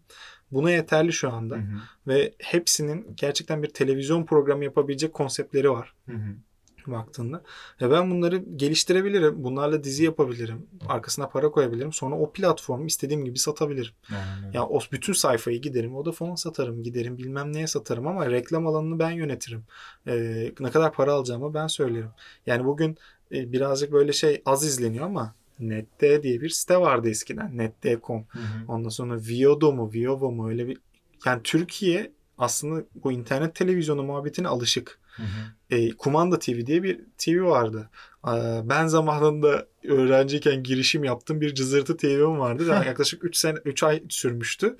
buna 0.54 0.70
yeterli 0.70 1.12
şu 1.12 1.32
anda. 1.32 1.54
Hı 1.54 1.58
hı. 1.58 1.80
Ve 2.06 2.34
hepsinin 2.38 3.06
gerçekten 3.16 3.62
bir 3.62 3.68
televizyon 3.68 4.24
programı 4.24 4.64
yapabilecek 4.64 5.14
konseptleri 5.14 5.70
var 5.70 5.94
Hı 6.08 6.16
hı. 6.16 6.92
baktığında. 6.92 7.42
Ve 7.80 7.90
ben 7.90 8.10
bunları 8.10 8.36
geliştirebilirim. 8.36 9.44
Bunlarla 9.44 9.84
dizi 9.84 10.04
yapabilirim. 10.04 10.66
Arkasına 10.88 11.28
para 11.28 11.50
koyabilirim. 11.50 11.92
Sonra 11.92 12.16
o 12.16 12.32
platformu 12.32 12.86
istediğim 12.86 13.24
gibi 13.24 13.38
satabilirim. 13.38 13.92
Öyle. 14.10 14.56
Ya 14.56 14.66
o 14.66 14.80
bütün 14.92 15.12
sayfayı 15.12 15.60
giderim. 15.60 15.94
Vodafone 15.94 16.36
satarım. 16.36 16.82
Giderim 16.82 17.18
bilmem 17.18 17.52
neye 17.52 17.66
satarım 17.66 18.06
ama 18.06 18.30
reklam 18.30 18.66
alanını 18.66 18.98
ben 18.98 19.10
yönetirim. 19.10 19.64
Ee, 20.06 20.52
ne 20.60 20.70
kadar 20.70 20.92
para 20.92 21.12
alacağımı 21.12 21.54
ben 21.54 21.66
söylerim. 21.66 22.10
Yani 22.46 22.64
bugün 22.64 22.96
e, 23.32 23.52
birazcık 23.52 23.92
böyle 23.92 24.12
şey 24.12 24.42
az 24.46 24.64
izleniyor 24.64 25.04
ama 25.06 25.34
Nette 25.60 26.22
diye 26.22 26.40
bir 26.40 26.48
site 26.48 26.80
vardı 26.80 27.08
eskiden. 27.08 27.58
Nette.com. 27.58 28.26
Ondan 28.68 28.88
sonra 28.88 29.18
Viodo 29.18 29.72
mu, 29.72 29.92
Viovo 29.92 30.30
mu 30.32 30.48
öyle 30.48 30.68
bir... 30.68 30.78
Yani 31.26 31.40
Türkiye 31.44 32.12
aslında 32.38 32.84
bu 32.94 33.12
internet 33.12 33.54
televizyonu 33.54 34.02
muhabbetine 34.02 34.48
alışık. 34.48 34.98
Hı 35.16 35.22
hı. 35.22 35.76
E, 35.76 35.90
Kumanda 35.90 36.38
TV 36.38 36.66
diye 36.66 36.82
bir 36.82 37.00
TV 37.18 37.42
vardı. 37.42 37.90
Ee, 38.28 38.60
ben 38.64 38.86
zamanında 38.86 39.66
öğrenciyken 39.84 40.62
girişim 40.62 41.04
yaptığım 41.04 41.40
bir 41.40 41.54
cızırtı 41.54 41.96
TV'm 41.96 42.38
vardı. 42.38 42.64
Yani 42.68 42.86
yaklaşık 42.86 43.24
3 43.24 43.36
sene 43.36 43.58
3 43.64 43.82
ay 43.82 44.02
sürmüştü. 44.08 44.76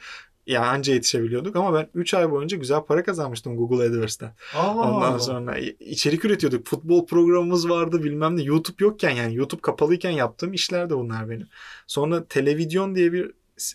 Yani 0.47 0.67
anca 0.67 0.95
yetişebiliyorduk 0.95 1.57
ama 1.57 1.75
ben 1.75 1.89
3 1.95 2.15
ay 2.15 2.31
boyunca 2.31 2.57
güzel 2.57 2.81
para 2.81 3.03
kazanmıştım 3.03 3.57
Google 3.57 3.85
AdWords'ten. 3.85 4.33
Allah 4.55 4.95
Ondan 4.95 5.13
Allah. 5.13 5.19
sonra 5.19 5.59
içerik 5.81 6.25
üretiyorduk. 6.25 6.67
Futbol 6.67 7.07
programımız 7.07 7.69
vardı 7.69 8.05
bilmem 8.05 8.37
ne. 8.37 8.43
YouTube 8.43 8.77
yokken 8.85 9.11
yani 9.11 9.35
YouTube 9.35 9.61
kapalıyken 9.61 10.11
yaptığım 10.11 10.53
işler 10.53 10.91
de 10.91 10.97
bunlar 10.97 11.31
benim. 11.31 11.49
Sonra 11.87 12.25
televizyon 12.25 12.95
diye 12.95 13.13
bir 13.13 13.31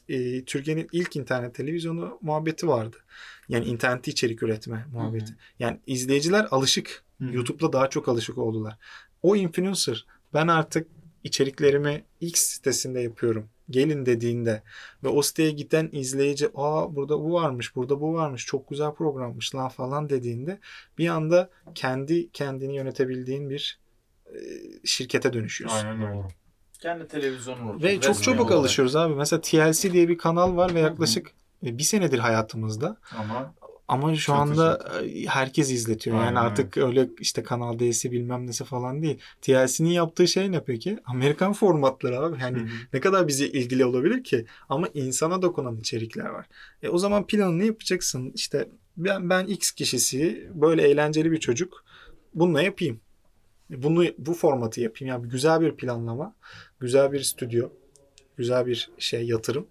e, 0.10 0.46
Türkiye'nin 0.46 0.88
ilk 0.92 1.16
internet 1.16 1.56
televizyonu 1.56 2.18
muhabbeti 2.22 2.68
vardı. 2.68 2.98
Yani 3.50 3.66
internette 3.66 4.12
içerik 4.12 4.44
üretme 4.44 4.86
muhabbeti. 4.94 5.36
Yani 5.60 5.80
izleyiciler 5.88 6.48
alışık. 6.52 7.04
Hı 7.22 7.26
hı. 7.26 7.36
YouTube'la 7.36 7.74
daha 7.74 7.90
çok 7.90 8.08
alışık 8.08 8.38
oldular. 8.38 8.78
O 9.22 9.36
influencer 9.36 10.06
ben 10.34 10.48
artık 10.48 10.88
içeriklerimi 11.24 12.04
X 12.20 12.42
sitesinde 12.42 13.00
yapıyorum. 13.02 13.50
Gelin 13.70 14.06
dediğinde 14.06 14.64
ve 15.04 15.08
o 15.08 15.22
siteye 15.22 15.52
giden 15.52 15.90
izleyici 15.92 16.50
aa 16.56 16.96
burada 16.96 17.20
bu 17.20 17.34
varmış, 17.34 17.76
burada 17.76 18.02
bu 18.02 18.14
varmış, 18.14 18.46
çok 18.46 18.70
güzel 18.70 18.92
programmış 18.92 19.56
lan 19.56 19.70
falan 19.70 20.10
dediğinde 20.10 20.60
bir 20.98 21.08
anda 21.08 21.50
kendi 21.76 22.32
kendini 22.32 22.76
yönetebildiğin 22.76 23.50
bir 23.50 23.80
e, 24.26 24.40
şirkete 24.86 25.34
dönüşüyorsun. 25.34 25.88
Aynen 25.88 26.10
öyle. 26.10 26.28
Kendi 26.80 27.08
televizyonun 27.08 27.84
Ve 27.84 28.02
çok 28.02 28.24
çabuk 28.24 28.52
alışıyoruz 28.52 28.96
abi. 28.96 29.16
Mesela 29.16 29.42
TLC 29.42 29.92
diye 29.92 30.08
bir 30.08 30.18
kanal 30.18 30.58
var 30.58 30.76
ve 30.76 30.80
yaklaşık 30.80 31.32
e, 31.66 31.78
bir 31.78 31.84
senedir 31.84 32.20
hayatımızda. 32.20 32.98
Ama 33.18 33.54
Ama 33.90 34.16
şu 34.16 34.26
Çok 34.26 34.36
anda 34.36 34.80
e, 35.04 35.26
herkes 35.26 35.72
izletiyor. 35.72 36.16
Yani 36.16 36.28
Aynen 36.28 36.36
artık 36.36 36.78
öyle 36.78 37.10
işte 37.20 37.44
Kanal 37.44 37.80
D'si 37.80 38.12
bilmem 38.12 38.48
nesi 38.48 38.64
falan 38.64 39.02
değil. 39.02 39.20
TLC'nin 39.42 39.90
yaptığı 39.90 40.28
şey 40.28 40.52
ne 40.52 40.64
peki? 40.64 41.00
Amerikan 41.06 41.54
formatları 41.54 42.20
abi. 42.20 42.42
Yani 42.42 42.70
ne 42.94 43.00
kadar 43.00 43.28
bize 43.28 43.48
ilgili 43.48 43.86
olabilir 43.86 44.24
ki? 44.24 44.46
Ama 44.70 44.88
insana 44.94 45.42
dokunan 45.42 45.78
içerikler 45.78 46.26
var. 46.26 46.46
E 46.84 46.90
o 46.90 46.98
zaman 46.98 47.28
planını 47.28 47.66
yapacaksın. 47.66 48.32
İşte 48.36 48.70
ben 48.98 49.30
ben 49.30 49.46
X 49.46 49.72
kişisi 49.72 50.50
böyle 50.54 50.82
eğlenceli 50.90 51.32
bir 51.32 51.40
çocuk. 51.40 51.86
Bununla 52.34 52.62
yapayım. 52.62 53.00
Bunu 53.70 54.06
bu 54.18 54.34
formatı 54.34 54.82
yapayım. 54.82 55.16
Yani 55.16 55.30
güzel 55.30 55.62
bir 55.62 55.76
planlama, 55.76 56.36
güzel 56.80 57.12
bir 57.12 57.22
stüdyo, 57.22 57.70
güzel 58.38 58.66
bir 58.66 58.90
şey 58.98 59.24
yatırım. 59.24 59.68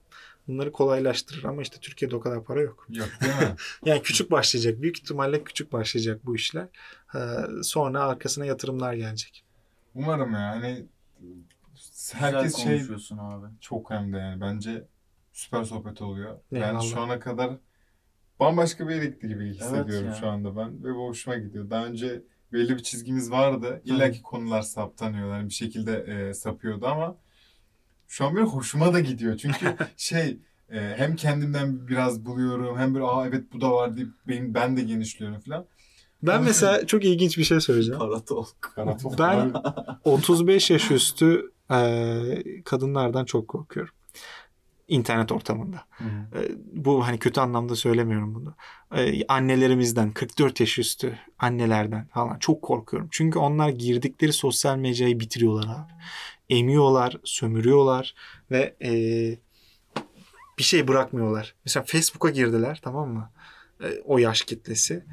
Bunları 0.49 0.73
kolaylaştırır 0.73 1.45
ama 1.45 1.63
işte 1.63 1.77
Türkiye'de 1.81 2.17
o 2.17 2.21
kadar 2.21 2.45
para 2.45 2.61
yok. 2.63 2.87
yok 2.89 3.09
değil 3.21 3.35
mi? 3.35 3.57
Yani 3.85 4.03
küçük 4.03 4.31
başlayacak. 4.31 4.83
Büyük 4.83 4.99
ihtimalle 4.99 5.45
küçük 5.45 5.73
başlayacak 5.73 6.27
bu 6.27 6.37
işler. 6.37 6.67
Ee, 7.15 7.19
sonra 7.63 8.01
arkasına 8.05 8.47
yatırımlar 8.47 8.95
gelecek. 8.95 9.45
Umarım 9.95 10.33
ya 10.33 10.41
hani 10.41 10.87
Herkes 11.75 12.15
herkes 12.15 12.57
şey 12.57 12.65
konuşuyorsun 12.77 13.19
abi. 13.19 13.47
çok 13.61 13.91
hem 13.91 14.13
de 14.13 14.17
yani 14.17 14.41
bence 14.41 14.85
süper 15.33 15.65
sohbet 15.65 16.03
oluyor. 16.03 16.39
Eyvallah. 16.53 16.75
Ben 16.75 16.79
şu 16.81 17.01
ana 17.01 17.21
kadar 17.21 17.51
bambaşka 18.41 18.89
bir 18.89 18.95
yere 18.95 19.07
gitti 19.07 19.29
gibi 19.29 19.47
hissediyorum 19.55 20.07
ya. 20.09 20.15
şu 20.15 20.27
anda 20.29 20.57
ben 20.57 20.85
ve 20.85 20.95
bu 20.95 21.09
hoşuma 21.09 21.37
gidiyor. 21.37 21.71
Daha 21.71 21.87
önce 21.87 22.23
belli 22.53 22.77
bir 22.77 22.83
çizgimiz 22.83 23.31
vardı. 23.31 23.83
İlla 23.85 24.11
ki 24.11 24.23
konular 24.23 24.63
saptanıyor. 24.63 25.35
Yani 25.37 25.49
bir 25.49 25.55
şekilde 25.55 25.97
e, 25.97 26.35
sapıyordu 26.35 26.87
ama 26.87 27.17
şu 28.09 28.25
an 28.27 28.35
böyle 28.35 28.47
hoşuma 28.47 28.93
da 28.93 29.01
gidiyor. 29.01 29.37
Çünkü 29.37 29.77
şey 29.97 30.39
e, 30.71 30.95
hem 30.97 31.17
kendimden 31.17 31.89
biraz 31.89 32.27
buluyorum 32.27 32.79
hem 32.79 32.95
böyle 32.95 33.05
aa 33.05 33.27
evet 33.27 33.45
bu 33.53 33.61
da 33.61 33.73
var 33.73 33.97
deyip 33.97 34.11
benim, 34.29 34.55
ben 34.55 34.77
de 34.77 34.83
genişliyorum 34.83 35.41
falan. 35.41 35.67
Ben 36.23 36.43
mesela 36.43 36.87
çok 36.87 37.05
ilginç 37.05 37.39
bir 37.39 37.45
şey 37.45 37.61
söyleyeceğim. 37.61 37.99
Paratalk. 37.99 38.49
Karatop 38.61 39.19
Ben 39.19 39.53
35 40.05 40.71
yaş 40.71 40.91
üstü 40.91 41.53
e, 41.71 42.63
kadınlardan 42.65 43.25
çok 43.25 43.49
korkuyorum. 43.49 43.95
İnternet 44.89 45.33
ortamında. 45.33 45.77
Hı 45.91 46.05
hı. 46.05 46.39
E, 46.39 46.49
bu 46.73 47.07
hani 47.07 47.19
kötü 47.19 47.41
anlamda 47.41 47.77
söylemiyorum 47.77 48.35
bunu. 48.35 48.55
E, 49.01 49.27
annelerimizden 49.27 50.13
44 50.13 50.61
yaş 50.61 50.79
üstü 50.79 51.19
annelerden 51.39 52.07
falan 52.07 52.39
çok 52.39 52.63
korkuyorum. 52.63 53.09
Çünkü 53.13 53.39
onlar 53.39 53.69
girdikleri 53.69 54.33
sosyal 54.33 54.77
medyayı 54.77 55.21
bitiriyorlar 55.21 55.65
abi. 55.65 55.93
Emiyorlar, 56.51 57.17
sömürüyorlar 57.25 58.15
ve 58.51 58.77
e, 58.85 58.91
bir 60.59 60.63
şey 60.63 60.89
bırakmıyorlar. 60.89 61.55
Mesela 61.65 61.85
Facebook'a 61.87 62.31
girdiler 62.31 62.81
tamam 62.85 63.09
mı? 63.09 63.31
E, 63.85 64.01
o 64.05 64.19
yaş 64.19 64.43
kitlesi. 64.43 65.05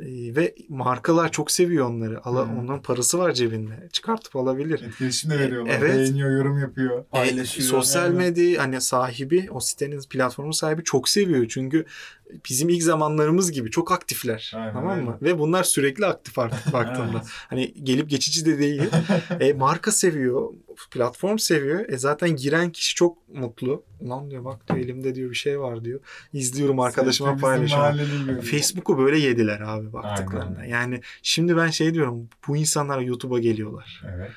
E, 0.00 0.36
ve 0.36 0.54
markalar 0.68 1.32
çok 1.32 1.50
seviyor 1.50 1.86
onları. 1.86 2.24
Ala, 2.24 2.46
Hmm. 2.46 2.58
Onların 2.58 2.82
parası 2.82 3.18
var 3.18 3.32
cebinde. 3.32 3.88
Çıkartıp 3.92 4.36
alabilir. 4.36 4.82
Etkileşim 4.82 5.30
de 5.30 5.38
veriyorlar. 5.38 5.78
Evet. 5.78 5.96
Beğeniyor, 5.96 6.30
yorum 6.30 6.58
yapıyor. 6.58 7.04
Paylaşıyor. 7.04 7.66
E, 7.66 7.70
sosyal 7.70 8.10
medya 8.10 8.62
hani 8.62 8.80
sahibi 8.80 9.48
o 9.50 9.60
sitenin 9.60 10.00
platformun 10.10 10.50
sahibi 10.50 10.84
çok 10.84 11.08
seviyor 11.08 11.46
çünkü 11.48 11.86
bizim 12.50 12.68
ilk 12.68 12.82
zamanlarımız 12.82 13.52
gibi 13.52 13.70
çok 13.70 13.92
aktifler 13.92 14.52
Aynen 14.56 14.72
tamam 14.72 15.02
mı? 15.04 15.18
öyle. 15.20 15.32
Ve 15.32 15.38
bunlar 15.38 15.62
sürekli 15.64 16.06
aktif 16.06 16.38
artık 16.38 16.72
baktığında. 16.72 17.22
Hani 17.48 17.74
gelip 17.82 18.10
geçici 18.10 18.46
de 18.46 18.58
değil. 18.58 18.82
e, 19.40 19.52
marka 19.52 19.92
seviyor, 19.92 20.48
platform 20.90 21.38
seviyor. 21.38 21.88
E 21.88 21.98
zaten 21.98 22.30
giren 22.30 22.70
kişi 22.70 22.94
çok 22.94 23.28
mutlu. 23.28 23.84
Ulan 24.00 24.30
diyor 24.30 24.44
bak 24.44 24.68
diyor 24.68 24.78
elimde 24.78 25.14
diyor 25.14 25.30
bir 25.30 25.34
şey 25.36 25.60
var 25.60 25.84
diyor. 25.84 26.00
İzliyorum 26.32 26.80
arkadaşıma 26.80 27.36
paylaşıyorum. 27.36 28.40
Facebook'u 28.40 28.98
böyle 28.98 29.18
yediler 29.18 29.60
abi 29.60 29.92
baktıklarında. 29.92 30.60
Aynen. 30.60 30.70
Yani 30.70 31.00
şimdi 31.22 31.56
ben 31.56 31.70
şey 31.70 31.94
diyorum 31.94 32.28
bu 32.48 32.56
insanlar 32.56 33.00
YouTube'a 33.00 33.38
geliyorlar. 33.38 34.02
Evet. 34.14 34.30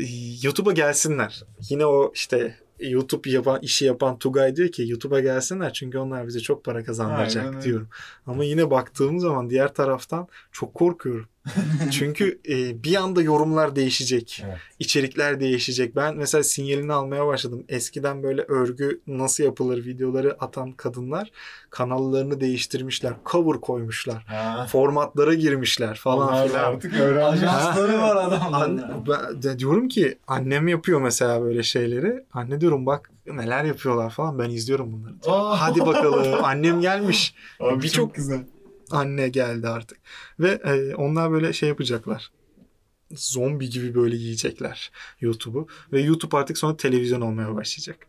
Ee, 0.00 0.04
YouTube'a 0.42 0.72
gelsinler. 0.72 1.42
Yine 1.70 1.86
o 1.86 2.12
işte 2.14 2.56
YouTube 2.80 3.30
yapan 3.30 3.58
işi 3.62 3.84
yapan 3.84 4.18
Tugay 4.18 4.56
diyor 4.56 4.68
ki 4.68 4.88
YouTube'a 4.88 5.20
gelsinler 5.20 5.72
çünkü 5.72 5.98
onlar 5.98 6.26
bize 6.26 6.40
çok 6.40 6.64
para 6.64 6.84
kazandıracak 6.84 7.46
Aynen 7.46 7.62
diyorum. 7.62 7.88
Ama 8.26 8.44
yine 8.44 8.70
baktığım 8.70 9.20
zaman 9.20 9.50
diğer 9.50 9.74
taraftan 9.74 10.28
çok 10.52 10.74
korkuyorum. 10.74 11.26
çünkü 11.90 12.40
e, 12.48 12.82
bir 12.84 12.96
anda 12.96 13.22
yorumlar 13.22 13.76
değişecek. 13.76 14.42
Evet. 14.46 14.58
içerikler 14.78 15.40
değişecek. 15.40 15.96
Ben 15.96 16.16
mesela 16.16 16.42
sinyalini 16.42 16.92
almaya 16.92 17.26
başladım. 17.26 17.64
Eskiden 17.68 18.22
böyle 18.22 18.42
örgü 18.42 19.00
nasıl 19.06 19.44
yapılır 19.44 19.84
videoları 19.84 20.36
atan 20.40 20.72
kadınlar 20.72 21.30
kanallarını 21.70 22.40
değiştirmişler. 22.40 23.12
Cover 23.26 23.60
koymuşlar. 23.60 24.22
Ha. 24.22 24.66
Formatlara 24.70 25.34
girmişler 25.34 25.94
falan 25.96 26.28
Onlar 26.28 26.48
filan. 26.48 26.64
artık 26.72 27.00
öğrenmiş. 27.00 27.42
Ajansları 27.42 27.98
var 27.98 28.32
ya. 28.32 28.50
ben 28.52 28.78
de 29.42 29.58
diyorum 29.58 29.88
ki 29.88 30.18
annem 30.26 30.68
yapıyor 30.68 31.00
mesela 31.00 31.42
böyle 31.42 31.62
şeyleri. 31.62 32.24
Anne 32.32 32.60
diyorum 32.60 32.86
bak 32.86 33.10
neler 33.26 33.64
yapıyorlar 33.64 34.10
falan 34.10 34.38
ben 34.38 34.50
izliyorum 34.50 34.92
bunları. 34.92 35.14
Aa. 35.26 35.60
Hadi 35.60 35.80
bakalım 35.80 36.44
annem 36.44 36.80
gelmiş. 36.80 37.34
Birçok- 37.60 37.92
çok 37.92 38.14
güzel. 38.14 38.40
Anne 38.92 39.28
geldi 39.28 39.68
artık. 39.68 39.98
Ve 40.40 40.50
e, 40.50 40.94
onlar 40.94 41.32
böyle 41.32 41.52
şey 41.52 41.68
yapacaklar. 41.68 42.30
Zombi 43.10 43.70
gibi 43.70 43.94
böyle 43.94 44.16
yiyecekler 44.16 44.90
YouTube'u. 45.20 45.66
Ve 45.92 46.00
YouTube 46.00 46.36
artık 46.36 46.58
sonra 46.58 46.76
televizyon 46.76 47.20
olmaya 47.20 47.54
başlayacak. 47.54 48.06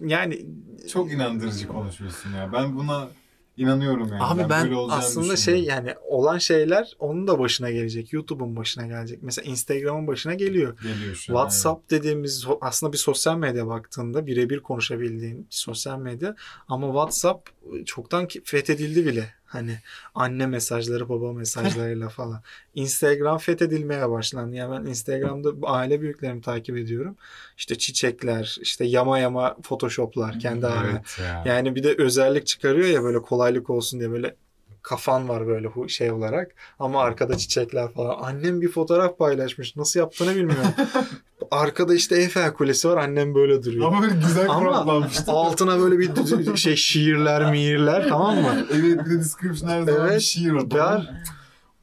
Yani 0.00 0.46
Çok 0.92 1.12
inandırıcı 1.12 1.68
konuşuyorsun 1.68 2.32
ya. 2.32 2.52
Ben 2.52 2.76
buna 2.76 3.08
inanıyorum 3.56 4.08
yani. 4.08 4.22
Abi 4.22 4.50
ben 4.50 4.72
olacağını 4.72 5.02
aslında 5.02 5.36
şey 5.36 5.64
yani 5.64 5.94
olan 6.06 6.38
şeyler 6.38 6.96
onun 6.98 7.28
da 7.28 7.38
başına 7.38 7.70
gelecek. 7.70 8.12
YouTube'un 8.12 8.56
başına 8.56 8.86
gelecek. 8.86 9.22
Mesela 9.22 9.50
Instagram'ın 9.50 10.06
başına 10.06 10.34
geliyor. 10.34 10.78
geliyor 10.82 11.14
şu. 11.14 11.26
WhatsApp 11.26 11.90
dediğimiz 11.90 12.44
so- 12.44 12.58
aslında 12.60 12.92
bir 12.92 12.98
sosyal 12.98 13.38
medya 13.38 13.66
baktığında 13.66 14.26
birebir 14.26 14.60
konuşabildiğin 14.60 15.38
bir 15.38 15.56
sosyal 15.56 15.98
medya 15.98 16.36
ama 16.68 16.86
WhatsApp 16.86 17.50
çoktan 17.86 18.28
fethedildi 18.44 19.06
bile. 19.06 19.37
Hani 19.48 19.78
anne 20.14 20.46
mesajları 20.46 21.08
baba 21.08 21.32
mesajlarıyla 21.32 22.08
falan. 22.18 22.42
Instagram 22.74 23.38
fethedilmeye 23.38 24.10
başlandı. 24.10 24.56
Yani 24.56 24.72
ben 24.72 24.90
Instagram'da 24.90 25.66
aile 25.66 26.00
büyüklerimi 26.00 26.40
takip 26.40 26.76
ediyorum. 26.76 27.16
İşte 27.56 27.78
çiçekler, 27.78 28.58
işte 28.60 28.84
yama 28.84 29.18
yama 29.18 29.56
photoshoplar 29.62 30.38
kendi 30.38 30.66
Evet, 30.66 30.76
haline. 30.76 30.92
Evet 30.92 31.18
ya. 31.20 31.54
Yani 31.54 31.74
bir 31.74 31.82
de 31.82 31.94
özellik 31.98 32.46
çıkarıyor 32.46 32.88
ya 32.88 33.02
böyle 33.02 33.22
kolaylık 33.22 33.70
olsun 33.70 34.00
diye 34.00 34.10
böyle 34.10 34.34
kafan 34.82 35.28
var 35.28 35.46
böyle 35.46 35.88
şey 35.88 36.10
olarak 36.10 36.54
ama 36.78 37.02
arkada 37.02 37.36
çiçekler 37.36 37.92
falan. 37.92 38.18
Annem 38.20 38.60
bir 38.60 38.68
fotoğraf 38.68 39.18
paylaşmış. 39.18 39.76
Nasıl 39.76 40.00
yaptığını 40.00 40.36
bilmiyorum. 40.36 40.72
arkada 41.50 41.94
işte 41.94 42.16
Eiffel 42.16 42.52
Kulesi 42.52 42.88
var. 42.88 42.96
Annem 42.96 43.34
böyle 43.34 43.62
duruyor. 43.62 43.86
Ama 43.86 44.02
böyle 44.02 44.14
güzel 44.14 44.50
Ama 44.50 44.60
croplanmıştı. 44.60 45.32
altına 45.32 45.78
böyle 45.78 45.98
bir 45.98 46.56
şey 46.56 46.76
şiirler, 46.76 47.50
miirler 47.50 48.08
tamam 48.08 48.36
mı? 48.36 48.66
evet 48.72 49.04
bir 49.06 49.10
de 49.10 49.18
description 49.18 49.68
her 49.70 49.82
zaman 49.82 50.06
bir 50.06 50.10
Evet, 50.10 50.20
şiir 50.20 50.50
var. 50.50 50.70
Babam, 50.70 51.06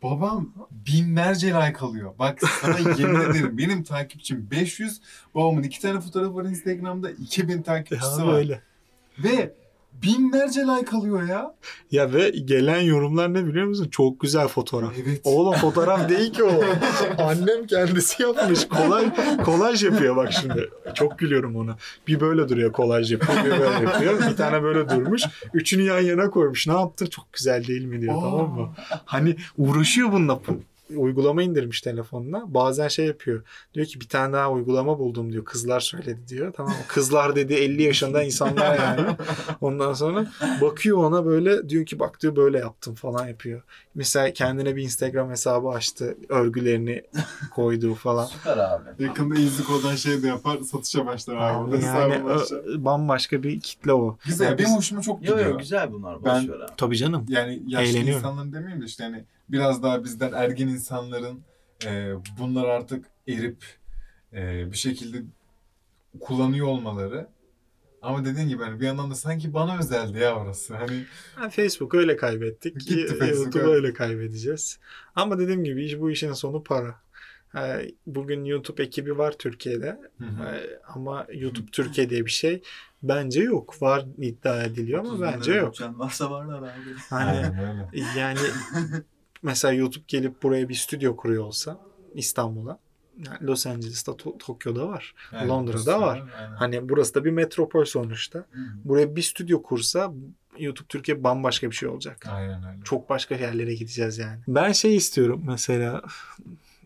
babam 0.04 0.50
binlerce 0.72 1.48
like 1.48 1.78
alıyor. 1.80 2.14
Bak 2.20 2.40
sana 2.62 2.80
yemin 2.98 3.20
ederim 3.22 3.58
benim 3.58 3.84
takipçim 3.84 4.48
500. 4.52 5.02
Babamın 5.36 5.64
iki 5.64 5.82
tane 5.82 6.02
fotoğrafı 6.02 6.36
var 6.36 6.44
Instagram'da. 6.46 7.12
2000 7.12 7.62
takipçisi 7.62 8.24
var. 8.24 8.46
Ve 9.24 9.54
binlerce 10.04 10.62
like 10.62 10.98
alıyor 10.98 11.24
ya. 11.28 11.54
Ya 11.92 12.14
ve 12.14 12.30
gelen 12.30 12.82
yorumlar 12.82 13.34
ne 13.34 13.46
biliyor 13.46 13.66
musun? 13.66 13.88
Çok 13.92 14.20
güzel 14.20 14.48
fotoğraf. 14.48 14.94
Evet. 15.06 15.22
Oğlum 15.24 15.54
fotoğraf 15.54 16.10
değil 16.10 16.34
ki 16.34 16.44
o. 16.44 16.64
Annem 17.18 17.68
kendisi 17.68 18.24
yapmış. 18.24 18.68
Kolaj, 18.68 19.06
kolaj 19.46 19.84
yapıyor 19.84 20.16
bak 20.16 20.34
şimdi. 20.34 20.70
Çok 20.94 21.20
gülüyorum 21.20 21.56
ona. 21.56 21.78
Bir 22.08 22.20
böyle 22.20 22.50
duruyor 22.50 22.72
kolaj 22.72 23.12
yapıyor. 23.12 23.46
Bir 23.46 23.52
böyle 23.52 23.86
yapıyor. 23.86 24.32
Bir 24.32 24.36
tane 24.36 24.64
böyle 24.64 24.90
durmuş. 24.90 25.24
Üçünü 25.54 25.82
yan 25.82 26.00
yana 26.00 26.30
koymuş. 26.30 26.68
Ne 26.68 26.74
yaptın? 26.74 27.06
Çok 27.06 27.34
güzel 27.34 27.68
değil 27.68 27.86
mi 27.86 28.02
diyor 28.02 28.16
Aa. 28.18 28.22
tamam 28.22 28.50
mı? 28.52 28.70
Hani 29.06 29.36
uğraşıyor 29.58 30.12
bununla. 30.12 30.40
Uygulama 30.96 31.44
indirmiş 31.44 31.82
telefonuna. 31.82 32.54
Bazen 32.54 32.88
şey 32.88 33.06
yapıyor. 33.06 33.44
Diyor 33.74 33.86
ki 33.86 34.00
bir 34.02 34.08
tane 34.08 34.34
daha 34.34 34.52
uygulama 34.52 35.00
buldum 35.00 35.32
diyor. 35.32 35.46
Kızlar 35.46 35.80
söyledi 35.80 36.28
diyor. 36.28 36.54
Tamam? 36.58 36.74
Kızlar 36.88 37.36
dedi 37.36 37.54
50 37.54 37.84
yaşında 37.84 38.24
insanlar 38.24 38.76
yani. 38.80 39.16
Ondan 39.62 39.94
sonra 39.94 40.28
bakıyor 40.62 40.98
ona 40.98 41.26
böyle 41.26 41.70
diyor 41.70 41.86
ki 41.86 42.00
bak 42.00 42.22
diyor 42.22 42.36
böyle 42.36 42.58
yaptım 42.60 42.96
falan 42.96 43.28
yapıyor. 43.28 43.62
Mesela 43.96 44.34
kendine 44.34 44.76
bir 44.76 44.84
Instagram 44.84 45.30
hesabı 45.30 45.68
açtı. 45.70 46.18
Örgülerini 46.30 47.04
koyduğu 47.52 47.96
falan. 47.96 48.26
Süper 48.26 48.58
abi. 48.58 49.04
Yakında 49.04 49.40
İzliko'dan 49.40 49.96
şey 49.96 50.24
de 50.24 50.28
yapar 50.28 50.58
satışa 50.72 51.06
başlar 51.06 51.36
abi. 51.36 51.76
Abi 51.78 51.84
yani 51.84 52.24
başlar. 52.24 52.86
bambaşka 52.86 53.44
bir 53.44 53.60
kitle 53.60 53.94
o. 53.94 54.18
Güzel. 54.26 54.46
Ya 54.46 54.58
Benim 54.58 54.70
biz- 54.70 54.78
hoşuma 54.78 55.02
çok 55.02 55.26
Yo 55.26 55.36
gidiyor. 55.36 55.50
yo 55.52 55.58
güzel 55.58 55.92
bunlar. 55.92 56.26
Ben- 56.26 56.44
abi. 56.44 56.52
Tabii 56.78 56.98
canım. 56.98 57.26
Yani 57.30 57.62
yaşlı 57.68 57.90
Eğleniyorum. 57.98 58.18
insanların 58.18 58.54
demeyeyim 58.54 58.82
de 58.82 58.86
işte 58.86 59.04
hani 59.04 59.24
biraz 59.50 59.84
daha 59.84 60.04
bizden 60.04 60.34
ergen 60.34 60.68
insanların 60.68 61.42
e, 61.86 62.14
bunlar 62.40 62.66
artık 62.66 63.06
erip 63.28 63.64
e, 64.34 64.72
bir 64.72 64.78
şekilde 64.78 65.24
kullanıyor 66.20 66.68
olmaları. 66.68 67.28
Ama 68.02 68.26
dediğin 68.26 68.48
gibi 68.48 68.64
hani 68.64 68.80
bir 68.80 68.86
yandan 68.86 69.12
da 69.12 69.16
sanki 69.16 69.54
bana 69.54 69.78
özeldi 69.80 70.20
ya 70.20 70.36
orası. 70.36 70.76
Hani 70.76 71.04
Ha, 71.36 71.50
Facebook 71.50 71.96
öyle 71.96 72.18
kaybettik. 72.18 72.80
Gitti 72.80 73.08
Facebook, 73.20 73.38
YouTube 73.38 73.60
evet. 73.60 73.76
öyle 73.76 73.94
kaybedeceğiz. 73.94 74.80
Ama 75.16 75.40
dediğim 75.40 75.64
gibi 75.64 75.86
iş 75.86 76.00
bu 76.00 76.12
işin 76.12 76.34
sonu 76.34 76.64
para. 76.64 76.96
Bugün 78.08 78.44
YouTube 78.44 78.84
ekibi 78.84 79.18
var 79.18 79.32
Türkiye'de. 79.32 80.00
hı 80.18 80.26
hı. 80.26 80.44
Ha, 80.44 80.56
Ama 80.88 81.28
YouTube 81.34 81.72
Türkiye 81.72 82.10
diye 82.10 82.26
bir 82.26 82.32
şey 82.32 82.62
bence 83.04 83.42
yok. 83.42 83.82
Var 83.82 84.06
iddia 84.18 84.64
ediliyor 84.64 85.00
ama 85.00 85.10
30 85.10 85.22
bin 85.22 85.28
bence 85.28 85.54
yok. 85.54 85.74
varsa 85.82 86.32
varlar 86.32 86.60
abi. 86.60 86.96
Hani 87.10 87.54
yani 88.18 88.40
mesela 89.46 89.74
YouTube 89.74 90.04
gelip 90.08 90.44
buraya 90.44 90.70
bir 90.70 90.74
stüdyo 90.74 91.16
kuruyor 91.16 91.44
olsa 91.44 91.80
İstanbul'a 92.14 92.80
yani 93.18 93.38
Los 93.48 93.68
Angeles'ta, 93.68 94.12
To- 94.12 94.38
Tokyo'da 94.38 94.88
var. 94.88 95.16
Yani 95.34 95.48
Londra'da 95.48 96.02
var. 96.02 96.24
Aynen. 96.40 96.56
Hani 96.56 96.90
burası 96.90 97.14
da 97.16 97.26
bir 97.26 97.32
metropol 97.32 97.86
sonuçta. 97.86 98.46
Buraya 98.86 99.16
bir 99.16 99.22
stüdyo 99.22 99.64
kursa 99.64 100.14
YouTube 100.60 100.88
Türkiye 100.88 101.24
bambaşka 101.24 101.70
bir 101.72 101.76
şey 101.76 101.90
olacak. 101.90 102.26
Aynen 102.32 102.64
öyle. 102.64 102.84
Çok 102.84 103.10
başka 103.10 103.36
yerlere 103.36 103.74
gideceğiz 103.74 104.18
yani. 104.18 104.40
Ben 104.48 104.72
şey 104.72 104.96
istiyorum 104.96 105.44
mesela 105.48 106.02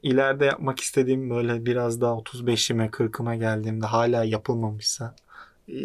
ileride 0.04 0.46
yapmak 0.46 0.80
istediğim 0.80 1.30
böyle 1.30 1.66
biraz 1.66 2.02
daha 2.02 2.12
35'ime 2.14 2.90
40'ıma 2.90 3.36
geldiğimde 3.36 3.86
hala 3.86 4.24
yapılmamışsa 4.24 5.16
e, 5.68 5.76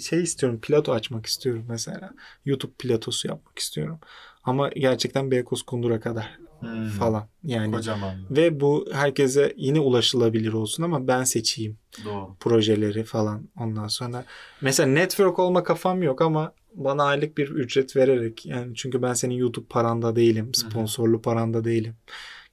şey 0.00 0.22
istiyorum 0.22 0.58
plato 0.62 0.92
açmak 0.92 1.26
istiyorum 1.26 1.64
mesela. 1.68 2.14
YouTube 2.44 2.72
platosu 2.78 3.28
yapmak 3.28 3.58
istiyorum. 3.58 3.98
Ama 4.44 4.68
gerçekten 4.68 5.30
Beykoz 5.30 5.62
Kundur'a 5.62 6.00
kadar 6.00 6.38
Hmm. 6.60 6.88
falan 6.88 7.28
yani. 7.44 7.74
Kocaman. 7.74 8.14
Ve 8.30 8.60
bu 8.60 8.86
herkese 8.92 9.52
yine 9.56 9.80
ulaşılabilir 9.80 10.52
olsun 10.52 10.82
ama 10.82 11.08
ben 11.08 11.24
seçeyim 11.24 11.76
Doğru. 12.04 12.36
projeleri 12.40 13.04
falan 13.04 13.48
ondan 13.60 13.88
sonra. 13.88 14.24
Mesela 14.60 14.88
network 14.88 15.38
olma 15.38 15.62
kafam 15.64 16.02
yok 16.02 16.22
ama 16.22 16.52
bana 16.74 17.04
aylık 17.04 17.38
bir 17.38 17.48
ücret 17.48 17.96
vererek 17.96 18.46
yani 18.46 18.74
çünkü 18.74 19.02
ben 19.02 19.12
senin 19.12 19.34
YouTube 19.34 19.66
paranda 19.68 20.16
değilim, 20.16 20.54
sponsorlu 20.54 21.22
paranda 21.22 21.64
değilim. 21.64 21.94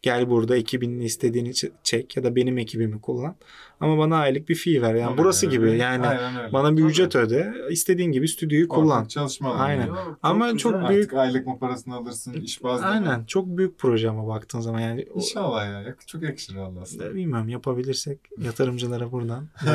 Gel 0.02 0.30
burada 0.30 0.58
ekibinin 0.58 1.00
istediğini 1.02 1.54
çek 1.84 2.18
ya 2.18 2.24
da 2.24 2.36
benim 2.36 2.58
ekibimi 2.58 3.02
kullan. 3.02 3.36
Ama 3.82 3.98
bana 3.98 4.18
aylık 4.18 4.50
bir 4.50 4.56
fee 4.56 4.82
ver. 4.82 4.96
Yani 4.96 5.10
Tabii, 5.10 5.18
burası 5.18 5.46
öyle. 5.48 5.58
gibi 5.58 5.78
yani 5.78 6.08
Aynen 6.08 6.54
bana 6.54 6.72
bir 6.72 6.82
Tabii. 6.82 6.92
ücret 6.92 7.16
öde. 7.16 7.54
istediğin 7.70 8.12
gibi 8.12 8.28
stüdyoyu 8.28 8.68
kullan. 8.68 8.98
Ortak 8.98 9.10
çalışma 9.10 9.50
alanı. 9.50 9.62
Aynen. 9.62 9.88
Çok 9.88 10.20
Ama 10.24 10.46
güzel. 10.46 10.58
çok 10.60 10.76
Artık 10.76 10.90
büyük- 10.90 11.14
aylık 11.14 11.48
mı 11.48 11.60
parasını 11.60 11.96
alırsın 11.96 12.34
iş 12.34 12.64
bazlı? 12.64 12.86
Aynen. 12.86 13.26
Çok 13.26 13.48
büyük 13.48 13.80
proje 13.80 14.10
ama 14.10 14.28
baktığın 14.28 14.60
zaman 14.60 14.80
yani 14.80 15.06
İnşallah 15.16 15.66
ya. 15.66 15.96
Çok 16.08 16.22
yakışır 16.24 16.56
Allah 16.56 16.82
aslında. 16.82 17.16
bilmem 17.16 17.50
yapabilirsek 17.50 18.20
yatırımcılara 18.38 19.12
buradan 19.12 19.48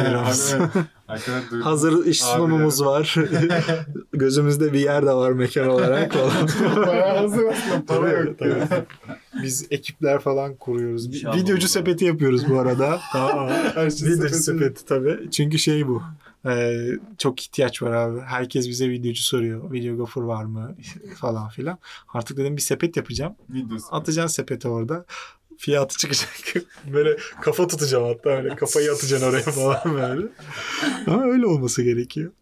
Aynen. 1.08 1.60
Hazır 1.62 2.06
iş 2.06 2.22
sunumumuz 2.22 2.84
var. 2.84 3.14
Gözümüzde 4.12 4.72
bir 4.72 4.80
yer 4.80 5.06
de 5.06 5.12
var 5.12 5.30
mekan 5.32 5.68
olarak 5.68 6.12
falan. 6.12 6.86
Bayağı 6.86 7.16
hazır 7.18 7.44
aslında. 7.44 7.84
Para 7.86 8.10
yok. 8.10 8.36
Biz 9.42 9.66
ekipler 9.70 10.18
falan 10.18 10.54
kuruyoruz. 10.54 11.06
İnşallah 11.06 11.36
Videocu 11.36 11.68
sepeti 11.68 12.04
yapıyoruz 12.04 12.48
bu 12.50 12.58
arada. 12.58 12.98
Tamam. 13.12 13.48
Her 13.74 13.90
şey 13.90 13.95
Videocu 14.02 14.34
sepeti. 14.34 14.42
sepeti 14.42 14.84
tabii. 14.84 15.30
Çünkü 15.30 15.58
şey 15.58 15.88
bu. 15.88 16.02
Ee, 16.46 16.88
çok 17.18 17.40
ihtiyaç 17.42 17.82
var 17.82 17.92
abi. 17.92 18.20
Herkes 18.20 18.68
bize 18.68 18.90
videocu 18.90 19.22
soruyor. 19.22 19.72
Videographer 19.72 20.22
var 20.22 20.44
mı? 20.44 20.76
falan 21.16 21.48
filan. 21.48 21.78
Artık 22.08 22.36
dedim 22.36 22.56
bir 22.56 22.62
sepet 22.62 22.96
yapacağım. 22.96 23.34
Videosu. 23.50 23.86
Atacaksın 23.90 24.34
sepete 24.34 24.68
orada. 24.68 25.04
Fiyatı 25.58 25.98
çıkacak. 25.98 26.30
böyle 26.92 27.16
kafa 27.40 27.66
tutacağım 27.66 28.04
hatta 28.04 28.30
öyle. 28.30 28.56
Kafayı 28.56 28.92
atacaksın 28.92 29.28
oraya 29.28 29.42
falan 29.42 29.94
böyle. 29.94 30.28
Ama 31.06 31.24
öyle 31.24 31.46
olması 31.46 31.82
gerekiyor. 31.82 32.32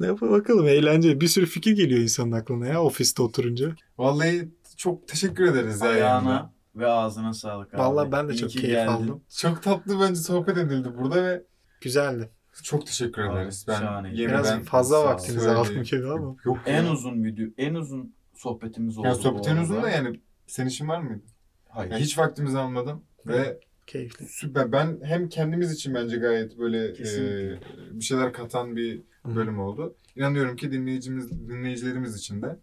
Ne 0.00 0.06
yapalım 0.06 0.32
bakalım 0.32 0.68
eğlenceli. 0.68 1.20
Bir 1.20 1.28
sürü 1.28 1.46
fikir 1.46 1.72
geliyor 1.72 2.00
insanın 2.00 2.32
aklına 2.32 2.66
ya 2.66 2.82
ofiste 2.82 3.22
oturunca. 3.22 3.76
Vallahi 3.98 4.48
çok 4.76 5.08
teşekkür 5.08 5.44
ederiz 5.44 5.80
ya. 5.80 5.88
Ayağına 5.88 6.30
yani. 6.30 6.48
Ve 6.78 6.86
ağzına 6.86 7.32
sağlık 7.34 7.74
abi. 7.74 7.80
Vallahi 7.80 8.12
ben 8.12 8.28
de 8.28 8.32
İyi 8.32 8.38
çok 8.38 8.50
keyif 8.50 8.66
geldin. 8.66 8.92
aldım. 8.92 9.22
Çok 9.38 9.62
tatlı 9.62 10.00
bence 10.00 10.20
sohbet 10.20 10.56
edildi 10.56 10.88
burada 10.98 11.24
ve 11.24 11.42
Güzeldi. 11.80 12.30
çok 12.62 12.86
teşekkür 12.86 13.22
Abi, 13.22 13.38
ederiz. 13.38 13.64
Ben 13.68 13.80
şahane. 13.80 14.08
yeniden 14.08 14.28
Biraz 14.28 14.60
fazla 14.64 14.94
sağ 14.96 15.02
ol. 15.02 15.06
vaktinizi 15.06 15.40
söyleyeyim. 15.44 15.58
aldım 15.60 15.82
gibi 15.82 16.06
ama. 16.12 16.36
Yok 16.44 16.58
En 16.66 16.84
ya. 16.84 16.92
uzun 16.92 17.24
video, 17.24 17.46
en 17.58 17.74
uzun 17.74 18.14
sohbetimiz 18.34 18.98
oldu. 18.98 19.06
Ya 19.06 19.12
bu 19.14 19.18
sohbet 19.18 19.46
en 19.46 19.50
arada. 19.52 19.62
uzun 19.62 19.82
da 19.82 19.90
yani 19.90 20.20
senin 20.46 20.68
işin 20.68 20.88
var 20.88 21.00
mıydı? 21.00 21.22
Hayır. 21.68 21.90
Ya 21.92 21.98
hiç 21.98 22.18
vaktimizi 22.18 22.58
almadım 22.58 23.02
ve 23.26 23.60
Keyifli. 23.86 24.26
süper. 24.26 24.72
Ben 24.72 24.98
hem 25.02 25.28
kendimiz 25.28 25.72
için 25.72 25.94
bence 25.94 26.16
gayet 26.16 26.58
böyle 26.58 26.92
Kesinlikle. 26.92 27.52
e, 27.52 27.60
bir 27.92 28.04
şeyler 28.04 28.32
katan 28.32 28.76
bir 28.76 29.02
Hı. 29.26 29.36
bölüm 29.36 29.60
oldu. 29.60 29.96
İnanıyorum 30.16 30.56
ki 30.56 30.72
dinleyicimiz 30.72 31.30
dinleyicilerimiz 31.48 32.16
için 32.16 32.42
de 32.42 32.58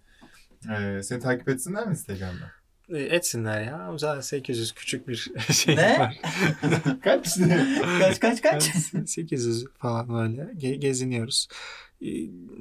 e, 0.77 1.03
seni 1.03 1.19
takip 1.19 1.49
etsinler 1.49 1.85
mi 1.87 1.91
Instagram'da? 1.91 2.51
E, 2.89 2.97
Etsinler 2.97 3.61
ya. 3.63 3.91
Zaten 3.97 4.21
800 4.21 4.71
küçük 4.71 5.07
bir 5.07 5.15
şey 5.53 5.75
Ne? 5.75 5.99
var. 5.99 6.17
Kaç? 7.03 7.37
kaç 7.99 8.19
kaç 8.19 8.41
kaç? 8.41 8.63
800 9.05 9.65
falan 9.77 10.15
öyle 10.23 10.41
ge- 10.41 10.75
geziniyoruz. 10.75 11.47
E, 12.01 12.07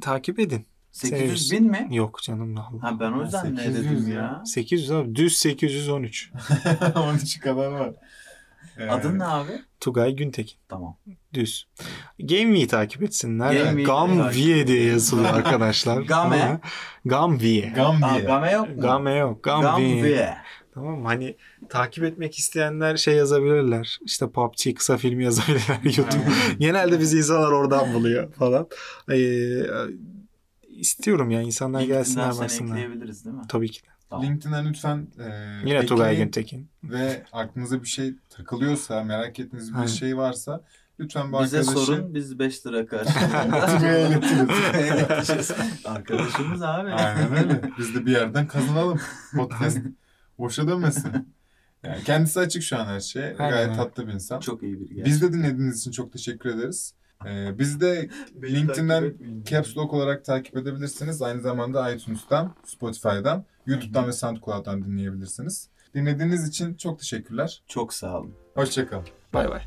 takip 0.00 0.38
edin. 0.38 0.66
800 0.92 1.52
bin 1.52 1.70
mi? 1.70 1.88
Yok 1.90 2.22
canım 2.22 2.58
Allah. 2.58 2.82
Ha 2.82 3.00
ben 3.00 3.12
o 3.12 3.22
yüzden 3.24 3.56
ne 3.56 3.60
800 3.64 3.84
dedim 3.84 4.08
ya. 4.12 4.14
ya. 4.16 4.42
800 4.46 4.90
abi. 4.90 5.14
Düz 5.14 5.38
813. 5.38 6.30
13 6.96 7.40
kadar 7.40 7.66
var. 7.66 7.92
Adın 8.88 9.18
ne 9.18 9.24
abi? 9.24 9.52
Tugay 9.80 10.16
Güntekin. 10.16 10.58
Tamam. 10.68 10.96
Düz. 11.34 11.66
GameV'yi 12.20 12.66
takip 12.66 13.02
etsinler. 13.02 13.52
GameV'yi 13.64 13.86
Gamvie 13.86 14.22
takip- 14.24 14.66
diye 14.66 14.84
yazılıyor 14.84 15.34
arkadaşlar. 15.34 16.02
Game. 16.02 16.36
Aa, 16.42 16.60
Gambiye. 17.04 17.72
game 17.76 18.52
yok 18.52 18.68
mu? 18.68 18.80
Game 18.82 19.14
yok. 19.14 19.42
Gamvie. 19.44 19.94
Gamvie. 20.00 20.34
Tamam 20.74 20.98
mı? 21.00 21.06
Hani 21.08 21.36
takip 21.68 22.04
etmek 22.04 22.38
isteyenler 22.38 22.96
şey 22.96 23.14
yazabilirler. 23.14 23.98
İşte 24.04 24.30
PUBG 24.30 24.74
kısa 24.76 24.96
filmi 24.96 25.24
yazabilirler 25.24 25.78
YouTube. 25.84 26.24
Genelde 26.58 27.00
bizi 27.00 27.18
insanlar 27.18 27.52
oradan 27.52 27.94
buluyor 27.94 28.32
falan. 28.32 28.66
Ee, 29.12 29.16
istiyorum 30.68 31.30
ya 31.30 31.42
insanlar 31.42 31.80
LinkedIn'den 31.80 31.98
gelsinler 32.04 32.38
baksınlar. 32.38 32.76
ekleyebiliriz 32.76 33.24
değil 33.24 33.36
mi? 33.36 33.42
Tabii 33.48 33.70
ki. 33.70 33.82
de. 33.82 33.86
Tamam. 34.10 34.26
LinkedIn'den 34.26 34.68
lütfen 34.68 35.08
e, 35.18 35.24
Yine 35.68 35.86
Tugay 35.86 36.16
Güntekin. 36.16 36.68
ve 36.84 37.22
aklınıza 37.32 37.82
bir 37.82 37.88
şey 37.88 38.14
takılıyorsa, 38.30 39.04
merak 39.04 39.40
ettiğiniz 39.40 39.74
bir 39.82 39.88
şey 39.88 40.16
varsa 40.16 40.60
lütfen 41.00 41.32
bu 41.32 41.42
Bize 41.42 41.58
arkadaşı 41.58 41.84
sorun 41.84 42.14
biz 42.14 42.38
5 42.38 42.66
lira 42.66 42.86
karşılığında. 42.86 43.62
Arkadaşımız 45.84 46.62
abi. 46.62 46.90
Aynen 46.90 47.36
öyle. 47.36 47.62
Biz 47.78 47.94
de 47.94 48.06
bir 48.06 48.12
yerden 48.12 48.46
kazanalım. 48.46 49.00
Podcast 49.36 49.78
boşa 50.38 50.68
dönmesin. 50.68 51.34
Yani 51.82 52.04
kendisi 52.04 52.40
açık 52.40 52.62
şu 52.62 52.78
an 52.78 52.86
her 52.86 53.00
şeye. 53.00 53.36
Aynen 53.38 53.50
Gayet 53.50 53.76
tatlı 53.76 54.06
bir 54.06 54.12
insan. 54.12 54.40
Çok 54.40 54.62
iyi 54.62 54.80
biri 54.80 54.88
gerçekten. 54.88 55.04
Biz 55.04 55.22
de 55.22 55.32
dinlediğiniz 55.32 55.78
için 55.78 55.90
çok 55.90 56.12
teşekkür 56.12 56.50
ederiz. 56.50 56.94
Ee, 57.26 57.58
biz 57.58 57.80
de 57.80 58.08
LinkedIn'den 58.42 59.14
Caps 59.44 59.76
Lock 59.76 59.92
olarak 59.92 60.24
takip 60.24 60.56
edebilirsiniz. 60.56 61.22
Aynı 61.22 61.40
zamanda 61.40 61.92
iTunes'tan, 61.92 62.54
Spotify'dan, 62.64 63.44
YouTube'dan 63.66 64.06
ve 64.06 64.12
SoundCloud'dan 64.12 64.84
dinleyebilirsiniz. 64.84 65.68
Dinlediğiniz 65.94 66.48
için 66.48 66.74
çok 66.74 66.98
teşekkürler. 66.98 67.62
Çok 67.66 67.94
sağ 67.94 68.18
olun. 68.18 68.34
Hoşçakalın. 68.54 69.04
Bay 69.34 69.50
bay. 69.50 69.62